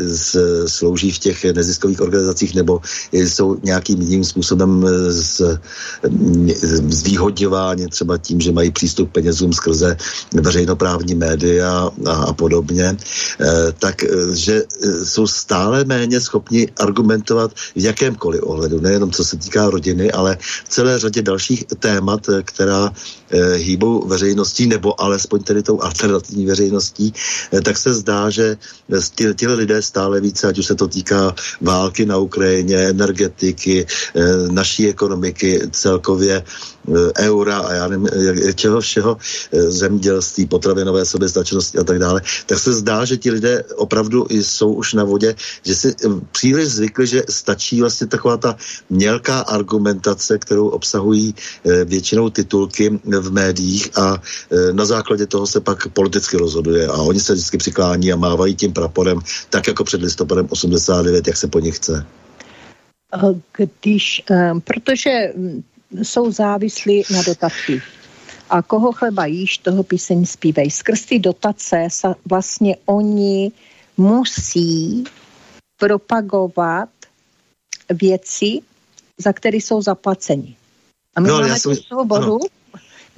slouží 0.65 1.11
v 1.11 1.19
těch 1.19 1.43
neziskových 1.45 2.01
organizacích 2.01 2.55
nebo 2.55 2.81
jsou 3.11 3.57
nějakým 3.63 4.01
jiným 4.01 4.23
způsobem 4.23 4.85
z, 5.09 5.41
zvýhodňováni 6.87 7.87
třeba 7.87 8.17
tím, 8.17 8.41
že 8.41 8.51
mají 8.51 8.71
přístup 8.71 9.09
k 9.09 9.13
penězům 9.13 9.53
skrze 9.53 9.97
veřejnoprávní 10.33 11.15
média 11.15 11.91
a, 12.05 12.11
a 12.11 12.33
podobně, 12.33 12.97
Eh, 13.39 13.71
tak 13.79 14.03
eh, 14.03 14.07
eh, 14.49 15.05
jsou 15.05 15.27
stále 15.27 15.83
méně 15.83 16.21
schopni 16.21 16.67
argumentovat 16.77 17.51
v 17.53 17.71
jakémkoliv 17.75 18.41
ohledu, 18.43 18.79
nejenom 18.79 19.11
co 19.11 19.25
se 19.25 19.37
týká 19.37 19.69
rodiny, 19.69 20.11
ale 20.11 20.37
v 20.41 20.69
celé 20.69 20.99
řadě 20.99 21.21
dalších 21.21 21.63
témat, 21.79 22.21
která 22.43 22.91
hýbou 23.55 24.07
veřejností, 24.07 24.67
nebo 24.67 25.01
alespoň 25.01 25.43
tedy 25.43 25.63
tou 25.63 25.81
alternativní 25.81 26.45
veřejností, 26.45 27.13
tak 27.63 27.77
se 27.77 27.93
zdá, 27.93 28.29
že 28.29 28.57
ti 29.35 29.47
lidé 29.47 29.81
stále 29.81 30.21
více, 30.21 30.47
ať 30.47 30.59
už 30.59 30.65
se 30.65 30.75
to 30.75 30.87
týká 30.87 31.35
války 31.61 32.05
na 32.05 32.17
Ukrajině, 32.17 32.77
energetiky, 32.77 33.85
naší 34.51 34.89
ekonomiky 34.89 35.61
celkově, 35.71 36.43
eura 37.19 37.57
a 37.57 37.73
já 37.73 37.87
nevím, 37.87 38.07
čeho 38.55 38.81
všeho, 38.81 39.17
zemědělství, 39.51 40.45
potravinové 40.47 41.05
soběstačnosti 41.05 41.77
a 41.77 41.83
tak 41.83 41.99
dále, 41.99 42.21
tak 42.45 42.59
se 42.59 42.73
zdá, 42.73 43.05
že 43.05 43.17
ti 43.17 43.31
lidé 43.31 43.63
opravdu 43.75 44.27
jsou 44.29 44.73
už 44.73 44.93
na 44.93 45.03
vodě, 45.03 45.35
že 45.63 45.75
si 45.75 45.95
příliš 46.31 46.67
zvykli, 46.67 47.07
že 47.07 47.23
stačí 47.29 47.81
vlastně 47.81 48.07
taková 48.07 48.37
ta 48.37 48.55
mělká 48.89 49.39
argumentace, 49.39 50.37
kterou 50.37 50.67
obsahují 50.67 51.35
většinou 51.85 52.29
titulky 52.29 52.99
v 53.19 53.31
médiích 53.31 53.97
a 53.97 54.21
na 54.71 54.85
základě 54.85 55.25
toho 55.25 55.47
se 55.47 55.59
pak 55.59 55.87
politicky 55.87 56.37
rozhoduje 56.37 56.87
a 56.87 56.93
oni 56.93 57.19
se 57.19 57.33
vždycky 57.33 57.57
přiklání 57.57 58.13
a 58.13 58.15
mávají 58.15 58.55
tím 58.55 58.73
praporem, 58.73 59.19
tak 59.49 59.67
jako 59.67 59.83
před 59.83 60.01
listopadem 60.01 60.47
89, 60.49 61.27
jak 61.27 61.37
se 61.37 61.47
po 61.47 61.59
nich 61.59 61.75
chce. 61.75 62.05
Když, 63.81 64.23
protože 64.63 65.33
mm, 65.35 65.63
jsou 66.03 66.31
závislí 66.31 67.03
na 67.11 67.21
dotacích. 67.21 67.83
A 68.49 68.61
koho 68.61 68.91
chleba 68.91 69.25
jíš, 69.25 69.57
toho 69.57 69.83
píseň 69.83 70.25
zpívej. 70.25 70.71
Skrz 70.71 71.05
ty 71.05 71.19
dotace 71.19 71.87
sa 71.91 72.15
vlastně 72.23 72.75
oni 72.85 73.51
musí 73.97 75.03
propagovat 75.79 76.89
věci, 77.91 78.59
za 79.17 79.33
které 79.33 79.57
jsou 79.57 79.81
zaplaceni. 79.81 80.55
A 81.15 81.19
my 81.19 81.27
no, 81.27 81.39
máme 81.39 81.59
tu 81.59 81.75
svobodu, 81.75 82.39
ano. 82.39 82.39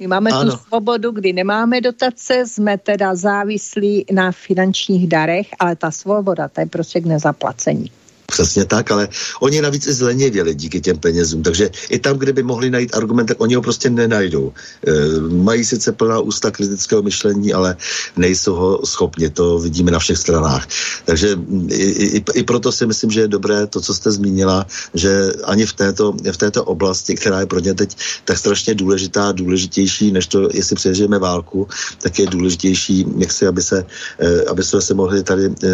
My 0.00 0.06
máme 0.06 0.30
ano. 0.30 0.50
tu 0.50 0.56
svobodu, 0.56 1.10
kdy 1.10 1.32
nemáme 1.32 1.80
dotace, 1.80 2.46
jsme 2.46 2.78
teda 2.78 3.14
závislí 3.14 4.04
na 4.12 4.32
finančních 4.32 5.08
darech, 5.08 5.46
ale 5.58 5.76
ta 5.76 5.90
svoboda, 5.90 6.48
to 6.48 6.60
je 6.60 6.66
prostě 6.66 7.00
k 7.00 7.06
nezaplacení. 7.06 7.90
Přesně 8.30 8.64
tak, 8.64 8.90
ale 8.90 9.08
oni 9.40 9.62
navíc 9.62 9.86
i 9.86 9.92
zleněvěli 9.92 10.54
díky 10.54 10.80
těm 10.80 10.98
penězům, 10.98 11.42
takže 11.42 11.70
i 11.90 11.98
tam, 11.98 12.18
kde 12.18 12.32
by 12.32 12.42
mohli 12.42 12.70
najít 12.70 12.94
argument, 12.94 13.26
tak 13.26 13.40
oni 13.40 13.54
ho 13.54 13.62
prostě 13.62 13.90
nenajdou. 13.90 14.52
E, 14.86 14.92
mají 15.20 15.64
sice 15.64 15.92
plná 15.92 16.20
ústa 16.20 16.50
kritického 16.50 17.02
myšlení, 17.02 17.52
ale 17.52 17.76
nejsou 18.16 18.54
ho 18.54 18.86
schopni, 18.86 19.30
to 19.30 19.58
vidíme 19.58 19.90
na 19.90 19.98
všech 19.98 20.18
stranách. 20.18 20.68
Takže 21.04 21.38
i, 21.68 22.16
i, 22.16 22.24
i 22.34 22.42
proto 22.42 22.72
si 22.72 22.86
myslím, 22.86 23.10
že 23.10 23.20
je 23.20 23.28
dobré 23.28 23.66
to, 23.66 23.80
co 23.80 23.94
jste 23.94 24.12
zmínila, 24.12 24.66
že 24.94 25.32
ani 25.44 25.66
v 25.66 25.72
této, 25.72 26.12
v 26.12 26.36
této 26.36 26.64
oblasti, 26.64 27.14
která 27.14 27.40
je 27.40 27.46
pro 27.46 27.60
ně 27.60 27.74
teď 27.74 27.96
tak 28.24 28.38
strašně 28.38 28.74
důležitá, 28.74 29.32
důležitější, 29.32 30.12
než 30.12 30.26
to, 30.26 30.48
jestli 30.52 30.76
přežijeme 30.76 31.18
válku, 31.18 31.68
tak 32.02 32.18
je 32.18 32.26
důležitější, 32.26 33.06
jak 33.18 33.32
si, 33.32 33.46
aby 33.46 33.62
se, 33.62 33.86
e, 34.18 34.44
aby 34.44 34.62
se 34.62 34.94
mohli 34.94 35.22
tady 35.22 35.44
e, 35.46 35.70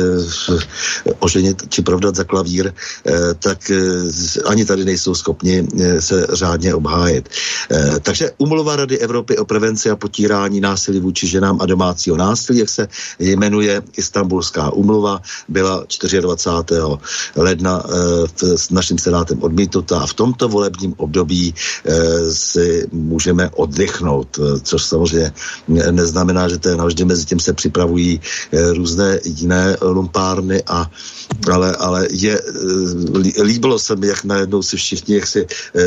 oženit 1.18 1.68
či 1.68 1.82
provdat 1.82 2.16
za 2.16 2.24
eh, 3.06 3.34
tak 3.38 3.70
eh, 3.70 3.76
ani 4.46 4.64
tady 4.64 4.84
nejsou 4.84 5.14
schopni 5.14 5.68
eh, 5.80 6.02
se 6.02 6.26
řádně 6.32 6.74
obhájit. 6.74 7.28
Takže 8.02 8.30
umluva 8.38 8.76
Rady 8.76 8.98
Evropy 8.98 9.38
o 9.38 9.44
prevenci 9.44 9.90
a 9.90 9.96
potírání 9.96 10.60
násilí 10.60 11.00
vůči 11.00 11.26
ženám 11.26 11.58
a 11.60 11.66
domácího 11.66 12.16
násilí, 12.16 12.58
jak 12.58 12.68
se 12.68 12.88
jmenuje 13.18 13.82
Istanbulská 13.96 14.70
umluva, 14.70 15.20
byla 15.48 15.84
24. 16.20 16.22
ledna 17.36 17.84
s 18.56 18.70
naším 18.70 18.98
senátem 18.98 19.42
odmítnuta 19.42 20.00
a 20.00 20.06
v 20.06 20.14
tomto 20.14 20.48
volebním 20.48 20.94
období 20.96 21.54
si 22.32 22.86
můžeme 22.92 23.50
oddychnout, 23.50 24.38
což 24.62 24.84
samozřejmě 24.84 25.32
neznamená, 25.90 26.48
že 26.48 26.58
to 26.58 26.68
je 26.68 26.76
navždy 26.76 27.04
mezi 27.04 27.24
tím 27.24 27.40
se 27.40 27.52
připravují 27.52 28.20
různé 28.52 29.20
jiné 29.24 29.76
lumpárny, 29.82 30.62
a, 30.66 30.90
ale, 31.52 31.76
ale 31.76 32.08
je 32.10 32.40
Eh, 33.38 33.42
líbilo 33.42 33.78
se 33.78 33.96
mi, 33.96 34.06
jak 34.06 34.24
najednou 34.24 34.62
si 34.62 34.76
všichni, 34.76 35.14
jak, 35.14 35.26
si, 35.26 35.46
eh, 35.76 35.82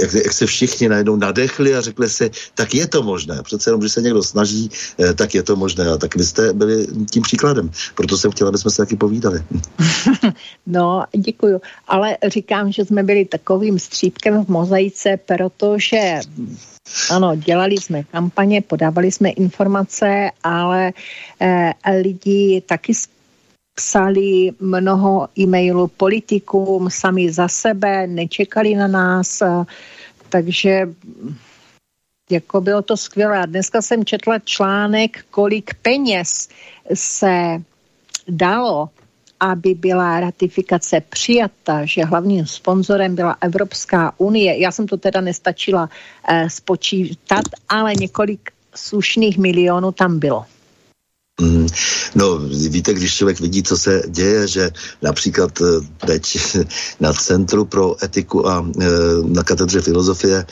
jak, 0.00 0.14
jak 0.14 0.32
se 0.32 0.46
všichni 0.46 0.88
najednou 0.88 1.16
nadechli 1.16 1.74
a 1.74 1.80
řekli 1.80 2.10
si, 2.10 2.30
tak 2.54 2.74
je 2.74 2.86
to 2.86 3.02
možné. 3.02 3.42
Přece 3.42 3.70
jenom, 3.70 3.80
když 3.80 3.92
se 3.92 4.02
někdo 4.02 4.22
snaží, 4.22 4.70
eh, 5.00 5.14
tak 5.14 5.34
je 5.34 5.42
to 5.42 5.56
možné. 5.56 5.86
A 5.86 5.96
tak 5.96 6.16
vy 6.16 6.24
jste 6.24 6.52
byli 6.52 6.86
tím 7.10 7.22
příkladem. 7.22 7.70
Proto 7.94 8.18
jsem 8.18 8.30
chtěla, 8.30 8.48
aby 8.48 8.58
jsme 8.58 8.70
se 8.70 8.82
taky 8.82 8.96
povídali. 8.96 9.42
No, 10.66 11.04
děkuju. 11.16 11.60
Ale 11.88 12.16
říkám, 12.26 12.72
že 12.72 12.84
jsme 12.84 13.02
byli 13.02 13.24
takovým 13.24 13.78
střípkem 13.78 14.44
v 14.44 14.48
mozaice, 14.48 15.16
protože 15.26 16.20
ano, 17.10 17.36
dělali 17.36 17.76
jsme 17.76 18.02
kampaně, 18.02 18.62
podávali 18.62 19.12
jsme 19.12 19.28
informace, 19.28 20.30
ale 20.42 20.92
eh, 21.40 21.72
lidi 22.02 22.62
taky 22.66 22.94
psali 23.74 24.50
mnoho 24.60 25.28
e-mailů 25.38 25.88
politikům 25.88 26.90
sami 26.90 27.32
za 27.32 27.48
sebe, 27.48 28.06
nečekali 28.06 28.74
na 28.74 28.86
nás, 28.86 29.42
takže 30.28 30.88
jako 32.30 32.60
bylo 32.60 32.82
to 32.82 32.96
skvělé. 32.96 33.46
Dneska 33.46 33.82
jsem 33.82 34.04
četla 34.04 34.38
článek, 34.38 35.24
kolik 35.30 35.74
peněz 35.82 36.48
se 36.94 37.62
dalo, 38.28 38.88
aby 39.40 39.74
byla 39.74 40.20
ratifikace 40.20 41.00
přijata, 41.00 41.84
že 41.84 42.04
hlavním 42.04 42.46
sponzorem 42.46 43.14
byla 43.14 43.36
Evropská 43.40 44.14
unie. 44.18 44.58
Já 44.58 44.72
jsem 44.72 44.86
to 44.86 44.96
teda 44.96 45.20
nestačila 45.20 45.88
eh, 46.28 46.50
spočítat, 46.50 47.44
ale 47.68 47.94
několik 47.94 48.50
slušných 48.74 49.38
milionů 49.38 49.92
tam 49.92 50.18
bylo. 50.18 50.46
Mm, 51.40 51.66
no, 52.14 52.38
víte, 52.68 52.94
když 52.94 53.14
člověk 53.14 53.40
vidí, 53.40 53.62
co 53.62 53.78
se 53.78 54.02
děje, 54.08 54.48
že 54.48 54.70
například 55.02 55.50
eh, 55.60 56.06
teď 56.06 56.38
na 57.00 57.12
Centru 57.12 57.64
pro 57.64 58.04
etiku 58.04 58.48
a 58.48 58.66
eh, 58.80 58.86
na 59.22 59.42
katedře 59.42 59.80
filozofie 59.80 60.46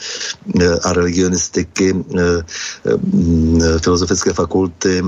eh, 0.61 0.69
a 0.83 0.93
religionistiky 0.93 1.93
mm, 1.93 3.61
Filozofické 3.83 4.33
fakulty 4.33 5.03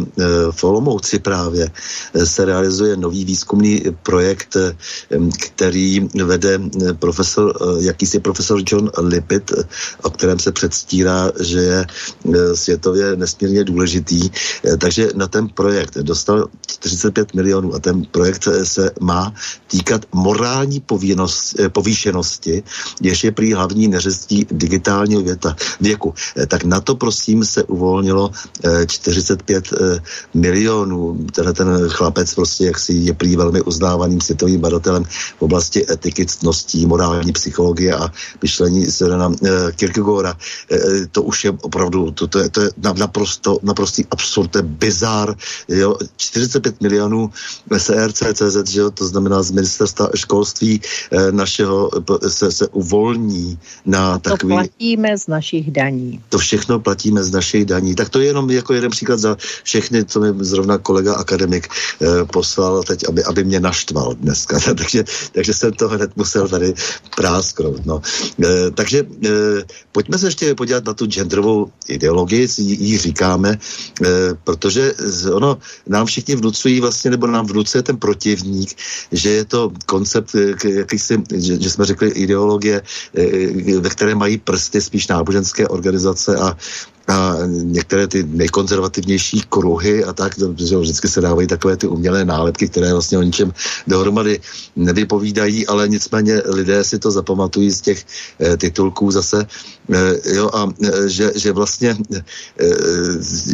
v 0.52 0.64
Olomouci 0.64 1.20
právě 1.20 1.72
se 2.24 2.46
realizuje 2.46 2.98
nový 2.98 3.26
výzkumný 3.26 3.84
projekt, 4.04 4.58
který 5.40 6.08
vede 6.26 6.60
profesor, 7.00 7.58
jakýsi 7.80 8.20
profesor 8.20 8.62
John 8.68 8.92
Lippitt, 8.98 9.52
o 10.02 10.10
kterém 10.10 10.40
se 10.40 10.52
předstírá, 10.52 11.32
že 11.40 11.60
je 11.60 11.86
světově 12.54 13.16
nesmírně 13.16 13.64
důležitý. 13.64 14.30
Takže 14.80 15.10
na 15.16 15.28
ten 15.28 15.48
projekt 15.48 15.65
projekt 15.66 15.98
dostal 15.98 16.46
45 16.68 17.34
milionů 17.34 17.74
a 17.74 17.80
ten 17.80 18.06
projekt 18.06 18.48
se 18.64 18.92
má 19.02 19.34
týkat 19.68 20.06
morální 20.14 20.80
povinnost, 20.80 21.58
eh, 21.58 21.70
povýšenosti, 21.74 22.64
jež 23.02 23.24
je 23.24 23.32
prý 23.32 23.54
hlavní 23.54 23.88
neřestí 23.88 24.46
digitálního 24.46 25.26
věta, 25.26 25.56
věku. 25.82 26.14
Eh, 26.38 26.46
tak 26.46 26.70
na 26.70 26.78
to 26.86 26.96
prosím 26.96 27.42
se 27.42 27.64
uvolnilo 27.66 28.30
45 28.86 29.74
eh, 29.74 29.98
milionů. 30.38 31.26
Tenhle 31.34 31.54
ten 31.54 31.90
chlapec 31.90 32.30
prostě 32.36 32.66
jaksi 32.66 32.94
je 32.94 33.14
prý 33.18 33.34
velmi 33.36 33.62
uznávaným 33.66 34.22
světovým 34.22 34.62
badatelem 34.62 35.04
v 35.38 35.42
oblasti 35.42 35.82
etiky, 35.90 36.26
ctností, 36.26 36.86
morální 36.86 37.34
psychologie 37.34 37.90
a 37.90 38.06
myšlení 38.42 38.86
Sirena 38.86 39.34
Kierkegaarda. 39.76 40.38
To 41.12 41.24
už 41.26 41.38
je 41.46 41.52
opravdu, 41.62 42.12
to, 42.12 42.28
to, 42.28 42.38
je, 42.40 42.50
to 42.50 42.60
je 42.62 42.70
naprosto, 42.78 43.58
naprostý 43.66 44.06
absurd, 44.12 44.52
to 44.52 44.58
je 44.62 44.68
bizár, 44.86 45.36
jo, 45.68 45.98
45 46.18 46.82
milionů 46.82 47.32
CZ, 48.34 48.70
že 48.70 48.80
jo, 48.80 48.92
to 48.92 49.08
znamená 49.08 49.44
z 49.44 49.52
ministerstva 49.52 50.10
školství 50.16 50.82
eh, 51.12 51.32
našeho 51.32 51.90
se, 52.28 52.52
se 52.52 52.68
uvolní 52.68 53.60
na 53.86 54.20
takový... 54.20 54.54
To 54.54 54.58
platíme 54.58 55.18
z 55.18 55.28
našich 55.28 55.72
daní. 55.72 56.22
To 56.30 56.38
všechno 56.38 56.80
platíme 56.80 57.24
z 57.24 57.32
našich 57.32 57.66
daní. 57.66 57.96
Tak 57.96 58.10
to 58.10 58.20
je 58.20 58.26
jenom 58.26 58.50
jako 58.52 58.74
jeden 58.74 58.92
příklad 58.92 59.20
za 59.20 59.38
všechny, 59.64 60.06
co 60.06 60.20
mi 60.20 60.28
zrovna 60.40 60.78
kolega 60.78 61.16
akademik 61.16 61.68
eh, 62.02 62.26
poslal 62.26 62.84
teď, 62.84 63.10
aby, 63.10 63.24
aby 63.24 63.44
mě 63.44 63.60
naštval 63.60 64.16
dneska. 64.16 64.60
takže, 64.78 65.04
takže 65.32 65.54
jsem 65.54 65.74
to 65.74 65.90
hned 65.90 66.12
musel 66.16 66.48
tady 66.48 66.74
prásknout. 67.16 67.86
No. 67.86 68.02
Eh, 68.44 68.72
takže 68.72 69.06
eh, 69.26 69.30
pojďme 69.92 70.18
se 70.18 70.28
ještě 70.28 70.56
podívat 70.56 70.86
na 70.86 70.94
tu 70.94 71.06
genderovou 71.06 71.72
ideologii, 71.88 72.48
ji 72.58 72.98
říkáme, 72.98 73.58
eh, 73.58 74.08
protože 74.44 74.94
ono 75.32 75.45
nám 75.88 76.06
všichni 76.06 76.36
vnucují 76.36 76.80
vlastně, 76.82 77.12
nebo 77.12 77.28
nám 77.28 77.46
vnucuje 77.46 77.84
ten 77.84 77.98
protivník, 77.98 78.70
že 79.12 79.30
je 79.30 79.46
to 79.46 79.72
koncept, 79.86 80.36
eh, 80.36 80.70
jakýsi, 80.70 81.22
že, 81.36 81.62
že 81.62 81.70
jsme 81.70 81.86
řekli 81.86 82.10
ideologie, 82.10 82.82
eh, 82.82 83.80
ve 83.80 83.90
které 83.90 84.16
mají 84.16 84.38
prsty 84.38 84.82
spíš 84.82 85.08
náboženské 85.08 85.68
organizace 85.68 86.36
a 86.38 86.58
a 87.08 87.36
některé 87.48 88.08
ty 88.08 88.24
nejkonzervativnější 88.24 89.42
kruhy 89.50 90.04
a 90.04 90.14
tak, 90.14 90.34
že 90.58 90.78
vždycky 90.78 91.08
se 91.08 91.22
dávají 91.22 91.48
takové 91.48 91.78
ty 91.78 91.88
umělé 91.88 92.26
nálepky, 92.26 92.68
které 92.68 92.94
vlastně 92.94 93.18
o 93.18 93.22
ničem 93.22 93.54
dohromady 93.88 94.40
nevypovídají, 94.76 95.68
ale 95.68 95.88
nicméně 95.88 96.42
lidé 96.46 96.84
si 96.84 97.00
to 97.00 97.12
zapamatují 97.12 97.72
z 97.72 97.82
těch 97.82 98.06
e, 98.42 98.58
titulků 98.58 99.12
zase, 99.12 99.48
e, 99.94 100.36
jo, 100.36 100.50
a 100.54 100.70
e, 100.84 101.10
že, 101.10 101.32
že 101.36 101.52
vlastně 101.52 101.90
e, 101.90 102.24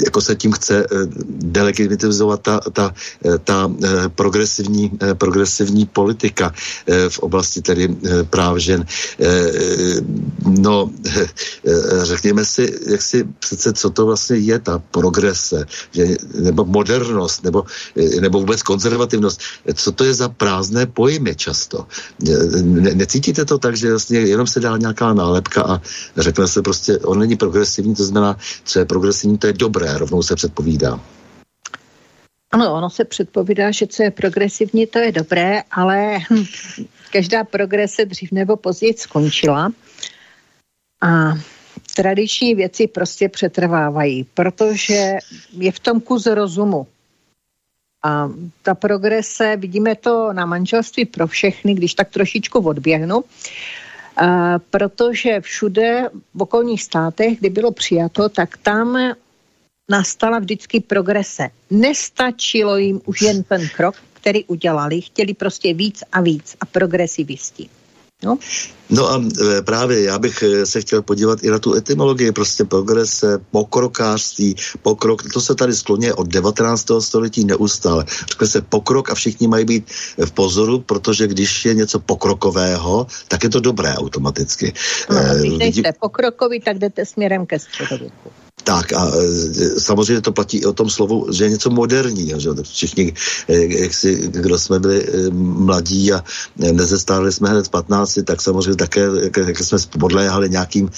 jako 0.06 0.22
se 0.22 0.36
tím 0.36 0.52
chce 0.52 0.84
e, 0.84 0.88
delegitimizovat 1.30 2.42
ta, 2.42 2.60
ta, 2.60 2.94
e, 3.26 3.38
ta 3.38 3.72
e, 3.84 4.10
progresivní, 4.10 4.92
e, 5.04 5.16
progresivní 5.16 5.86
politika 5.86 6.54
e, 6.88 7.10
v 7.10 7.20
oblasti 7.20 7.62
tedy 7.62 7.90
e, 7.90 8.24
práv 8.24 8.58
žen. 8.58 8.86
E, 9.20 9.28
no, 10.46 10.90
e, 11.06 11.28
řekněme 12.04 12.46
si, 12.46 12.74
jak 12.88 13.02
si 13.02 13.28
přece, 13.42 13.74
co 13.74 13.90
to 13.90 14.06
vlastně 14.06 14.38
je 14.38 14.60
ta 14.60 14.80
progrese, 14.80 15.66
že, 15.92 16.06
nebo 16.42 16.66
modernost, 16.66 17.44
nebo, 17.44 17.66
nebo 18.22 18.40
vůbec 18.40 18.64
konzervativnost. 18.64 19.42
Co 19.74 19.92
to 19.92 20.04
je 20.04 20.14
za 20.14 20.30
prázdné 20.30 20.86
pojmy 20.86 21.36
často? 21.36 21.88
Ne, 22.62 22.94
necítíte 22.96 23.46
to 23.46 23.58
tak, 23.58 23.78
že 23.78 23.90
vlastně 23.90 24.20
jenom 24.20 24.48
se 24.48 24.60
dá 24.60 24.78
nějaká 24.78 25.14
nálepka 25.14 25.62
a 25.62 25.82
řekne 26.18 26.48
se 26.48 26.62
prostě, 26.62 26.98
on 27.00 27.20
není 27.20 27.36
progresivní, 27.36 27.96
to 27.96 28.06
znamená, 28.06 28.38
co 28.64 28.80
je 28.80 28.86
progresivní, 28.86 29.38
to 29.38 29.48
je 29.48 29.54
dobré, 29.54 29.98
rovnou 29.98 30.24
se 30.24 30.36
předpovídá. 30.36 31.00
Ano, 32.52 32.74
ono 32.74 32.90
se 32.90 33.06
předpovídá, 33.06 33.72
že 33.72 33.88
co 33.88 34.04
je 34.04 34.12
progresivní, 34.12 34.88
to 34.88 35.00
je 35.00 35.12
dobré, 35.12 35.62
ale 35.72 36.20
hm, 36.30 36.46
každá 37.12 37.44
progrese 37.44 38.06
dřív 38.06 38.32
nebo 38.32 38.58
později 38.58 38.94
skončila. 38.98 39.72
A 41.02 41.34
tradiční 41.96 42.56
věci 42.56 42.88
prostě 42.88 43.30
přetrvávají, 43.30 44.24
protože 44.34 45.18
je 45.58 45.72
v 45.72 45.80
tom 45.80 46.02
kus 46.02 46.26
rozumu. 46.26 46.88
A 48.06 48.30
ta 48.62 48.76
progrese, 48.76 49.58
vidíme 49.58 49.96
to 49.96 50.34
na 50.34 50.46
manželství 50.46 51.06
pro 51.06 51.28
všechny, 51.28 51.74
když 51.74 51.94
tak 51.94 52.10
trošičku 52.10 52.60
odběhnu, 52.60 53.24
protože 54.70 55.42
všude 55.42 56.10
v 56.34 56.42
okolních 56.42 56.84
státech, 56.84 57.40
kdy 57.40 57.50
bylo 57.50 57.72
přijato, 57.72 58.30
tak 58.30 58.58
tam 58.58 59.14
nastala 59.92 60.40
vždycky 60.40 60.80
progrese. 60.80 61.50
Nestačilo 61.70 62.78
jim 62.78 63.02
už 63.06 63.22
jen 63.22 63.44
ten 63.44 63.70
krok, 63.70 63.96
který 64.14 64.46
udělali, 64.46 65.02
chtěli 65.02 65.34
prostě 65.34 65.74
víc 65.74 66.04
a 66.12 66.22
víc 66.22 66.56
a 66.60 66.66
progresivisti. 66.66 67.70
No. 68.24 68.38
no 68.90 69.10
a 69.10 69.24
e, 69.58 69.62
právě 69.62 70.04
já 70.04 70.20
bych 70.20 70.44
e, 70.44 70.66
se 70.66 70.82
chtěl 70.82 71.02
podívat 71.02 71.44
i 71.44 71.50
na 71.50 71.60
tu 71.60 71.74
etymologii, 71.74 72.32
prostě 72.32 72.64
progrese, 72.66 73.40
pokrokářství, 73.52 74.56
pokrok, 74.82 75.34
to 75.34 75.42
se 75.42 75.56
tady 75.56 75.74
skloně 75.74 76.14
od 76.14 76.28
19. 76.28 76.86
století 77.00 77.46
neustále. 77.46 78.06
Řekne 78.30 78.48
se 78.48 78.62
pokrok 78.62 79.10
a 79.10 79.16
všichni 79.16 79.48
mají 79.48 79.66
být 79.66 79.92
v 80.26 80.32
pozoru, 80.32 80.80
protože 80.80 81.28
když 81.28 81.66
je 81.66 81.74
něco 81.74 82.00
pokrokového, 82.00 83.08
tak 83.28 83.44
je 83.44 83.50
to 83.50 83.60
dobré 83.60 83.96
automaticky. 83.96 84.74
No, 85.10 85.18
když 85.40 85.58
nejste 85.58 85.94
pokrokoví, 86.00 86.60
tak 86.60 86.78
jdete 86.80 87.06
směrem 87.06 87.46
ke 87.46 87.60
středověku. 87.60 88.32
Tak 88.64 88.94
a 88.94 89.08
e, 89.08 89.80
samozřejmě 89.80 90.22
to 90.22 90.32
platí 90.32 90.58
i 90.58 90.66
o 90.66 90.74
tom 90.74 90.90
slovu, 90.90 91.28
že 91.32 91.44
je 91.44 91.50
něco 91.50 91.70
moderní. 91.70 92.34
Že? 92.38 92.50
Všichni, 92.64 93.14
e, 93.48 93.84
jak 93.84 93.94
si, 93.94 94.16
kdo 94.16 94.60
jsme 94.60 94.80
byli 94.80 95.04
e, 95.04 95.30
mladí 95.42 96.14
a 96.14 96.24
nezestárli 96.58 97.32
jsme 97.32 97.50
hned 97.50 97.68
v 97.68 97.70
15, 97.70 98.20
tak 98.26 98.42
samozřejmě 98.42 98.76
také, 98.76 99.08
jak 99.48 99.60
jsme 99.60 99.78
podléhali 100.00 100.50
nějakým 100.50 100.90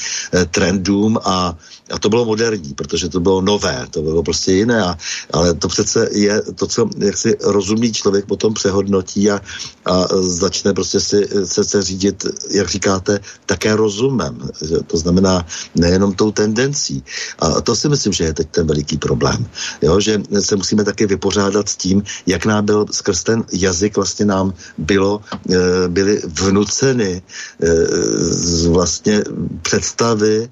trendům 0.51 1.19
a, 1.23 1.55
a 1.91 1.99
to 1.99 2.09
bylo 2.09 2.25
moderní, 2.25 2.73
protože 2.73 3.09
to 3.09 3.19
bylo 3.19 3.41
nové, 3.41 3.87
to 3.91 4.01
bylo 4.01 4.23
prostě 4.23 4.51
jiné, 4.51 4.83
a, 4.83 4.97
ale 5.31 5.53
to 5.53 5.67
přece 5.67 6.09
je 6.11 6.41
to, 6.41 6.67
co 6.67 6.89
jak 6.97 7.17
si 7.17 7.37
rozumný 7.41 7.93
člověk 7.93 8.25
potom 8.25 8.53
přehodnotí 8.53 9.31
a, 9.31 9.41
a 9.85 10.07
začne 10.19 10.73
prostě 10.73 10.99
si 10.99 11.27
se, 11.45 11.63
se 11.63 11.83
řídit, 11.83 12.25
jak 12.49 12.69
říkáte, 12.69 13.19
také 13.45 13.75
rozumem. 13.75 14.49
Že? 14.61 14.77
To 14.87 14.97
znamená 14.97 15.45
nejenom 15.75 16.13
tou 16.13 16.31
tendencí. 16.31 17.03
A 17.39 17.52
to 17.61 17.75
si 17.75 17.89
myslím, 17.89 18.13
že 18.13 18.23
je 18.23 18.33
teď 18.33 18.47
ten 18.49 18.67
veliký 18.67 18.97
problém. 18.97 19.45
Jo, 19.81 19.99
že 19.99 20.21
se 20.39 20.55
musíme 20.55 20.83
také 20.83 21.07
vypořádat 21.07 21.69
s 21.69 21.75
tím, 21.75 22.03
jak 22.25 22.45
nám 22.45 22.65
byl 22.65 22.85
skrz 22.91 23.23
ten 23.23 23.43
jazyk 23.51 23.95
vlastně 23.95 24.25
nám 24.25 24.53
bylo, 24.77 25.21
e, 25.49 25.87
byly 25.87 26.21
vnuceny 26.25 27.21
e, 27.21 28.69
vlastně 28.69 29.23
představy 29.61 30.49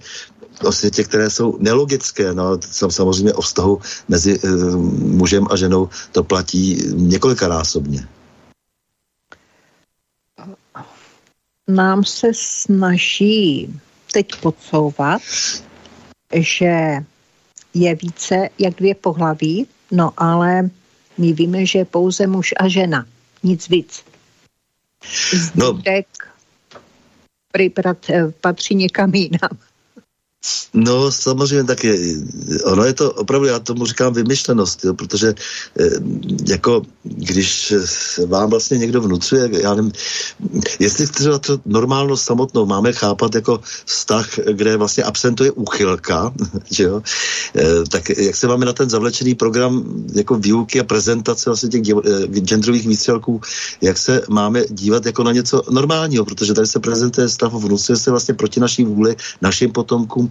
o 0.63 0.71
světě, 0.71 1.03
které 1.03 1.29
jsou 1.29 1.57
nelogické. 1.59 2.33
No, 2.33 2.59
samozřejmě 2.89 3.33
o 3.33 3.41
vztahu 3.41 3.81
mezi 4.07 4.39
e, 4.43 4.47
mužem 4.97 5.47
a 5.49 5.55
ženou 5.55 5.89
to 6.11 6.23
platí 6.23 6.83
několikanásobně. 6.93 8.07
Nám 11.67 12.03
se 12.03 12.27
snaží 12.33 13.69
teď 14.13 14.27
podsouvat, 14.41 15.21
že 16.33 16.97
je 17.73 17.95
více 17.95 18.49
jak 18.59 18.73
dvě 18.75 18.95
pohlaví, 18.95 19.67
no 19.91 20.13
ale 20.17 20.69
my 21.17 21.33
víme, 21.33 21.65
že 21.65 21.79
je 21.79 21.85
pouze 21.85 22.27
muž 22.27 22.53
a 22.57 22.67
žena, 22.67 23.05
nic 23.43 23.69
víc. 23.69 24.03
Zbytek 25.33 26.07
no. 28.09 28.31
patří 28.41 28.75
někam 28.75 29.15
jinam. 29.15 29.57
No 30.73 31.11
samozřejmě 31.11 31.63
taky. 31.63 32.17
Ono 32.63 32.85
je 32.85 32.93
to 32.93 33.11
opravdu, 33.11 33.47
já 33.47 33.59
tomu 33.59 33.85
říkám 33.85 34.13
vymyšlenost, 34.13 34.85
jo, 34.85 34.93
protože 34.93 35.27
e, 35.27 35.89
jako 36.47 36.81
když 37.03 37.73
vám 38.25 38.49
vlastně 38.49 38.77
někdo 38.77 39.01
vnucuje, 39.01 39.49
já 39.51 39.73
nevím, 39.73 39.91
jestli 40.79 41.07
třeba 41.07 41.39
to 41.39 41.59
normálnost 41.65 42.25
samotnou 42.25 42.65
máme 42.65 42.93
chápat 42.93 43.35
jako 43.35 43.59
vztah, 43.85 44.39
kde 44.51 44.77
vlastně 44.77 45.03
absentuje 45.03 45.51
úchylka, 45.51 46.33
že 46.71 46.83
jo, 46.83 47.01
e, 47.55 47.83
tak 47.89 48.09
jak 48.09 48.35
se 48.35 48.47
máme 48.47 48.65
na 48.65 48.73
ten 48.73 48.89
zavlečený 48.89 49.35
program 49.35 49.83
jako 50.13 50.35
výuky 50.35 50.79
a 50.79 50.83
prezentace 50.83 51.49
vlastně 51.49 51.69
těch 51.69 51.81
e, 51.81 52.27
genderových 52.27 52.87
výstřelků, 52.87 53.41
jak 53.81 53.97
se 53.97 54.21
máme 54.29 54.63
dívat 54.69 55.05
jako 55.05 55.23
na 55.23 55.31
něco 55.31 55.61
normálního, 55.69 56.25
protože 56.25 56.53
tady 56.53 56.67
se 56.67 56.79
prezentuje 56.79 57.29
stav, 57.29 57.53
vnucuje 57.53 57.95
se 57.97 58.11
vlastně 58.11 58.33
proti 58.33 58.59
naší 58.59 58.83
vůli, 58.83 59.15
našim 59.41 59.71
potomkům, 59.71 60.30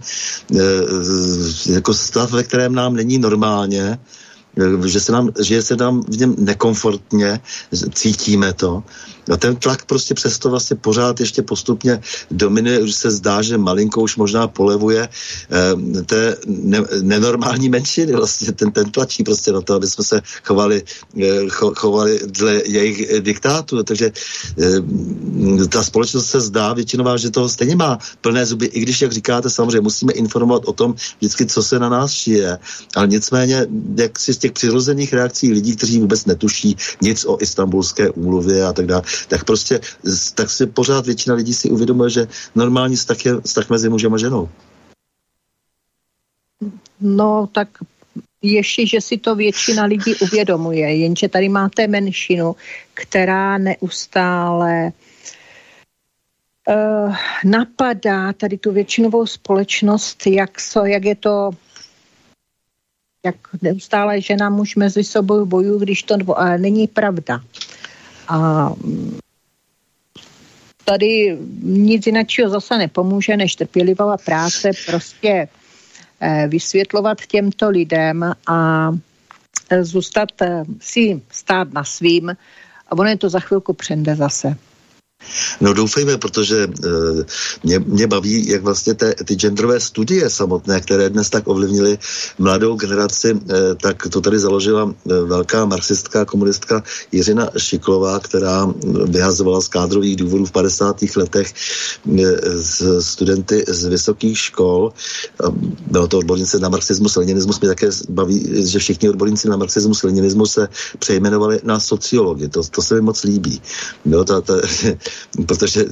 jako 1.69 1.93
stav, 1.93 2.31
ve 2.31 2.43
kterém 2.43 2.75
nám 2.75 2.95
není 2.95 3.17
normálně, 3.17 3.99
eh, 4.57 4.87
že 4.87 4.99
se 4.99 5.11
nám, 5.11 5.31
že 5.39 5.61
se 5.61 5.75
nám 5.75 6.03
v 6.03 6.17
něm 6.17 6.35
nekomfortně, 6.37 7.39
cítíme 7.93 8.53
to 8.53 8.83
No 9.27 9.37
ten 9.37 9.55
tlak 9.55 9.85
prostě 9.85 10.13
přesto 10.13 10.49
vlastně 10.49 10.75
pořád 10.75 11.19
ještě 11.19 11.41
postupně 11.41 12.01
dominuje, 12.31 12.79
už 12.79 12.95
se 12.95 13.11
zdá, 13.11 13.41
že 13.41 13.57
malinko 13.57 14.01
už 14.01 14.15
možná 14.15 14.47
polevuje 14.47 15.09
eh, 15.09 16.01
té 16.03 16.37
ne, 16.45 16.79
nenormální 17.01 17.69
menšiny 17.69 18.13
vlastně, 18.13 18.51
ten, 18.51 18.71
ten 18.71 18.91
tlačí 18.91 19.23
prostě 19.23 19.51
na 19.51 19.61
to, 19.61 19.73
aby 19.73 19.87
jsme 19.87 20.03
se 20.03 20.21
chovali, 20.43 20.83
eh, 21.21 21.49
cho, 21.49 21.73
chovali 21.75 22.19
dle 22.25 22.61
jejich 22.65 23.21
diktátu, 23.21 23.83
takže 23.83 24.11
eh, 24.11 25.67
ta 25.69 25.83
společnost 25.83 26.25
se 26.25 26.41
zdá 26.41 26.73
většinová, 26.73 27.17
že 27.17 27.29
toho 27.29 27.49
stejně 27.49 27.75
má 27.75 27.99
plné 28.21 28.45
zuby, 28.45 28.65
i 28.65 28.79
když, 28.79 29.01
jak 29.01 29.11
říkáte, 29.11 29.49
samozřejmě 29.49 29.81
musíme 29.81 30.13
informovat 30.13 30.65
o 30.65 30.73
tom 30.73 30.95
vždycky, 31.17 31.45
co 31.45 31.63
se 31.63 31.79
na 31.79 31.89
nás 31.89 32.11
šije, 32.11 32.57
ale 32.95 33.07
nicméně, 33.07 33.67
jak 33.97 34.19
si 34.19 34.33
z 34.33 34.37
těch 34.37 34.51
přirozených 34.51 35.13
reakcí 35.13 35.53
lidí, 35.53 35.75
kteří 35.75 35.99
vůbec 35.99 36.25
netuší 36.25 36.77
nic 37.01 37.25
o 37.25 37.37
istambulské 37.41 38.09
úmluvě 38.09 38.65
a 38.65 38.73
tak 38.73 38.85
dále, 38.85 39.01
tak 39.27 39.43
prostě 39.43 39.79
tak 40.35 40.49
si 40.49 40.67
pořád 40.67 41.05
většina 41.05 41.35
lidí 41.35 41.53
si 41.53 41.69
uvědomuje, 41.69 42.09
že 42.09 42.27
normální 42.55 42.95
vztah 42.95 43.25
je 43.25 43.41
vztah 43.41 43.69
mezi 43.69 43.89
mužem 43.89 44.13
a 44.13 44.17
ženou. 44.17 44.49
No, 47.01 47.49
tak 47.51 47.67
ještě, 48.41 48.87
že 48.87 49.01
si 49.01 49.17
to 49.17 49.35
většina 49.35 49.85
lidí 49.85 50.15
uvědomuje, 50.15 50.95
jenže 50.95 51.29
tady 51.29 51.49
máte 51.49 51.87
menšinu, 51.87 52.55
která 52.93 53.57
neustále 53.57 54.91
uh, 56.67 57.15
napadá 57.45 58.33
tady 58.33 58.57
tu 58.57 58.71
většinovou 58.71 59.25
společnost, 59.25 60.27
jak, 60.27 60.59
so, 60.59 60.87
jak 60.87 61.05
je 61.05 61.15
to 61.15 61.51
jak 63.25 63.35
neustále 63.61 64.21
žena 64.21 64.49
muž 64.49 64.75
mezi 64.75 65.03
sebou 65.03 65.45
bojují, 65.45 65.81
když 65.81 66.03
to 66.03 66.15
ale 66.35 66.57
není 66.57 66.87
pravda. 66.87 67.41
A 68.31 68.73
tady 70.85 71.37
nic 71.63 72.05
jiného 72.05 72.25
zase 72.47 72.77
nepomůže, 72.77 73.37
než 73.37 73.55
trpělivá 73.55 74.17
práce 74.17 74.71
prostě 74.85 75.47
eh, 76.21 76.47
vysvětlovat 76.47 77.17
těmto 77.27 77.69
lidem 77.69 78.31
a 78.47 78.89
eh, 79.69 79.83
zůstat 79.83 80.29
eh, 80.41 80.63
si 80.79 81.21
stát 81.31 81.73
na 81.73 81.83
svým 81.83 82.29
a 82.87 82.91
ono 82.91 83.09
je 83.09 83.17
to 83.17 83.29
za 83.29 83.39
chvilku 83.39 83.73
přende 83.73 84.15
zase. 84.15 84.55
No 85.61 85.73
doufejme, 85.73 86.17
protože 86.17 86.67
uh, 86.67 87.21
mě, 87.63 87.79
mě 87.79 88.07
baví, 88.07 88.47
jak 88.47 88.61
vlastně 88.61 88.93
te, 88.93 89.15
ty 89.25 89.35
genderové 89.35 89.79
studie 89.79 90.29
samotné, 90.29 90.81
které 90.81 91.09
dnes 91.09 91.29
tak 91.29 91.47
ovlivnily 91.47 91.99
mladou 92.39 92.75
generaci, 92.75 93.33
uh, 93.33 93.39
tak 93.81 94.07
to 94.07 94.21
tady 94.21 94.39
založila 94.39 94.83
uh, 94.83 94.93
velká 95.03 95.65
marxistka, 95.65 96.25
komunistka 96.25 96.83
Jiřina 97.11 97.49
Šiklová, 97.57 98.19
která 98.19 98.67
vyhazovala 99.05 99.61
z 99.61 99.67
kádrových 99.67 100.15
důvodů 100.15 100.45
v 100.45 100.51
50. 100.51 100.95
letech 101.15 101.53
z 102.55 102.83
studenty 102.99 103.65
z 103.67 103.85
vysokých 103.85 104.37
škol. 104.39 104.93
Bylo 105.87 106.07
to 106.07 106.17
odbornice 106.17 106.59
na 106.59 106.69
marxismus, 106.69 107.15
leninismus. 107.15 107.59
Mě 107.59 107.69
také 107.69 107.89
baví, 108.09 108.67
že 108.67 108.79
všichni 108.79 109.09
odborníci 109.09 109.49
na 109.49 109.57
marxismus, 109.57 110.03
leninismus 110.03 110.51
se 110.51 110.67
přejmenovali 110.99 111.59
na 111.63 111.79
sociologii. 111.79 112.47
To, 112.47 112.63
to 112.63 112.81
se 112.81 112.95
mi 112.95 113.01
moc 113.01 113.23
líbí. 113.23 113.61
Jo, 114.05 114.23
ta, 114.23 114.41
ta, 114.41 114.53
protože 115.45 115.85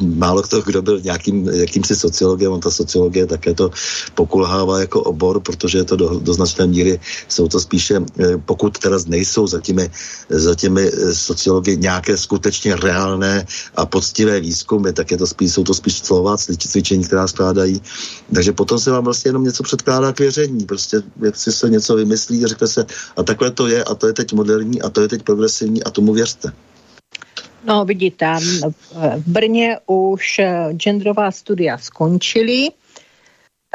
málo 0.00 0.42
kdo, 0.42 0.62
kdo 0.62 0.82
byl 0.82 1.00
nějakým 1.00 1.48
jakýmsi 1.48 1.96
sociologem, 1.96 2.52
on 2.52 2.60
ta 2.60 2.70
sociologie 2.70 3.26
také 3.26 3.54
to 3.54 3.70
pokulhává 4.14 4.80
jako 4.80 5.00
obor, 5.02 5.40
protože 5.40 5.78
je 5.78 5.84
to 5.84 5.96
do, 5.96 6.08
do 6.18 6.34
značné 6.34 6.66
míry, 6.66 7.00
jsou 7.28 7.48
to 7.48 7.60
spíše, 7.60 8.00
eh, 8.18 8.36
pokud 8.38 8.78
teda 8.78 8.98
nejsou 9.06 9.46
za 9.46 9.60
těmi, 9.60 9.90
za 10.28 10.54
těmi 10.54 10.82
eh, 10.88 11.14
sociology 11.14 11.76
nějaké 11.76 12.16
skutečně 12.16 12.76
reálné 12.76 13.46
a 13.76 13.86
poctivé 13.86 14.40
výzkumy, 14.40 14.92
tak 14.92 15.10
je 15.10 15.18
to 15.18 15.26
spíš, 15.26 15.52
jsou 15.52 15.64
to 15.64 15.74
spíš 15.74 15.98
slova, 15.98 16.36
cvičení, 16.36 17.04
která 17.04 17.26
skládají. 17.26 17.82
Takže 18.34 18.52
potom 18.52 18.78
se 18.78 18.90
vám 18.90 19.04
vlastně 19.04 19.28
jenom 19.28 19.44
něco 19.44 19.62
předkládá 19.62 20.12
k 20.12 20.20
věření. 20.20 20.64
Prostě 20.64 21.02
jak 21.22 21.36
si 21.36 21.52
se 21.52 21.70
něco 21.70 21.96
vymyslí 21.96 22.46
řekne 22.46 22.66
se, 22.68 22.86
a 23.16 23.22
takhle 23.22 23.50
to 23.50 23.66
je, 23.66 23.84
a 23.84 23.94
to 23.94 24.06
je 24.06 24.12
teď 24.12 24.32
moderní, 24.32 24.82
a 24.82 24.90
to 24.90 25.00
je 25.00 25.08
teď 25.08 25.22
progresivní, 25.22 25.84
a 25.84 25.90
tomu 25.90 26.12
věřte. 26.12 26.52
No 27.66 27.84
vidíte, 27.84 28.34
v 29.16 29.28
Brně 29.28 29.78
už 29.86 30.38
eh, 30.38 30.68
genderová 30.72 31.30
studia 31.30 31.78
skončily 31.78 32.68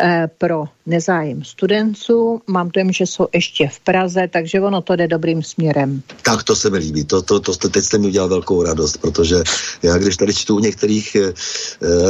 eh, 0.02 0.28
pro 0.38 0.66
nezájem 0.90 1.44
studentů. 1.44 2.42
Mám 2.48 2.70
dojem, 2.74 2.92
že 2.92 3.04
jsou 3.04 3.28
ještě 3.34 3.70
v 3.74 3.80
Praze, 3.80 4.28
takže 4.34 4.62
ono 4.62 4.82
to 4.82 4.96
jde 4.96 5.08
dobrým 5.08 5.44
směrem. 5.44 6.02
Tak 6.22 6.44
to 6.44 6.56
se 6.56 6.70
mi 6.70 6.78
líbí. 6.78 7.04
To, 7.06 7.22
to, 7.22 7.40
to, 7.40 7.54
teď 7.54 7.84
jste 7.84 7.98
mi 7.98 8.08
udělal 8.08 8.30
velkou 8.30 8.64
radost, 8.64 8.98
protože 8.98 9.44
já 9.84 9.98
když 9.98 10.18
tady 10.18 10.34
čtu 10.34 10.56
u 10.56 10.60
některých 10.60 11.16
e, 11.16 11.32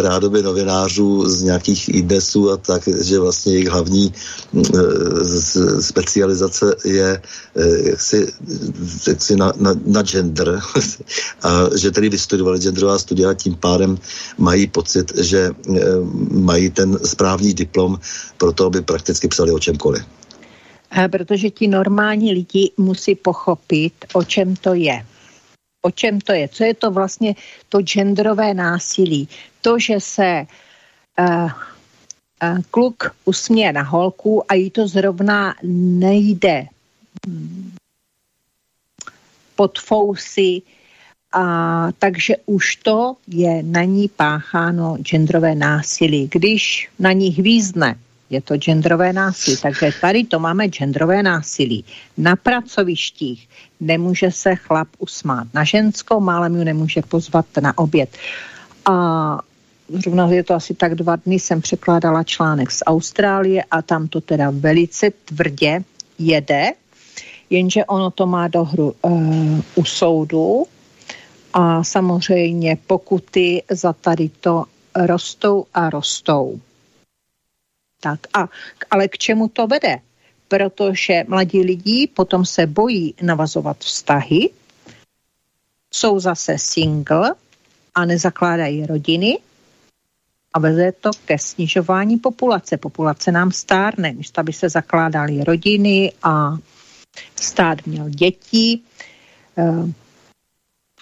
rádoby 0.02 0.44
novinářů 0.44 1.30
z 1.30 1.44
nějakých 1.44 1.96
idesů 1.96 2.52
a 2.52 2.58
tak, 2.58 2.88
že 3.02 3.20
vlastně 3.20 3.54
jejich 3.54 3.68
hlavní 3.68 4.14
e, 4.14 4.62
specializace 5.82 6.76
je 6.86 7.22
e, 7.56 7.90
jaksi, 7.90 8.34
jaksi 9.08 9.36
na, 9.36 9.54
na, 9.60 9.74
na 9.86 10.04
gender 10.04 10.60
a 11.44 11.50
že 11.76 11.92
tedy 11.92 12.10
vystudovali 12.10 12.60
genderová 12.60 13.00
studia 13.00 13.34
tím 13.34 13.56
pádem 13.56 13.98
mají 14.38 14.68
pocit, 14.68 15.12
že 15.18 15.40
e, 15.40 15.54
mají 16.32 16.70
ten 16.70 17.00
správný 17.06 17.54
diplom 17.54 18.00
pro 18.38 18.52
to, 18.52 18.69
aby 18.70 18.82
prakticky 18.82 19.28
psali 19.28 19.52
o 19.52 19.60
čemkoliv. 19.60 20.06
Protože 21.12 21.50
ti 21.50 21.68
normální 21.68 22.34
lidi 22.34 22.72
musí 22.78 23.16
pochopit, 23.16 23.94
o 24.14 24.24
čem 24.24 24.56
to 24.56 24.74
je. 24.74 25.06
O 25.82 25.92
čem 25.92 26.22
to 26.22 26.34
je? 26.34 26.48
Co 26.48 26.64
je 26.64 26.74
to 26.74 26.92
vlastně 26.92 27.36
to 27.70 27.82
genderové 27.82 28.54
násilí? 28.54 29.28
To, 29.62 29.80
že 29.80 30.00
se 30.00 30.46
uh, 31.20 31.26
uh, 31.46 32.60
kluk 32.72 33.16
usměje 33.26 33.74
na 33.74 33.84
holku 33.84 34.44
a 34.52 34.54
jí 34.54 34.70
to 34.70 34.88
zrovna 34.88 35.56
nejde 35.64 36.68
pod 39.56 39.80
fousy, 39.80 40.62
a 41.34 41.92
takže 42.00 42.36
už 42.46 42.76
to 42.76 43.16
je 43.28 43.64
na 43.64 43.84
ní 43.84 44.10
pácháno 44.10 44.98
genderové 44.98 45.56
násilí. 45.56 46.30
Když 46.32 46.90
na 47.00 47.12
ní 47.12 47.30
hvízne 47.30 47.96
je 48.30 48.42
to 48.42 48.58
genderové 48.58 49.14
násilí. 49.14 49.58
Takže 49.58 49.92
tady 50.02 50.24
to 50.24 50.40
máme 50.40 50.68
genderové 50.68 51.24
násilí. 51.24 51.86
Na 52.18 52.36
pracovištích 52.36 53.50
nemůže 53.80 54.32
se 54.32 54.56
chlap 54.56 54.88
usmát. 54.98 55.48
Na 55.54 55.64
ženskou 55.64 56.20
málem 56.20 56.56
ju 56.56 56.64
nemůže 56.64 57.02
pozvat 57.02 57.46
na 57.62 57.78
oběd. 57.78 58.18
A 58.86 59.40
zrovna 59.90 60.28
je 60.28 60.44
to 60.44 60.54
asi 60.54 60.74
tak 60.74 60.96
dva 60.96 61.16
dny, 61.16 61.40
jsem 61.40 61.62
překládala 61.62 62.24
článek 62.24 62.72
z 62.72 62.84
Austrálie 62.86 63.64
a 63.72 63.82
tam 63.82 64.08
to 64.08 64.22
teda 64.22 64.50
velice 64.50 65.12
tvrdě 65.26 65.84
jede, 66.20 66.72
jenže 67.50 67.86
ono 67.86 68.12
to 68.12 68.28
má 68.28 68.48
dohru 68.48 68.94
uh, 69.02 69.62
u 69.76 69.86
soudu 69.86 70.66
a 71.54 71.84
samozřejmě 71.84 72.78
pokuty 72.88 73.64
za 73.72 73.94
tady 73.94 74.30
to 74.30 74.66
rostou 74.96 75.66
a 75.74 75.90
rostou. 75.90 76.60
Tak 78.00 78.20
a, 78.34 78.50
ale 78.92 79.08
k 79.08 79.18
čemu 79.18 79.48
to 79.48 79.68
vede? 79.68 80.00
Protože 80.48 81.24
mladí 81.28 81.62
lidi 81.62 82.10
potom 82.14 82.46
se 82.46 82.68
bojí 82.68 83.16
navazovat 83.22 83.78
vztahy, 83.80 84.50
jsou 85.94 86.20
zase 86.20 86.58
single 86.58 87.36
a 87.96 88.06
nezakládají 88.06 88.86
rodiny 88.86 89.38
a 90.54 90.60
vede 90.60 90.92
to 90.92 91.10
ke 91.26 91.40
snižování 91.40 92.18
populace. 92.18 92.78
Populace 92.78 93.32
nám 93.32 93.52
stárne, 93.52 94.12
místo 94.12 94.42
aby 94.42 94.54
se 94.54 94.70
zakládaly 94.70 95.44
rodiny 95.44 96.14
a 96.24 96.58
stát 97.36 97.86
měl 97.86 98.10
děti, 98.10 98.80
eh, 99.58 99.94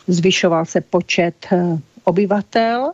zvyšoval 0.08 0.66
se 0.66 0.82
počet 0.82 1.48
eh, 1.52 1.78
obyvatel 2.04 2.91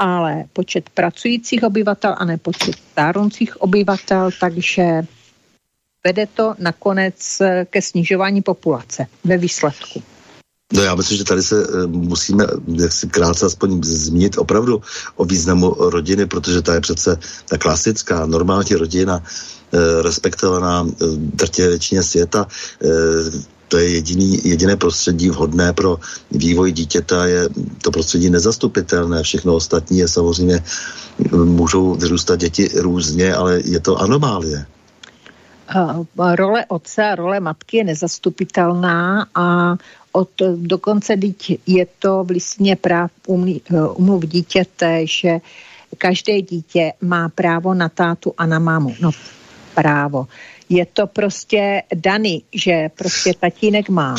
ale 0.00 0.44
počet 0.52 0.90
pracujících 0.90 1.62
obyvatel 1.62 2.14
a 2.18 2.24
ne 2.24 2.38
počet 2.38 2.74
stárnoucích 2.92 3.60
obyvatel, 3.60 4.30
takže 4.40 5.04
vede 6.04 6.26
to 6.26 6.54
nakonec 6.58 7.42
ke 7.64 7.82
snižování 7.82 8.42
populace 8.42 9.06
ve 9.24 9.36
výsledku. 9.36 10.02
No 10.72 10.82
já 10.82 10.94
myslím, 10.94 11.18
že 11.18 11.24
tady 11.24 11.42
se 11.42 11.68
uh, 11.68 11.86
musíme 11.86 12.46
si 12.88 13.08
krátce 13.08 13.46
aspoň 13.46 13.82
zmínit 13.82 14.38
opravdu 14.38 14.82
o 15.16 15.24
významu 15.24 15.74
rodiny, 15.90 16.26
protože 16.26 16.62
ta 16.62 16.74
je 16.74 16.80
přece 16.80 17.18
ta 17.48 17.58
klasická, 17.58 18.26
normální 18.26 18.74
rodina, 18.78 19.22
respektovaná 20.02 20.82
uh, 20.82 20.90
drtě 21.16 21.68
většině 21.68 22.02
světa. 22.02 22.46
To 23.70 23.78
je 23.78 23.88
jediný, 23.88 24.40
jediné 24.44 24.76
prostředí 24.76 25.30
vhodné 25.30 25.72
pro 25.72 25.98
vývoj 26.30 26.72
dítěta, 26.72 27.26
je 27.26 27.48
to 27.82 27.90
prostředí 27.90 28.30
nezastupitelné, 28.30 29.22
všechno 29.22 29.54
ostatní 29.54 29.98
je 29.98 30.08
samozřejmě, 30.08 30.64
můžou 31.32 31.94
vyrůstat 31.94 32.36
děti 32.36 32.68
různě, 32.74 33.34
ale 33.34 33.60
je 33.64 33.80
to 33.80 33.96
anomálie. 33.96 34.66
Role 36.34 36.66
otce 36.68 37.04
a 37.04 37.14
role 37.14 37.40
matky 37.40 37.76
je 37.76 37.84
nezastupitelná 37.84 39.26
a 39.34 39.76
od, 40.12 40.30
dokonce 40.56 41.14
je 41.66 41.86
to 41.98 42.24
v 42.24 42.30
listině 42.30 42.76
práv 42.76 43.10
umluv 43.94 44.26
dítěte, 44.26 45.06
že 45.06 45.38
každé 45.98 46.42
dítě 46.42 46.92
má 47.00 47.28
právo 47.28 47.74
na 47.74 47.88
tátu 47.88 48.34
a 48.38 48.46
na 48.46 48.58
mámu. 48.58 48.94
No 49.00 49.10
právo 49.74 50.26
je 50.70 50.86
to 50.86 51.06
prostě 51.06 51.82
daný, 51.94 52.42
že 52.54 52.88
prostě 52.98 53.34
tatínek 53.40 53.88
má 53.88 54.14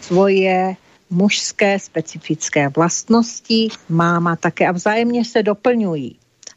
svoje 0.00 0.76
mužské 1.10 1.78
specifické 1.78 2.68
vlastnosti, 2.68 3.68
máma 3.88 4.36
také 4.36 4.68
a 4.68 4.72
vzájemně 4.72 5.24
se 5.24 5.42
doplňují. 5.42 6.16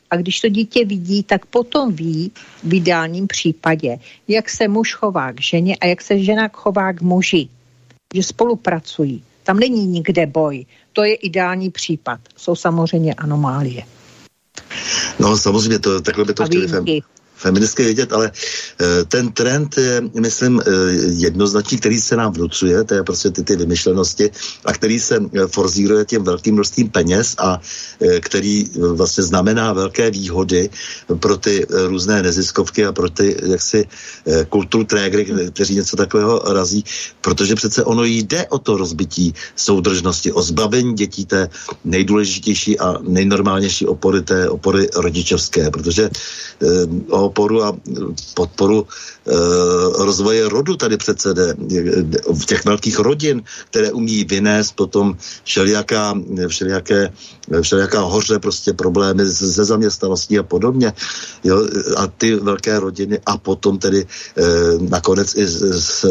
A 0.10 0.16
když 0.16 0.42
to 0.42 0.50
dítě 0.50 0.86
vidí, 0.86 1.24
tak 1.24 1.46
potom 1.46 1.94
ví 1.94 2.32
v 2.64 2.74
ideálním 2.74 3.28
případě, 3.28 3.98
jak 4.28 4.50
se 4.50 4.68
muž 4.68 4.94
chová 4.94 5.32
k 5.32 5.42
ženě 5.42 5.76
a 5.76 5.86
jak 5.86 6.02
se 6.02 6.20
žena 6.20 6.48
chová 6.54 6.94
k 6.94 7.02
muži. 7.02 7.50
Že 8.16 8.24
spolupracují. 8.24 9.24
Tam 9.44 9.60
není 9.60 9.88
nikde 9.88 10.26
boj. 10.26 10.66
To 10.94 11.04
je 11.04 11.16
ideální 11.16 11.70
případ. 11.70 12.20
Jsou 12.38 12.56
samozřejmě 12.56 13.14
anomálie. 13.14 13.84
No 15.20 15.38
samozřejmě, 15.38 15.80
to, 15.80 16.02
takhle 16.02 16.26
by 16.26 16.34
to 16.34 16.46
chtěli 16.46 16.68
feministky 17.40 17.84
vědět, 17.84 18.14
ale 18.14 18.32
eh, 18.32 19.06
ten 19.08 19.32
trend 19.32 19.78
je, 19.78 20.04
myslím, 20.20 20.60
eh, 20.60 20.72
jednoznačný, 21.24 21.78
který 21.78 21.98
se 22.02 22.16
nám 22.16 22.34
vnucuje, 22.34 22.84
to 22.84 22.94
je 22.94 23.04
prostě 23.04 23.32
ty, 23.32 23.44
ty 23.44 23.56
vymyšlenosti 23.56 24.32
a 24.66 24.74
který 24.74 25.00
se 25.00 25.16
eh, 25.16 25.48
forzíruje 25.48 26.06
těm 26.06 26.24
velkým 26.24 26.54
množstvím 26.60 26.90
peněz 26.90 27.36
a 27.40 27.62
který 28.20 28.66
vlastně 28.76 29.24
znamená 29.24 29.74
velké 29.74 30.12
výhody 30.12 30.70
pro 31.20 31.38
ty 31.38 31.66
různé 31.70 32.24
neziskovky 32.24 32.86
a 32.86 32.92
pro 32.92 33.10
ty 33.10 33.36
jaksi 33.44 33.86
kulturtrégry, 34.50 35.52
kteří 35.54 35.76
něco 35.76 35.96
takového 35.96 36.42
razí, 36.54 36.84
protože 37.22 37.56
přece 37.56 37.84
ono 37.84 38.04
jde 38.04 38.48
o 38.48 38.60
to 38.60 38.78
rozbití 38.78 39.34
soudržnosti, 39.56 40.32
o 40.32 40.42
zbavení 40.42 40.94
dětí 40.94 41.26
té 41.26 41.50
nejdůležitější 41.86 42.80
a 42.80 42.96
nejnormálnější 43.02 43.88
opory 43.88 44.22
té 44.22 44.50
opory 44.50 44.88
rodičovské, 44.96 45.72
protože 45.72 46.10
o 47.10 47.29
oporu 47.30 47.64
a 47.64 47.78
podporu 48.34 48.84
e, 48.84 49.34
rozvoje 50.04 50.50
rodu 50.50 50.76
tady 50.76 50.98
přece 50.98 51.34
jde, 51.34 51.54
v 52.34 52.46
těch 52.46 52.66
velkých 52.66 53.00
rodin, 53.00 53.44
které 53.70 53.92
umí 53.92 54.26
vynést 54.26 54.76
potom 54.76 55.14
všelijaká, 55.44 56.18
všelijaké, 56.48 57.14
všelijaká 57.62 58.02
hoře, 58.02 58.40
prostě 58.40 58.74
problémy 58.74 59.26
ze 59.26 59.66
zaměstnaností 59.66 60.40
a 60.40 60.44
podobně. 60.44 60.94
Jo, 61.44 61.68
a 61.98 62.08
ty 62.08 62.36
velké 62.36 62.80
rodiny 62.80 63.20
a 63.26 63.38
potom 63.38 63.78
tedy 63.78 64.02
e, 64.02 64.44
nakonec 64.90 65.36
i 65.36 65.46
z, 65.46 65.58
z, 65.78 66.06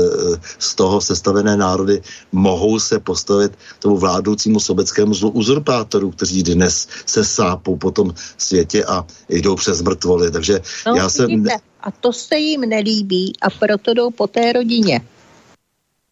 z 0.58 0.74
toho 0.74 1.00
sestavené 1.00 1.56
národy 1.56 2.02
mohou 2.32 2.78
se 2.78 2.98
postavit 2.98 3.52
tomu 3.78 3.96
vládoucímu 3.96 4.60
sobeckému 4.60 5.14
zlu 5.14 5.30
uzurpátoru, 5.30 6.10
kteří 6.10 6.42
dnes 6.42 6.88
se 7.06 7.24
sápou 7.24 7.76
po 7.76 7.90
tom 7.90 8.14
světě 8.38 8.84
a 8.84 9.04
jdou 9.28 9.56
přes 9.56 9.82
mrtvoly. 9.82 10.30
Takže 10.30 10.60
no, 10.86 10.94
já 10.94 11.07
jsem... 11.08 11.44
A 11.80 11.90
to 11.90 12.12
se 12.12 12.38
jim 12.38 12.60
nelíbí 12.60 13.32
a 13.42 13.50
proto 13.50 13.94
jdou 13.94 14.10
po 14.10 14.26
té 14.26 14.52
rodině. 14.52 15.00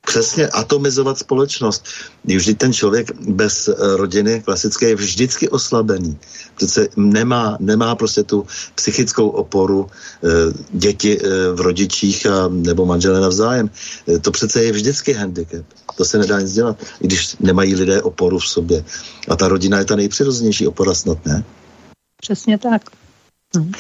přesně 0.06 0.48
atomizovat 0.48 1.18
společnost. 1.18 1.84
Vždy 2.24 2.54
ten 2.54 2.72
člověk 2.72 3.12
bez 3.20 3.68
rodiny 3.96 4.42
klasické 4.44 4.88
je 4.88 4.96
vždycky 4.96 5.48
oslabený. 5.48 6.18
Přece 6.56 6.88
nemá, 6.96 7.56
nemá 7.60 7.94
prostě 7.94 8.22
tu 8.22 8.46
psychickou 8.74 9.28
oporu 9.28 9.90
e, 9.90 10.28
děti 10.70 11.18
e, 11.18 11.52
v 11.52 11.60
rodičích 11.60 12.26
a, 12.26 12.48
nebo 12.48 12.86
manžele 12.86 13.20
navzájem. 13.20 13.70
E, 14.08 14.18
to 14.18 14.30
přece 14.30 14.64
je 14.64 14.72
vždycky 14.72 15.12
handicap. 15.12 15.66
To 15.96 16.04
se 16.04 16.18
nedá 16.18 16.40
nic 16.40 16.52
dělat, 16.52 16.76
i 17.00 17.06
když 17.06 17.36
nemají 17.40 17.74
lidé 17.74 18.02
oporu 18.02 18.38
v 18.38 18.48
sobě. 18.48 18.84
A 19.28 19.36
ta 19.36 19.48
rodina 19.48 19.78
je 19.78 19.84
ta 19.84 19.96
nejpřirozenější 19.96 20.66
opora 20.66 20.94
snad, 20.94 21.26
ne? 21.26 21.44
Přesně 22.22 22.58
tak. 22.58 22.82
Hmm. 23.56 23.72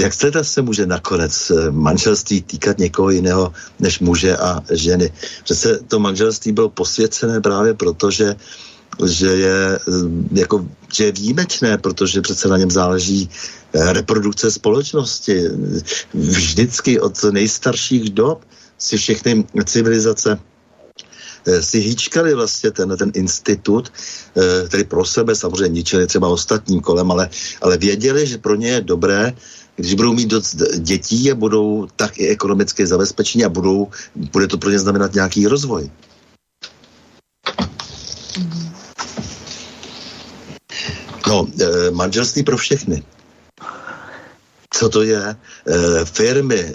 Jak 0.00 0.16
teda 0.16 0.44
se 0.44 0.62
může 0.62 0.86
nakonec 0.86 1.52
manželství 1.70 2.42
týkat 2.42 2.78
někoho 2.78 3.10
jiného 3.10 3.52
než 3.78 4.00
muže 4.00 4.36
a 4.36 4.62
ženy? 4.70 5.12
Přece 5.44 5.80
to 5.88 5.98
manželství 5.98 6.52
bylo 6.52 6.68
posvěcené 6.68 7.40
právě 7.40 7.74
proto, 7.74 8.10
že 8.10 8.36
že 9.06 9.26
je, 9.26 9.78
jako, 10.32 10.66
že 10.92 11.04
je 11.04 11.12
výjimečné, 11.12 11.78
protože 11.78 12.20
přece 12.20 12.48
na 12.48 12.56
něm 12.56 12.70
záleží 12.70 13.30
reprodukce 13.74 14.50
společnosti. 14.50 15.44
Vždycky 16.14 17.00
od 17.00 17.24
nejstarších 17.24 18.10
dob 18.10 18.44
si 18.78 18.96
všechny 18.96 19.44
civilizace 19.64 20.38
eh, 20.40 20.49
si 21.60 21.78
hýčkali 21.78 22.34
vlastně 22.34 22.70
ten, 22.70 22.96
ten 22.96 23.10
institut, 23.14 23.92
eh, 24.36 24.68
který 24.68 24.84
pro 24.84 25.04
sebe 25.04 25.34
samozřejmě 25.34 25.68
ničili 25.68 26.06
třeba 26.06 26.28
ostatním 26.28 26.80
kolem, 26.80 27.10
ale, 27.10 27.30
ale 27.60 27.76
věděli, 27.76 28.26
že 28.26 28.38
pro 28.38 28.54
ně 28.54 28.68
je 28.68 28.80
dobré, 28.80 29.32
když 29.76 29.94
budou 29.94 30.12
mít 30.12 30.28
dost 30.28 30.54
dětí 30.78 31.32
a 31.32 31.34
budou 31.34 31.88
tak 31.96 32.18
i 32.18 32.28
ekonomicky 32.28 32.86
zabezpečení 32.86 33.44
a 33.44 33.48
budou, 33.48 33.88
bude 34.14 34.46
to 34.46 34.58
pro 34.58 34.70
ně 34.70 34.78
znamenat 34.78 35.14
nějaký 35.14 35.46
rozvoj. 35.46 35.90
No, 41.28 41.46
eh, 41.60 41.90
manželství 41.90 42.42
pro 42.42 42.56
všechny 42.56 43.02
co 44.80 44.88
to 44.88 45.02
je. 45.02 45.36
Firmy, 46.04 46.72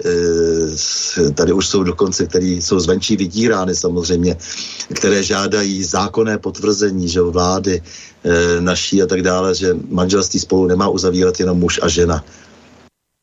tady 1.34 1.52
už 1.52 1.66
jsou 1.68 1.82
dokonce, 1.82 2.26
které 2.26 2.46
jsou 2.46 2.80
zvenčí 2.80 3.16
vydírány 3.16 3.74
samozřejmě, 3.76 4.36
které 4.94 5.22
žádají 5.22 5.84
zákonné 5.84 6.38
potvrzení, 6.38 7.08
že 7.08 7.20
vlády 7.20 7.82
e, 7.82 8.60
naší 8.60 9.02
a 9.02 9.06
tak 9.06 9.22
dále, 9.22 9.54
že 9.54 9.76
manželství 9.88 10.40
spolu 10.40 10.66
nemá 10.66 10.88
uzavírat 10.88 11.40
jenom 11.40 11.58
muž 11.58 11.80
a 11.82 11.88
žena. 11.88 12.24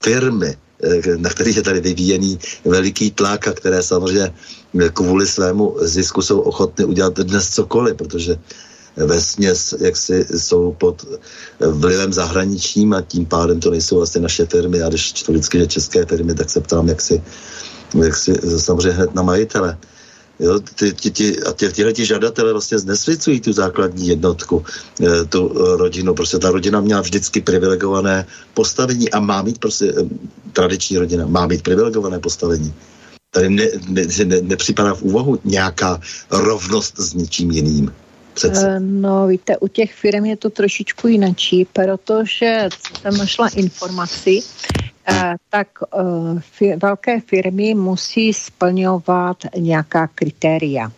Firmy, 0.03 0.57
e, 0.84 1.18
na 1.18 1.30
kterých 1.30 1.56
je 1.56 1.64
tady 1.64 1.80
vyvíjený 1.80 2.40
veliký 2.65 3.11
tlak 3.11 3.48
a 3.48 3.53
které 3.53 3.84
samozřejmě 3.84 4.34
kvůli 4.94 5.28
svému 5.28 5.76
zisku 5.82 6.22
jsou 6.22 6.40
ochotny 6.40 6.86
udělat 6.86 7.14
dnes 7.14 7.49
cokoliv, 7.49 7.95
protože 7.95 8.38
ve 8.98 9.22
směs, 9.22 9.76
jak 9.80 9.98
si 9.98 10.26
jsou 10.38 10.74
pod 10.74 11.06
vlivem 11.60 12.14
zahraničním 12.14 12.94
a 12.94 13.02
tím 13.02 13.26
pádem 13.26 13.60
to 13.60 13.72
nejsou 13.72 13.98
vlastně 13.98 14.22
naše 14.22 14.45
firmy. 14.45 14.82
A 14.82 14.90
když 14.90 15.14
čtu 15.14 15.32
vždycky, 15.32 15.60
že 15.60 15.68
české 15.68 16.06
firmy, 16.06 16.34
tak 16.34 16.49
se 16.49 16.61
ptám, 16.61 16.88
jak 16.88 17.02
si, 17.02 17.24
jak 18.03 18.15
si 18.15 18.34
samozřejmě 18.57 18.91
hned 18.91 19.15
na 19.15 19.22
majitele. 19.22 19.78
Jo, 20.40 20.60
ty, 20.60 20.94
ty, 20.94 21.11
ty, 21.11 21.44
a 21.44 21.52
tě, 21.53 21.70
tyhle 21.70 21.94
ti 21.94 22.06
žadatelé 22.06 22.52
vlastně 22.52 22.80
znesvěcují 22.80 23.41
tu 23.41 23.53
základní 23.53 24.07
jednotku, 24.07 24.65
e, 25.02 25.26
tu 25.26 25.48
rodinu. 25.78 26.14
Prostě 26.14 26.40
ta 26.40 26.52
rodina 26.52 26.82
měla 26.82 27.02
vždycky 27.02 27.41
privilegované 27.41 28.26
postavení 28.53 29.11
a 29.11 29.20
má 29.20 29.41
mít 29.41 29.57
prostě, 29.57 29.86
e, 29.86 29.94
tradiční 30.53 30.98
rodina 30.98 31.28
má 31.28 31.48
mít 31.48 31.61
privilegované 31.61 32.20
postavení. 32.20 32.74
Tady 33.32 33.49
ne, 33.49 33.65
ne, 33.88 34.06
ne, 34.26 34.41
nepřipadá 34.41 34.94
v 34.94 35.02
úvahu 35.02 35.40
nějaká 35.44 36.02
rovnost 36.32 36.99
s 36.99 37.14
ničím 37.14 37.52
jiným. 37.52 37.91
Přece. 38.34 38.76
Eh, 38.76 38.80
no 38.80 39.27
víte, 39.27 39.57
u 39.57 39.68
těch 39.68 39.93
firm 39.93 40.26
je 40.26 40.38
to 40.38 40.49
trošičku 40.49 41.07
jinačí, 41.07 41.65
protože 41.73 42.69
jsem 43.01 43.18
našla 43.18 43.47
informaci, 43.47 44.39
eh, 45.07 45.35
tak 45.49 45.68
eh, 46.61 46.77
velké 46.77 47.22
firmy 47.22 47.73
musí 47.73 48.34
splňovat 48.34 49.38
nějaká 49.57 50.07
kritéria. 50.07 50.91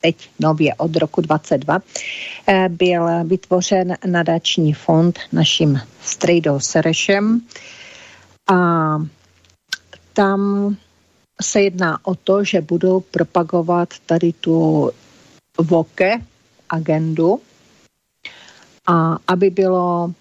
Teď 0.00 0.30
nově 0.38 0.74
od 0.74 0.96
roku 0.96 1.20
22 1.20 1.78
byl 2.68 3.24
vytvořen 3.24 3.96
nadační 4.06 4.72
fond 4.72 5.18
naším 5.32 5.80
Strejdou 6.02 6.60
Serešem 6.60 7.40
a 8.52 8.56
tam 10.12 10.76
se 11.42 11.62
jedná 11.62 11.98
o 12.06 12.14
to, 12.14 12.44
že 12.44 12.60
budou 12.60 13.00
propagovat 13.00 13.88
tady 14.06 14.32
tu 14.32 14.90
VOKE, 15.58 16.18
agendu. 16.70 17.40
A 18.86 19.18
aby 19.26 19.50
bylo 19.50 20.12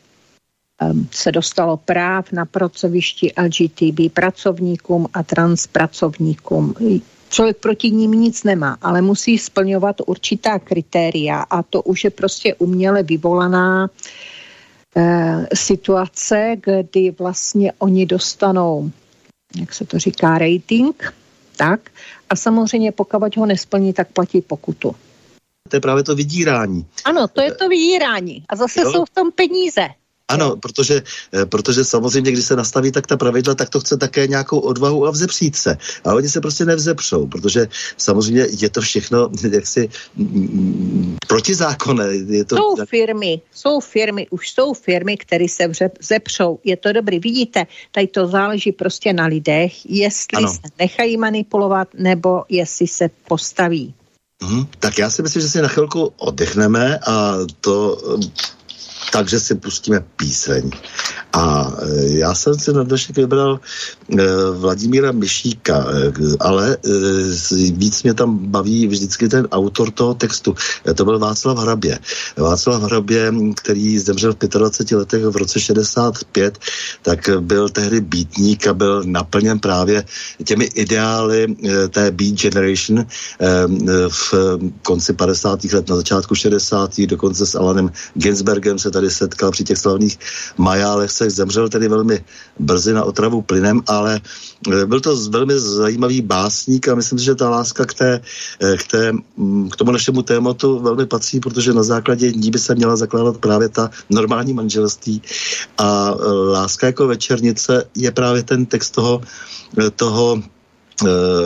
se 1.11 1.32
dostalo 1.32 1.78
práv 1.78 2.32
na 2.32 2.45
pracovišti 2.45 3.34
LGTB 3.38 4.14
pracovníkům 4.14 5.07
a 5.14 5.24
transpracovníkům. 5.24 6.74
Člověk 7.30 7.57
proti 7.57 7.91
ním 7.91 8.11
nic 8.11 8.44
nemá, 8.44 8.78
ale 8.82 9.02
musí 9.02 9.38
splňovat 9.38 9.95
určitá 10.06 10.60
kritéria 10.60 11.41
a 11.41 11.64
to 11.64 11.82
už 11.82 12.03
je 12.03 12.10
prostě 12.10 12.56
uměle 12.56 13.03
vyvolaná 13.03 13.90
e, 14.98 15.48
situace, 15.53 16.56
kdy 16.61 17.11
vlastně 17.11 17.72
oni 17.78 18.06
dostanou, 18.06 18.91
jak 19.60 19.74
se 19.74 19.86
to 19.86 19.99
říká, 19.99 20.38
rating, 20.38 21.14
tak, 21.57 21.90
a 22.30 22.36
samozřejmě 22.36 22.91
pokud 22.91 23.38
ho 23.38 23.45
nesplní, 23.45 23.94
tak 23.94 24.07
platí 24.11 24.41
pokutu 24.41 24.95
to 25.68 25.76
je 25.76 25.80
právě 25.80 26.03
to 26.03 26.15
vydírání. 26.15 26.85
Ano, 27.06 27.27
to 27.27 27.41
je 27.41 27.52
to 27.52 27.69
vydírání. 27.69 28.44
A 28.49 28.56
zase 28.56 28.81
jo? 28.81 28.91
jsou 28.91 29.06
v 29.06 29.10
tom 29.10 29.31
peníze. 29.31 29.88
Ano, 30.27 30.57
protože, 30.57 31.03
eh, 31.34 31.45
protože 31.45 31.84
samozřejmě, 31.84 32.31
když 32.31 32.45
se 32.45 32.56
nastaví 32.56 32.91
tak 32.91 33.07
ta 33.07 33.18
pravidla, 33.18 33.56
tak 33.56 33.69
to 33.69 33.80
chce 33.80 33.98
také 33.98 34.27
nějakou 34.27 34.60
odvahu 34.60 35.07
a 35.07 35.11
vzepřít 35.11 35.56
se. 35.56 35.77
A 36.03 36.14
oni 36.14 36.30
se 36.30 36.41
prostě 36.41 36.65
nevzepřou, 36.65 37.27
protože 37.27 37.68
samozřejmě 37.98 38.48
je 38.60 38.69
to 38.69 38.81
všechno 38.81 39.30
jaksi 39.52 39.89
mm, 40.15 41.18
protizákonné. 41.27 42.15
Je 42.15 42.45
to... 42.45 42.56
Jsou 42.56 42.76
firmy, 42.85 43.41
jsou 43.52 43.80
firmy, 43.80 44.27
už 44.30 44.49
jsou 44.49 44.73
firmy, 44.73 45.18
které 45.18 45.48
se 45.48 45.68
vzepřou. 45.99 46.60
Je 46.64 46.77
to 46.77 46.94
dobrý. 46.94 47.19
Vidíte, 47.19 47.68
tady 47.91 48.07
to 48.07 48.27
záleží 48.27 48.72
prostě 48.72 49.14
na 49.14 49.26
lidech, 49.26 49.85
jestli 49.88 50.38
ano. 50.38 50.48
se 50.48 50.60
nechají 50.80 51.18
manipulovat, 51.18 51.88
nebo 51.94 52.44
jestli 52.49 52.88
se 52.88 53.10
postaví. 53.27 53.94
Hmm, 54.44 54.66
tak 54.80 54.98
já 54.98 55.10
si 55.10 55.22
myslím, 55.22 55.42
že 55.42 55.50
si 55.50 55.62
na 55.62 55.68
chvilku 55.68 56.14
oddechneme 56.18 57.00
a 57.00 57.38
to 57.62 57.98
takže 59.12 59.40
si 59.40 59.56
pustíme 59.56 60.04
píseň. 60.16 60.72
A 61.34 61.74
e, 61.82 62.08
já 62.08 62.36
jsem 62.36 62.60
si 62.60 62.74
na 62.74 62.84
dnešek 62.84 63.18
vybral 63.18 63.60
e, 63.60 64.24
Vladimíra 64.52 65.12
Myšíka, 65.12 65.86
e, 65.90 66.12
ale 66.40 66.78
víc 67.72 68.04
mě 68.04 68.14
tam 68.14 68.38
baví 68.38 68.88
vždycky 68.88 69.28
ten 69.28 69.48
autor 69.52 69.92
toho 69.92 70.14
textu. 70.14 70.56
To 70.96 71.06
byl 71.06 71.20
Václav 71.20 71.58
Hrabě. 71.58 72.00
Václav 72.38 72.84
Hrabě, 72.84 73.34
který 73.56 74.00
zemřel 74.00 74.34
v 74.34 74.38
25 74.38 74.98
letech 74.98 75.24
v 75.24 75.36
roce 75.38 75.60
65, 75.60 76.58
tak 77.02 77.30
byl 77.40 77.70
tehdy 77.70 78.02
býtník 78.02 78.68
a 78.68 78.74
byl 78.74 79.04
naplněn 79.04 79.60
právě 79.60 80.04
těmi 80.44 80.66
ideály 80.66 81.56
té 81.90 82.12
Beat 82.12 82.34
Generation 82.34 83.06
v 84.10 84.34
konci 84.82 85.14
50. 85.14 85.64
let, 85.64 85.90
na 85.90 85.96
začátku 85.96 86.36
60. 86.36 87.02
dokonce 87.02 87.46
s 87.46 87.56
Alanem 87.56 87.92
Ginsbergem 88.14 88.80
se 88.80 88.92
tady 88.98 89.11
setkal 89.11 89.52
při 89.52 89.64
těch 89.64 89.78
slavných 89.78 90.19
majálech, 90.57 91.11
se 91.11 91.30
zemřel 91.30 91.69
tedy 91.69 91.88
velmi 91.88 92.18
brzy 92.60 92.94
na 92.94 93.03
otravu 93.03 93.41
plynem, 93.41 93.82
ale 93.88 94.22
eh, 94.74 94.86
byl 94.86 94.99
to 94.99 95.14
velmi 95.30 95.53
zajímavý 95.60 96.22
básník 96.22 96.88
a 96.88 96.95
myslím 96.95 97.19
si, 97.19 97.26
že 97.26 97.36
ta 97.36 97.49
láska 97.49 97.86
k, 97.86 97.94
té, 97.94 98.11
eh, 98.61 98.78
k, 98.78 98.84
té, 98.88 99.11
mm, 99.38 99.69
k 99.69 99.76
tomu 99.76 99.91
našemu 99.91 100.22
tématu 100.22 100.80
velmi 100.80 101.06
patří, 101.06 101.40
protože 101.40 101.74
na 101.74 101.84
základě 101.84 102.32
ní 102.34 102.49
by 102.49 102.60
se 102.60 102.76
měla 102.76 102.95
zakládat 102.95 103.38
právě 103.38 103.69
ta 103.69 103.90
normální 104.10 104.53
manželství. 104.53 105.22
A 105.78 106.10
eh, 106.10 106.26
láska 106.57 106.90
jako 106.90 107.07
večernice 107.07 107.86
je 107.95 108.10
právě 108.11 108.44
ten 108.44 108.65
text 108.65 108.98
toho, 108.98 109.22
toho 109.95 110.41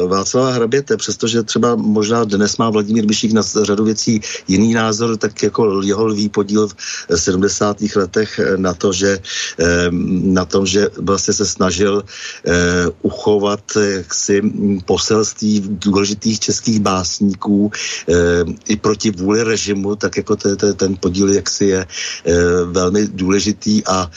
Václava 0.08 0.52
Hraběte, 0.52 0.98
přestože 0.98 1.44
třeba 1.44 1.76
možná 1.76 2.24
dnes 2.24 2.58
má 2.58 2.70
Vladimír 2.70 3.08
Myšík 3.08 3.32
na 3.32 3.42
řadu 3.42 3.84
věcí 3.84 4.22
jiný 4.48 4.74
názor, 4.74 5.18
tak 5.18 5.44
jako 5.44 5.82
jeho 5.82 6.06
lví 6.06 6.30
podíl 6.30 6.68
v 6.68 6.76
70. 7.16 7.78
letech 7.96 8.40
na 8.56 8.74
to, 8.74 8.94
že 8.94 9.20
eh, 9.60 9.88
na 10.24 10.46
tom, 10.46 10.66
že 10.66 10.90
vlastně 10.98 11.34
se 11.34 11.46
snažil 11.46 12.04
eh, 12.04 12.52
uchovat 13.02 13.62
jaksi 13.76 14.42
poselství 14.86 15.64
důležitých 15.68 16.40
českých 16.40 16.80
básníků 16.80 17.72
i 18.68 18.76
proti 18.76 19.12
vůli 19.12 19.44
režimu, 19.44 19.96
tak 19.96 20.18
jako 20.18 20.36
ten 20.76 20.96
podíl 21.00 21.34
jaksi 21.34 21.66
je 21.66 21.86
velmi 22.66 23.08
důležitý 23.08 23.88
a 23.88 24.12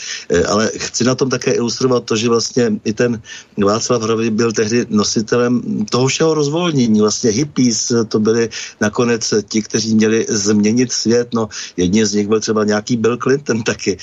ale 0.48 0.70
chci 0.77 1.05
na 1.05 1.15
tom 1.15 1.31
také 1.31 1.52
ilustrovat 1.52 2.05
to, 2.05 2.16
že 2.16 2.28
vlastně 2.28 2.73
i 2.85 2.93
ten 2.93 3.23
Václav 3.65 4.02
Hrabě 4.02 4.31
byl 4.31 4.52
tehdy 4.52 4.86
nosit 4.89 5.24
nositelem 5.25 5.85
toho 5.91 6.07
všeho 6.07 6.35
rozvolnění. 6.35 7.01
Vlastně 7.01 7.31
hippies 7.31 7.93
to 8.09 8.19
byli 8.21 8.49
nakonec 8.81 9.35
ti, 9.49 9.63
kteří 9.63 9.95
měli 9.95 10.27
změnit 10.29 10.93
svět. 10.93 11.29
No, 11.35 11.49
jedni 11.77 12.07
z 12.07 12.15
nich 12.15 12.29
byl 12.29 12.41
třeba 12.41 12.65
nějaký 12.65 12.97
Bill 12.97 13.17
Clinton 13.17 13.63
taky 13.63 13.97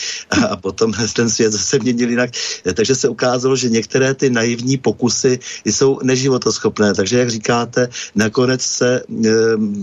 a 0.49 0.55
potom 0.55 0.93
ten 1.15 1.29
svět 1.29 1.51
zase 1.51 1.79
měnil 1.79 2.09
jinak. 2.09 2.29
Takže 2.73 2.95
se 2.95 3.07
ukázalo, 3.09 3.55
že 3.55 3.69
některé 3.69 4.13
ty 4.13 4.29
naivní 4.29 4.77
pokusy 4.77 5.39
jsou 5.65 5.99
neživotoschopné. 6.03 6.93
Takže, 6.93 7.19
jak 7.19 7.29
říkáte, 7.29 7.89
nakonec 8.15 8.61
se 8.61 8.89
e, 9.01 9.29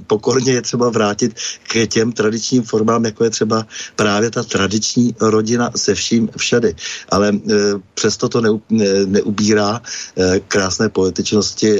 pokorně 0.06 0.52
je 0.52 0.62
třeba 0.62 0.90
vrátit 0.90 1.34
k 1.62 1.86
těm 1.86 2.12
tradičním 2.12 2.62
formám, 2.62 3.04
jako 3.04 3.24
je 3.24 3.30
třeba 3.30 3.66
právě 3.96 4.30
ta 4.30 4.42
tradiční 4.42 5.14
rodina 5.20 5.70
se 5.76 5.94
vším 5.94 6.30
všady. 6.36 6.74
Ale 7.08 7.28
e, 7.28 7.54
přesto 7.94 8.28
to 8.28 8.40
ne, 8.40 8.50
ne, 8.70 9.06
neubírá 9.06 9.80
e, 10.16 10.40
krásné 10.40 10.88
poetičnosti 10.88 11.27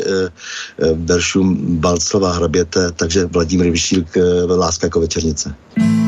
e, 0.01 0.31
veršům 0.95 1.57
Balclova 1.81 2.33
hraběte, 2.33 2.93
takže 2.93 3.27
Vladimír 3.27 3.70
Vyšílk, 3.70 4.16
Láska 4.47 4.87
jako 4.87 5.01
večernice. 5.01 5.55
Myšík, 5.77 6.08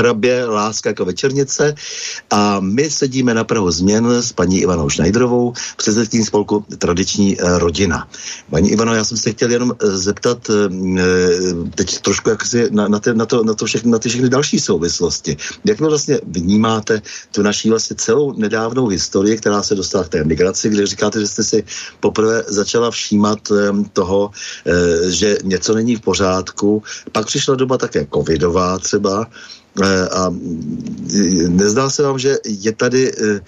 hrabě, 0.00 0.44
láska 0.44 0.90
jako 0.90 1.04
večernice 1.04 1.74
a 2.30 2.60
my 2.60 2.90
sedíme 2.90 3.34
na 3.34 3.44
Prahu 3.44 3.70
změn 3.70 4.08
s 4.08 4.32
paní 4.32 4.60
Ivanou 4.60 4.88
Šnajdrovou, 4.88 5.52
předsedkyní 5.76 6.24
spolku 6.24 6.64
Tradiční 6.78 7.36
eh, 7.36 7.58
rodina. 7.58 8.08
Paní 8.50 8.70
Ivano, 8.70 8.94
já 8.94 9.04
jsem 9.04 9.16
se 9.16 9.30
chtěl 9.30 9.50
jenom 9.50 9.72
eh, 9.72 9.96
zeptat 9.96 10.50
eh, 10.50 10.68
teď 11.74 12.00
trošku 12.00 12.30
jak 12.30 12.40
si 12.46 12.68
na, 12.70 12.88
na, 12.88 12.98
te, 12.98 13.14
na, 13.14 13.26
to, 13.26 13.44
na, 13.44 13.54
to 13.54 13.64
všechny, 13.66 13.90
na 13.90 13.98
ty 13.98 14.08
všechny 14.08 14.28
další 14.28 14.60
souvislosti. 14.60 15.36
Jak 15.64 15.80
vy 15.80 15.86
vlastně 15.86 16.20
vnímáte 16.26 17.02
tu 17.32 17.42
naší 17.42 17.70
vlastně 17.70 17.96
celou 17.96 18.32
nedávnou 18.32 18.86
historii, 18.86 19.36
která 19.36 19.62
se 19.62 19.74
dostala 19.74 20.04
k 20.04 20.08
té 20.08 20.24
migraci, 20.24 20.68
kde 20.68 20.86
říkáte, 20.86 21.20
že 21.20 21.26
jste 21.26 21.42
si 21.44 21.58
poprvé 22.00 22.42
začala 22.48 22.90
všímat 22.90 23.38
toho, 23.92 24.30
že 25.08 25.38
něco 25.44 25.74
není 25.74 25.96
v 25.96 26.00
pořádku. 26.00 26.82
Pak 27.12 27.26
přišla 27.26 27.54
doba 27.54 27.78
také 27.78 28.06
covidová 28.14 28.78
třeba, 28.78 29.26
a 30.10 30.34
nezdá 31.48 31.90
se 31.90 32.02
vám, 32.02 32.18
že 32.18 32.36
je 32.44 32.72
tady 32.72 33.12
eh, 33.12 33.40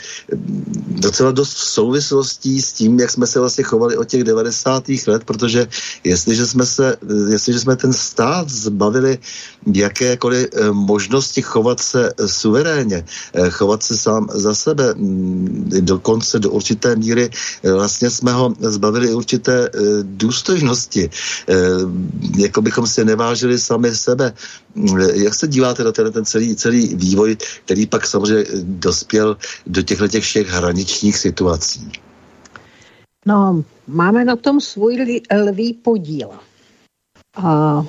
docela 0.88 1.30
dost 1.30 1.56
souvislostí 1.56 2.62
s 2.62 2.72
tím, 2.72 3.00
jak 3.00 3.10
jsme 3.10 3.26
se 3.26 3.40
vlastně 3.40 3.64
chovali 3.64 3.96
od 3.96 4.08
těch 4.08 4.24
90. 4.24 4.84
let, 5.06 5.24
protože 5.24 5.68
jestliže 6.04 6.46
jsme, 6.46 6.66
se, 6.66 6.96
jestliže 7.30 7.58
jsme 7.58 7.76
ten 7.76 7.92
stát 7.92 8.48
zbavili 8.48 9.18
jakékoliv 9.66 10.46
eh, 10.52 10.70
možnosti 10.72 11.42
chovat 11.42 11.80
se 11.80 12.12
suverénně, 12.26 13.04
chovat 13.50 13.82
se 13.82 13.96
sám 13.96 14.28
za 14.34 14.54
sebe, 14.54 14.94
mm, 14.94 15.70
dokonce 15.80 16.38
do 16.38 16.50
určité 16.50 16.96
míry 16.96 17.30
vlastně 17.62 18.10
jsme 18.10 18.32
ho 18.32 18.54
zbavili 18.60 19.14
určité 19.14 19.70
důstojnosti, 20.02 21.10
jako 22.36 22.62
bychom 22.62 22.86
si 22.86 23.04
nevážili 23.04 23.58
sami 23.58 23.94
sebe. 23.94 24.32
Jak 25.14 25.34
se 25.34 25.48
díváte 25.48 25.84
na 25.84 25.92
ten, 25.92 26.11
ten 26.12 26.24
celý, 26.24 26.56
celý 26.56 26.94
vývoj, 26.94 27.36
který 27.64 27.86
pak 27.86 28.06
samozřejmě 28.06 28.44
dospěl 28.62 29.36
do 29.66 29.82
těchto 29.82 30.08
těch 30.08 30.24
všech 30.24 30.48
hraničních 30.48 31.16
situací? 31.16 31.92
No, 33.26 33.64
máme 33.86 34.24
na 34.24 34.36
tom 34.36 34.60
svůj 34.60 35.22
lvý 35.48 35.72
podíl. 35.72 36.30
A 37.36 37.84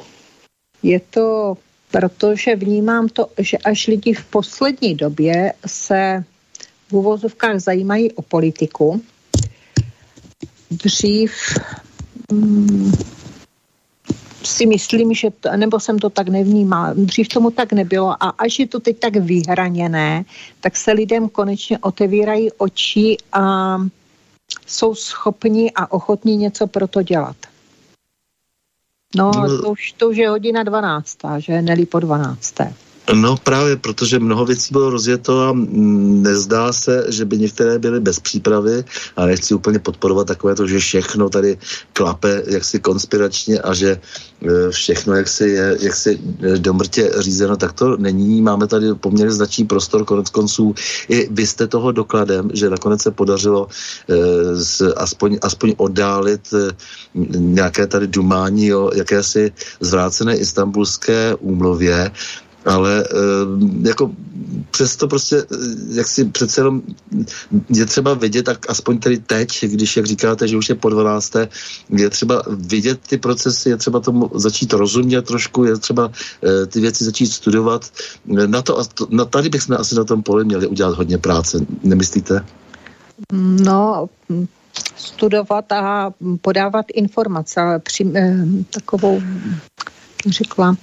je 0.83 0.99
to 0.99 1.57
proto, 1.91 2.35
že 2.35 2.55
vnímám 2.55 3.07
to, 3.09 3.27
že 3.37 3.57
až 3.57 3.87
lidi 3.87 4.13
v 4.13 4.25
poslední 4.25 4.95
době 4.95 5.53
se 5.65 6.23
v 6.89 6.93
úvozovkách 6.93 7.59
zajímají 7.59 8.11
o 8.11 8.21
politiku. 8.21 9.01
Dřív 10.71 11.31
mm, 12.31 12.91
si 14.45 14.65
myslím, 14.65 15.13
že, 15.13 15.31
to, 15.31 15.49
nebo 15.57 15.79
jsem 15.79 15.99
to 15.99 16.09
tak 16.09 16.27
nevnímal, 16.27 16.93
dřív 16.95 17.27
tomu 17.27 17.51
tak 17.51 17.73
nebylo 17.73 18.23
a 18.23 18.29
až 18.29 18.59
je 18.59 18.67
to 18.67 18.79
teď 18.79 18.99
tak 18.99 19.15
vyhraněné, 19.15 20.25
tak 20.61 20.77
se 20.77 20.91
lidem 20.91 21.29
konečně 21.29 21.79
otevírají 21.79 22.51
oči 22.51 23.17
a 23.33 23.77
jsou 24.67 24.95
schopni 24.95 25.71
a 25.75 25.91
ochotní 25.91 26.37
něco 26.37 26.67
pro 26.67 26.87
to 26.87 27.01
dělat. 27.01 27.35
No, 29.15 29.31
no 29.35 29.61
to 29.61 29.69
už, 29.69 29.91
to 29.91 30.09
už 30.09 30.17
je 30.17 30.29
hodina 30.29 30.63
12, 30.63 31.17
že 31.37 31.61
neli 31.61 31.85
po 31.85 31.99
12. 31.99 32.55
No 33.11 33.37
právě, 33.37 33.75
protože 33.75 34.19
mnoho 34.19 34.45
věcí 34.45 34.69
bylo 34.71 34.89
rozjeto 34.89 35.41
a 35.41 35.51
nezdá 36.23 36.73
se, 36.73 37.05
že 37.09 37.25
by 37.25 37.37
některé 37.37 37.79
byly 37.79 37.99
bez 37.99 38.19
přípravy 38.19 38.83
a 39.15 39.25
nechci 39.25 39.53
úplně 39.53 39.79
podporovat 39.79 40.27
takové 40.27 40.55
to, 40.55 40.67
že 40.67 40.79
všechno 40.79 41.29
tady 41.29 41.57
klape 41.93 42.43
jaksi 42.47 42.79
konspiračně 42.79 43.59
a 43.59 43.73
že 43.73 43.91
e, 43.91 44.71
všechno 44.71 45.15
jaksi 45.15 45.43
je 45.43 45.77
jaksi 45.79 46.19
e, 46.43 46.57
do 46.57 46.73
mrtě 46.73 47.11
řízeno, 47.17 47.57
tak 47.57 47.73
to 47.73 47.97
není. 47.97 48.41
Máme 48.41 48.67
tady 48.67 48.95
poměrně 48.95 49.33
značný 49.33 49.65
prostor, 49.65 50.05
konec 50.05 50.29
konců 50.29 50.75
i 51.09 51.27
vy 51.31 51.47
jste 51.47 51.67
toho 51.67 51.91
dokladem, 51.91 52.49
že 52.53 52.69
nakonec 52.69 53.01
se 53.01 53.11
podařilo 53.11 53.67
z, 54.53 54.81
aspoň, 54.95 55.37
aspoň 55.41 55.73
oddálit 55.77 56.53
nějaké 57.35 57.87
tady 57.87 58.07
dumání 58.07 58.73
o 58.73 58.91
jakési 58.95 59.51
zvrácené 59.79 60.37
istambulské 60.37 61.35
úmluvě, 61.35 62.11
ale 62.65 63.03
e, 63.03 63.07
jako 63.87 64.11
přesto 64.71 65.07
prostě, 65.07 65.37
eh, 65.37 65.55
jak 65.89 66.07
si 66.07 66.25
přece 66.25 66.61
jenom 66.61 66.81
je 67.69 67.85
třeba 67.85 68.13
vidět, 68.13 68.43
tak 68.43 68.69
aspoň 68.69 68.99
tedy 68.99 69.17
teď, 69.17 69.65
když, 69.65 69.97
jak 69.97 70.05
říkáte, 70.05 70.47
že 70.47 70.57
už 70.57 70.69
je 70.69 70.75
po 70.75 70.89
12. 70.89 71.33
je 71.89 72.09
třeba 72.09 72.43
vidět 72.49 72.99
ty 73.07 73.17
procesy, 73.17 73.69
je 73.69 73.77
třeba 73.77 73.99
tomu 73.99 74.31
začít 74.33 74.73
rozumět 74.73 75.21
trošku, 75.21 75.63
je 75.63 75.77
třeba 75.77 76.11
e, 76.43 76.65
ty 76.65 76.81
věci 76.81 77.03
začít 77.03 77.27
studovat. 77.27 77.91
Na 78.25 78.61
to, 78.61 78.81
na, 79.09 79.25
tady 79.25 79.49
bychom 79.49 79.75
asi 79.79 79.95
na 79.95 80.03
tom 80.03 80.23
poli 80.23 80.45
měli 80.45 80.67
udělat 80.67 80.97
hodně 80.97 81.17
práce, 81.17 81.65
nemyslíte? 81.83 82.45
No, 83.63 84.09
studovat 84.95 85.71
a 85.71 86.11
podávat 86.41 86.85
informace, 86.93 87.61
ale 87.61 87.79
při, 87.79 88.11
eh, 88.15 88.45
takovou, 88.69 89.21
řekla, 90.27 90.75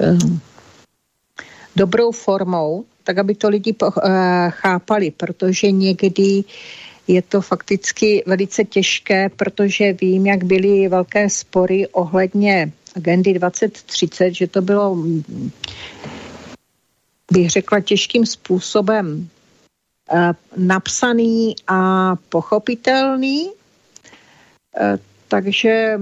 eh, 0.00 0.18
dobrou 1.78 2.12
formou, 2.12 2.84
tak 3.04 3.18
aby 3.18 3.34
to 3.34 3.48
lidi 3.48 3.74
eh, 3.78 4.50
chápali, 4.50 5.10
protože 5.10 5.70
někdy 5.70 6.44
je 7.08 7.22
to 7.22 7.40
fakticky 7.40 8.22
velice 8.26 8.64
těžké, 8.64 9.28
protože 9.28 9.92
vím, 9.92 10.26
jak 10.26 10.44
byly 10.44 10.88
velké 10.88 11.30
spory 11.30 11.86
ohledně 11.88 12.72
agendy 12.96 13.34
2030, 13.34 14.34
že 14.34 14.46
to 14.46 14.62
bylo, 14.62 14.96
bych 17.32 17.50
řekla, 17.50 17.80
těžkým 17.80 18.26
způsobem 18.26 19.28
eh, 20.12 20.32
napsaný 20.56 21.56
a 21.66 22.12
pochopitelný. 22.28 23.50
Eh, 24.80 24.98
takže 25.28 26.00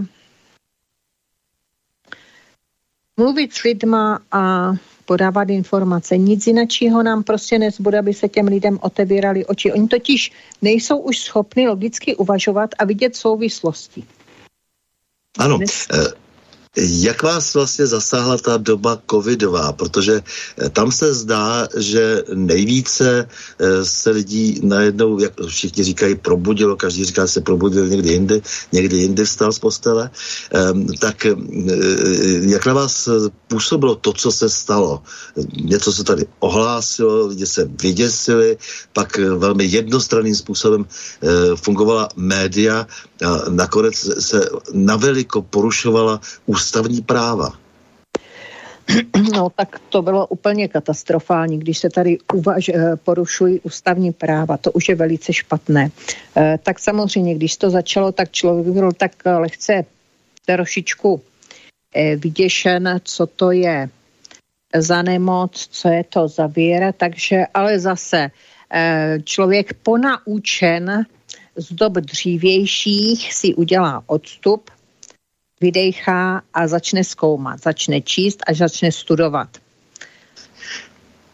mluvit 3.17 3.55
s 3.55 3.63
lidma 3.63 4.19
a 4.33 4.73
podávat 5.07 5.49
informace. 5.51 6.17
Nic 6.17 6.47
jiného 6.47 7.03
nám 7.03 7.23
prostě 7.23 7.59
nezbude, 7.59 7.99
aby 7.99 8.15
se 8.15 8.29
těm 8.29 8.47
lidem 8.47 8.79
otevírali 8.83 9.47
oči. 9.47 9.73
Oni 9.73 9.89
totiž 9.89 10.33
nejsou 10.63 10.99
už 10.99 11.19
schopni 11.19 11.69
logicky 11.69 12.17
uvažovat 12.17 12.71
a 12.79 12.85
vidět 12.85 13.17
souvislosti. 13.17 14.05
Ano, 15.39 15.57
Dnes... 15.57 15.89
Jak 16.77 17.23
vás 17.23 17.55
vlastně 17.55 17.87
zasáhla 17.87 18.39
ta 18.39 18.57
doba 18.57 18.99
covidová? 19.11 19.73
Protože 19.73 20.21
eh, 20.21 20.69
tam 20.69 20.93
se 20.93 21.15
zdá, 21.15 21.69
že 21.77 22.23
nejvíce 22.35 23.29
eh, 23.29 23.85
se 23.85 24.11
lidí 24.11 24.61
najednou, 24.63 25.19
jak 25.19 25.33
všichni 25.49 25.85
říkají, 25.85 26.15
probudilo, 26.15 26.77
každý 26.77 27.05
říká, 27.05 27.27
že 27.27 27.33
se 27.33 27.41
probudil 27.41 27.89
někdy 27.89 28.13
jindy, 28.13 28.43
někdy 28.73 28.97
jindy 28.97 29.25
vstal 29.25 29.53
z 29.53 29.59
postele. 29.59 30.11
Ehm, 30.53 30.87
tak 31.01 31.27
eh, 31.27 31.35
jak 32.41 32.67
na 32.67 32.75
vás 32.75 33.09
působilo 33.49 33.95
to, 33.95 34.13
co 34.13 34.33
se 34.33 34.49
stalo? 34.49 35.03
Něco 35.65 35.93
se 35.93 36.05
tady 36.05 36.27
ohlásilo, 36.39 37.27
lidi 37.27 37.47
se 37.47 37.65
vyděsili, 37.65 38.57
pak 38.93 39.17
velmi 39.17 39.65
jednostranným 39.65 40.35
způsobem 40.35 40.85
fungovala 41.57 42.09
média 42.17 42.87
a 43.25 43.51
nakonec 43.51 43.95
se 44.25 44.41
naveliko 44.73 45.43
porušovala 45.43 46.21
ústavní 46.47 47.01
práva. 47.01 47.53
No 49.35 49.51
tak 49.57 49.81
to 49.89 50.03
bylo 50.03 50.27
úplně 50.27 50.69
katastrofální, 50.69 51.59
když 51.59 51.79
se 51.79 51.91
tady 51.91 52.19
uvaž, 52.35 52.69
eh, 52.69 52.97
porušují 52.97 53.61
ústavní 53.61 54.13
práva, 54.13 54.57
to 54.57 54.73
už 54.73 54.89
je 54.89 54.95
velice 54.95 55.33
špatné. 55.33 55.91
E, 56.37 56.59
tak 56.63 56.79
samozřejmě, 56.79 57.35
když 57.35 57.57
to 57.57 57.71
začalo, 57.71 58.13
tak 58.13 58.31
člověk 58.31 58.67
byl 58.67 58.93
tak 58.93 59.13
lehce 59.25 59.85
trošičku 60.47 61.23
vyděšen, 62.17 63.01
co 63.05 63.27
to 63.27 63.51
je 63.51 63.89
za 64.77 65.03
nemoc, 65.03 65.69
co 65.71 65.89
je 65.89 66.05
to 66.05 66.29
za 66.29 66.47
víra, 66.47 66.93
takže 66.93 67.45
ale 67.55 67.79
zase 67.79 68.31
člověk 69.25 69.75
ponaučen 69.75 71.07
z 71.57 71.73
dob 71.73 71.93
dřívějších 71.93 73.35
si 73.35 73.55
udělá 73.55 74.03
odstup, 74.07 74.71
vydechá 75.61 76.43
a 76.55 76.67
začne 76.67 77.05
zkoumat, 77.05 77.63
začne 77.63 78.01
číst 78.01 78.43
a 78.47 78.55
začne 78.55 78.93
studovat. 78.93 79.49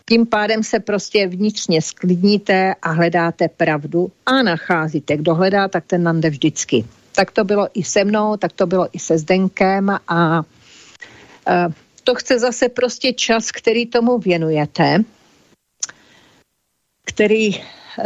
Tím 0.09 0.27
pádem 0.27 0.62
se 0.62 0.81
prostě 0.81 1.27
vnitřně 1.27 1.82
sklidníte 1.82 2.74
a 2.82 2.90
hledáte 2.93 3.49
pravdu 3.49 4.12
a 4.27 4.43
nacházíte. 4.43 5.16
Kdo 5.16 5.35
hledá, 5.35 5.69
tak 5.69 5.85
ten 5.86 6.03
nande 6.03 6.31
vždycky. 6.31 6.85
Tak 7.15 7.31
to 7.31 7.44
bylo 7.44 7.69
i 7.74 7.85
se 7.85 8.05
mnou, 8.05 8.36
tak 8.36 8.53
to 8.53 8.66
bylo 8.66 8.89
i 8.93 8.99
se 8.99 9.19
Zdenkem 9.19 9.90
a, 9.90 9.99
a 10.09 10.43
to 12.05 12.15
chce 12.15 12.39
zase 12.39 12.69
prostě 12.69 13.12
čas, 13.12 13.51
který 13.51 13.86
tomu 13.86 14.19
věnujete, 14.19 15.05
který 17.07 17.62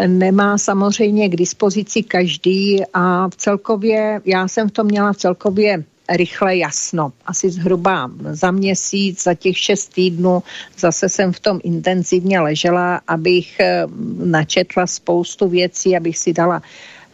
nemá 0.06 0.58
samozřejmě 0.58 1.28
k 1.28 1.36
dispozici 1.36 2.02
každý 2.02 2.82
a 2.94 3.28
v 3.28 3.36
celkově, 3.36 4.20
já 4.24 4.48
jsem 4.48 4.68
v 4.68 4.72
tom 4.72 4.86
měla 4.86 5.12
v 5.12 5.16
celkově 5.16 5.84
rychle 6.08 6.56
jasno. 6.56 7.12
Asi 7.26 7.50
zhruba 7.50 8.10
za 8.30 8.50
měsíc, 8.50 9.22
za 9.22 9.34
těch 9.34 9.58
šest 9.58 9.94
týdnů 9.94 10.42
zase 10.78 11.08
jsem 11.08 11.32
v 11.32 11.40
tom 11.40 11.60
intenzivně 11.62 12.40
ležela, 12.40 13.00
abych 13.06 13.60
eh, 13.60 13.86
načetla 14.24 14.86
spoustu 14.86 15.48
věcí, 15.48 15.96
abych 15.96 16.18
si 16.18 16.32
dala 16.32 16.62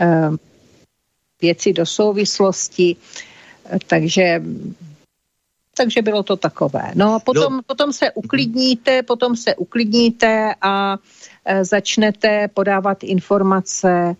uh, 0.00 0.36
věci 1.42 1.72
do 1.72 1.86
souvislosti. 1.86 2.96
Takže 3.86 4.42
takže 5.76 6.02
bylo 6.02 6.22
to 6.22 6.36
takové. 6.36 6.92
No 6.94 7.14
a 7.14 7.18
potom, 7.18 7.56
no. 7.56 7.62
potom 7.66 7.92
se 7.92 8.10
uklidníte, 8.10 9.02
potom 9.02 9.36
se 9.36 9.54
uklidníte 9.54 10.54
a 10.62 10.96
e, 11.44 11.64
začnete 11.64 12.48
podávat 12.48 13.04
informace 13.04 13.88
e, 13.88 14.14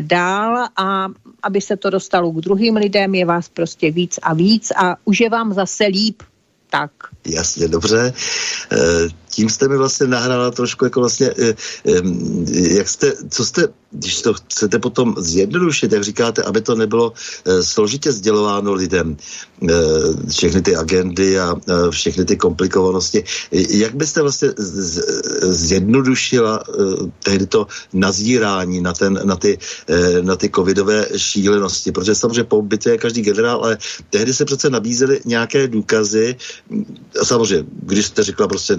dál 0.00 0.68
a 0.76 1.08
aby 1.42 1.60
se 1.60 1.76
to 1.76 1.90
dostalo 1.90 2.32
k 2.32 2.40
druhým 2.40 2.76
lidem, 2.76 3.14
je 3.14 3.24
vás 3.24 3.48
prostě 3.48 3.90
víc 3.90 4.18
a 4.22 4.34
víc 4.34 4.72
a 4.76 4.96
už 5.04 5.20
je 5.20 5.30
vám 5.30 5.52
zase 5.52 5.84
líp. 5.84 6.22
Tak. 6.70 6.90
Jasně, 7.26 7.68
dobře. 7.68 8.12
E, 8.72 8.76
tím 9.34 9.50
jste 9.50 9.68
mi 9.68 9.76
vlastně 9.76 10.06
nahrála 10.06 10.50
trošku 10.50 10.84
jako 10.84 11.00
vlastně, 11.00 11.30
eh, 11.38 11.54
jak 12.54 12.88
jste, 12.88 13.12
co 13.30 13.44
jste 13.44 13.68
když 13.94 14.22
to 14.22 14.34
chcete 14.34 14.78
potom 14.78 15.14
zjednodušit, 15.18 15.92
jak 15.92 16.04
říkáte, 16.04 16.42
aby 16.42 16.60
to 16.60 16.74
nebylo 16.74 17.12
e, 17.44 17.62
složitě 17.62 18.12
sdělováno 18.12 18.72
lidem, 18.72 19.16
e, 19.16 19.74
všechny 20.30 20.62
ty 20.62 20.76
agendy 20.76 21.38
a 21.40 21.54
všechny 21.90 22.24
ty 22.24 22.36
komplikovanosti, 22.36 23.24
jak 23.50 23.94
byste 23.94 24.22
vlastně 24.22 24.48
zjednodušila 25.42 26.64
tehdy 27.22 27.46
to 27.46 27.66
nazírání 27.92 28.80
na, 28.80 28.92
ten, 28.92 29.20
na, 29.24 29.36
ty, 29.36 29.58
na 30.20 30.36
ty 30.36 30.50
covidové 30.50 31.06
šílenosti, 31.16 31.92
protože 31.92 32.14
samozřejmě 32.14 32.44
po 32.44 32.62
bitvě 32.62 32.94
je 32.94 32.98
každý 32.98 33.22
generál, 33.22 33.64
ale 33.64 33.78
tehdy 34.10 34.34
se 34.34 34.44
přece 34.44 34.70
nabízely 34.70 35.20
nějaké 35.24 35.68
důkazy, 35.68 36.36
samozřejmě, 37.22 37.64
když 37.82 38.06
jste 38.06 38.22
řekla 38.22 38.48
prostě, 38.48 38.78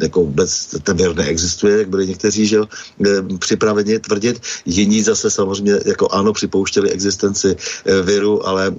jako 0.00 0.20
vůbec 0.20 0.66
ten 0.82 0.96
věr 0.96 1.16
neexistuje, 1.16 1.78
jak 1.78 1.88
byli 1.88 2.06
někteří, 2.06 2.46
že 2.46 2.58
e, 2.58 3.38
připraveni 3.38 3.98
tvrdit, 3.98 4.40
Jiní 4.64 5.02
zase 5.02 5.30
samozřejmě 5.30 5.80
jako 5.84 6.08
ano 6.08 6.32
připouštěli 6.32 6.90
existenci 6.90 7.56
e, 7.84 8.02
viru, 8.02 8.46
ale 8.46 8.66
e, 8.66 8.72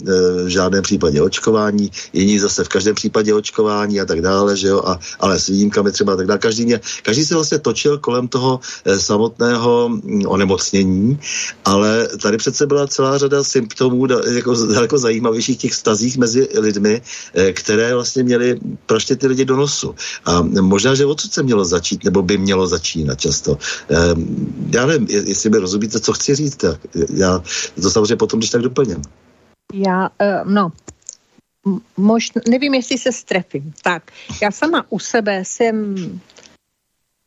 v 0.43 0.47
žádném 0.47 0.83
případě 0.83 1.21
očkování. 1.21 1.91
Jiní 2.13 2.39
zase 2.39 2.63
v 2.63 2.69
každém 2.69 2.95
případě 2.95 3.33
očkování 3.33 3.99
a 3.99 4.05
tak 4.05 4.21
dále, 4.21 4.57
že 4.57 4.67
jo, 4.67 4.81
a, 4.85 4.99
ale 5.19 5.39
s 5.39 5.47
výjimkami 5.47 5.91
třeba 5.91 6.15
tak 6.15 6.27
dále. 6.27 6.39
Každý, 6.39 6.65
mě, 6.65 6.79
každý 7.03 7.25
se 7.25 7.33
vlastně 7.35 7.59
točil 7.59 7.97
kolem 7.97 8.27
toho 8.27 8.59
samotného 8.97 9.89
mm, 9.89 10.27
onemocnění, 10.27 11.19
ale 11.65 12.07
tady 12.21 12.37
přece 12.37 12.65
byla 12.65 12.87
celá 12.87 13.17
řada 13.17 13.43
symptomů 13.43 14.07
jako 14.31 14.55
daleko 14.65 14.97
zajímavějších 14.97 15.57
těch 15.57 15.73
stazích 15.73 16.17
mezi 16.17 16.47
lidmi, 16.59 17.01
které 17.53 17.93
vlastně 17.93 18.23
měly 18.23 18.59
praště 18.85 19.15
ty 19.15 19.27
lidi 19.27 19.45
do 19.45 19.55
nosu. 19.55 19.95
A 20.25 20.41
možná, 20.41 20.95
že 20.95 21.05
odsud 21.09 21.33
se 21.33 21.43
mělo 21.43 21.65
začít, 21.65 22.03
nebo 22.03 22.21
by 22.21 22.37
mělo 22.37 22.67
začínat 22.67 23.19
často. 23.19 23.57
Já 24.73 24.85
nevím, 24.85 25.07
jestli 25.09 25.49
by 25.49 25.57
rozumíte, 25.57 25.99
co 25.99 26.13
chci 26.13 26.35
říct, 26.35 26.55
tak 26.55 26.79
já 27.13 27.43
to 27.81 27.89
samozřejmě 27.89 28.15
potom, 28.15 28.39
když 28.39 28.49
tak 28.49 28.61
doplním. 28.61 29.01
Já, 29.73 30.09
uh, 30.09 30.51
no, 30.51 30.71
možná, 31.97 32.41
nevím, 32.49 32.73
jestli 32.73 32.97
se 32.97 33.11
strefím. 33.11 33.73
Tak, 33.81 34.11
já 34.41 34.51
sama 34.51 34.85
u 34.89 34.99
sebe 34.99 35.43
jsem 35.45 35.95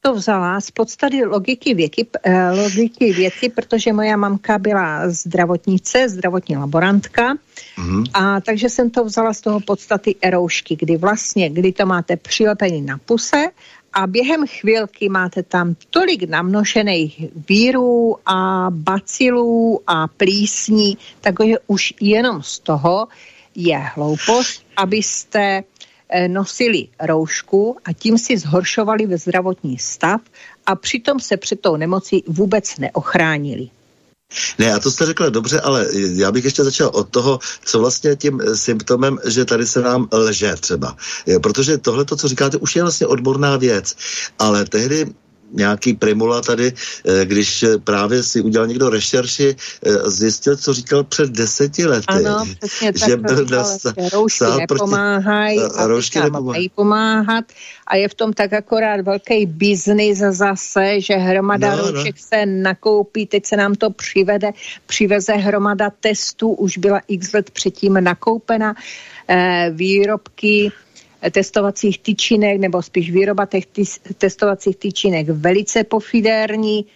to 0.01 0.15
vzala 0.15 0.61
z 0.61 0.71
podstaty 0.71 1.25
logiky, 1.25 1.75
věky, 1.75 2.07
eh, 2.23 2.51
logiky 2.51 3.13
věci, 3.13 3.49
protože 3.49 3.93
moja 3.93 4.17
mamka 4.17 4.59
byla 4.59 5.11
zdravotnice, 5.11 6.09
zdravotní 6.09 6.57
laborantka, 6.57 7.35
mm-hmm. 7.35 8.11
a 8.15 8.41
takže 8.41 8.69
jsem 8.69 8.91
to 8.91 9.05
vzala 9.05 9.35
z 9.35 9.41
toho 9.41 9.61
podstaty 9.61 10.15
eroušky, 10.23 10.77
kdy 10.77 10.97
vlastně, 10.97 11.51
kdy 11.51 11.73
to 11.73 11.87
máte 11.87 12.17
přilepený 12.17 12.83
na 12.83 12.99
puse 12.99 13.49
a 13.93 14.07
během 14.07 14.47
chvilky 14.47 15.09
máte 15.09 15.43
tam 15.43 15.75
tolik 15.91 16.29
namnožených 16.29 17.25
vírů 17.49 18.17
a 18.27 18.67
bacilů 18.71 19.81
a 19.87 20.09
plísní, 20.09 20.99
takže 21.21 21.55
už 21.67 21.95
jenom 22.01 22.43
z 22.43 22.59
toho 22.59 23.09
je 23.55 23.79
hloupost, 23.79 24.63
abyste 24.77 25.65
nosili 26.29 26.89
roušku 27.01 27.77
a 27.85 27.93
tím 27.93 28.19
si 28.19 28.39
zhoršovali 28.39 29.07
ve 29.07 29.19
zdravotní 29.19 29.79
stav 29.79 30.21
a 30.67 30.75
přitom 30.77 31.21
se 31.21 31.37
před 31.37 31.61
tou 31.61 31.77
nemocí 31.77 32.25
vůbec 32.27 32.79
neochránili. 32.79 33.71
Ne, 34.59 34.75
a 34.75 34.79
to 34.79 34.91
jste 34.91 35.07
řekla 35.07 35.29
dobře, 35.29 35.61
ale 35.61 35.87
já 35.95 36.33
bych 36.33 36.45
ještě 36.45 36.65
začal 36.65 36.91
od 36.95 37.09
toho, 37.09 37.39
co 37.65 37.79
vlastně 37.79 38.17
tím 38.17 38.41
symptomem, 38.55 39.19
že 39.27 39.45
tady 39.45 39.67
se 39.67 39.81
nám 39.81 40.09
lže 40.13 40.57
třeba. 40.57 40.97
Protože 41.43 41.79
tohle, 41.79 42.05
co 42.05 42.29
říkáte, 42.29 42.57
už 42.57 42.77
je 42.77 42.83
vlastně 42.83 43.07
odborná 43.07 43.57
věc, 43.57 43.97
ale 44.39 44.65
tehdy 44.65 45.07
nějaký 45.53 45.95
primula 45.95 46.41
tady, 46.41 46.73
eh, 46.73 47.25
když 47.25 47.65
právě 47.85 48.23
si 48.23 48.41
udělal 48.41 48.69
někdo 48.69 48.91
rešerši, 48.91 49.57
eh, 49.87 50.11
zjistil, 50.11 50.57
co 50.57 50.73
říkal 50.73 51.05
před 51.05 51.31
deseti 51.31 51.87
lety. 51.87 52.07
Ano, 52.09 52.45
přesně 52.59 52.93
že 53.07 53.17
tak 53.17 53.21
byl 53.21 53.47
na 53.51 53.65
roušky 54.13 54.45
nepomáhají 54.59 55.61
a 55.77 55.87
roušky 55.87 56.21
nepomáhají 56.21 56.69
pomáhat 56.69 57.45
a 57.87 57.97
je 57.97 58.09
v 58.09 58.15
tom 58.15 58.33
tak 58.33 58.53
akorát 58.53 59.01
velký 59.01 59.47
biznis 59.47 60.19
zase, 60.19 61.01
že 61.01 61.15
hromada 61.15 61.77
no, 61.77 61.77
no. 61.77 61.91
roušek 61.91 62.15
no. 62.15 62.23
se 62.29 62.47
nakoupí, 62.47 63.27
teď 63.27 63.47
se 63.47 63.57
nám 63.57 63.75
to 63.75 63.91
přivede, 63.91 64.51
přiveze 64.87 65.33
hromada 65.33 65.91
testů, 65.91 66.53
už 66.53 66.79
byla 66.79 67.01
x 67.09 67.33
let 67.33 67.51
předtím 67.51 67.95
nakoupena, 68.01 68.75
eh, 69.29 69.71
výrobky 69.75 70.73
testovacích 71.31 71.99
tyčinek, 71.99 72.61
nebo 72.61 72.83
spíš 72.83 73.11
výroba 73.11 73.47
těch 73.47 73.65
testovacích 74.19 74.77
tyčinek 74.77 75.29
velice 75.29 75.85
pofidérní, 75.85 76.87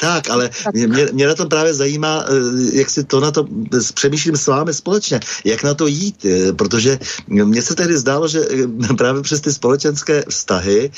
tak, 0.00 0.30
ale 0.30 0.50
mě, 0.72 1.08
mě 1.12 1.26
na 1.26 1.34
tom 1.34 1.48
právě 1.48 1.74
zajímá, 1.74 2.24
eh, 2.28 2.78
jak 2.78 2.90
si 2.90 3.04
to 3.04 3.20
na 3.20 3.30
to, 3.30 3.46
přemýšlím 3.94 4.36
s 4.36 4.46
vámi 4.46 4.74
společně, 4.74 5.20
jak 5.44 5.62
na 5.62 5.74
to 5.74 5.86
jít, 5.86 6.24
eh, 6.24 6.52
protože 6.52 6.98
mně 7.28 7.62
se 7.62 7.74
tehdy 7.74 7.98
zdálo, 7.98 8.28
že 8.28 8.40
eh, 8.40 8.94
právě 8.98 9.22
přes 9.22 9.40
ty 9.40 9.52
společenské 9.52 10.24
vztahy, 10.28 10.90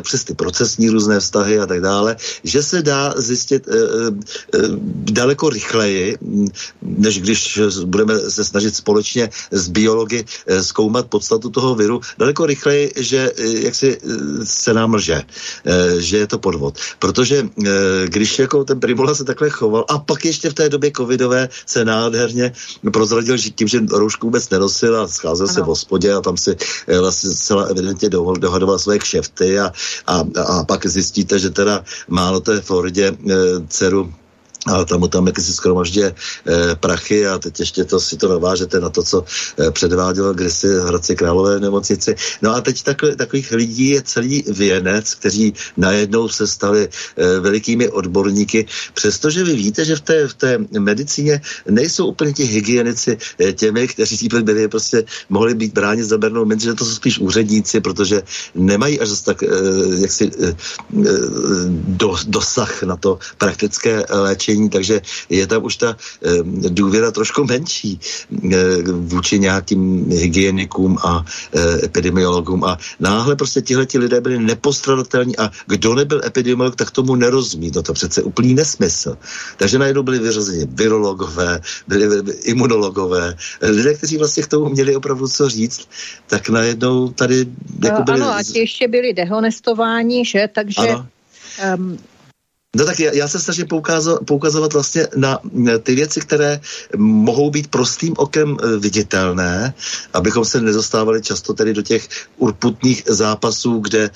přes 0.00 0.24
ty 0.24 0.34
procesní 0.34 0.90
různé 0.90 1.20
vztahy 1.20 1.58
a 1.58 1.66
tak 1.66 1.80
dále, 1.80 2.16
že 2.44 2.62
se 2.62 2.82
dá 2.82 3.14
zjistit 3.16 3.68
daleko 5.12 5.50
rychleji, 5.50 6.16
hm, 6.22 6.46
než 6.82 7.20
když 7.20 7.60
budeme 7.84 8.30
se 8.30 8.44
snažit 8.44 8.76
společně 8.76 9.30
s 9.50 9.68
biology 9.68 10.24
zkoumat 10.60 11.06
podstatu 11.06 11.50
toho 11.50 11.74
viru, 11.74 12.00
daleko 12.18 12.46
rychleji, 12.46 12.92
že 12.96 13.32
jak 13.38 13.74
si 13.74 13.98
se 14.44 14.74
nám 14.74 14.94
lže, 14.94 15.22
že 15.98 16.16
je 16.16 16.26
to 16.26 16.38
podvod. 16.38 16.78
Protože 16.98 17.48
když 18.04 18.37
jako 18.38 18.64
ten 18.64 18.80
Primula 18.80 19.14
se 19.14 19.24
takhle 19.24 19.50
choval 19.50 19.84
a 19.88 19.98
pak 19.98 20.24
ještě 20.24 20.50
v 20.50 20.54
té 20.54 20.68
době 20.68 20.90
covidové 20.96 21.48
se 21.66 21.84
nádherně 21.84 22.52
prozradil, 22.92 23.36
že 23.36 23.50
tím, 23.50 23.68
že 23.68 23.80
roušku 23.90 24.26
vůbec 24.26 24.50
nenosil 24.50 25.00
a 25.00 25.08
scházel 25.08 25.46
ano. 25.46 25.54
se 25.54 25.60
v 25.60 25.64
hospodě 25.64 26.12
a 26.12 26.20
tam 26.20 26.36
si 26.36 26.56
eh, 26.86 26.98
vlastně 26.98 27.30
celá 27.30 27.62
evidentně 27.64 28.08
dohadoval 28.38 28.78
své 28.78 28.98
kšefty 28.98 29.58
a, 29.58 29.72
a, 30.06 30.24
a 30.42 30.64
pak 30.64 30.86
zjistíte, 30.86 31.38
že 31.38 31.50
teda 31.50 31.84
málo 32.08 32.40
té 32.40 32.60
Floridě 32.60 33.06
e, 33.06 33.34
dceru 33.68 34.12
a 34.68 34.84
tam 34.84 35.08
tam 35.08 35.26
jak 35.26 35.40
si 35.40 35.52
skromaždě 35.52 36.04
e, 36.04 36.14
prachy 36.76 37.26
a 37.26 37.38
teď 37.38 37.60
ještě 37.60 37.84
to 37.84 38.00
si 38.00 38.16
to 38.16 38.28
navážete 38.28 38.80
na 38.80 38.88
to, 38.88 39.02
co 39.02 39.24
e, 39.58 39.70
předváděl 39.70 40.34
kdysi 40.34 40.68
Hradci 40.68 41.16
Králové 41.16 41.60
nemocnici. 41.60 42.14
No 42.42 42.54
a 42.54 42.60
teď 42.60 42.82
takhle, 42.82 43.16
takových 43.16 43.52
lidí 43.52 43.88
je 43.88 44.02
celý 44.02 44.44
věnec, 44.48 45.14
kteří 45.14 45.54
najednou 45.76 46.28
se 46.28 46.46
stali 46.46 46.88
e, 46.88 47.40
velikými 47.40 47.88
odborníky, 47.88 48.66
přestože 48.94 49.44
vy 49.44 49.54
víte, 49.54 49.84
že 49.84 49.96
v 49.96 50.00
té, 50.00 50.28
v 50.28 50.34
té 50.34 50.58
medicíně 50.78 51.40
nejsou 51.70 52.06
úplně 52.06 52.32
ti 52.32 52.44
hygienici 52.44 53.18
e, 53.40 53.52
těmi, 53.52 53.88
kteří 53.88 54.28
byli 54.42 54.68
prostě 54.68 55.04
mohli 55.28 55.54
být 55.54 55.72
bráni 55.72 56.04
za 56.04 56.18
bernou 56.18 56.44
minci, 56.44 56.64
že 56.64 56.74
to 56.74 56.84
jsou 56.84 56.94
spíš 56.94 57.18
úředníci, 57.18 57.80
protože 57.80 58.22
nemají 58.54 59.00
až 59.00 59.08
tak 59.24 59.42
e, 59.42 59.46
jaksi 60.00 60.30
e, 60.42 60.54
do, 61.70 62.16
dosah 62.26 62.82
na 62.82 62.96
to 62.96 63.18
praktické 63.38 64.04
léčení 64.10 64.57
opatření, 64.58 64.70
takže 64.70 65.00
je 65.30 65.46
tam 65.46 65.64
už 65.64 65.76
ta 65.76 65.96
e, 66.22 66.68
důvěra 66.68 67.10
trošku 67.10 67.44
menší 67.44 68.00
e, 68.52 68.82
vůči 68.92 69.38
nějakým 69.38 70.10
hygienikům 70.10 70.98
a 71.04 71.24
e, 71.52 71.84
epidemiologům 71.84 72.64
a 72.64 72.78
náhle 73.00 73.36
prostě 73.36 73.62
tihleti 73.62 73.98
lidé 73.98 74.20
byli 74.20 74.38
nepostradatelní 74.38 75.36
a 75.38 75.50
kdo 75.66 75.94
nebyl 75.94 76.20
epidemiolog, 76.24 76.76
tak 76.76 76.90
tomu 76.90 77.14
nerozumí. 77.14 77.70
No 77.74 77.82
to 77.82 77.92
přece 77.92 78.22
úplný 78.22 78.54
nesmysl. 78.54 79.16
Takže 79.56 79.78
najednou 79.78 80.02
byli 80.02 80.18
vyřazeni 80.18 80.66
virologové, 80.66 81.60
byli 81.88 82.34
imunologové, 82.44 83.36
lidé, 83.62 83.94
kteří 83.94 84.18
vlastně 84.18 84.42
k 84.42 84.48
tomu 84.48 84.68
měli 84.68 84.96
opravdu 84.96 85.28
co 85.28 85.48
říct, 85.48 85.88
tak 86.26 86.48
najednou 86.48 87.08
tady 87.08 87.46
jako 87.84 88.02
byli... 88.02 88.20
Ano, 88.20 88.34
a 88.34 88.42
ti 88.42 88.58
ještě 88.58 88.88
byli 88.88 89.14
dehonestováni, 89.14 90.24
že? 90.24 90.48
Takže 90.52 90.88
ano. 90.88 91.06
Um, 91.78 91.98
No 92.78 92.84
tak 92.84 93.00
já, 93.00 93.12
já 93.12 93.28
se 93.28 93.40
snažím 93.40 93.66
poukazovat 94.24 94.72
vlastně 94.72 95.08
na 95.14 95.38
ty 95.82 95.94
věci, 95.94 96.20
které 96.20 96.60
mohou 96.96 97.50
být 97.50 97.66
prostým 97.66 98.14
okem 98.16 98.56
e, 98.56 98.78
viditelné, 98.78 99.74
abychom 100.14 100.44
se 100.44 100.60
nezostávali 100.60 101.22
často 101.22 101.54
tedy 101.54 101.74
do 101.74 101.82
těch 101.82 102.08
urputných 102.36 103.02
zápasů, 103.06 103.78
kde 103.78 104.02
e, 104.02 104.10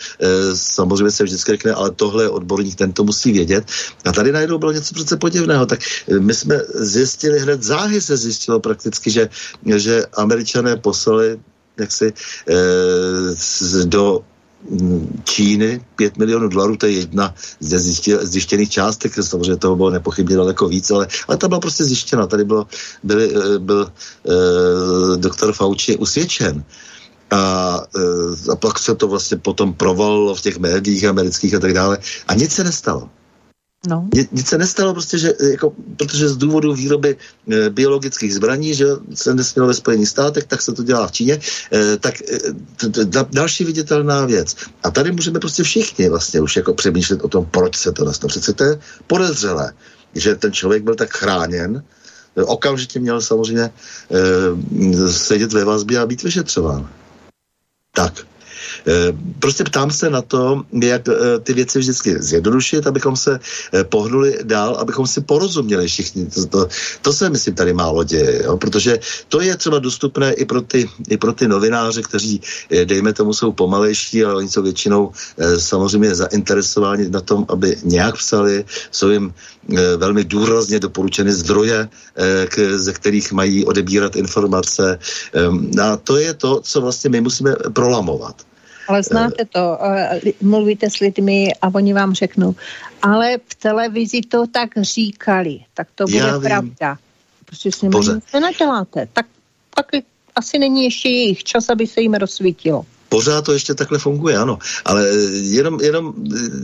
samozřejmě 0.54 1.10
se 1.10 1.24
vždycky 1.24 1.52
řekne, 1.52 1.72
ale 1.72 1.90
tohle 1.90 2.24
je 2.24 2.28
odborník, 2.28 2.78
ten 2.78 2.92
to 2.92 3.04
musí 3.04 3.32
vědět. 3.32 3.64
A 4.04 4.12
tady 4.12 4.32
najednou 4.32 4.58
bylo 4.58 4.72
něco 4.72 4.94
přece 4.94 5.16
podivného. 5.16 5.66
Tak 5.66 5.80
e, 5.82 6.20
my 6.20 6.34
jsme 6.34 6.60
zjistili, 6.74 7.38
hned 7.38 7.62
záhy 7.62 8.00
se 8.00 8.16
zjistilo 8.16 8.60
prakticky, 8.60 9.10
že, 9.10 9.28
že 9.76 10.06
američané 10.14 10.76
poslali 10.76 11.40
jaksi 11.78 12.12
e, 12.48 12.54
do 13.84 14.22
Číny 15.24 15.84
5 15.96 16.16
milionů 16.16 16.48
dolarů, 16.48 16.76
to 16.76 16.86
je 16.86 16.92
jedna 16.92 17.34
ze 17.60 17.78
zjištěných 18.22 18.70
částek, 18.70 19.14
samozřejmě 19.14 19.56
toho 19.56 19.76
bylo 19.76 19.90
nepochybně 19.90 20.36
daleko 20.36 20.68
víc, 20.68 20.90
ale, 20.90 21.06
ale 21.28 21.36
ta 21.36 21.48
byla 21.48 21.60
prostě 21.60 21.84
zjištěna. 21.84 22.26
Tady 22.26 22.44
bylo, 22.44 22.66
byli, 23.02 23.34
eh, 23.36 23.58
byl 23.58 23.92
uh, 24.22 25.16
doktor 25.16 25.52
Fauci 25.52 25.96
usvědčen. 25.96 26.64
a, 27.32 27.80
a 28.52 28.56
pak 28.56 28.78
se 28.78 28.94
to 28.94 29.08
vlastně 29.08 29.36
potom 29.36 29.72
provalilo 29.72 30.34
v 30.34 30.40
těch 30.40 30.58
médiích 30.58 31.04
amerických 31.04 31.54
a 31.54 31.58
tak 31.58 31.72
dále 31.72 31.98
a 32.28 32.34
nic 32.34 32.52
se 32.52 32.64
nestalo. 32.64 33.08
No. 33.88 34.08
Nic 34.32 34.48
se 34.48 34.58
nestalo 34.58 34.92
prostě, 34.92 35.18
že, 35.18 35.34
jako, 35.50 35.72
protože 35.96 36.28
z 36.28 36.36
důvodu 36.36 36.74
výroby 36.74 37.16
e, 37.50 37.70
biologických 37.70 38.34
zbraní, 38.34 38.74
že 38.74 38.86
se 39.14 39.34
nesmělo 39.34 39.68
ve 39.68 39.74
Spojených 39.74 40.08
státech, 40.08 40.44
tak 40.44 40.62
se 40.62 40.72
to 40.72 40.82
dělá 40.82 41.06
v 41.06 41.12
Číně, 41.12 41.40
e, 41.72 41.96
tak 41.96 42.22
e, 42.22 42.38
t, 42.76 42.88
t, 42.88 43.26
další 43.32 43.64
viditelná 43.64 44.26
věc. 44.26 44.56
A 44.82 44.90
tady 44.90 45.12
můžeme 45.12 45.40
prostě 45.40 45.62
všichni 45.62 46.08
vlastně 46.08 46.40
už 46.40 46.56
jako 46.56 46.74
přemýšlet 46.74 47.22
o 47.22 47.28
tom, 47.28 47.46
proč 47.50 47.76
se 47.76 47.92
to 47.92 48.04
nastalo. 48.04 48.28
Přece 48.28 48.52
to 48.52 48.64
je 48.64 48.78
podezřelé, 49.06 49.72
že 50.14 50.34
ten 50.34 50.52
člověk 50.52 50.82
byl 50.82 50.94
tak 50.94 51.10
chráněn, 51.10 51.82
e, 52.36 52.42
okamžitě 52.42 53.00
měl 53.00 53.20
samozřejmě 53.20 53.62
e, 53.62 55.08
sedět 55.08 55.52
ve 55.52 55.64
vazbě 55.64 55.98
a 55.98 56.06
být 56.06 56.22
vyšetřován. 56.22 56.90
Tak. 57.94 58.31
Eh, 58.86 59.12
prostě 59.38 59.64
ptám 59.64 59.90
se 59.90 60.10
na 60.10 60.22
to, 60.22 60.62
jak 60.82 61.08
eh, 61.08 61.38
ty 61.42 61.52
věci 61.52 61.78
vždycky 61.78 62.22
zjednodušit, 62.22 62.86
abychom 62.86 63.16
se 63.16 63.40
eh, 63.72 63.84
pohnuli 63.84 64.38
dál, 64.42 64.74
abychom 64.74 65.06
si 65.06 65.20
porozuměli 65.20 65.86
všichni. 65.86 66.26
To, 66.26 66.46
to, 66.46 66.68
to 67.02 67.12
se, 67.12 67.30
myslím, 67.30 67.54
tady 67.54 67.72
málo 67.72 68.04
děje, 68.04 68.42
jo? 68.44 68.56
protože 68.56 68.98
to 69.28 69.40
je 69.40 69.56
třeba 69.56 69.78
dostupné 69.78 70.32
i 70.32 70.44
pro, 70.44 70.62
ty, 70.62 70.88
i 71.08 71.16
pro 71.16 71.32
ty 71.32 71.48
novináře, 71.48 72.02
kteří, 72.02 72.40
dejme 72.84 73.12
tomu, 73.12 73.34
jsou 73.34 73.52
pomalejší, 73.52 74.24
ale 74.24 74.34
oni 74.34 74.48
jsou 74.48 74.62
většinou 74.62 75.10
samozřejmě 75.58 76.14
zainteresováni 76.14 77.08
na 77.08 77.20
tom, 77.20 77.46
aby 77.48 77.76
nějak 77.84 78.16
psali, 78.16 78.64
jsou 78.90 79.08
jim 79.10 79.34
velmi 79.96 80.24
důrazně 80.24 80.80
doporučeny 80.80 81.32
zdroje, 81.32 81.88
ze 82.74 82.92
kterých 82.92 83.32
mají 83.32 83.64
odebírat 83.64 84.16
informace. 84.16 84.98
A 85.82 85.96
to 85.96 86.16
je 86.16 86.34
to, 86.34 86.60
co 86.60 86.80
vlastně 86.80 87.10
my 87.10 87.20
musíme 87.20 87.54
prolamovat. 87.72 88.42
Ale 88.88 89.02
znáte 89.02 89.44
to, 89.44 89.78
eh, 89.84 90.20
mluvíte 90.40 90.90
s 90.90 90.98
lidmi 90.98 91.52
a 91.62 91.74
oni 91.74 91.92
vám 91.92 92.14
řeknou, 92.14 92.54
ale 93.02 93.38
v 93.46 93.54
televizi 93.54 94.20
to 94.20 94.46
tak 94.46 94.70
říkali, 94.80 95.60
tak 95.74 95.88
to 95.94 96.04
bude 96.04 96.18
Já 96.18 96.40
pravda. 96.40 96.98
Prostě 97.44 97.72
s 97.72 97.82
nimi 97.82 97.96
nic 97.98 98.24
nenaděláte. 98.34 99.08
Tak, 99.12 99.26
tak 99.74 99.86
asi 100.36 100.58
není 100.58 100.84
ještě 100.84 101.08
jejich 101.08 101.44
čas, 101.44 101.68
aby 101.68 101.86
se 101.86 102.00
jim 102.00 102.14
rozsvítilo 102.14 102.86
pořád 103.12 103.44
to 103.44 103.52
ještě 103.52 103.74
takhle 103.74 103.98
funguje, 103.98 104.36
ano. 104.36 104.58
Ale 104.84 105.08
jenom, 105.52 105.80
jenom 105.80 106.14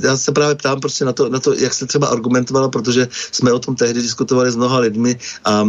já 0.01 0.17
se 0.17 0.33
právě 0.33 0.55
ptám 0.55 0.81
prostě 0.81 1.05
na 1.05 1.13
to, 1.13 1.29
na 1.29 1.39
to, 1.39 1.53
jak 1.53 1.75
jste 1.75 1.87
třeba 1.87 2.07
argumentovala, 2.09 2.69
protože 2.69 3.09
jsme 3.33 3.53
o 3.53 3.59
tom 3.59 3.77
tehdy 3.77 4.01
diskutovali 4.03 4.51
s 4.51 4.57
mnoha 4.57 4.79
lidmi 4.79 5.19
a 5.45 5.69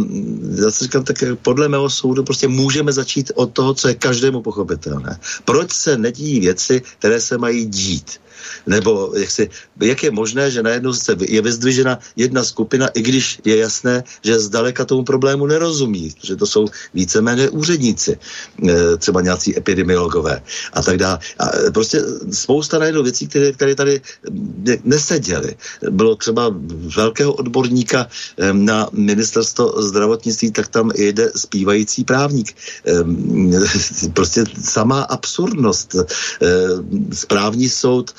já 0.56 0.70
si 0.70 0.84
říkám, 0.84 1.04
tak 1.04 1.16
podle 1.42 1.68
mého 1.68 1.90
soudu 1.90 2.24
prostě 2.24 2.48
můžeme 2.48 2.92
začít 2.92 3.32
od 3.34 3.52
toho, 3.52 3.74
co 3.74 3.88
je 3.88 3.94
každému 3.94 4.40
pochopitelné. 4.40 5.20
Proč 5.44 5.72
se 5.72 6.00
nedíjí 6.00 6.40
věci, 6.40 6.82
které 6.98 7.20
se 7.20 7.38
mají 7.38 7.66
dít? 7.66 8.20
Nebo 8.66 9.12
jak, 9.16 9.30
si, 9.30 9.50
jak 9.80 10.02
je 10.02 10.10
možné, 10.10 10.50
že 10.50 10.62
najednou 10.62 10.92
se 10.92 11.16
je 11.28 11.42
vyzdvižena 11.42 11.98
jedna 12.16 12.44
skupina, 12.44 12.88
i 12.88 13.02
když 13.02 13.40
je 13.44 13.56
jasné, 13.56 14.04
že 14.24 14.40
zdaleka 14.40 14.84
tomu 14.84 15.04
problému 15.04 15.46
nerozumí, 15.46 16.14
že 16.22 16.36
to 16.36 16.46
jsou 16.46 16.66
víceméně 16.94 17.50
úředníci, 17.50 18.18
e, 18.68 18.96
třeba 18.96 19.20
nějací 19.20 19.58
epidemiologové 19.58 20.42
a 20.72 20.82
tak 20.82 20.96
dále. 20.96 21.18
A 21.38 21.44
e, 21.56 21.70
prostě 21.70 22.02
spousta 22.32 22.78
najednou 22.78 23.02
věcí, 23.02 23.26
které, 23.26 23.52
které 23.52 23.74
tady 23.74 24.00
neseděly. 24.84 25.56
Bylo 25.90 26.16
třeba 26.16 26.54
velkého 26.96 27.32
odborníka 27.32 28.06
e, 28.06 28.52
na 28.52 28.88
ministerstvo 28.92 29.82
zdravotnictví, 29.82 30.50
tak 30.50 30.68
tam 30.68 30.90
jede 30.96 31.32
zpívající 31.36 32.04
právník. 32.04 32.56
Prostě 34.14 34.44
samá 34.62 35.02
absurdnost. 35.02 35.96
Správní 37.12 37.68
soud 37.68 38.14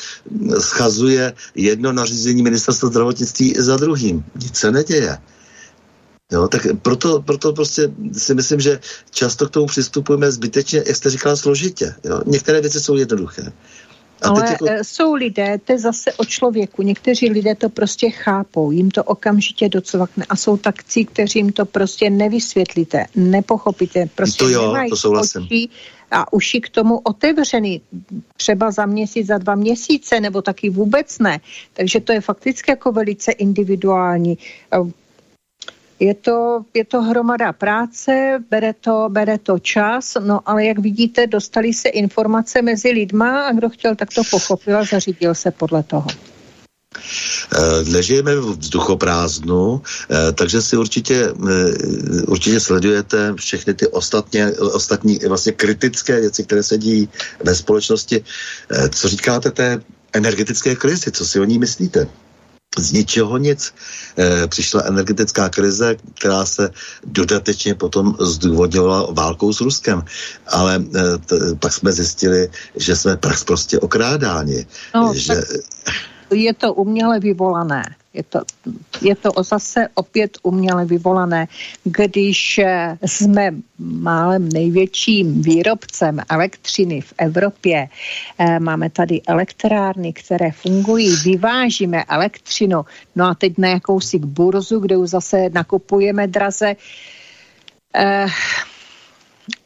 schazuje 0.59 1.33
jedno 1.55 1.91
nařízení 1.91 2.43
ministerstva 2.43 2.89
zdravotnictví 2.89 3.53
za 3.57 3.77
druhým. 3.77 4.23
Nic 4.35 4.57
se 4.57 4.71
neděje. 4.71 5.17
Jo, 6.31 6.47
tak 6.47 6.67
proto, 6.81 7.21
proto 7.21 7.53
prostě 7.53 7.91
si 8.11 8.35
myslím, 8.35 8.59
že 8.59 8.79
často 9.11 9.47
k 9.47 9.49
tomu 9.49 9.65
přistupujeme 9.65 10.31
zbytečně, 10.31 10.83
jak 10.87 10.95
jste 10.95 11.09
říkala, 11.09 11.35
složitě. 11.35 11.95
Jo. 12.03 12.21
Některé 12.25 12.61
věci 12.61 12.79
jsou 12.79 12.95
jednoduché. 12.95 13.51
A 14.21 14.27
Ale 14.29 14.49
jako... 14.49 14.65
Eh, 14.69 14.83
jsou 14.83 15.13
lidé, 15.13 15.59
to 15.65 15.71
je 15.71 15.79
zase 15.79 16.13
o 16.13 16.25
člověku, 16.25 16.81
někteří 16.81 17.29
lidé 17.29 17.55
to 17.55 17.69
prostě 17.69 18.09
chápou, 18.09 18.71
jim 18.71 18.91
to 18.91 19.03
okamžitě 19.03 19.69
docvakne 19.69 20.25
a 20.29 20.35
jsou 20.35 20.57
takcí, 20.57 21.05
kteří 21.05 21.39
jim 21.39 21.51
to 21.51 21.65
prostě 21.65 22.09
nevysvětlíte, 22.09 23.05
nepochopíte, 23.15 24.05
prostě 24.15 24.43
to 24.43 24.49
jo, 24.49 24.75
to 24.89 24.97
souhlasím. 24.97 25.43
Očí, 25.43 25.69
a 26.11 26.33
uši 26.33 26.61
k 26.61 26.69
tomu 26.69 26.97
otevřený, 26.97 27.81
třeba 28.37 28.71
za 28.71 28.85
měsíc, 28.85 29.27
za 29.27 29.37
dva 29.37 29.55
měsíce, 29.55 30.19
nebo 30.19 30.41
taky 30.41 30.69
vůbec 30.69 31.19
ne. 31.19 31.39
Takže 31.73 31.99
to 31.99 32.11
je 32.13 32.21
fakticky 32.21 32.71
jako 32.71 32.91
velice 32.91 33.31
individuální. 33.31 34.37
Je 35.99 36.13
to, 36.13 36.65
je 36.73 36.85
to 36.85 37.01
hromada 37.01 37.53
práce, 37.53 38.43
bere 38.49 38.73
to, 38.73 39.05
bere 39.09 39.37
to 39.37 39.59
čas, 39.59 40.17
no 40.25 40.39
ale 40.45 40.65
jak 40.65 40.79
vidíte, 40.79 41.27
dostali 41.27 41.73
se 41.73 41.89
informace 41.89 42.61
mezi 42.61 42.89
lidma 42.89 43.47
a 43.47 43.53
kdo 43.53 43.69
chtěl, 43.69 43.95
tak 43.95 44.09
to 44.15 44.21
pochopil 44.31 44.77
a 44.77 44.83
zařídil 44.83 45.35
se 45.35 45.51
podle 45.51 45.83
toho. 45.83 46.07
Eh, 47.55 47.83
nežijeme 47.91 48.35
v 48.35 48.55
vzduchoprázdnu, 48.57 49.81
eh, 49.81 50.31
takže 50.31 50.61
si 50.61 50.77
určitě, 50.77 51.33
eh, 51.33 52.21
určitě 52.27 52.59
sledujete 52.59 53.33
všechny 53.35 53.73
ty 53.73 53.87
ostatně, 53.87 54.51
ostatní 54.51 55.19
vlastně 55.27 55.51
kritické 55.51 56.19
věci, 56.21 56.43
které 56.43 56.63
se 56.63 56.77
dějí 56.77 57.09
ve 57.43 57.55
společnosti. 57.55 58.23
Co 58.89 59.07
říkáte 59.07 59.51
té 59.51 59.81
energetické 60.13 60.75
krizi? 60.75 61.11
Co 61.11 61.25
si 61.25 61.39
o 61.39 61.45
ní 61.45 61.59
myslíte? 61.59 62.07
z 62.79 62.91
ničeho 62.91 63.37
nic. 63.37 63.73
Přišla 64.47 64.87
energetická 64.87 65.49
krize, 65.49 65.95
která 66.15 66.45
se 66.45 66.71
dodatečně 67.03 67.75
potom 67.75 68.15
zdůvodňovala 68.19 69.11
válkou 69.11 69.53
s 69.53 69.61
Ruskem. 69.61 70.03
Ale 70.47 70.79
t, 71.25 71.35
pak 71.59 71.73
jsme 71.73 71.91
zjistili, 71.91 72.47
že 72.75 72.95
jsme 72.95 73.19
prostě 73.45 73.79
okrádáni. 73.79 74.65
No, 74.95 75.11
že... 75.15 75.35
tak 75.35 75.45
je 76.31 76.53
to 76.53 76.73
uměle 76.73 77.19
vyvolané. 77.19 77.83
Je 78.13 78.23
to, 78.23 78.39
je 79.01 79.15
to 79.15 79.31
zase 79.43 79.87
opět 79.93 80.37
uměle 80.43 80.85
vyvolané. 80.85 81.47
Když 81.83 82.59
eh, 82.59 82.97
jsme 83.05 83.51
málem 83.79 84.49
největším 84.49 85.41
výrobcem 85.41 86.19
elektřiny 86.29 87.01
v 87.01 87.13
Evropě, 87.17 87.87
eh, 88.37 88.59
máme 88.59 88.89
tady 88.89 89.21
elektrárny, 89.27 90.13
které 90.13 90.51
fungují, 90.51 91.15
vyvážíme 91.23 92.03
elektřinu, 92.03 92.85
no 93.15 93.25
a 93.25 93.35
teď 93.35 93.53
na 93.57 93.67
jakousi 93.67 94.19
burzu, 94.19 94.79
kde 94.79 94.97
už 94.97 95.09
zase 95.09 95.49
nakupujeme 95.49 96.27
draze, 96.27 96.75
eh, 97.95 98.25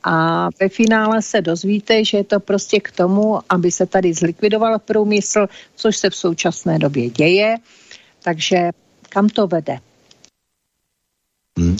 a 0.04 0.48
ve 0.60 0.70
finále 0.70 1.22
se 1.22 1.42
dozvíte, 1.42 2.06
že 2.06 2.18
je 2.18 2.24
to 2.24 2.40
prostě 2.40 2.80
k 2.80 2.92
tomu, 2.92 3.40
aby 3.50 3.72
se 3.72 3.86
tady 3.86 4.14
zlikvidoval 4.14 4.80
průmysl, 4.80 5.48
což 5.76 5.98
se 5.98 6.10
v 6.10 6.16
současné 6.16 6.80
době 6.80 7.10
děje. 7.10 7.58
Takže 8.24 8.70
kam 9.10 9.30
to 9.30 9.48
vede? 9.48 9.80
Hmm. 11.60 11.78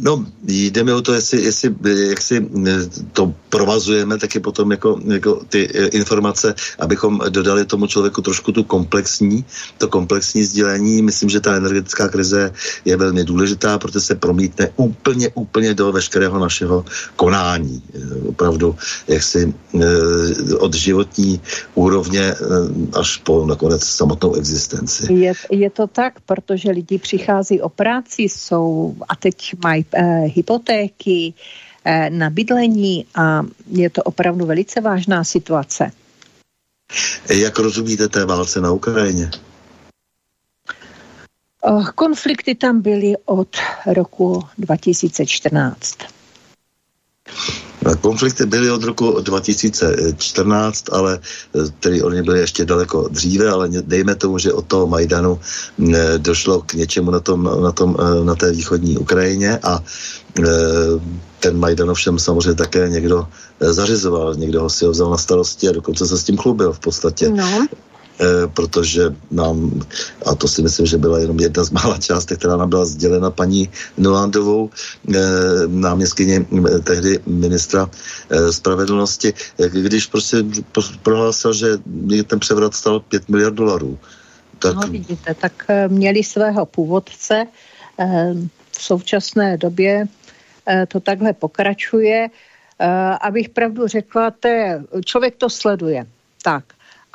No, 0.00 0.26
jde 0.42 0.84
mi 0.84 0.92
o 0.92 1.02
to, 1.02 1.14
jestli, 1.14 1.42
jestli 1.42 1.74
jak 2.08 2.22
si 2.22 2.36
eh, 2.66 2.72
to 3.12 3.34
provazujeme 3.48 4.18
taky 4.18 4.40
potom 4.40 4.70
jako, 4.70 5.00
jako 5.12 5.44
ty 5.48 5.68
eh, 5.74 5.86
informace, 5.86 6.54
abychom 6.78 7.20
dodali 7.28 7.64
tomu 7.64 7.86
člověku 7.86 8.22
trošku 8.22 8.52
tu 8.52 8.64
komplexní, 8.64 9.44
to 9.78 9.88
komplexní 9.88 10.44
sdělení. 10.44 11.02
Myslím, 11.02 11.30
že 11.30 11.40
ta 11.40 11.56
energetická 11.56 12.08
krize 12.08 12.52
je 12.84 12.96
velmi 12.96 13.24
důležitá, 13.24 13.78
protože 13.78 14.00
se 14.00 14.14
promítne 14.14 14.70
úplně, 14.76 15.30
úplně 15.34 15.74
do 15.74 15.92
veškerého 15.92 16.38
našeho 16.38 16.84
konání. 17.16 17.82
Opravdu, 18.28 18.76
jak 19.08 19.22
si 19.22 19.54
od 20.58 20.74
životní 20.74 21.40
úrovně 21.74 22.34
až 22.98 23.16
po 23.16 23.46
nakonec 23.46 23.84
samotnou 23.84 24.34
existenci. 24.34 25.12
Je, 25.12 25.32
je 25.50 25.70
to 25.70 25.86
tak, 25.86 26.20
protože 26.26 26.70
lidi 26.70 26.98
přichází 26.98 27.60
o 27.60 27.68
práci, 27.68 28.28
jsou 28.48 28.96
a 29.08 29.16
teď 29.16 29.54
mají 29.62 29.84
eh, 29.92 30.02
hypotéky 30.24 31.34
eh, 31.84 32.10
na 32.10 32.30
bydlení 32.30 33.06
a 33.14 33.42
je 33.66 33.90
to 33.90 34.02
opravdu 34.02 34.46
velice 34.46 34.80
vážná 34.80 35.24
situace. 35.24 35.92
Jak 37.28 37.58
rozumíte 37.58 38.08
té 38.08 38.24
válce 38.24 38.60
na 38.60 38.72
Ukrajině? 38.72 39.30
Eh, 41.66 41.84
konflikty 41.94 42.54
tam 42.54 42.80
byly 42.80 43.14
od 43.24 43.56
roku 43.86 44.44
2014. 44.58 46.17
Konflikty 48.00 48.46
byly 48.46 48.70
od 48.70 48.82
roku 48.82 49.20
2014, 49.20 50.92
ale 50.92 51.18
tedy 51.80 52.02
oni 52.02 52.22
byly 52.22 52.40
ještě 52.40 52.64
daleko 52.64 53.08
dříve, 53.08 53.50
ale 53.50 53.68
dejme 53.68 54.14
tomu, 54.14 54.38
že 54.38 54.52
od 54.52 54.66
toho 54.66 54.86
Majdanu 54.86 55.40
došlo 56.18 56.60
k 56.60 56.74
něčemu 56.74 57.10
na, 57.10 57.20
tom, 57.20 57.50
na, 57.62 57.72
tom, 57.72 57.96
na 58.24 58.34
té 58.34 58.52
východní 58.52 58.98
Ukrajině 58.98 59.58
a 59.62 59.82
ten 61.40 61.58
Majdan 61.58 61.90
ovšem 61.90 62.18
samozřejmě 62.18 62.54
také 62.54 62.88
někdo 62.88 63.26
zařizoval, 63.60 64.34
někdo 64.34 64.62
ho 64.62 64.70
si 64.70 64.84
ho 64.84 64.90
vzal 64.90 65.10
na 65.10 65.16
starosti 65.16 65.68
a 65.68 65.72
dokonce 65.72 66.06
se 66.06 66.18
s 66.18 66.24
tím 66.24 66.36
chlubil 66.36 66.72
v 66.72 66.78
podstatě. 66.78 67.28
No. 67.28 67.66
Eh, 68.20 68.48
protože 68.50 69.14
nám, 69.30 69.80
a 70.26 70.34
to 70.34 70.48
si 70.48 70.62
myslím, 70.62 70.86
že 70.86 70.98
byla 70.98 71.18
jenom 71.18 71.40
jedna 71.40 71.64
z 71.64 71.70
mála 71.70 71.98
částek, 71.98 72.38
která 72.38 72.56
nám 72.56 72.68
byla 72.68 72.84
sdělena 72.84 73.30
paní 73.30 73.70
Nolandovou, 73.98 74.70
eh, 75.14 75.18
náměstkyně 75.66 76.42
eh, 76.42 76.78
tehdy 76.78 77.20
ministra 77.26 77.90
spravedlnosti, 78.50 79.34
když 79.70 80.06
prostě 80.06 80.36
prohlásil, 81.02 81.52
že 81.52 81.66
ten 82.26 82.38
převrat 82.38 82.74
stal 82.74 83.00
5 83.00 83.28
miliard 83.28 83.54
dolarů. 83.54 83.98
Tak... 84.58 84.74
No 84.74 84.82
vidíte, 84.90 85.34
tak 85.34 85.66
měli 85.88 86.24
svého 86.24 86.66
původce, 86.66 87.46
v 88.72 88.82
současné 88.82 89.56
době 89.56 90.06
to 90.88 91.00
takhle 91.00 91.32
pokračuje. 91.32 92.28
Abych 93.20 93.48
pravdu 93.48 93.86
řekla, 93.86 94.30
to 94.30 94.48
je, 94.48 94.84
člověk 95.04 95.36
to 95.36 95.50
sleduje. 95.50 96.06
Tak, 96.42 96.64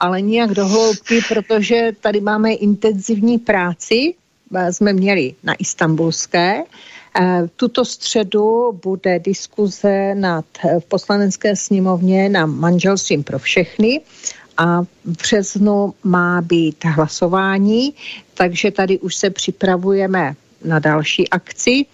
ale 0.03 0.21
nijak 0.21 0.51
do 0.51 0.67
hloubky, 0.67 1.21
protože 1.27 1.91
tady 2.01 2.21
máme 2.21 2.53
intenzivní 2.53 3.39
práci, 3.39 4.13
eh, 4.55 4.73
jsme 4.73 4.93
měli 4.93 5.33
na 5.43 5.53
Istanbulské. 5.53 6.63
Eh, 7.15 7.47
tuto 7.55 7.85
středu 7.85 8.79
bude 8.83 9.19
diskuze 9.19 10.15
nad, 10.15 10.45
eh, 10.65 10.79
v 10.79 10.85
poslanecké 10.85 11.55
sněmovně 11.55 12.29
na 12.29 12.45
manželstvím 12.45 13.23
pro 13.23 13.39
všechny 13.39 14.01
a 14.57 14.81
v 14.83 14.87
březnu 15.05 15.93
má 16.03 16.41
být 16.41 16.85
hlasování, 16.85 17.93
takže 18.33 18.71
tady 18.71 18.99
už 18.99 19.15
se 19.15 19.29
připravujeme 19.29 20.35
na 20.65 20.79
další 20.79 21.29
akci 21.29 21.85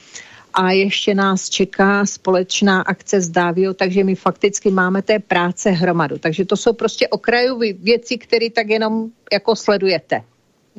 a 0.60 0.72
ještě 0.72 1.16
nás 1.16 1.50
čeká 1.50 2.06
společná 2.06 2.82
akce 2.82 3.22
s 3.22 3.30
Dávio, 3.30 3.74
takže 3.74 4.04
my 4.04 4.16
fakticky 4.16 4.72
máme 4.72 5.02
té 5.02 5.20
práce 5.20 5.70
hromadu. 5.70 6.18
Takže 6.18 6.46
to 6.46 6.58
jsou 6.58 6.74
prostě 6.74 7.08
okrajové 7.08 7.74
věci, 7.74 8.18
které 8.18 8.50
tak 8.50 8.70
jenom 8.70 9.08
jako 9.34 9.56
sledujete. 9.56 10.22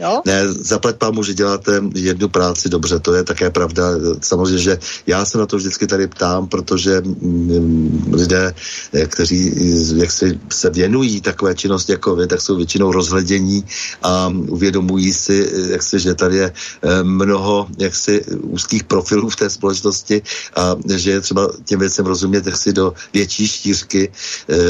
Jo? 0.01 0.25
Ne, 0.25 0.49
zaplať 0.49 0.97
pámu, 0.97 1.23
že 1.23 1.35
děláte 1.35 1.83
jednu 1.95 2.29
práci 2.29 2.69
dobře, 2.69 2.99
to 2.99 3.15
je 3.15 3.25
také 3.25 3.51
pravda. 3.51 3.85
Samozřejmě, 4.21 4.59
že 4.59 4.79
já 5.07 5.25
se 5.25 5.39
na 5.39 5.47
to 5.47 5.57
vždycky 5.57 5.87
tady 5.87 6.07
ptám, 6.07 6.49
protože 6.49 7.01
mm, 7.01 8.13
lidé, 8.13 8.55
eh, 8.93 9.07
kteří 9.07 9.53
jak 10.01 10.11
si 10.11 10.41
se 10.53 10.71
věnují 10.71 11.21
takové 11.21 11.55
činnosti 11.55 11.93
jako 11.93 12.17
vy, 12.17 12.27
tak 12.27 12.41
jsou 12.41 12.57
většinou 12.57 12.93
rozhledění 12.93 13.65
a 14.03 14.33
uvědomují 14.49 15.13
si, 15.13 15.37
eh, 15.53 15.73
jak 15.77 15.83
si, 15.83 16.01
že 16.01 16.15
tady 16.15 16.37
je 16.37 16.49
eh, 16.49 17.05
mnoho 17.05 17.69
jaksi 17.79 18.25
úzkých 18.41 18.85
profilů 18.85 19.29
v 19.29 19.37
té 19.37 19.51
společnosti 19.51 20.23
a 20.57 20.77
že 20.97 21.11
je 21.11 21.21
třeba 21.21 21.49
těm 21.65 21.81
věcem 21.81 22.07
rozumět 22.07 22.47
jaksi 22.47 22.73
do 22.73 22.95
větší 23.13 23.49
štířky, 23.49 24.13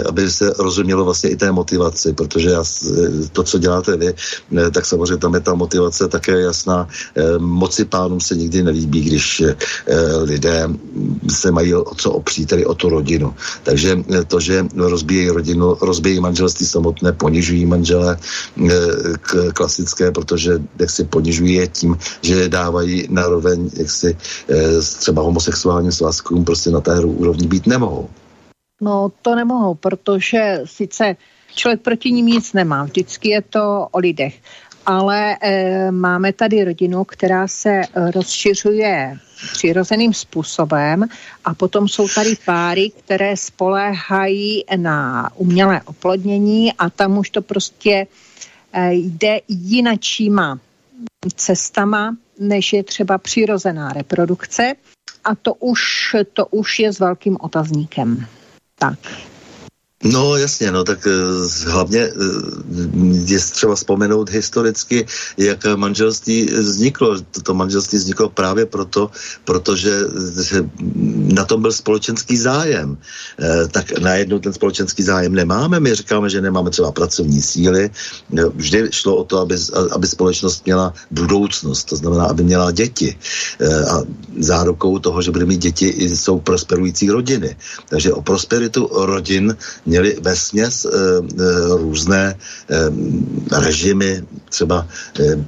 aby 0.09 0.31
se 0.31 0.53
rozumělo 0.59 1.05
vlastně 1.05 1.31
i 1.31 1.37
té 1.37 1.53
motivaci, 1.53 2.13
protože 2.13 2.51
já, 2.51 2.65
to, 3.33 3.43
co 3.43 3.59
děláte 3.59 3.97
vy, 3.97 4.15
tak 4.73 4.87
samozřejmě 4.87 5.20
tam 5.21 5.35
je 5.35 5.41
ta 5.41 5.55
motivace 5.55 6.09
také 6.09 6.41
jasná. 6.41 6.89
Eh, 7.17 7.39
moci 7.39 7.85
pánům 7.85 8.21
se 8.21 8.37
nikdy 8.37 8.63
nelíbí, 8.63 9.01
když 9.01 9.41
eh, 9.41 9.57
lidé 10.23 10.69
se 11.29 11.51
mají 11.51 11.75
o 11.75 11.95
co 11.95 12.13
opřít, 12.13 12.49
tedy 12.49 12.67
o 12.67 12.75
tu 12.75 12.89
rodinu. 12.89 13.35
Takže 13.63 13.99
eh, 14.01 14.25
to, 14.25 14.41
že 14.41 14.67
rozbíjejí 14.75 15.29
rodinu, 15.31 15.77
rozbíjejí 15.81 16.21
manželství 16.21 16.67
samotné, 16.67 17.13
ponižují 17.13 17.67
manžele 17.67 18.19
k 19.21 19.53
klasické, 19.53 20.11
protože 20.11 20.63
jak 20.79 20.91
si 20.91 21.05
ponižují 21.05 21.55
je 21.55 21.67
tím, 21.69 21.99
že 22.23 22.35
je 22.35 22.49
dávají 22.49 23.07
naroveň 23.11 23.71
jak 23.77 23.91
si 23.91 24.17
třeba 24.99 25.23
homosexuálním 25.23 25.93
svazkům 25.93 26.45
prostě 26.45 26.71
na 26.71 26.81
té 26.81 27.01
úrovni 27.01 27.47
být 27.47 27.67
nemohou. 27.67 28.09
No 28.81 29.13
to 29.23 29.35
nemohou, 29.35 29.75
protože 29.75 30.61
sice 30.65 31.17
člověk 31.55 31.81
proti 31.81 32.13
ním 32.13 32.27
nic 32.27 32.53
nemá, 32.53 32.85
vždycky 32.85 33.29
je 33.29 33.43
to 33.43 33.89
o 33.91 33.99
lidech 33.99 34.35
ale 34.91 35.37
e, 35.41 35.91
máme 35.91 36.33
tady 36.33 36.65
rodinu, 36.65 37.05
která 37.05 37.49
se 37.49 37.71
eh, 37.71 38.11
rozšiřuje 38.11 39.19
přirozeným 39.53 40.15
způsobem 40.15 41.05
a 41.45 41.55
potom 41.55 41.89
jsou 41.89 42.09
tady 42.09 42.37
páry, 42.45 42.91
které 42.91 43.37
spoléhají 43.37 44.65
na 44.77 45.31
umělé 45.35 45.81
oplodnění 45.85 46.73
a 46.73 46.91
tam 46.91 47.19
už 47.19 47.31
to 47.31 47.43
prostě 47.43 48.07
e, 48.73 48.95
jde 48.95 49.41
jinačíma 49.49 50.59
cestama, 51.37 52.17
než 52.39 52.73
je 52.73 52.85
třeba 52.85 53.19
přirozená 53.19 53.93
reprodukce 53.93 54.73
a 55.25 55.35
to 55.35 55.55
už, 55.55 56.17
to 56.33 56.47
už 56.47 56.79
je 56.79 56.93
s 56.93 57.01
velkým 57.01 57.37
otazníkem. 57.41 58.27
Tak. 58.79 58.99
No 60.05 60.37
jasně, 60.37 60.73
no 60.73 60.85
tak 60.85 61.07
uh, 61.07 61.73
hlavně 61.73 62.09
uh, 62.09 63.31
je 63.31 63.39
třeba 63.39 63.75
vzpomenout 63.75 64.31
historicky, 64.31 65.07
jak 65.37 65.77
manželství 65.77 66.47
vzniklo. 66.47 67.21
Toto 67.31 67.55
manželství 67.55 67.99
vzniklo 67.99 68.29
právě 68.29 68.67
proto, 68.67 69.11
protože 69.45 69.93
že 70.41 70.65
na 71.37 71.45
tom 71.45 71.63
byl 71.63 71.73
společenský 71.73 72.37
zájem. 72.37 72.91
Uh, 72.91 73.69
tak 73.69 73.99
najednou 73.99 74.39
ten 74.39 74.53
společenský 74.53 75.03
zájem 75.03 75.35
nemáme. 75.35 75.81
My 75.81 75.95
říkáme, 75.95 76.31
že 76.31 76.41
nemáme 76.41 76.71
třeba 76.71 76.93
pracovní 76.93 77.43
síly. 77.43 77.91
Vždy 78.55 78.89
šlo 78.91 79.17
o 79.17 79.25
to, 79.25 79.39
aby, 79.39 79.57
aby 79.93 80.07
společnost 80.07 80.65
měla 80.65 80.95
budoucnost, 81.11 81.85
to 81.85 81.97
znamená, 81.97 82.25
aby 82.25 82.45
měla 82.45 82.71
děti. 82.71 83.19
A 83.91 84.01
zárukou 84.39 84.99
toho, 84.99 85.23
že 85.23 85.31
bude 85.31 85.45
mít 85.45 85.61
děti, 85.61 86.09
jsou 86.09 86.41
prosperující 86.41 87.11
rodiny. 87.11 87.57
Takže 87.89 88.13
o 88.13 88.23
prosperitu 88.23 88.89
rodin 88.93 89.57
měli 89.91 90.17
ve 90.23 90.37
směs 90.37 90.85
e, 90.85 90.89
e, 90.89 91.23
různé 91.83 92.23
e, 92.31 93.61
režimy, 93.61 94.23
třeba 94.51 94.87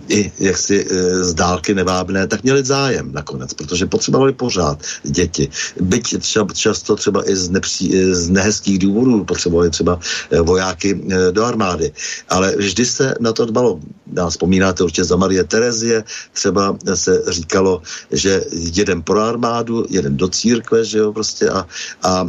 i 0.09 0.33
jaksi 0.39 0.87
z 1.21 1.35
dálky 1.35 1.75
nevábné, 1.75 2.27
tak 2.27 2.43
měli 2.43 2.65
zájem 2.65 3.13
nakonec, 3.13 3.55
protože 3.55 3.87
potřebovali 3.87 4.33
pořád 4.33 4.79
děti. 5.03 5.51
Byť 5.81 6.19
třeba, 6.19 6.55
často 6.55 6.97
třeba 6.97 7.31
i 7.31 7.37
z, 7.37 7.51
nepří, 7.51 7.91
z 8.15 8.31
nehezkých 8.31 8.79
důvodů 8.79 9.25
potřebovali 9.25 9.71
třeba 9.71 9.99
vojáky 10.43 11.03
do 11.31 11.45
armády. 11.45 11.93
Ale 12.29 12.57
vždy 12.57 12.87
se 12.87 13.15
na 13.21 13.33
to 13.33 13.47
dbalo. 13.47 13.81
Já 14.17 14.29
vzpomínáte 14.31 14.85
určitě 14.85 15.05
za 15.05 15.17
Marie 15.17 15.45
Terezie, 15.45 16.05
třeba 16.33 16.79
se 16.95 17.23
říkalo, 17.29 17.83
že 18.11 18.45
jeden 18.51 19.03
pro 19.03 19.21
armádu, 19.21 19.87
jeden 19.91 20.17
do 20.17 20.29
církve, 20.29 20.85
že 20.85 20.99
jo, 20.99 21.13
prostě 21.13 21.51
a, 21.51 21.67
a 22.03 22.29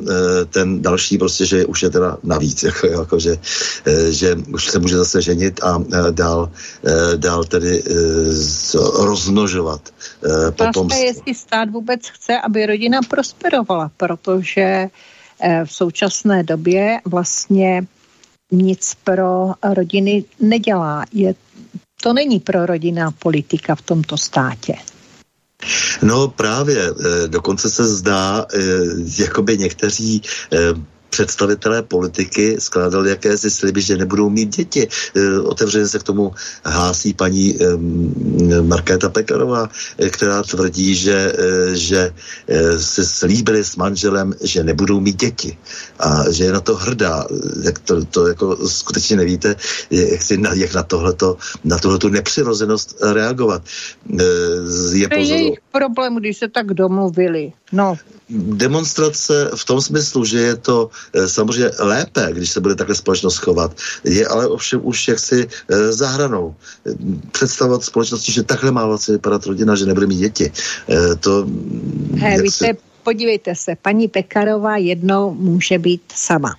ten 0.50 0.82
další 0.82 1.18
prostě, 1.18 1.46
že 1.46 1.66
už 1.66 1.84
je 1.84 1.90
teda 1.90 2.03
navíc, 2.24 2.64
jako, 2.70 2.88
jako 2.88 3.20
že, 3.20 3.38
eh, 3.86 4.12
že 4.12 4.36
už 4.36 4.68
se 4.68 4.80
může 4.80 4.98
zase 4.98 5.22
ženit 5.22 5.64
a 5.64 5.80
eh, 5.80 6.12
dál, 6.12 6.52
eh, 6.86 7.18
dál 7.18 7.44
tedy 7.44 7.84
rozmnožovat 9.00 9.82
potom. 10.52 10.90
je, 10.92 11.06
jestli 11.06 11.36
stát 11.36 11.70
vůbec 11.70 12.10
chce, 12.10 12.40
aby 12.40 12.66
rodina 12.66 13.00
prosperovala, 13.10 13.92
protože 13.98 14.88
v 15.66 15.72
současné 15.74 16.44
době 16.44 17.00
vlastně 17.06 17.88
nic 18.52 18.92
pro 19.04 19.54
rodiny 19.74 20.24
nedělá. 20.40 21.06
Je, 21.12 21.36
to 22.02 22.14
není 22.14 22.40
pro 22.40 22.66
rodinná 22.66 23.12
politika 23.12 23.76
v 23.76 23.82
tomto 23.82 24.18
státě. 24.18 24.74
No 26.02 26.28
právě, 26.28 26.94
dokonce 27.28 27.70
se 27.70 27.88
zdá, 27.88 28.46
jakoby 29.20 29.58
někteří 29.58 30.22
představitelé 31.14 31.86
politiky 31.86 32.58
skládali 32.60 33.10
jakési 33.10 33.52
sliby, 33.52 33.82
že 33.82 33.98
nebudou 33.98 34.30
mít 34.30 34.50
děti. 34.56 34.88
E, 34.90 35.40
otevřeně 35.40 35.88
se 35.88 36.00
k 36.00 36.04
tomu 36.10 36.34
hlásí 36.66 37.14
paní 37.14 37.58
Markéta 38.62 39.10
Pekarová, 39.10 39.70
e, 39.98 40.10
která 40.10 40.44
tvrdí, 40.44 40.96
že, 40.96 41.14
e, 41.14 41.76
že 41.78 42.12
se 42.78 43.06
slíbili 43.06 43.62
s 43.62 43.76
manželem, 43.76 44.34
že 44.42 44.64
nebudou 44.64 45.00
mít 45.00 45.22
děti 45.22 45.58
a 46.00 46.32
že 46.34 46.50
je 46.50 46.52
na 46.52 46.60
to 46.66 46.76
hrdá. 46.76 47.28
Jak 47.64 47.80
to, 47.80 48.06
to 48.06 48.28
jako 48.28 48.58
skutečně 48.68 49.16
nevíte, 49.16 49.56
jak, 49.94 50.22
si 50.22 50.38
na, 50.38 50.54
jak 50.54 50.74
na 50.74 50.84
tohleto, 50.84 51.38
na 51.64 51.78
tohleto 51.78 52.10
nepřirozenost 52.10 52.98
reagovat. 53.06 53.62
Je, 54.92 55.08
jejich 55.14 55.63
problém, 55.74 56.16
když 56.16 56.38
se 56.38 56.48
tak 56.48 56.74
domluvili. 56.78 57.54
No. 57.72 57.98
Demonstrace 58.30 59.52
v 59.56 59.66
tom 59.66 59.82
smyslu, 59.82 60.26
že 60.26 60.40
je 60.40 60.56
to 60.56 60.90
e, 61.14 61.28
samozřejmě 61.30 61.70
lépe, 61.80 62.30
když 62.32 62.52
se 62.52 62.62
bude 62.62 62.76
takhle 62.76 62.96
společnost 62.96 63.38
chovat, 63.38 63.76
je 64.04 64.28
ale 64.28 64.48
ovšem 64.48 64.80
už 64.84 65.08
jaksi 65.08 65.48
e, 65.48 65.92
zahranou. 65.92 66.56
Představovat 67.32 67.84
společnosti, 67.84 68.32
že 68.32 68.44
takhle 68.44 68.72
má 68.72 68.86
vlastně 68.86 69.12
vypadat 69.12 69.46
rodina, 69.46 69.76
že 69.76 69.86
nebude 69.86 70.08
mít 70.08 70.18
děti. 70.18 70.52
To, 71.20 71.48
He, 72.16 72.42
víte, 72.42 72.74
podívejte 73.04 73.56
se, 73.56 73.76
paní 73.82 74.08
Pekarová 74.08 74.78
jednou 74.78 75.34
může 75.34 75.80
být 75.80 76.02
sama. 76.16 76.56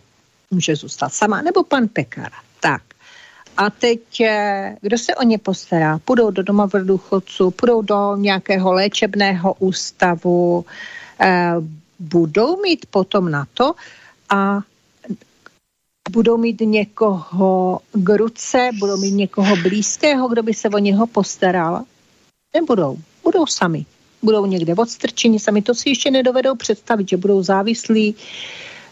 Může 0.50 0.76
zůstat 0.76 1.14
sama, 1.14 1.42
nebo 1.42 1.64
pan 1.64 1.88
Pekara. 1.88 2.36
Tak. 2.60 2.82
A 3.56 3.70
teď, 3.70 4.20
eh, 4.20 4.76
kdo 4.80 4.98
se 4.98 5.14
o 5.14 5.22
ně 5.22 5.38
postará? 5.38 5.98
Půjdou 5.98 6.30
do 6.30 6.42
doma 6.42 6.66
v 6.66 6.72
důchodců, 6.72 7.50
půjdou 7.50 7.82
do 7.82 8.16
nějakého 8.16 8.72
léčebného 8.72 9.54
ústavu, 9.58 10.64
eh, 11.20 11.54
budou 11.98 12.62
mít 12.62 12.86
potom 12.86 13.30
na 13.30 13.46
to 13.54 13.74
a 14.30 14.60
budou 16.10 16.36
mít 16.36 16.60
někoho 16.60 17.80
k 17.92 18.16
ruce, 18.16 18.70
budou 18.78 18.96
mít 18.96 19.10
někoho 19.10 19.56
blízkého, 19.56 20.28
kdo 20.28 20.42
by 20.42 20.54
se 20.54 20.68
o 20.68 20.78
něho 20.78 21.06
postaral? 21.06 21.84
Nebudou. 22.54 22.96
Budou 23.24 23.46
sami. 23.46 23.86
Budou 24.22 24.46
někde 24.46 24.74
odstrčeni 24.74 25.40
sami. 25.40 25.62
To 25.62 25.74
si 25.74 25.88
ještě 25.88 26.10
nedovedou 26.10 26.54
představit, 26.54 27.08
že 27.08 27.16
budou 27.16 27.42
závislí, 27.42 28.14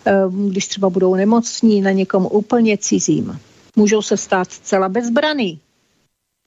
ehm, 0.04 0.48
když 0.48 0.66
třeba 0.66 0.90
budou 0.90 1.14
nemocní 1.14 1.80
na 1.80 1.90
někom 1.90 2.28
úplně 2.30 2.78
cizím. 2.78 3.40
Můžou 3.76 4.02
se 4.02 4.16
stát 4.16 4.52
zcela 4.52 4.88
bezbraný, 4.88 5.60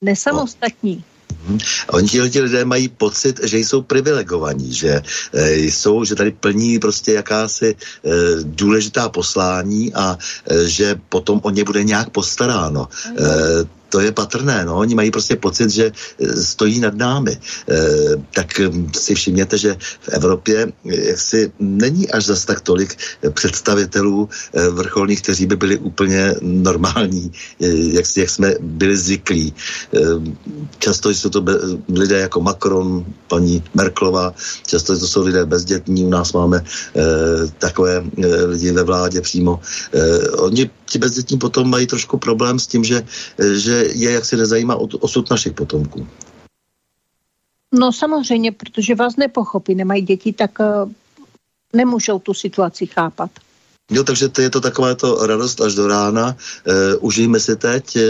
nesamostatní. 0.02 0.96
No 0.96 1.16
Hmm. 1.46 1.58
Oni 1.88 2.08
ti 2.08 2.40
lidé 2.40 2.64
mají 2.64 2.88
pocit, 2.88 3.40
že 3.44 3.58
jsou 3.58 3.82
privilegovaní, 3.82 4.74
že 4.74 5.02
e, 5.32 5.54
jsou, 5.54 6.04
že 6.04 6.14
tady 6.14 6.30
plní 6.30 6.78
prostě 6.78 7.12
jakási 7.12 7.76
e, 7.76 8.10
důležitá 8.42 9.08
poslání 9.08 9.94
a 9.94 10.18
e, 10.50 10.68
že 10.68 11.00
potom 11.08 11.40
o 11.42 11.50
ně 11.50 11.64
bude 11.64 11.84
nějak 11.84 12.10
postaráno. 12.10 12.88
E, 13.06 13.12
to 13.96 14.04
je 14.04 14.12
patrné, 14.12 14.64
no. 14.64 14.76
Oni 14.76 14.94
mají 14.94 15.10
prostě 15.10 15.36
pocit, 15.40 15.70
že 15.70 15.88
e, 15.88 15.92
stojí 16.36 16.80
nad 16.84 16.94
námi. 16.94 17.32
E, 17.32 17.40
tak 18.34 18.60
si 18.92 19.14
všimněte, 19.14 19.58
že 19.58 19.76
v 20.00 20.08
Evropě 20.08 20.72
jaksi 20.84 21.52
není 21.58 22.04
až 22.12 22.24
zas 22.26 22.44
tak 22.44 22.60
tolik 22.60 22.96
představitelů 23.32 24.28
vrcholných, 24.52 25.22
kteří 25.22 25.46
by 25.46 25.56
byli 25.56 25.76
úplně 25.78 26.34
normální, 26.40 27.32
jak, 27.96 28.04
jak 28.16 28.30
jsme 28.30 28.54
byli 28.60 28.96
zvyklí. 28.96 29.48
E, 29.48 29.98
často 30.78 31.10
jsou 31.10 31.28
to 31.32 31.40
lidé 31.88 32.28
jako 32.28 32.40
Macron, 32.40 33.06
paní 33.28 33.64
Merklova, 33.74 34.34
často 34.66 34.98
to 34.98 35.06
jsou 35.06 35.24
lidé 35.24 35.46
bezdětní, 35.46 36.04
u 36.04 36.10
nás 36.10 36.32
máme 36.32 36.60
e, 36.60 36.64
takové 37.58 37.96
e, 37.96 38.44
lidi 38.44 38.72
ve 38.72 38.82
vládě 38.82 39.20
přímo. 39.20 39.60
E, 39.92 40.28
oni 40.30 40.70
ti 40.86 40.98
bezdětní 40.98 41.38
potom 41.38 41.70
mají 41.70 41.86
trošku 41.86 42.18
problém 42.18 42.58
s 42.58 42.66
tím, 42.66 42.84
že, 42.84 43.02
že 43.52 43.85
je 43.92 44.12
jak 44.12 44.24
se 44.24 44.36
nezajímá 44.36 44.76
o 44.76 44.84
osud 44.84 45.30
našich 45.30 45.52
potomků. 45.52 46.06
No 47.72 47.92
samozřejmě, 47.92 48.52
protože 48.52 48.94
vás 48.94 49.16
nepochopí, 49.16 49.74
nemají 49.74 50.02
děti, 50.02 50.32
tak 50.32 50.58
uh, 50.58 50.92
nemůžou 51.72 52.18
tu 52.18 52.34
situaci 52.34 52.86
chápat. 52.86 53.30
Jo, 53.90 54.04
takže 54.04 54.28
to 54.28 54.42
je 54.42 54.50
to 54.50 54.60
taková 54.60 54.94
to 54.94 55.26
radost 55.26 55.60
až 55.60 55.74
do 55.74 55.86
rána. 55.88 56.36
E, 56.66 56.96
užijme 56.96 57.40
si 57.40 57.56
teď, 57.56 57.96
e, 57.96 58.02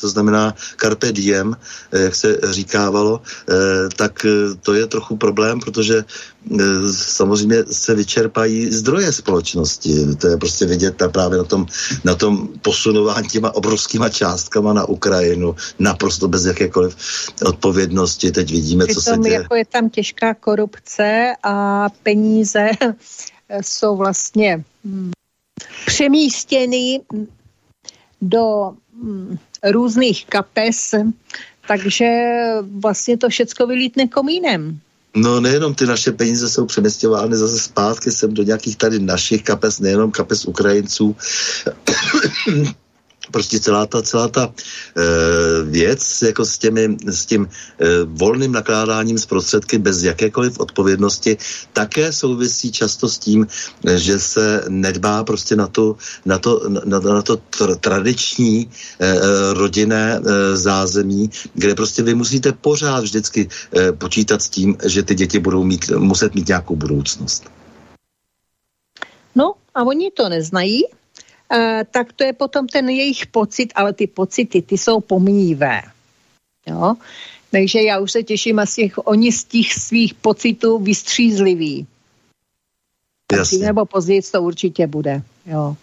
to 0.00 0.08
znamená 0.08 0.54
carpe 0.80 1.12
diem, 1.12 1.56
e, 1.92 2.00
jak 2.00 2.14
se 2.14 2.38
říkávalo, 2.50 3.22
e, 3.48 3.54
tak 3.96 4.26
to 4.62 4.74
je 4.74 4.86
trochu 4.86 5.16
problém, 5.16 5.60
protože 5.60 5.98
e, 5.98 6.04
samozřejmě 6.92 7.64
se 7.72 7.94
vyčerpají 7.94 8.72
zdroje 8.72 9.12
společnosti. 9.12 10.14
To 10.16 10.28
je 10.28 10.36
prostě 10.36 10.66
vidět 10.66 11.00
na, 11.00 11.08
právě 11.08 11.38
na 11.38 11.44
tom, 11.44 11.66
na 12.04 12.14
tom 12.14 12.48
posunování 12.62 13.28
těma 13.28 13.54
obrovskýma 13.54 14.08
částkama 14.08 14.72
na 14.72 14.84
Ukrajinu, 14.84 15.56
naprosto 15.78 16.28
bez 16.28 16.44
jakékoliv 16.44 16.96
odpovědnosti. 17.44 18.32
Teď 18.32 18.50
vidíme, 18.50 18.84
Přitom, 18.84 19.02
co 19.02 19.10
se 19.10 19.16
děje. 19.16 19.34
Jako 19.34 19.54
je 19.54 19.64
tam 19.64 19.90
těžká 19.90 20.34
korupce 20.34 21.32
a 21.42 21.86
peníze 22.02 22.70
jsou 23.60 23.96
vlastně 23.96 24.64
hm, 24.84 25.10
přemístěny 25.86 27.00
do 28.22 28.72
hm, 29.02 29.36
různých 29.70 30.26
kapes, 30.26 30.94
takže 31.68 32.06
vlastně 32.80 33.16
to 33.16 33.28
všecko 33.28 33.66
vylítne 33.66 34.08
komínem. 34.08 34.80
No 35.16 35.40
nejenom 35.40 35.74
ty 35.74 35.86
naše 35.86 36.12
peníze 36.12 36.48
jsou 36.48 36.66
přeměstěvány 36.66 37.36
zase 37.36 37.58
zpátky 37.58 38.10
sem 38.10 38.34
do 38.34 38.42
nějakých 38.42 38.76
tady 38.76 38.98
našich 38.98 39.42
kapes, 39.42 39.80
nejenom 39.80 40.10
kapes 40.10 40.44
Ukrajinců 40.44 41.16
prostě 43.34 43.58
celá 43.60 43.86
ta, 43.86 44.02
celá 44.02 44.28
ta 44.30 44.46
e, 44.46 45.02
věc 45.66 46.22
jako 46.22 46.44
s, 46.46 46.58
těmi, 46.58 46.96
s 47.06 47.26
tím 47.26 47.50
e, 47.50 48.06
volným 48.06 48.52
nakládáním 48.52 49.18
s 49.18 49.26
prostředky 49.26 49.78
bez 49.78 50.06
jakékoliv 50.06 50.60
odpovědnosti 50.62 51.36
také 51.72 52.12
souvisí 52.14 52.70
často 52.72 53.10
s 53.10 53.18
tím, 53.18 53.46
že 53.82 54.18
se 54.22 54.64
nedbá 54.70 55.26
prostě 55.26 55.58
na 55.58 55.66
to, 55.66 55.96
na 56.22 56.38
to, 56.38 56.62
na, 56.70 56.98
na 57.02 57.22
to 57.22 57.42
tr- 57.50 57.74
tradiční 57.74 58.70
e, 58.70 59.18
rodinné 59.58 60.22
e, 60.22 60.56
zázemí, 60.56 61.30
kde 61.58 61.74
prostě 61.74 62.06
vy 62.06 62.14
musíte 62.14 62.52
pořád 62.54 63.02
vždycky 63.02 63.48
e, 63.74 63.92
počítat 63.92 64.42
s 64.42 64.48
tím, 64.48 64.78
že 64.86 65.02
ty 65.02 65.14
děti 65.14 65.38
budou 65.42 65.66
mít, 65.66 65.90
muset 65.90 66.34
mít 66.34 66.48
nějakou 66.48 66.76
budoucnost. 66.76 67.50
No 69.34 69.58
a 69.74 69.82
oni 69.82 70.10
to 70.14 70.28
neznají, 70.28 70.86
tak 71.90 72.12
to 72.12 72.24
je 72.24 72.32
potom 72.32 72.66
ten 72.66 72.88
jejich 72.88 73.26
pocit, 73.26 73.72
ale 73.74 73.92
ty 73.92 74.06
pocity, 74.06 74.62
ty 74.62 74.78
jsou 74.78 75.00
pomíjivé. 75.00 75.82
Jo? 76.66 76.94
Takže 77.50 77.82
já 77.82 77.98
už 77.98 78.12
se 78.12 78.22
těším 78.22 78.58
asi, 78.58 78.92
oni 79.04 79.32
z 79.32 79.44
těch 79.44 79.74
svých 79.74 80.14
pocitů 80.14 80.78
vystřízliví. 80.78 81.86
Jasně. 83.32 83.66
Nebo 83.66 83.86
později 83.86 84.22
to 84.32 84.42
určitě 84.42 84.86
bude. 84.86 85.22
Jo. 85.46 85.76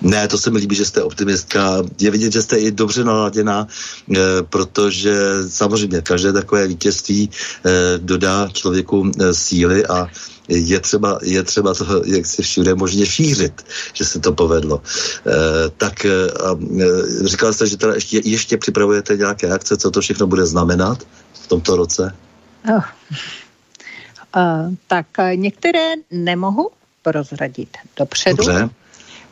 Ne, 0.00 0.28
to 0.28 0.38
se 0.38 0.50
mi 0.50 0.58
líbí, 0.58 0.76
že 0.76 0.84
jste 0.84 1.02
optimistka. 1.02 1.82
Je 2.00 2.10
vidět, 2.10 2.32
že 2.32 2.42
jste 2.42 2.56
i 2.56 2.70
dobře 2.70 3.04
naladěná, 3.04 3.66
e, 4.10 4.18
protože 4.42 5.14
samozřejmě 5.48 6.00
každé 6.02 6.32
takové 6.32 6.68
vítězství 6.68 7.30
e, 7.30 7.70
dodá 7.98 8.48
člověku 8.52 9.10
e, 9.20 9.34
síly 9.34 9.86
a 9.86 10.08
je 10.48 10.80
třeba, 10.80 11.18
je 11.22 11.42
třeba 11.42 11.74
to 11.74 12.02
jak 12.06 12.26
si 12.26 12.42
všude 12.42 12.74
možně 12.74 13.06
šířit, 13.06 13.62
že 13.92 14.04
se 14.04 14.20
to 14.20 14.32
povedlo. 14.32 14.82
E, 15.26 15.70
tak 15.76 16.04
e, 16.04 16.10
e, 16.10 17.28
říkal 17.28 17.52
jste, 17.52 17.66
že 17.66 17.76
teda 17.76 17.94
ještě, 17.94 18.20
ještě 18.24 18.56
připravujete 18.56 19.16
nějaké 19.16 19.50
akce, 19.50 19.76
co 19.76 19.90
to 19.90 20.00
všechno 20.00 20.26
bude 20.26 20.46
znamenat 20.46 20.98
v 21.32 21.46
tomto 21.46 21.76
roce? 21.76 22.14
Oh. 22.74 22.82
Uh, 24.36 24.74
tak 24.86 25.06
některé 25.34 25.92
nemohu 26.10 26.70
prozradit 27.02 27.68
dopředu. 27.96 28.36
Dobře. 28.36 28.68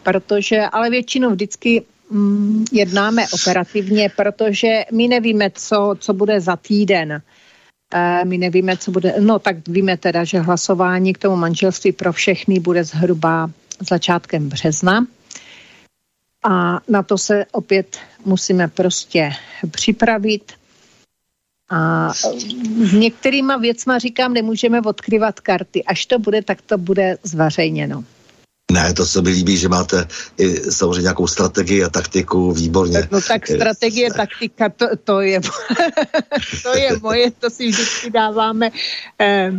Protože, 0.02 0.60
ale 0.72 0.90
většinou 0.90 1.30
vždycky 1.30 1.84
mm, 2.10 2.64
jednáme 2.72 3.26
operativně, 3.32 4.10
protože 4.16 4.84
my 4.92 5.08
nevíme, 5.08 5.50
co, 5.54 5.94
co 5.98 6.12
bude 6.12 6.40
za 6.40 6.56
týden. 6.56 7.22
E, 7.94 8.24
my 8.24 8.38
nevíme, 8.38 8.76
co 8.76 8.90
bude, 8.90 9.14
no 9.20 9.38
tak 9.38 9.68
víme 9.68 9.96
teda, 9.96 10.24
že 10.24 10.40
hlasování 10.40 11.12
k 11.12 11.18
tomu 11.18 11.36
manželství 11.36 11.92
pro 11.92 12.12
všechny 12.12 12.60
bude 12.60 12.84
zhruba 12.84 13.50
začátkem 13.88 14.48
března. 14.48 15.06
A 16.44 16.80
na 16.88 17.02
to 17.02 17.18
se 17.18 17.46
opět 17.52 17.98
musíme 18.24 18.68
prostě 18.68 19.30
připravit. 19.70 20.52
A 21.70 22.12
s 22.14 22.92
některýma 22.92 23.56
věcma 23.56 23.98
říkám, 23.98 24.34
nemůžeme 24.34 24.80
odkryvat 24.80 25.40
karty. 25.40 25.84
Až 25.84 26.06
to 26.06 26.18
bude, 26.18 26.42
tak 26.42 26.62
to 26.62 26.78
bude 26.78 27.18
zvařejněno. 27.22 28.04
Ne, 28.70 28.94
to 28.94 29.06
se 29.06 29.22
mi 29.22 29.30
líbí, 29.30 29.56
že 29.56 29.68
máte 29.68 30.06
i 30.38 30.72
samozřejmě 30.72 31.02
nějakou 31.02 31.26
strategii 31.26 31.84
a 31.84 31.88
taktiku, 31.88 32.52
výborně. 32.52 33.08
No 33.10 33.20
tak 33.20 33.46
strategie, 33.46 34.12
taktika, 34.12 34.68
to, 34.68 34.86
to, 35.04 35.20
je, 35.20 35.40
to 36.62 36.76
je 36.76 36.98
moje, 37.02 37.30
to 37.30 37.50
si 37.50 37.68
vždycky 37.68 38.10
dáváme 38.10 38.70
eh, 39.20 39.52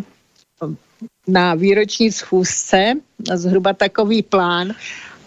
na 1.28 1.56
výroční 1.56 2.12
schůzce, 2.12 2.94
zhruba 3.34 3.74
takový 3.74 4.24
plán, 4.24 4.74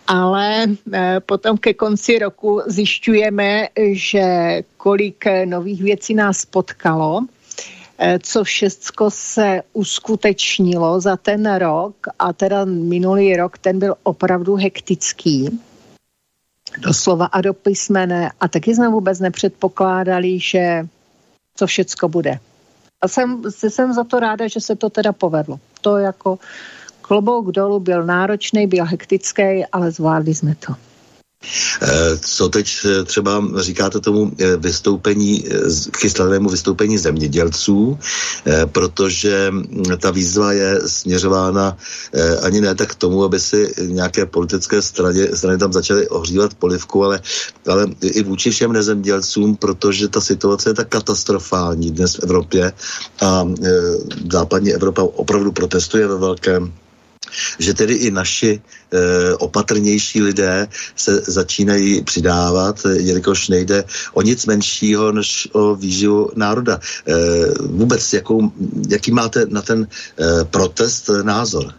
ale 0.06 0.66
eh, 0.92 1.20
potom 1.20 1.58
ke 1.58 1.74
konci 1.74 2.18
roku 2.18 2.62
zjišťujeme, 2.66 3.68
že 3.92 4.24
kolik 4.76 5.24
nových 5.44 5.82
věcí 5.82 6.14
nás 6.14 6.44
potkalo, 6.44 7.20
Eh, 7.20 7.43
co 8.22 8.44
všechno 8.44 9.10
se 9.10 9.62
uskutečnilo 9.72 11.00
za 11.00 11.16
ten 11.16 11.54
rok 11.54 11.94
a 12.18 12.32
teda 12.32 12.64
minulý 12.64 13.36
rok 13.36 13.58
ten 13.58 13.78
byl 13.78 13.94
opravdu 14.02 14.54
hektický 14.56 15.60
doslova 16.78 17.26
a 17.26 17.40
do 17.40 17.54
písmene 17.54 18.30
a 18.40 18.48
taky 18.48 18.74
jsme 18.74 18.88
vůbec 18.88 19.20
nepředpokládali, 19.20 20.40
že 20.40 20.86
co 21.54 21.66
všecko 21.66 22.08
bude. 22.08 22.38
A 23.00 23.08
jsem, 23.08 23.42
jsem 23.50 23.92
za 23.92 24.04
to 24.04 24.20
ráda, 24.20 24.48
že 24.48 24.60
se 24.60 24.76
to 24.76 24.90
teda 24.90 25.12
povedlo. 25.12 25.60
To 25.80 25.96
jako 25.96 26.38
klobouk 27.00 27.52
dolů 27.52 27.80
byl 27.80 28.04
náročný, 28.04 28.66
byl 28.66 28.84
hektický, 28.84 29.64
ale 29.72 29.90
zvládli 29.90 30.34
jsme 30.34 30.54
to. 30.54 30.74
Eh, 31.82 32.18
co 32.20 32.48
teď 32.48 32.76
eh, 32.84 33.04
třeba 33.04 33.42
říkáte 33.56 34.00
tomu 34.00 34.32
eh, 34.38 34.56
vystoupení, 34.56 35.44
chystanému 35.98 36.48
vystoupení 36.48 36.98
zemědělců, 36.98 37.98
protože 38.72 39.50
hm, 39.50 39.84
ta 40.00 40.10
výzva 40.10 40.52
je 40.52 40.80
směřována 40.86 41.76
ani 42.42 42.60
ne 42.60 42.74
tak 42.74 42.92
k 42.92 42.94
tomu, 42.94 43.24
aby 43.24 43.40
si 43.40 43.74
nějaké 43.80 44.26
politické 44.26 44.82
strany, 44.82 45.28
strany 45.34 45.58
tam 45.58 45.72
začaly 45.72 46.08
ohřívat 46.08 46.54
polivku, 46.54 47.04
ale, 47.04 47.20
ale 47.68 47.86
i 48.02 48.22
vůči 48.22 48.50
všem 48.50 48.72
nezemědělcům, 48.72 49.56
protože 49.56 50.08
ta 50.08 50.20
situace 50.20 50.70
je 50.70 50.74
tak 50.74 50.88
katastrofální 50.88 51.90
dnes 51.90 52.14
v 52.14 52.22
Evropě 52.22 52.72
a 53.22 53.44
západní 54.32 54.72
Evropa 54.72 55.02
opravdu 55.02 55.52
protestuje 55.52 56.06
ve 56.06 56.18
velkém 56.18 56.72
že 57.58 57.74
tedy 57.74 57.94
i 57.94 58.10
naši 58.10 58.60
e, 58.92 59.34
opatrnější 59.34 60.22
lidé 60.22 60.68
se 60.96 61.22
začínají 61.26 62.02
přidávat, 62.02 62.80
jelikož 62.96 63.48
nejde 63.48 63.84
o 64.12 64.22
nic 64.22 64.46
menšího 64.46 65.12
než 65.12 65.48
o 65.52 65.74
výživu 65.74 66.30
národa. 66.36 66.80
E, 66.80 67.14
vůbec, 67.60 68.12
jakou, 68.12 68.52
jaký 68.88 69.10
máte 69.12 69.46
na 69.46 69.62
ten 69.62 69.86
e, 69.86 70.44
protest 70.44 71.10
názor? 71.22 71.74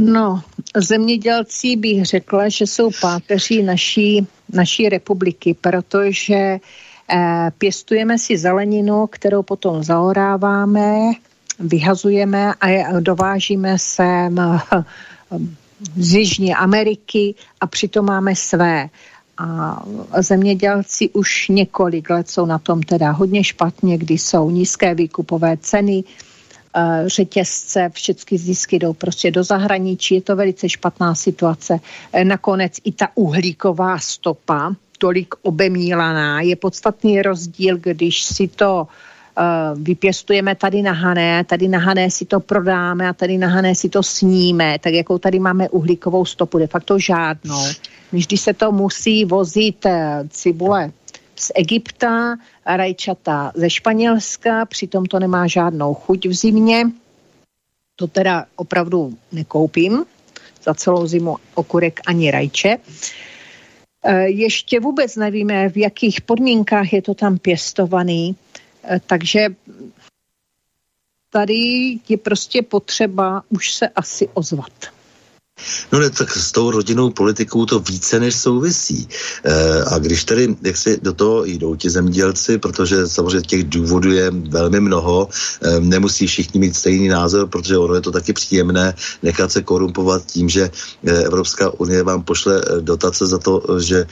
No, 0.00 0.42
zemědělci 0.76 1.76
bych 1.76 2.04
řekla, 2.04 2.48
že 2.48 2.66
jsou 2.66 2.90
páteří 3.00 3.62
naší, 3.62 4.26
naší 4.52 4.88
republiky, 4.88 5.56
protože 5.60 6.34
eh, 6.34 7.50
pěstujeme 7.58 8.18
si 8.18 8.38
zeleninu, 8.38 9.06
kterou 9.06 9.42
potom 9.42 9.82
zaoráváme, 9.82 11.12
vyhazujeme 11.58 12.54
a 12.54 13.00
dovážíme 13.00 13.78
sem 13.78 14.38
eh, 14.38 14.58
z 15.96 16.14
Jižní 16.14 16.54
Ameriky 16.54 17.34
a 17.60 17.66
přitom 17.66 18.06
máme 18.06 18.36
své. 18.36 18.88
A 19.38 19.82
zemědělci 20.18 21.08
už 21.08 21.48
několik 21.48 22.10
let 22.10 22.30
jsou 22.30 22.46
na 22.46 22.58
tom 22.58 22.82
teda 22.82 23.10
hodně 23.10 23.44
špatně, 23.44 23.98
kdy 23.98 24.14
jsou 24.14 24.50
nízké 24.50 24.94
výkupové 24.94 25.56
ceny, 25.56 26.04
eh, 26.76 27.02
řetězce, 27.06 27.90
všechny 27.92 28.38
zisky 28.38 28.78
jdou 28.78 28.92
prostě 28.92 29.30
do 29.30 29.44
zahraničí, 29.44 30.14
je 30.14 30.22
to 30.22 30.36
velice 30.36 30.68
špatná 30.68 31.14
situace. 31.14 31.80
Eh, 32.12 32.24
nakonec 32.24 32.72
i 32.84 32.92
ta 32.92 33.08
uhlíková 33.14 33.98
stopa, 33.98 34.74
tolik 34.98 35.34
obemílaná, 35.42 36.40
je 36.40 36.56
podstatný 36.56 37.22
rozdíl, 37.22 37.78
když 37.78 38.22
si 38.22 38.48
to 38.48 38.82
uh, 38.82 38.88
vypěstujeme 39.74 40.54
tady 40.54 40.82
na 40.82 40.92
Hané, 40.92 41.44
tady 41.44 41.68
na 41.68 41.78
Hané 41.78 42.10
si 42.10 42.24
to 42.24 42.40
prodáme 42.40 43.08
a 43.08 43.12
tady 43.12 43.38
na 43.38 43.48
Hané 43.48 43.74
si 43.74 43.88
to 43.88 44.02
sníme, 44.02 44.78
tak 44.78 44.92
jakou 44.92 45.18
tady 45.18 45.38
máme 45.38 45.68
uhlíkovou 45.68 46.24
stopu, 46.24 46.58
de 46.58 46.66
facto 46.66 46.98
žádnou. 46.98 47.64
Když 48.10 48.40
se 48.40 48.54
to 48.54 48.72
musí 48.72 49.24
vozit 49.24 49.86
eh, 49.86 50.24
cibule 50.30 50.92
z 51.36 51.52
Egypta, 51.54 52.36
rajčata 52.66 53.52
ze 53.54 53.70
Španělska, 53.70 54.64
přitom 54.64 55.06
to 55.06 55.18
nemá 55.18 55.46
žádnou 55.46 55.94
chuť 55.94 56.26
v 56.26 56.34
zimě. 56.34 56.84
To 57.96 58.06
teda 58.06 58.44
opravdu 58.56 59.14
nekoupím 59.32 60.04
za 60.62 60.74
celou 60.74 61.06
zimu 61.06 61.36
okurek 61.54 62.00
ani 62.06 62.30
rajče. 62.30 62.76
Eh, 64.04 64.28
ještě 64.28 64.80
vůbec 64.80 65.16
nevíme, 65.16 65.68
v 65.68 65.76
jakých 65.76 66.20
podmínkách 66.20 66.92
je 66.92 67.02
to 67.02 67.14
tam 67.14 67.38
pěstovaný. 67.38 68.36
Eh, 68.84 69.00
takže 69.06 69.46
tady 71.30 71.54
je 72.08 72.18
prostě 72.18 72.62
potřeba 72.62 73.42
už 73.48 73.72
se 73.74 73.88
asi 73.88 74.28
ozvat. 74.28 74.97
No 75.92 75.98
ne, 75.98 76.10
tak 76.10 76.30
s 76.30 76.52
tou 76.52 76.70
rodinnou 76.70 77.10
politikou 77.10 77.66
to 77.66 77.78
více 77.78 78.20
než 78.20 78.34
souvisí. 78.34 79.08
E, 79.44 79.84
a 79.84 79.98
když 79.98 80.24
tedy, 80.24 80.56
jak 80.62 80.76
si 80.76 80.98
do 81.02 81.12
toho 81.12 81.44
jdou 81.44 81.76
ti 81.76 81.90
zemědělci, 81.90 82.58
protože 82.58 83.08
samozřejmě 83.08 83.40
těch 83.40 83.64
důvodů 83.64 84.12
je 84.12 84.30
velmi 84.30 84.80
mnoho, 84.80 85.28
e, 85.62 85.80
nemusí 85.80 86.26
všichni 86.26 86.60
mít 86.60 86.76
stejný 86.76 87.08
názor, 87.08 87.48
protože 87.48 87.78
ono 87.78 87.94
je 87.94 88.00
to 88.00 88.12
taky 88.12 88.32
příjemné 88.32 88.94
nechat 89.22 89.52
se 89.52 89.62
korumpovat 89.62 90.26
tím, 90.26 90.48
že 90.48 90.70
Evropská 91.04 91.70
unie 91.80 92.02
vám 92.02 92.22
pošle 92.22 92.62
dotace 92.80 93.26
za 93.26 93.38
to, 93.38 93.62
že 93.80 93.98
e, 93.98 94.06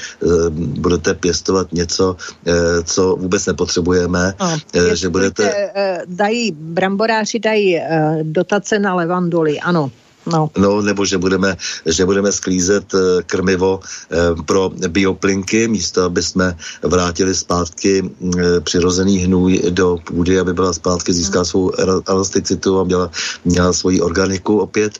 budete 0.50 1.14
pěstovat 1.14 1.72
něco, 1.72 2.16
e, 2.46 2.82
co 2.82 3.16
vůbec 3.16 3.46
nepotřebujeme, 3.46 4.34
no, 4.40 4.58
e, 4.74 4.96
že 4.96 5.08
budete... 5.08 5.70
Dají, 6.06 6.52
bramboráři 6.52 7.38
dají 7.38 7.80
dotace 8.22 8.78
na 8.78 8.94
levandoly, 8.94 9.60
ano. 9.60 9.90
No. 10.26 10.50
no, 10.58 10.82
nebo 10.82 11.04
že 11.04 11.18
budeme, 11.18 11.56
že 11.86 12.06
budeme 12.06 12.32
sklízet 12.32 12.94
uh, 12.94 13.00
krmivo 13.26 13.78
uh, 13.78 14.42
pro 14.42 14.70
bioplinky, 14.88 15.68
místo 15.68 16.02
aby 16.02 16.22
jsme 16.22 16.56
vrátili 16.82 17.34
zpátky 17.34 18.02
uh, 18.02 18.40
přirozený 18.60 19.18
hnůj 19.18 19.62
do 19.70 19.98
půdy, 20.04 20.38
aby 20.40 20.52
byla 20.54 20.72
zpátky 20.72 21.12
získá 21.12 21.38
hmm. 21.38 21.44
svou 21.44 21.72
elasticitu 22.06 22.80
a 22.80 22.84
měla, 22.84 23.10
měla 23.44 23.72
svoji 23.72 24.00
organiku 24.00 24.58
opět, 24.58 24.98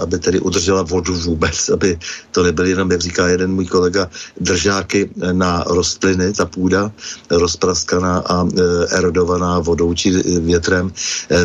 aby 0.00 0.18
tedy 0.18 0.40
udržela 0.40 0.82
vodu 0.82 1.14
vůbec, 1.14 1.68
aby 1.74 1.98
to 2.30 2.42
nebyly 2.42 2.70
jenom, 2.70 2.90
jak 2.90 3.00
říká 3.00 3.28
jeden 3.28 3.54
můj 3.54 3.66
kolega, 3.66 4.10
držáky 4.40 5.10
na 5.32 5.64
rostliny, 5.66 6.32
ta 6.32 6.46
půda, 6.46 6.92
rozpraskaná 7.30 8.18
a 8.18 8.48
erodovaná 8.90 9.58
vodou 9.58 9.94
či 9.94 10.10
větrem. 10.40 10.92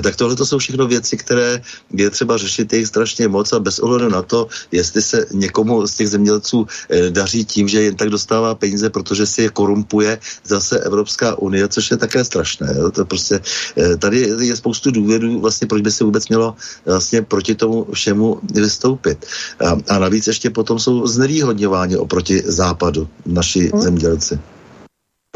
Tak 0.01 0.15
tohle 0.15 0.35
to 0.35 0.45
jsou 0.45 0.57
všechno 0.57 0.87
věci, 0.87 1.17
které 1.17 1.61
je 1.93 2.09
třeba 2.09 2.37
řešit 2.37 2.73
jejich 2.73 2.87
strašně 2.87 3.06
strašně 3.07 3.27
moc 3.27 3.53
a 3.53 3.59
bez 3.59 3.79
ohledu 3.79 4.09
na 4.09 4.21
to, 4.21 4.47
jestli 4.71 5.01
se 5.01 5.25
někomu 5.31 5.87
z 5.87 5.95
těch 5.95 6.09
zemědělců 6.09 6.67
eh, 6.67 7.09
daří 7.09 7.45
tím, 7.45 7.67
že 7.67 7.81
jen 7.81 7.95
tak 7.95 8.09
dostává 8.11 8.55
peníze, 8.55 8.89
protože 8.89 9.23
si 9.23 9.47
je 9.47 9.49
korumpuje 9.49 10.19
zase 10.43 10.79
Evropská 10.79 11.39
unie, 11.39 11.67
což 11.67 11.91
je 11.91 11.97
také 11.97 12.23
strašné. 12.23 12.67
Jo? 12.75 12.91
To 12.91 13.05
prostě, 13.07 13.39
eh, 13.77 13.95
tady 13.95 14.35
je 14.43 14.55
spoustu 14.55 14.91
důvodů, 14.91 15.39
vlastně, 15.39 15.67
proč 15.67 15.81
by 15.81 15.91
se 15.91 16.03
vůbec 16.03 16.27
mělo 16.27 16.55
vlastně 16.85 17.23
proti 17.23 17.55
tomu 17.55 17.87
všemu 17.95 18.43
vystoupit. 18.43 19.23
A, 19.63 19.95
a 19.95 19.95
navíc 20.03 20.27
ještě 20.27 20.51
potom 20.51 20.75
jsou 20.75 21.07
znevýhodňováni 21.07 21.95
oproti 21.95 22.43
západu 22.43 23.07
naši 23.23 23.71
hmm. 23.71 23.81
zemědělci 23.81 24.35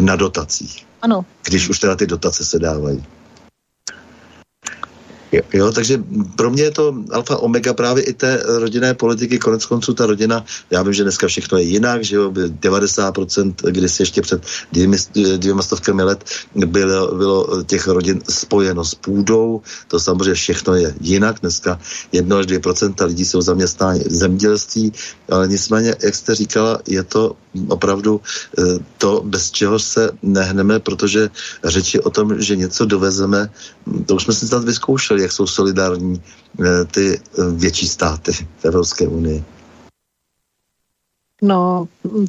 na 0.02 0.16
dotacích. 0.20 0.84
Ano. 1.02 1.26
Když 1.48 1.70
už 1.70 1.80
teda 1.80 1.96
ty 1.96 2.08
dotace 2.08 2.44
se 2.44 2.60
dávají. 2.60 3.21
Jo, 5.32 5.72
takže 5.72 6.04
pro 6.36 6.50
mě 6.50 6.64
je 6.64 6.72
to 6.72 6.96
alfa 7.12 7.38
omega 7.38 7.74
právě 7.74 8.04
i 8.04 8.14
té 8.14 8.44
rodinné 8.46 8.94
politiky, 8.94 9.40
konec 9.40 9.66
konců 9.66 9.94
ta 9.94 10.06
rodina, 10.06 10.46
já 10.72 10.84
vím, 10.84 10.94
že 10.94 11.04
dneska 11.04 11.28
všechno 11.28 11.58
je 11.58 11.64
jinak, 11.64 12.04
že 12.04 12.16
jo, 12.16 12.32
90% 12.32 13.54
když 13.72 14.00
ještě 14.00 14.22
před 14.22 14.44
dvěmi, 14.72 14.98
dvěma 15.38 15.62
stovkami 15.62 16.04
let 16.04 16.24
bylo, 16.56 17.16
bylo 17.16 17.64
těch 17.64 17.88
rodin 17.88 18.22
spojeno 18.30 18.86
s 18.86 18.96
půdou, 18.96 19.62
to 19.88 20.00
samozřejmě 20.00 20.34
všechno 20.34 20.76
je 20.76 20.96
jinak, 21.02 21.40
dneska 21.42 21.80
1 22.12 22.40
až 22.40 22.46
2% 22.46 23.06
lidí 23.06 23.26
jsou 23.26 23.42
zaměstnáni 23.42 24.04
v 24.04 24.16
zemědělství, 24.16 24.94
ale 25.30 25.48
nicméně, 25.48 25.96
jak 26.04 26.16
jste 26.16 26.36
říkala, 26.36 26.80
je 26.88 27.04
to 27.04 27.36
opravdu 27.68 28.22
eh, 28.60 28.64
to, 28.98 29.22
bez 29.26 29.52
čeho 29.52 29.80
se 29.80 30.12
nehneme, 30.24 30.80
protože 30.80 31.30
řeči 31.64 32.00
o 32.00 32.10
tom, 32.10 32.42
že 32.42 32.56
něco 32.56 32.86
dovezeme, 32.86 33.50
to 34.06 34.16
už 34.16 34.24
jsme 34.24 34.34
si 34.34 34.48
snad 34.48 34.64
vyzkoušeli, 34.64 35.21
jak 35.22 35.32
jsou 35.32 35.48
solidární 35.48 36.22
eh, 36.60 36.86
ty 36.86 37.20
eh, 37.20 37.44
větší 37.52 37.88
státy 37.88 38.32
v 38.34 38.66
Evropské 38.66 39.08
unii. 39.08 39.44
No, 41.42 41.88
mm, 42.04 42.26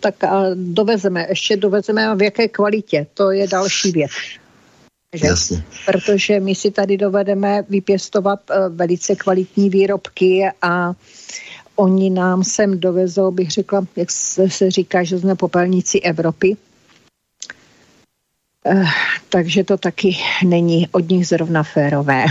tak 0.00 0.24
a 0.24 0.44
dovezeme, 0.54 1.26
ještě 1.28 1.56
dovezeme 1.56 2.06
a 2.06 2.14
v 2.14 2.22
jaké 2.22 2.48
kvalitě, 2.48 3.06
to 3.14 3.30
je 3.30 3.48
další 3.48 3.92
věc. 3.92 4.10
Že? 5.14 5.26
Jasně. 5.26 5.64
Protože 5.86 6.40
my 6.40 6.54
si 6.54 6.70
tady 6.70 6.96
dovedeme 6.96 7.64
vypěstovat 7.68 8.40
velice 8.68 9.16
kvalitní 9.16 9.70
výrobky 9.70 10.50
a 10.62 10.92
oni 11.76 12.10
nám 12.10 12.44
sem 12.44 12.80
dovezou, 12.80 13.30
bych 13.30 13.50
řekla, 13.50 13.86
jak 13.96 14.10
se 14.10 14.70
říká, 14.70 15.04
že 15.04 15.18
jsme 15.18 15.34
popelníci 15.34 16.00
Evropy. 16.00 16.56
Eh, 18.66 18.84
takže 19.28 19.64
to 19.64 19.76
taky 19.76 20.16
není 20.46 20.88
od 20.88 21.08
nich 21.08 21.26
zrovna 21.26 21.62
férové. 21.62 22.26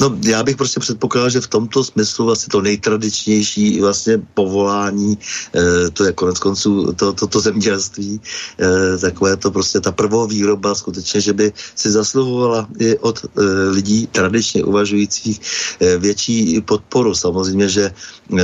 No, 0.00 0.18
já 0.22 0.42
bych 0.42 0.56
prostě 0.56 0.80
předpokládal, 0.80 1.30
že 1.30 1.40
v 1.40 1.46
tomto 1.46 1.84
smyslu 1.84 2.24
vlastně 2.24 2.50
to 2.50 2.62
nejtradičnější 2.62 3.80
vlastně 3.80 4.18
povolání, 4.34 5.18
e, 5.54 5.90
to 5.90 6.04
je 6.04 6.12
konec 6.12 6.38
konců 6.38 6.92
to, 6.92 7.12
to, 7.12 7.26
to 7.26 7.40
zemědělství, 7.40 8.20
e, 8.60 8.98
takové 8.98 9.36
to 9.36 9.50
prostě 9.50 9.80
ta 9.80 9.92
prvovýroba 9.92 10.74
skutečně, 10.74 11.20
že 11.20 11.32
by 11.32 11.52
si 11.74 11.90
zasluhovala 11.90 12.68
i 12.78 12.98
od 12.98 13.24
e, 13.24 13.28
lidí 13.70 14.06
tradičně 14.06 14.64
uvažujících 14.64 15.40
e, 15.80 15.98
větší 15.98 16.60
podporu. 16.60 17.14
Samozřejmě, 17.14 17.68
že 17.68 17.84
e, 17.84 18.42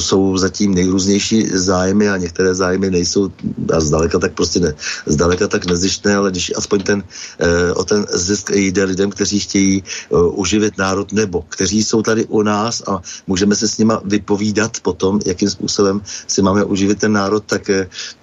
jsou 0.00 0.38
zatím 0.38 0.74
nejrůznější 0.74 1.48
zájmy 1.54 2.08
a 2.08 2.16
některé 2.16 2.54
zájmy 2.54 2.90
nejsou 2.90 3.30
a 3.72 3.80
zdaleka 3.80 4.18
tak 4.18 4.32
prostě 4.32 4.60
ne, 4.60 4.74
zdaleka 5.06 5.48
tak 5.48 5.66
nezištné, 5.66 6.16
ale 6.16 6.30
když 6.30 6.52
aspoň 6.56 6.80
ten, 6.82 6.98
e, 7.38 7.72
o 7.72 7.84
ten 7.84 8.06
zisk 8.12 8.50
jde 8.50 8.84
lidem, 8.84 9.10
kteří 9.10 9.40
chtějí 9.40 9.82
uživit 10.10 10.78
národ, 10.78 11.12
nebo 11.12 11.42
kteří 11.48 11.84
jsou 11.84 12.02
tady 12.02 12.24
u 12.24 12.42
nás 12.42 12.82
a 12.88 13.00
můžeme 13.26 13.56
se 13.56 13.68
s 13.68 13.78
nima 13.78 14.00
vypovídat 14.04 14.80
potom, 14.80 15.20
jakým 15.26 15.50
způsobem 15.50 16.02
si 16.26 16.42
máme 16.42 16.64
uživit 16.64 16.98
ten 16.98 17.12
národ, 17.12 17.44
tak 17.46 17.70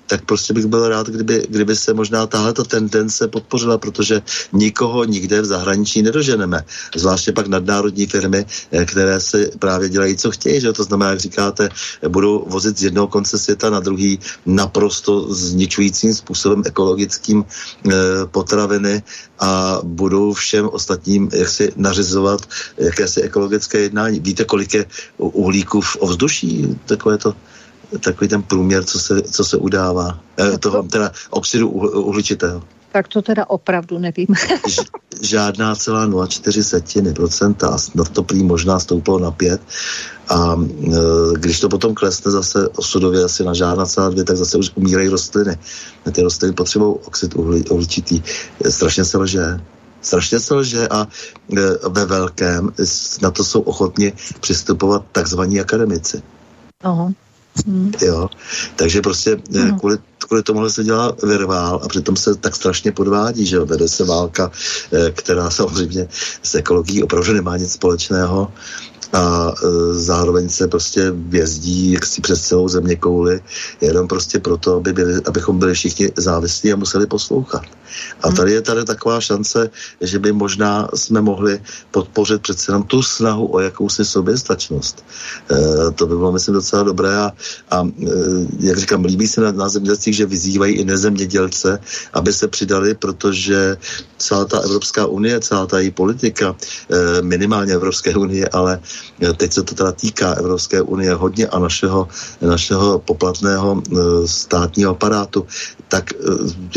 tak 0.09 0.25
prostě 0.25 0.53
bych 0.53 0.65
byl 0.65 0.89
rád, 0.89 1.07
kdyby, 1.07 1.45
kdyby 1.49 1.75
se 1.75 1.93
možná 1.93 2.27
tahle 2.27 2.53
tendence 2.53 3.27
podpořila, 3.27 3.77
protože 3.77 4.21
nikoho 4.53 5.05
nikde 5.05 5.41
v 5.41 5.45
zahraničí 5.45 6.01
nedoženeme. 6.01 6.65
Zvláště 6.95 7.31
pak 7.31 7.47
nadnárodní 7.47 8.05
firmy, 8.09 8.45
eh, 8.45 8.85
které 8.85 9.19
se 9.21 9.49
právě 9.59 9.89
dělají, 9.89 10.17
co 10.17 10.31
chtějí. 10.31 10.61
Že? 10.61 10.73
To 10.73 10.83
znamená, 10.83 11.09
jak 11.13 11.19
říkáte, 11.19 11.69
budou 12.07 12.45
vozit 12.49 12.77
z 12.77 12.83
jednoho 12.89 13.07
konce 13.07 13.37
světa 13.37 13.69
na 13.69 13.79
druhý 13.79 14.19
naprosto 14.45 15.29
zničujícím 15.29 16.13
způsobem 16.15 16.63
ekologickým 16.65 17.45
e, 17.45 17.93
potraviny 18.25 19.03
a 19.39 19.79
budou 19.83 20.33
všem 20.33 20.69
ostatním 20.69 21.29
jak 21.33 21.49
si 21.49 21.71
nařizovat 21.75 22.41
jakési 22.77 23.21
ekologické 23.21 23.79
jednání. 23.79 24.19
Víte, 24.19 24.43
kolik 24.43 24.73
je 24.73 24.85
uhlíků 25.17 25.81
v 25.81 25.97
ovzduší? 25.99 26.79
Takové 26.85 27.17
to 27.17 27.35
takový 27.99 28.27
ten 28.27 28.43
průměr, 28.43 28.83
co 28.83 28.99
se, 28.99 29.21
co 29.21 29.43
se 29.43 29.57
udává, 29.57 30.19
eh, 30.39 30.57
toho, 30.57 30.83
teda 30.83 31.11
oxidu 31.29 31.69
uhličitého. 31.69 32.63
Tak 32.91 33.07
to 33.07 33.21
teda 33.21 33.49
opravdu 33.49 33.99
nevím. 33.99 34.27
Žádná 35.21 35.75
celá 35.75 36.07
0,4 36.07 36.63
setiny 36.63 37.13
procenta, 37.13 37.77
snad 37.77 38.09
to 38.09 38.23
prý 38.23 38.43
možná 38.43 38.79
stouplo 38.79 39.19
na 39.19 39.31
5. 39.31 39.61
A 40.29 40.55
e, 40.55 40.97
když 41.37 41.59
to 41.59 41.69
potom 41.69 41.93
klesne 41.93 42.31
zase 42.31 42.67
osudově 42.67 43.23
asi 43.23 43.43
na 43.43 43.53
žádná 43.53 43.85
celá 43.85 44.09
dvě, 44.09 44.23
tak 44.23 44.37
zase 44.37 44.57
už 44.57 44.71
umírají 44.75 45.09
rostliny. 45.09 45.57
Ty 46.11 46.21
rostliny 46.21 46.53
potřebují 46.53 46.95
oxid 47.05 47.35
uhli, 47.35 47.63
uhličitý. 47.65 48.21
Strašně 48.69 49.05
se 49.05 49.17
lže. 49.17 49.59
Strašně 50.01 50.39
se 50.39 50.55
lže 50.55 50.87
a 50.87 51.07
e, 51.57 51.89
ve 51.89 52.05
velkém 52.05 52.69
na 53.21 53.31
to 53.31 53.43
jsou 53.43 53.61
ochotni 53.61 54.13
přistupovat 54.39 55.03
takzvaní 55.11 55.59
akademici. 55.59 56.21
Aha. 56.83 57.11
Hmm. 57.65 57.91
Jo, 58.01 58.29
takže 58.75 59.01
prostě 59.01 59.37
hmm. 59.51 59.79
kvůli, 59.79 59.97
kvůli 60.17 60.43
tomuhle 60.43 60.69
se 60.69 60.83
dělá 60.83 61.15
virvál 61.23 61.81
a 61.83 61.87
přitom 61.87 62.15
se 62.15 62.35
tak 62.35 62.55
strašně 62.55 62.91
podvádí, 62.91 63.45
že 63.45 63.59
vede 63.59 63.87
se 63.87 64.05
válka, 64.05 64.51
eh, 64.93 65.11
která 65.11 65.49
samozřejmě 65.49 66.07
s 66.43 66.55
ekologií 66.55 67.03
opravdu 67.03 67.33
nemá 67.33 67.57
nic 67.57 67.71
společného 67.71 68.53
a 69.13 69.53
e, 69.53 69.93
zároveň 69.93 70.49
se 70.49 70.67
prostě 70.67 71.11
vězdí 71.11 71.91
jaksi 71.91 72.21
přes 72.21 72.41
celou 72.41 72.67
země 72.69 72.95
kouli, 72.95 73.41
jenom 73.81 74.07
prostě 74.07 74.39
proto, 74.39 74.75
aby 74.75 74.93
byli, 74.93 75.21
abychom 75.25 75.59
byli 75.59 75.73
všichni 75.73 76.11
závislí 76.17 76.73
a 76.73 76.75
museli 76.75 77.07
poslouchat. 77.07 77.61
A 78.21 78.27
hmm. 78.27 78.35
tady 78.35 78.51
je 78.51 78.61
tady 78.61 78.85
taková 78.85 79.21
šance, 79.21 79.69
že 80.01 80.19
by 80.19 80.31
možná 80.31 80.87
jsme 80.93 81.21
mohli 81.21 81.61
podpořit 81.91 82.41
přece 82.41 82.71
jenom 82.71 82.83
tu 82.83 83.01
snahu 83.01 83.53
o 83.53 83.59
jakousi 83.59 84.05
soběstačnost. 84.05 85.05
E, 85.51 85.91
to 85.91 86.07
by 86.07 86.15
bylo, 86.15 86.31
myslím, 86.31 86.53
docela 86.53 86.83
dobré 86.83 87.17
a, 87.17 87.31
a 87.71 87.87
e, 87.87 88.09
jak 88.59 88.77
říkám, 88.77 89.05
líbí 89.05 89.27
se 89.27 89.41
na, 89.41 89.51
na 89.51 89.69
zemědělcích, 89.69 90.15
že 90.15 90.25
vyzývají 90.25 90.75
i 90.75 90.85
nezemědělce, 90.85 91.79
aby 92.13 92.33
se 92.33 92.47
přidali, 92.47 92.95
protože 92.95 93.77
celá 94.17 94.45
ta 94.45 94.59
Evropská 94.59 95.05
unie, 95.05 95.39
celá 95.39 95.65
ta 95.65 95.79
její 95.79 95.91
politika, 95.91 96.55
e, 96.89 97.21
minimálně 97.21 97.73
Evropské 97.73 98.15
unie, 98.15 98.49
ale 98.53 98.79
teď 99.37 99.53
se 99.53 99.63
to 99.63 99.75
teda 99.75 99.91
týká 99.91 100.33
Evropské 100.33 100.81
unie 100.81 101.13
hodně 101.13 101.47
a 101.47 101.59
našeho, 101.59 102.07
našeho 102.41 102.99
poplatného 102.99 103.81
e, 103.81 104.27
státního 104.27 104.91
aparátu, 104.91 105.47
tak 105.87 106.13
e, 106.13 106.15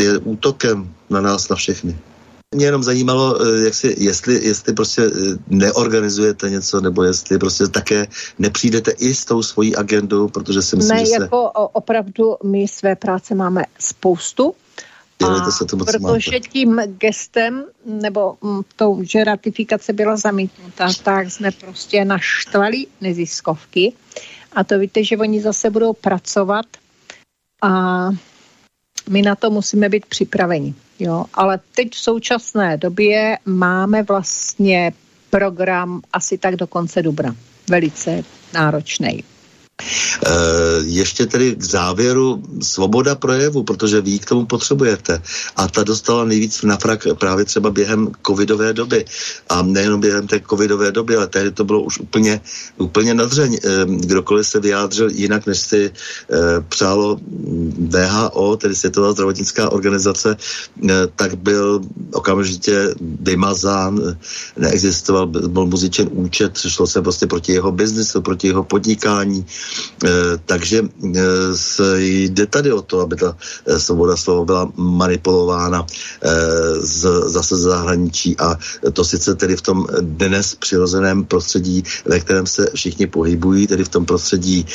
je 0.03 0.17
útokem 0.17 0.89
na 1.09 1.21
nás, 1.21 1.49
na 1.49 1.55
všechny. 1.55 1.97
Mě 2.55 2.65
jenom 2.65 2.83
zajímalo, 2.83 3.45
jak 3.45 3.73
si, 3.73 3.95
jestli, 3.97 4.45
jestli 4.45 4.73
prostě 4.73 5.01
neorganizujete 5.47 6.49
něco, 6.49 6.81
nebo 6.81 7.03
jestli 7.03 7.37
prostě 7.37 7.67
také 7.67 8.07
nepřijdete 8.39 8.91
i 8.91 9.15
s 9.15 9.25
tou 9.25 9.43
svojí 9.43 9.75
agendou, 9.75 10.27
protože 10.27 10.61
si 10.61 10.75
myslím, 10.75 10.97
ne, 10.97 11.05
že 11.05 11.11
jako 11.11 11.51
se... 11.55 11.69
opravdu 11.73 12.35
my 12.43 12.67
své 12.67 12.95
práce 12.95 13.35
máme 13.35 13.63
spoustu, 13.79 14.53
a 15.23 15.51
se 15.51 15.65
tomu, 15.65 15.85
protože 15.85 15.99
máte. 15.99 16.39
tím 16.39 16.81
gestem, 16.97 17.63
nebo 17.85 18.37
m, 18.43 18.61
tou, 18.75 19.03
že 19.03 19.23
ratifikace 19.23 19.93
byla 19.93 20.17
zamítnuta, 20.17 20.89
tak 21.03 21.31
jsme 21.31 21.51
prostě 21.51 22.05
naštvali 22.05 22.85
neziskovky. 23.01 23.93
A 24.53 24.63
to 24.63 24.79
víte, 24.79 25.03
že 25.03 25.17
oni 25.17 25.41
zase 25.41 25.69
budou 25.69 25.93
pracovat 25.93 26.65
a 27.61 28.09
my 29.09 29.21
na 29.21 29.35
to 29.35 29.49
musíme 29.49 29.89
být 29.89 30.05
připraveni. 30.05 30.73
Jo? 30.99 31.25
Ale 31.33 31.59
teď 31.75 31.91
v 31.91 31.99
současné 31.99 32.77
době 32.77 33.37
máme 33.45 34.03
vlastně 34.03 34.93
program 35.29 36.01
asi 36.13 36.37
tak 36.37 36.55
do 36.55 36.67
konce 36.67 37.01
dubna. 37.01 37.35
Velice 37.69 38.23
náročný. 38.53 39.23
Eh, 40.25 40.29
ještě 40.83 41.25
tedy 41.25 41.55
k 41.55 41.63
závěru 41.63 42.43
svoboda 42.61 43.15
projevu, 43.15 43.63
protože 43.63 44.01
vy 44.01 44.19
k 44.19 44.25
tomu 44.25 44.45
potřebujete. 44.45 45.21
A 45.55 45.67
ta 45.67 45.83
dostala 45.83 46.25
nejvíc 46.25 46.61
na 46.61 46.77
frak 46.77 47.07
právě 47.19 47.45
třeba 47.45 47.71
během 47.71 48.11
covidové 48.27 48.73
doby. 48.73 49.05
A 49.49 49.61
nejenom 49.61 49.99
během 49.99 50.27
té 50.27 50.39
covidové 50.49 50.91
doby, 50.91 51.15
ale 51.15 51.27
tehdy 51.27 51.51
to 51.51 51.63
bylo 51.63 51.81
už 51.81 51.99
úplně, 51.99 52.41
úplně 52.77 53.13
nadřeň. 53.13 53.57
Eh, 53.63 53.85
kdokoliv 53.85 54.47
se 54.47 54.59
vyjádřil 54.59 55.09
jinak, 55.09 55.45
než 55.45 55.59
si 55.59 55.91
eh, 55.91 56.37
přálo 56.69 57.19
VHO, 57.77 58.57
tedy 58.57 58.75
Světová 58.75 59.11
zdravotnická 59.11 59.71
organizace, 59.71 60.37
tak 61.15 61.35
byl 61.35 61.81
okamžitě 62.13 62.95
vymazán, 63.19 64.17
neexistoval, 64.57 65.27
byl 65.27 65.65
muzičen 65.65 66.09
účet, 66.11 66.57
šlo 66.57 66.87
se 66.87 67.01
prostě 67.01 67.27
proti 67.27 67.51
jeho 67.51 67.71
biznesu, 67.71 68.21
proti 68.21 68.47
jeho 68.47 68.63
podnikání, 68.63 69.45
takže 70.45 70.81
eh, 70.83 71.99
jde 71.99 72.45
tady 72.45 72.71
o 72.71 72.81
to, 72.81 72.99
aby 72.99 73.15
ta 73.15 73.37
eh, 73.65 73.79
svoboda 73.79 74.17
slova 74.17 74.45
byla 74.45 74.71
manipulována 74.75 75.85
z, 76.79 77.07
zase 77.25 77.55
z 77.55 77.59
zahraničí 77.59 78.35
a 78.39 78.57
to 78.93 79.05
sice 79.05 79.35
tedy 79.35 79.55
v 79.55 79.61
tom 79.61 79.87
dnes 80.01 80.55
přirozeném 80.55 81.25
prostředí, 81.25 81.83
ve 82.05 82.19
kterém 82.19 82.47
se 82.47 82.65
všichni 82.75 83.07
pohybují, 83.07 83.67
tedy 83.67 83.83
v 83.83 83.89
tom 83.89 84.05
prostředí 84.05 84.65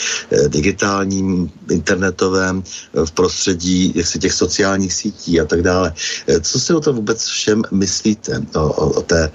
digitálním, 0.49 1.51
internetovém, 1.71 2.63
v 3.05 3.11
prostředí 3.13 3.93
jaksi 3.95 4.19
těch 4.19 4.33
sociálních 4.33 4.93
sítí 4.93 5.41
a 5.41 5.45
tak 5.45 5.63
dále. 5.63 5.95
Co 6.41 6.61
si 6.61 6.75
o 6.75 6.81
tom 6.81 6.97
vůbec 6.97 7.25
všem 7.25 7.63
myslíte, 7.71 8.43
o, 8.55 8.61
o, 8.61 8.91
o 8.91 9.03
té 9.03 9.31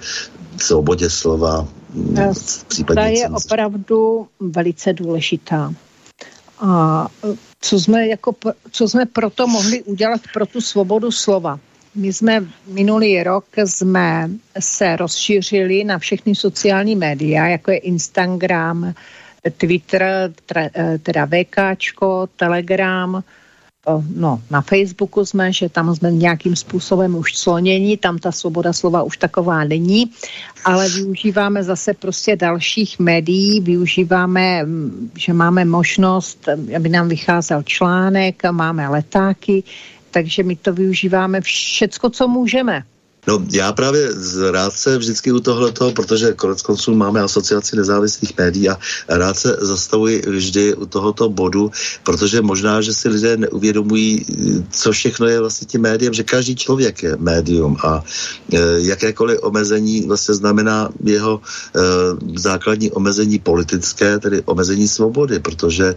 svobodě 0.58 1.10
slova, 1.10 1.68
ta 2.94 3.06
je 3.06 3.28
opravdu 3.28 4.26
velice 4.40 4.92
důležitá. 4.92 5.74
A 6.60 7.06
co 7.60 7.80
jsme, 7.80 8.08
jako, 8.08 8.34
co 8.70 8.88
jsme 8.88 9.06
proto 9.06 9.46
mohli 9.46 9.82
udělat 9.82 10.20
pro 10.32 10.46
tu 10.46 10.60
svobodu 10.60 11.10
slova? 11.10 11.58
My 11.94 12.12
jsme 12.12 12.46
minulý 12.66 13.22
rok 13.22 13.44
jsme 13.64 14.30
se 14.58 14.96
rozšířili 14.96 15.84
na 15.84 15.98
všechny 15.98 16.34
sociální 16.34 16.96
média, 16.96 17.46
jako 17.46 17.70
je 17.70 17.76
Instagram, 17.76 18.94
Twitter, 19.56 20.32
teda 21.02 21.26
VKčko, 21.26 22.28
Telegram, 22.36 23.22
no, 24.16 24.40
na 24.50 24.60
Facebooku 24.60 25.24
jsme, 25.24 25.52
že 25.52 25.68
tam 25.68 25.94
jsme 25.94 26.12
nějakým 26.12 26.56
způsobem 26.56 27.16
už 27.16 27.36
slonění, 27.36 27.96
tam 27.96 28.18
ta 28.18 28.32
svoboda 28.32 28.72
slova 28.72 29.02
už 29.02 29.16
taková 29.16 29.64
není, 29.64 30.10
ale 30.64 30.88
využíváme 30.88 31.62
zase 31.62 31.94
prostě 31.94 32.36
dalších 32.36 32.98
médií, 32.98 33.60
využíváme, 33.60 34.64
mm, 34.64 35.10
že 35.18 35.32
máme 35.32 35.64
možnost, 35.64 36.48
aby 36.76 36.88
nám 36.88 37.08
vycházel 37.08 37.62
článek, 37.62 38.42
máme 38.50 38.88
letáky, 38.88 39.62
takže 40.10 40.42
my 40.42 40.56
to 40.56 40.72
využíváme 40.72 41.40
všecko, 41.40 42.10
co 42.10 42.28
můžeme. 42.28 42.82
No 43.26 43.44
já 43.52 43.72
právě 43.72 44.08
rád 44.50 44.72
se 44.76 44.98
vždycky 44.98 45.32
u 45.32 45.40
tohoto, 45.40 45.92
protože 45.92 46.32
konec 46.32 46.62
konců 46.62 46.94
máme 46.94 47.20
asociaci 47.20 47.76
nezávislých 47.76 48.38
médií 48.38 48.68
a 48.68 48.78
rád 49.08 49.38
se 49.38 49.56
zastavuji 49.60 50.22
vždy 50.26 50.74
u 50.74 50.86
tohoto 50.86 51.28
bodu, 51.28 51.70
protože 52.02 52.42
možná, 52.42 52.80
že 52.80 52.92
si 52.94 53.08
lidé 53.08 53.36
neuvědomují, 53.36 54.26
co 54.70 54.92
všechno 54.92 55.26
je 55.26 55.40
vlastně 55.40 55.66
tím 55.66 55.80
médiem, 55.80 56.14
že 56.14 56.22
každý 56.22 56.56
člověk 56.56 57.02
je 57.02 57.16
médium 57.16 57.76
a 57.84 58.04
e, 58.52 58.58
jakékoliv 58.76 59.38
omezení 59.42 60.06
vlastně 60.06 60.34
znamená 60.34 60.88
jeho 61.04 61.40
e, 61.40 61.80
základní 62.38 62.90
omezení 62.90 63.38
politické, 63.38 64.18
tedy 64.18 64.42
omezení 64.44 64.88
svobody, 64.88 65.38
protože 65.38 65.84
e, 65.84 65.96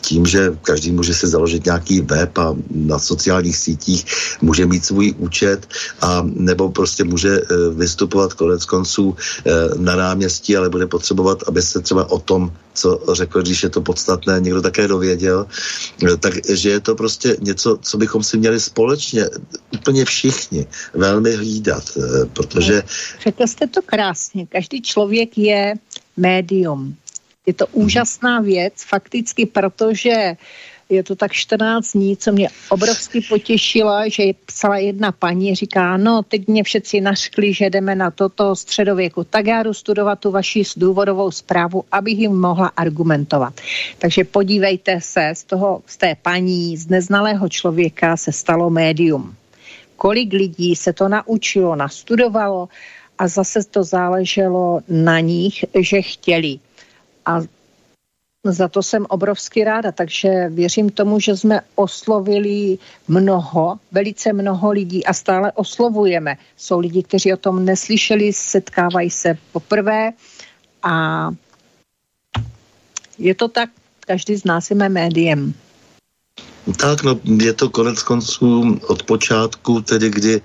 tím, 0.00 0.26
že 0.26 0.56
každý 0.62 0.92
může 0.92 1.14
si 1.14 1.26
založit 1.26 1.64
nějaký 1.64 2.00
web 2.00 2.38
a 2.38 2.56
na 2.70 2.98
sociálních 2.98 3.56
sítích 3.56 4.04
může 4.42 4.66
mít 4.66 4.84
svůj 4.84 5.14
účet, 5.18 5.68
a 6.00 6.22
nebo 6.24 6.70
prostě 6.70 7.04
může 7.04 7.40
vystupovat 7.74 8.34
konec 8.34 8.64
konců 8.64 9.16
na 9.78 9.96
náměstí, 9.96 10.56
ale 10.56 10.70
bude 10.70 10.86
potřebovat, 10.86 11.42
aby 11.46 11.62
se 11.62 11.80
třeba 11.80 12.10
o 12.10 12.18
tom, 12.18 12.52
co 12.74 13.00
řekl, 13.12 13.42
když 13.42 13.62
je 13.62 13.68
to 13.68 13.80
podstatné, 13.80 14.40
někdo 14.40 14.62
také 14.62 14.88
dověděl. 14.88 15.46
Takže 16.20 16.70
je 16.70 16.80
to 16.80 16.94
prostě 16.94 17.36
něco, 17.40 17.78
co 17.82 17.98
bychom 17.98 18.22
si 18.22 18.38
měli 18.38 18.60
společně, 18.60 19.28
úplně 19.72 20.04
všichni, 20.04 20.66
velmi 20.94 21.36
hlídat, 21.36 21.84
protože... 22.32 22.82
Řekl 23.20 23.46
jste 23.46 23.66
to 23.66 23.82
krásně. 23.82 24.46
Každý 24.46 24.82
člověk 24.82 25.38
je 25.38 25.74
médium. 26.16 26.96
Je 27.46 27.54
to 27.54 27.66
úžasná 27.72 28.40
věc, 28.40 28.72
fakticky, 28.88 29.46
protože 29.46 30.34
je 30.92 31.02
to 31.02 31.16
tak 31.16 31.32
14 31.32 31.92
dní, 31.92 32.16
co 32.16 32.32
mě 32.32 32.48
obrovsky 32.68 33.20
potěšila, 33.20 34.08
že 34.08 34.22
psala 34.46 34.78
jedna 34.78 35.12
paní, 35.12 35.54
říká, 35.54 35.96
no 35.96 36.22
teď 36.22 36.48
mě 36.48 36.62
všetci 36.64 37.00
naškli, 37.00 37.54
že 37.54 37.70
jdeme 37.70 37.94
na 37.94 38.10
toto 38.10 38.56
středověku, 38.56 39.24
tak 39.24 39.46
já 39.46 39.62
jdu 39.62 39.74
studovat 39.74 40.18
tu 40.18 40.30
vaši 40.30 40.62
důvodovou 40.76 41.30
zprávu, 41.30 41.84
abych 41.92 42.18
jim 42.18 42.40
mohla 42.40 42.68
argumentovat. 42.76 43.54
Takže 43.98 44.24
podívejte 44.24 45.00
se, 45.00 45.30
z 45.34 45.44
toho, 45.44 45.82
z 45.86 45.96
té 45.96 46.16
paní, 46.22 46.76
z 46.76 46.88
neznalého 46.88 47.48
člověka 47.48 48.16
se 48.16 48.32
stalo 48.32 48.70
médium. 48.70 49.34
Kolik 49.96 50.32
lidí 50.32 50.76
se 50.76 50.92
to 50.92 51.08
naučilo, 51.08 51.76
nastudovalo 51.76 52.68
a 53.18 53.28
zase 53.28 53.64
to 53.70 53.84
záleželo 53.84 54.80
na 54.88 55.20
nich, 55.20 55.64
že 55.80 56.02
chtěli. 56.02 56.58
A 57.26 57.40
za 58.44 58.68
to 58.68 58.82
jsem 58.82 59.06
obrovsky 59.08 59.64
ráda, 59.64 59.92
takže 59.92 60.48
věřím 60.48 60.90
tomu, 60.90 61.20
že 61.20 61.36
jsme 61.36 61.60
oslovili 61.74 62.78
mnoho, 63.08 63.78
velice 63.92 64.32
mnoho 64.32 64.70
lidí 64.70 65.06
a 65.06 65.12
stále 65.12 65.52
oslovujeme. 65.52 66.36
Jsou 66.56 66.78
lidi, 66.78 67.02
kteří 67.02 67.32
o 67.32 67.36
tom 67.36 67.64
neslyšeli, 67.64 68.32
setkávají 68.32 69.10
se 69.10 69.38
poprvé 69.52 70.12
a 70.82 71.28
je 73.18 73.34
to 73.34 73.48
tak, 73.48 73.70
každý 74.00 74.36
z 74.36 74.44
nás 74.44 74.70
je 74.70 74.76
médiem. 74.76 75.54
Tak, 76.62 77.02
no, 77.02 77.18
je 77.26 77.52
to 77.52 77.70
konec 77.70 78.02
konců 78.02 78.78
od 78.86 79.02
počátku, 79.02 79.82
tedy 79.82 80.10
kdy 80.10 80.34
e, 80.38 80.40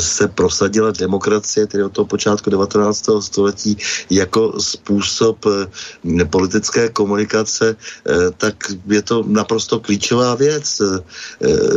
se 0.00 0.28
prosadila 0.28 0.90
demokracie, 0.90 1.66
tedy 1.66 1.84
od 1.84 1.92
toho 1.92 2.06
počátku 2.06 2.50
19. 2.50 3.10
století, 3.20 3.76
jako 4.10 4.60
způsob 4.60 5.46
e, 5.46 6.24
politické 6.24 6.88
komunikace, 6.88 7.76
e, 7.76 8.30
tak 8.36 8.54
je 8.86 9.02
to 9.02 9.24
naprosto 9.26 9.80
klíčová 9.80 10.34
věc. 10.34 10.80
E, 10.80 10.84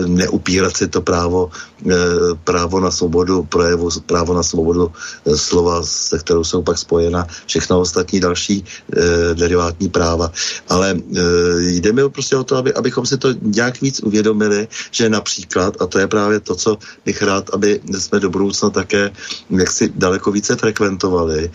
neupírat 0.08 0.78
si 0.78 0.88
to 0.88 1.02
právo, 1.02 1.52
e, 1.84 1.96
právo 2.44 2.80
na 2.80 2.92
svobodu 2.92 3.44
projevu, 3.44 3.90
právo 4.06 4.34
na 4.34 4.44
svobodu 4.44 4.92
e, 5.28 5.38
slova, 5.38 5.84
se 5.84 6.20
kterou 6.20 6.44
jsou 6.44 6.64
pak 6.64 6.78
spojena 6.78 7.28
všechno 7.46 7.80
ostatní 7.80 8.20
další 8.20 8.64
e, 8.64 9.36
derivátní 9.36 9.90
práva. 9.90 10.32
Ale 10.70 10.96
e, 10.96 11.22
jde 11.60 11.92
mi 11.92 12.10
prostě 12.10 12.36
o 12.38 12.44
to, 12.44 12.56
aby, 12.56 12.74
aby 12.74 12.93
abychom 12.94 13.06
si 13.06 13.18
to 13.18 13.34
nějak 13.42 13.82
víc 13.82 14.00
uvědomili, 14.06 14.68
že 14.92 15.10
například, 15.10 15.82
a 15.82 15.88
to 15.88 16.00
je 16.00 16.08
právě 16.08 16.40
to, 16.40 16.56
co 16.56 16.78
bych 17.06 17.22
rád, 17.22 17.50
aby 17.54 17.82
jsme 17.98 18.20
do 18.20 18.30
budoucna 18.30 18.70
také 18.70 19.12
jaksi 19.50 19.90
daleko 19.96 20.32
více 20.32 20.56
frekventovali, 20.56 21.52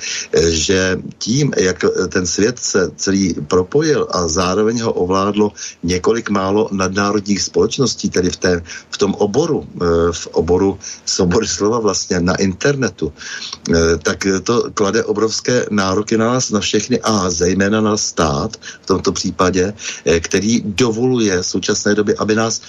že 0.51 0.98
tím, 1.19 1.52
jak 1.56 1.85
ten 2.09 2.27
svět 2.27 2.59
se 2.59 2.90
celý 2.97 3.35
propojil 3.47 4.09
a 4.10 4.28
zároveň 4.28 4.82
ho 4.82 4.93
ovládlo 4.93 5.52
několik 5.82 6.31
málo 6.31 6.69
nadnárodních 6.73 7.43
společností, 7.43 8.10
tedy 8.10 8.31
v, 8.31 8.36
té, 8.36 8.62
v 8.90 8.97
tom 8.98 9.15
oboru, 9.15 9.62
eh, 9.62 10.10
v 10.10 10.27
oboru 10.27 10.78
svobody 11.06 11.47
slova 11.47 11.78
vlastně 11.78 12.19
na 12.20 12.35
internetu, 12.35 13.12
eh, 13.15 13.97
tak 14.02 14.27
to 14.43 14.74
klade 14.74 15.05
obrovské 15.05 15.70
nároky 15.70 16.19
na 16.19 16.35
nás, 16.35 16.51
na 16.51 16.60
všechny 16.60 16.98
a 17.01 17.31
zejména 17.31 17.81
na 17.81 17.97
stát 17.97 18.56
v 18.82 18.86
tomto 18.86 19.12
případě, 19.12 19.70
eh, 20.05 20.20
který 20.20 20.60
dovoluje 20.65 21.27
je 21.28 21.42
v 21.42 21.46
současné 21.46 21.94
době, 21.94 22.14
aby 22.18 22.34
nás 22.34 22.60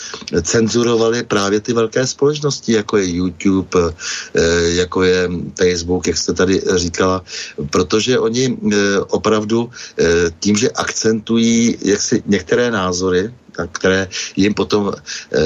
cenzurovali 0.41 1.23
právě 1.23 1.59
ty 1.59 1.73
velké 1.73 2.07
společnosti, 2.07 2.73
jako 2.73 2.97
je 2.97 3.15
YouTube, 3.15 3.79
eh, 3.79 4.69
jako 4.83 5.03
je 5.03 5.29
Facebook, 5.57 6.07
jak 6.07 6.17
jste 6.17 6.33
tady 6.33 6.61
říkala, 6.75 7.23
protože 7.69 8.19
oni 8.19 8.45
eh, 8.51 8.99
opravdu 8.99 9.69
eh, 9.69 10.05
tím, 10.39 10.55
že 10.55 10.69
akcentují 10.69 11.77
jaksi 11.81 12.23
některé 12.25 12.71
názory, 12.71 13.33
které 13.71 14.07
jim 14.35 14.53
potom 14.53 14.93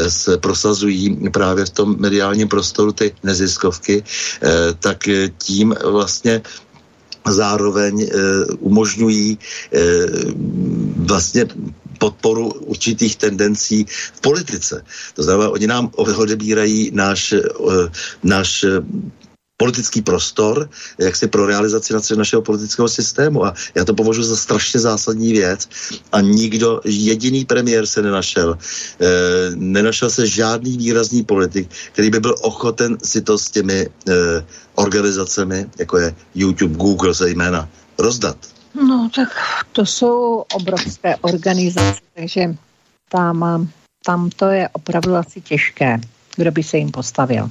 se 0.07 0.37
prosazují 0.37 1.29
právě 1.33 1.65
v 1.65 1.69
tom 1.69 1.95
mediálním 1.97 2.47
prostoru 2.47 2.91
ty 2.93 3.09
neziskovky, 3.23 4.03
tak 4.79 5.09
tím 5.37 5.73
vlastně 5.81 6.41
zároveň 7.25 8.09
umožňují 8.59 9.39
vlastně 11.09 11.45
podporu 12.03 12.51
určitých 12.67 13.15
tendencí 13.15 13.87
v 13.87 14.19
politice. 14.19 14.83
To 15.15 15.23
znamená, 15.23 15.49
oni 15.55 15.67
nám 15.67 15.85
odebírají 15.95 16.91
náš, 16.91 17.31
eh, 17.31 17.87
náš 18.23 18.67
eh, 18.67 18.83
politický 19.57 20.01
prostor, 20.03 20.67
jak 20.99 21.15
si 21.15 21.27
pro 21.31 21.47
realizaci 21.47 21.93
našeho 22.19 22.41
politického 22.41 22.89
systému. 22.89 23.45
A 23.45 23.53
já 23.75 23.85
to 23.85 23.93
považuji 23.95 24.23
za 24.23 24.35
strašně 24.35 24.79
zásadní 24.79 25.31
věc. 25.31 25.69
A 26.11 26.19
nikdo, 26.19 26.81
jediný 26.83 27.45
premiér 27.45 27.87
se 27.87 28.01
nenašel. 28.01 28.57
E, 28.59 29.07
nenašel 29.55 30.09
se 30.09 30.27
žádný 30.27 30.77
výrazný 30.77 31.23
politik, 31.23 31.69
který 31.95 32.09
by 32.09 32.19
byl 32.19 32.35
ochoten 32.41 32.97
si 32.99 33.21
to 33.21 33.37
s 33.39 33.55
těmi 33.55 33.87
e, 33.87 33.89
organizacemi, 34.75 35.69
jako 35.79 35.97
je 35.97 36.15
YouTube, 36.35 36.75
Google 36.75 37.13
zejména, 37.13 37.69
rozdat. 37.95 38.52
No 38.75 39.09
tak 39.15 39.29
to 39.71 39.85
jsou 39.85 40.45
obrovské 40.53 41.15
organizace, 41.15 42.01
takže 42.13 42.55
tam, 43.09 43.67
tam 44.05 44.29
to 44.29 44.45
je 44.45 44.69
opravdu 44.69 45.15
asi 45.15 45.41
těžké, 45.41 46.01
kdo 46.35 46.51
by 46.51 46.63
se 46.63 46.77
jim 46.77 46.91
postavil. 46.91 47.49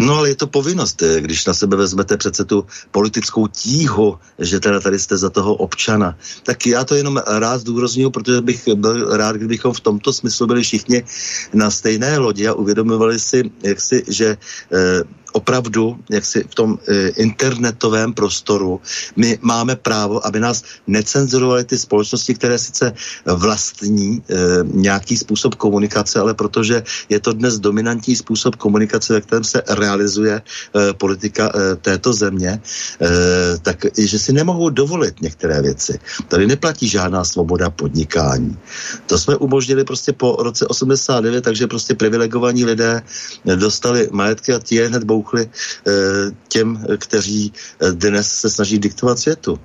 No 0.00 0.16
ale 0.16 0.28
je 0.28 0.34
to 0.34 0.46
povinnost, 0.46 1.02
eh, 1.02 1.20
když 1.20 1.46
na 1.46 1.54
sebe 1.54 1.76
vezmete 1.76 2.16
přece 2.16 2.44
tu 2.44 2.66
politickou 2.90 3.46
tíhu, 3.46 4.18
že 4.38 4.60
teda 4.60 4.80
tady 4.80 4.98
jste 4.98 5.16
za 5.16 5.30
toho 5.30 5.54
občana. 5.54 6.16
Tak 6.42 6.66
já 6.66 6.84
to 6.84 6.94
jenom 6.94 7.16
rád 7.26 7.58
zdůraznuju, 7.58 8.10
protože 8.10 8.40
bych 8.40 8.68
byl 8.74 9.16
rád, 9.16 9.36
kdybychom 9.36 9.72
v 9.72 9.80
tomto 9.80 10.12
smyslu 10.12 10.46
byli 10.46 10.62
všichni 10.62 11.04
na 11.52 11.70
stejné 11.70 12.18
lodi 12.18 12.48
a 12.48 12.54
uvědomovali 12.54 13.20
si, 13.20 13.50
jak 13.62 13.80
si, 13.80 14.04
že 14.08 14.36
eh, 14.72 15.02
opravdu, 15.32 15.98
jak 16.10 16.24
si 16.24 16.44
v 16.44 16.54
tom 16.54 16.78
e, 16.88 17.08
internetovém 17.08 18.12
prostoru, 18.12 18.80
my 19.16 19.38
máme 19.42 19.76
právo, 19.76 20.26
aby 20.26 20.40
nás 20.40 20.64
necenzurovaly 20.86 21.64
ty 21.64 21.78
společnosti, 21.78 22.34
které 22.34 22.58
sice 22.58 22.92
vlastní 23.26 24.22
e, 24.22 24.34
nějaký 24.64 25.16
způsob 25.16 25.54
komunikace, 25.54 26.20
ale 26.20 26.34
protože 26.34 26.82
je 27.08 27.20
to 27.20 27.32
dnes 27.32 27.58
dominantní 27.58 28.16
způsob 28.16 28.56
komunikace, 28.56 29.12
ve 29.12 29.20
kterém 29.20 29.44
se 29.44 29.62
realizuje 29.68 30.42
e, 30.42 30.42
politika 30.92 31.52
této 31.82 32.12
země, 32.12 32.60
tak 33.62 33.86
že 33.98 34.18
si 34.18 34.32
nemohou 34.32 34.70
dovolit 34.70 35.22
některé 35.22 35.62
věci. 35.62 35.98
Tady 36.28 36.46
neplatí 36.46 36.88
žádná 36.88 37.24
svoboda 37.24 37.70
podnikání. 37.70 38.58
To 39.06 39.18
jsme 39.18 39.36
umožnili 39.36 39.84
prostě 39.84 40.12
po 40.12 40.36
roce 40.38 40.66
89, 40.66 41.44
takže 41.44 41.66
prostě 41.66 41.94
privilegovaní 41.94 42.64
lidé 42.64 43.02
dostali 43.44 44.08
majetky 44.12 44.52
a 44.52 44.58
ti 44.58 44.86
hned 44.86 45.04
bou 45.04 45.19
naslouchli 45.20 45.50
eh, 45.86 45.90
těm, 46.48 46.86
kteří 46.98 47.52
eh, 47.52 47.92
dnes 47.92 48.28
se 48.32 48.50
snaží 48.50 48.78
diktovat 48.78 49.18
světu. 49.18 49.58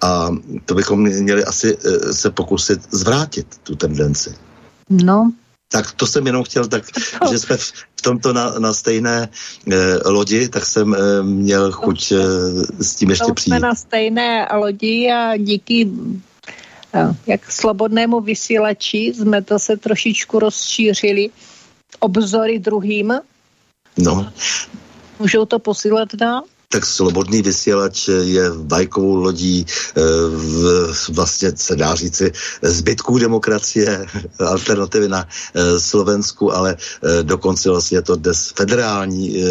A 0.00 0.28
to 0.64 0.74
bychom 0.74 1.02
měli 1.02 1.44
asi 1.44 1.76
eh, 1.76 2.12
se 2.12 2.30
pokusit 2.30 2.80
zvrátit 2.90 3.46
tu 3.62 3.76
tendenci. 3.76 4.34
No, 4.90 5.32
tak 5.70 5.92
to 5.92 6.06
jsem 6.06 6.26
jenom 6.26 6.44
chtěl, 6.44 6.66
tak, 6.68 6.84
no. 7.22 7.28
že 7.32 7.38
jsme 7.38 7.56
v, 7.56 8.02
tomto 8.02 8.32
na, 8.32 8.58
na 8.58 8.72
stejné 8.72 9.28
eh, 9.72 10.08
lodi, 10.08 10.48
tak 10.48 10.66
jsem 10.66 10.94
eh, 10.94 11.22
měl 11.22 11.72
chuť 11.72 12.12
eh, 12.12 12.16
s 12.82 12.94
tím 12.94 13.10
ještě 13.10 13.32
přijít. 13.32 13.52
Jsme 13.52 13.60
na 13.60 13.74
stejné 13.74 14.48
lodi 14.54 15.10
a 15.10 15.36
díky 15.36 15.90
jak 17.26 17.52
slobodnému 17.52 18.20
vysílači 18.20 19.12
jsme 19.12 19.42
to 19.42 19.58
se 19.58 19.76
trošičku 19.76 20.38
rozšířili 20.38 21.30
obzory 22.00 22.58
druhým. 22.58 23.20
No, 23.98 24.32
Můžou 25.18 25.44
to 25.44 25.58
posílat 25.58 26.14
dál? 26.14 26.42
Tak 26.68 26.84
slobodný 26.86 27.42
vysílač 27.42 28.08
je 28.08 28.50
bajkovou 28.52 29.14
lodí 29.14 29.64
e, 29.64 30.00
v, 30.28 31.08
vlastně 31.08 31.52
se 31.56 31.76
dá 31.76 31.94
říci 31.94 32.32
zbytků 32.62 33.18
demokracie, 33.18 34.06
alternativy 34.38 35.08
na 35.08 35.24
e, 35.54 35.80
Slovensku, 35.80 36.52
ale 36.52 36.76
e, 36.76 37.22
dokonce 37.22 37.70
vlastně 37.70 37.98
je 37.98 38.02
to 38.02 38.16
dnes 38.16 38.52
federální, 38.56 39.42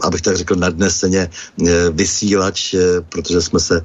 abych 0.00 0.20
tak 0.20 0.36
řekl 0.36 0.54
nadneseně 0.54 1.30
vysílač, 1.90 2.74
protože 3.08 3.40
jsme 3.40 3.60
se 3.60 3.82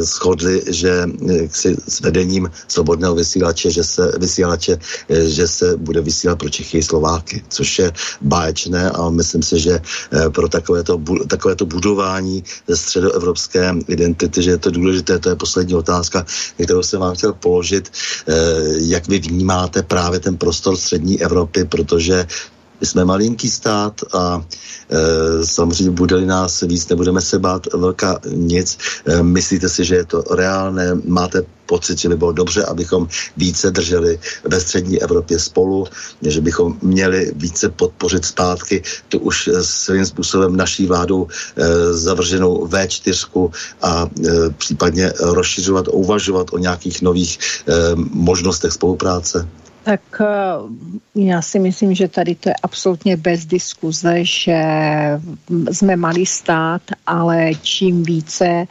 shodli, 0.00 0.62
že 0.66 1.04
si 1.50 1.76
s 1.88 2.00
vedením 2.00 2.50
slobodného 2.68 3.14
vysílače, 3.14 3.70
že 3.70 3.84
se 3.84 4.12
vysílače, 4.18 4.78
že 5.08 5.48
se 5.48 5.76
bude 5.76 6.00
vysílat 6.00 6.38
pro 6.38 6.48
Čechy 6.48 6.78
i 6.78 6.82
Slováky, 6.82 7.44
což 7.48 7.78
je 7.78 7.92
báječné 8.20 8.90
a 8.90 9.10
myslím 9.10 9.42
si, 9.42 9.58
že 9.60 9.80
pro 10.32 10.48
takovéto, 10.48 11.00
takovéto 11.28 11.66
budování 11.74 12.44
středoevropské 12.74 13.74
identity, 13.88 14.42
že 14.42 14.50
je 14.50 14.58
to 14.58 14.70
důležité, 14.70 15.18
to 15.18 15.28
je 15.28 15.36
poslední 15.36 15.74
otázka, 15.74 16.26
kterou 16.54 16.82
jsem 16.82 17.00
vám 17.00 17.14
chtěl 17.14 17.32
položit, 17.32 17.90
eh, 17.90 18.34
jak 18.94 19.08
vy 19.08 19.18
vnímáte 19.18 19.82
právě 19.82 20.20
ten 20.20 20.38
prostor 20.38 20.76
střední 20.78 21.18
Evropy, 21.18 21.64
protože 21.64 22.26
my 22.80 22.86
jsme 22.86 23.04
malinký 23.04 23.50
stát 23.50 24.00
a 24.12 24.44
e, 24.90 25.46
samozřejmě 25.46 25.90
bude-li 25.90 26.26
nás 26.26 26.60
víc, 26.60 26.88
nebudeme 26.88 27.20
se 27.20 27.38
bát 27.38 27.66
velká 27.72 28.20
nic. 28.26 28.78
E, 29.06 29.22
myslíte 29.22 29.68
si, 29.68 29.84
že 29.84 29.94
je 29.94 30.04
to 30.04 30.24
reálné? 30.30 30.94
Máte 31.04 31.42
pocit, 31.66 31.98
že 31.98 32.08
by 32.08 32.16
bylo 32.16 32.32
dobře, 32.32 32.64
abychom 32.64 33.08
více 33.36 33.70
drželi 33.70 34.18
ve 34.44 34.60
střední 34.60 35.02
Evropě 35.02 35.38
spolu, 35.38 35.86
že 36.22 36.40
bychom 36.40 36.76
měli 36.82 37.32
více 37.36 37.68
podpořit 37.68 38.24
zpátky 38.24 38.82
tu 39.08 39.18
už 39.18 39.50
svým 39.60 40.06
způsobem 40.06 40.56
naší 40.56 40.86
vládou 40.86 41.26
e, 41.26 41.92
zavrženou 41.92 42.66
V4 42.66 43.50
a 43.82 44.06
e, 44.06 44.50
případně 44.50 45.12
rozšiřovat, 45.20 45.88
uvažovat 45.88 46.46
o 46.52 46.58
nějakých 46.58 47.02
nových 47.02 47.38
e, 47.38 47.72
možnostech 48.12 48.72
spolupráce? 48.72 49.48
Tak 49.84 50.00
eh, 50.20 50.24
já 51.14 51.42
si 51.42 51.58
myslím, 51.58 51.94
že 51.94 52.08
tady 52.08 52.34
to 52.34 52.48
je 52.48 52.54
absolutně 52.62 53.16
bez 53.16 53.46
diskuze, 53.46 54.24
že 54.24 54.62
jsme 55.72 55.96
malý 55.96 56.26
stát, 56.26 56.82
ale 57.06 57.50
čím 57.62 58.02
více 58.02 58.66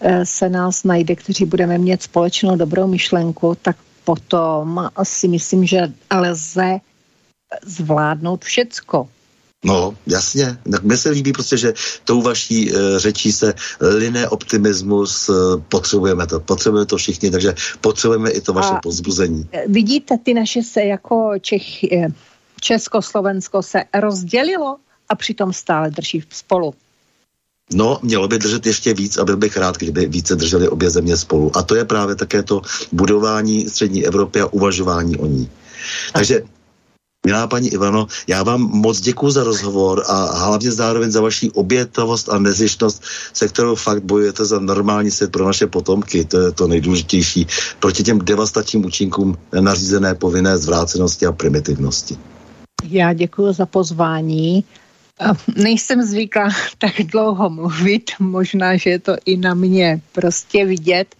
eh, 0.00 0.26
se 0.26 0.48
nás 0.48 0.84
najde, 0.84 1.16
kteří 1.16 1.44
budeme 1.44 1.78
mít 1.78 2.02
společnou 2.02 2.56
dobrou 2.56 2.86
myšlenku, 2.86 3.56
tak 3.62 3.76
potom 4.04 4.88
si 5.02 5.28
myslím, 5.28 5.66
že 5.66 5.92
lze 6.14 6.78
zvládnout 7.62 8.44
všecko. 8.44 9.08
No, 9.64 9.94
jasně. 10.06 10.58
Tak 10.70 10.82
mně 10.82 10.96
se 10.96 11.10
líbí 11.10 11.32
prostě, 11.32 11.56
že 11.56 11.74
tou 12.04 12.22
vaší 12.22 12.70
e, 12.70 12.98
řečí 12.98 13.32
se 13.32 13.54
liné 13.80 14.28
optimismus, 14.28 15.28
e, 15.28 15.32
potřebujeme 15.68 16.26
to, 16.26 16.40
potřebujeme 16.40 16.86
to 16.86 16.96
všichni, 16.96 17.30
takže 17.30 17.54
potřebujeme 17.80 18.30
i 18.30 18.40
to 18.40 18.52
vaše 18.52 18.74
A 18.74 18.80
pozbuzení. 18.82 19.48
Vidíte, 19.66 20.18
ty 20.18 20.34
naše 20.34 20.62
se 20.62 20.82
jako 20.82 21.32
Čech, 21.40 21.62
Československo 22.60 23.62
se 23.62 23.84
rozdělilo 24.00 24.76
a 25.08 25.14
přitom 25.14 25.52
stále 25.52 25.90
drží 25.90 26.24
spolu. 26.30 26.74
No, 27.74 27.98
mělo 28.02 28.28
by 28.28 28.38
držet 28.38 28.66
ještě 28.66 28.94
víc 28.94 29.16
a 29.18 29.24
byl 29.24 29.36
bych 29.36 29.56
rád, 29.56 29.76
kdyby 29.76 30.06
více 30.06 30.36
drželi 30.36 30.68
obě 30.68 30.90
země 30.90 31.16
spolu. 31.16 31.56
A 31.56 31.62
to 31.62 31.74
je 31.74 31.84
právě 31.84 32.14
také 32.14 32.42
to 32.42 32.62
budování 32.92 33.68
střední 33.68 34.06
Evropy 34.06 34.40
a 34.40 34.46
uvažování 34.46 35.16
o 35.16 35.26
ní. 35.26 35.50
Takže 36.12 36.42
Milá 37.26 37.46
paní 37.46 37.68
Ivano, 37.68 38.06
já 38.26 38.42
vám 38.42 38.60
moc 38.60 39.00
děkuji 39.00 39.30
za 39.30 39.44
rozhovor 39.44 40.02
a 40.08 40.46
hlavně 40.46 40.72
zároveň 40.72 41.10
za 41.10 41.20
vaši 41.20 41.50
obětavost 41.50 42.28
a 42.28 42.38
nezištnost, 42.38 43.02
se 43.32 43.48
kterou 43.48 43.74
fakt 43.74 44.02
bojujete 44.02 44.44
za 44.44 44.58
normální 44.58 45.10
svět 45.10 45.32
pro 45.32 45.46
naše 45.46 45.66
potomky. 45.66 46.24
To 46.24 46.40
je 46.40 46.52
to 46.52 46.66
nejdůležitější 46.66 47.46
proti 47.80 48.02
těm 48.02 48.18
devastačním 48.18 48.84
účinkům 48.84 49.38
nařízené 49.60 50.14
povinné 50.14 50.58
zvrácenosti 50.58 51.26
a 51.26 51.32
primitivnosti. 51.32 52.16
Já 52.90 53.12
děkuji 53.12 53.52
za 53.52 53.66
pozvání. 53.66 54.64
Nejsem 55.56 56.02
zvyklá 56.02 56.48
tak 56.78 56.92
dlouho 57.06 57.50
mluvit, 57.50 58.10
možná, 58.18 58.76
že 58.76 58.90
je 58.90 58.98
to 58.98 59.16
i 59.24 59.36
na 59.36 59.54
mě 59.54 60.00
prostě 60.12 60.66
vidět. 60.66 61.14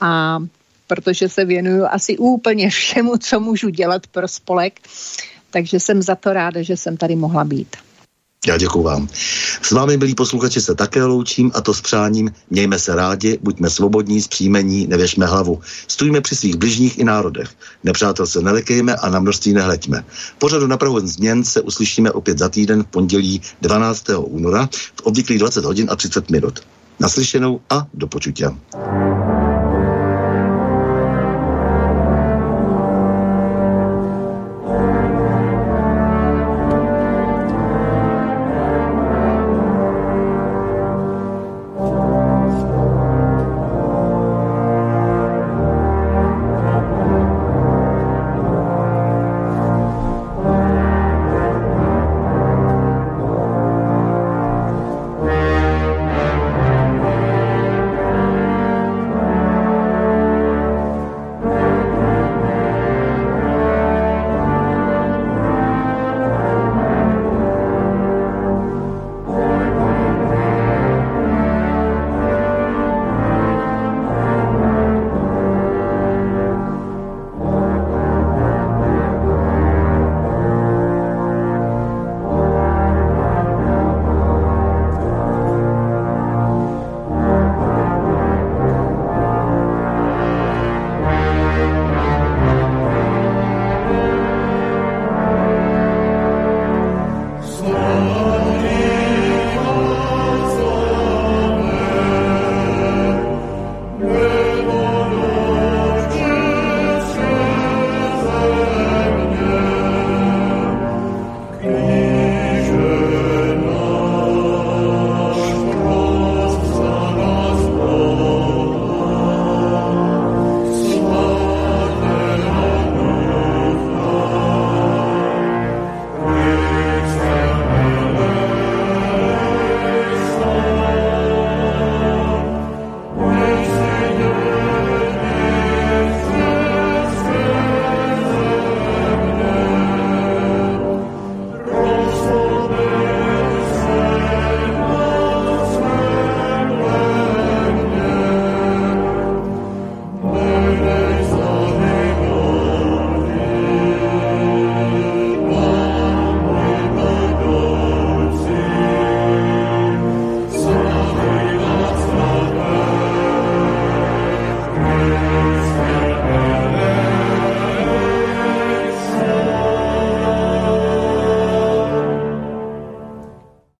A 0.00 0.38
protože 0.94 1.28
se 1.28 1.44
věnuju 1.44 1.84
asi 1.90 2.18
úplně 2.18 2.70
všemu, 2.70 3.16
co 3.16 3.40
můžu 3.40 3.68
dělat 3.68 4.06
pro 4.06 4.28
spolek, 4.28 4.80
takže 5.50 5.80
jsem 5.80 6.02
za 6.02 6.14
to 6.14 6.32
ráda, 6.32 6.62
že 6.62 6.76
jsem 6.76 6.96
tady 6.96 7.16
mohla 7.16 7.44
být. 7.44 7.76
Já 8.46 8.58
děkuji 8.58 8.82
vám. 8.82 9.08
S 9.62 9.70
vámi, 9.70 9.96
milí 9.96 10.14
posluchači, 10.14 10.60
se 10.60 10.74
také 10.74 11.04
loučím 11.04 11.50
a 11.54 11.60
to 11.60 11.74
s 11.74 11.80
přáním 11.80 12.30
mějme 12.50 12.78
se 12.78 12.94
rádi, 12.94 13.38
buďme 13.42 13.70
svobodní, 13.70 14.22
zpříjmení, 14.22 14.86
nevěšme 14.86 15.26
hlavu. 15.26 15.60
Stůjme 15.88 16.20
při 16.20 16.36
svých 16.36 16.56
bližních 16.56 16.98
i 16.98 17.04
národech. 17.04 17.50
Nepřátel 17.84 18.26
se 18.26 18.42
nelekejme 18.42 18.96
a 18.96 19.10
na 19.10 19.20
množství 19.20 19.52
nehleďme. 19.52 20.04
Pořadu 20.38 20.66
na 20.66 20.76
Prahu 20.76 21.00
změn 21.00 21.44
se 21.44 21.60
uslyšíme 21.60 22.10
opět 22.10 22.38
za 22.38 22.48
týden 22.48 22.82
v 22.82 22.86
pondělí 22.86 23.42
12. 23.60 24.04
února 24.16 24.68
v 24.72 25.00
obvyklých 25.02 25.38
20 25.38 25.64
hodin 25.64 25.88
a 25.90 25.96
30 25.96 26.30
minut. 26.30 26.60
Naslyšenou 27.00 27.60
a 27.70 27.86
do 27.94 28.06
počutě. 28.06 28.50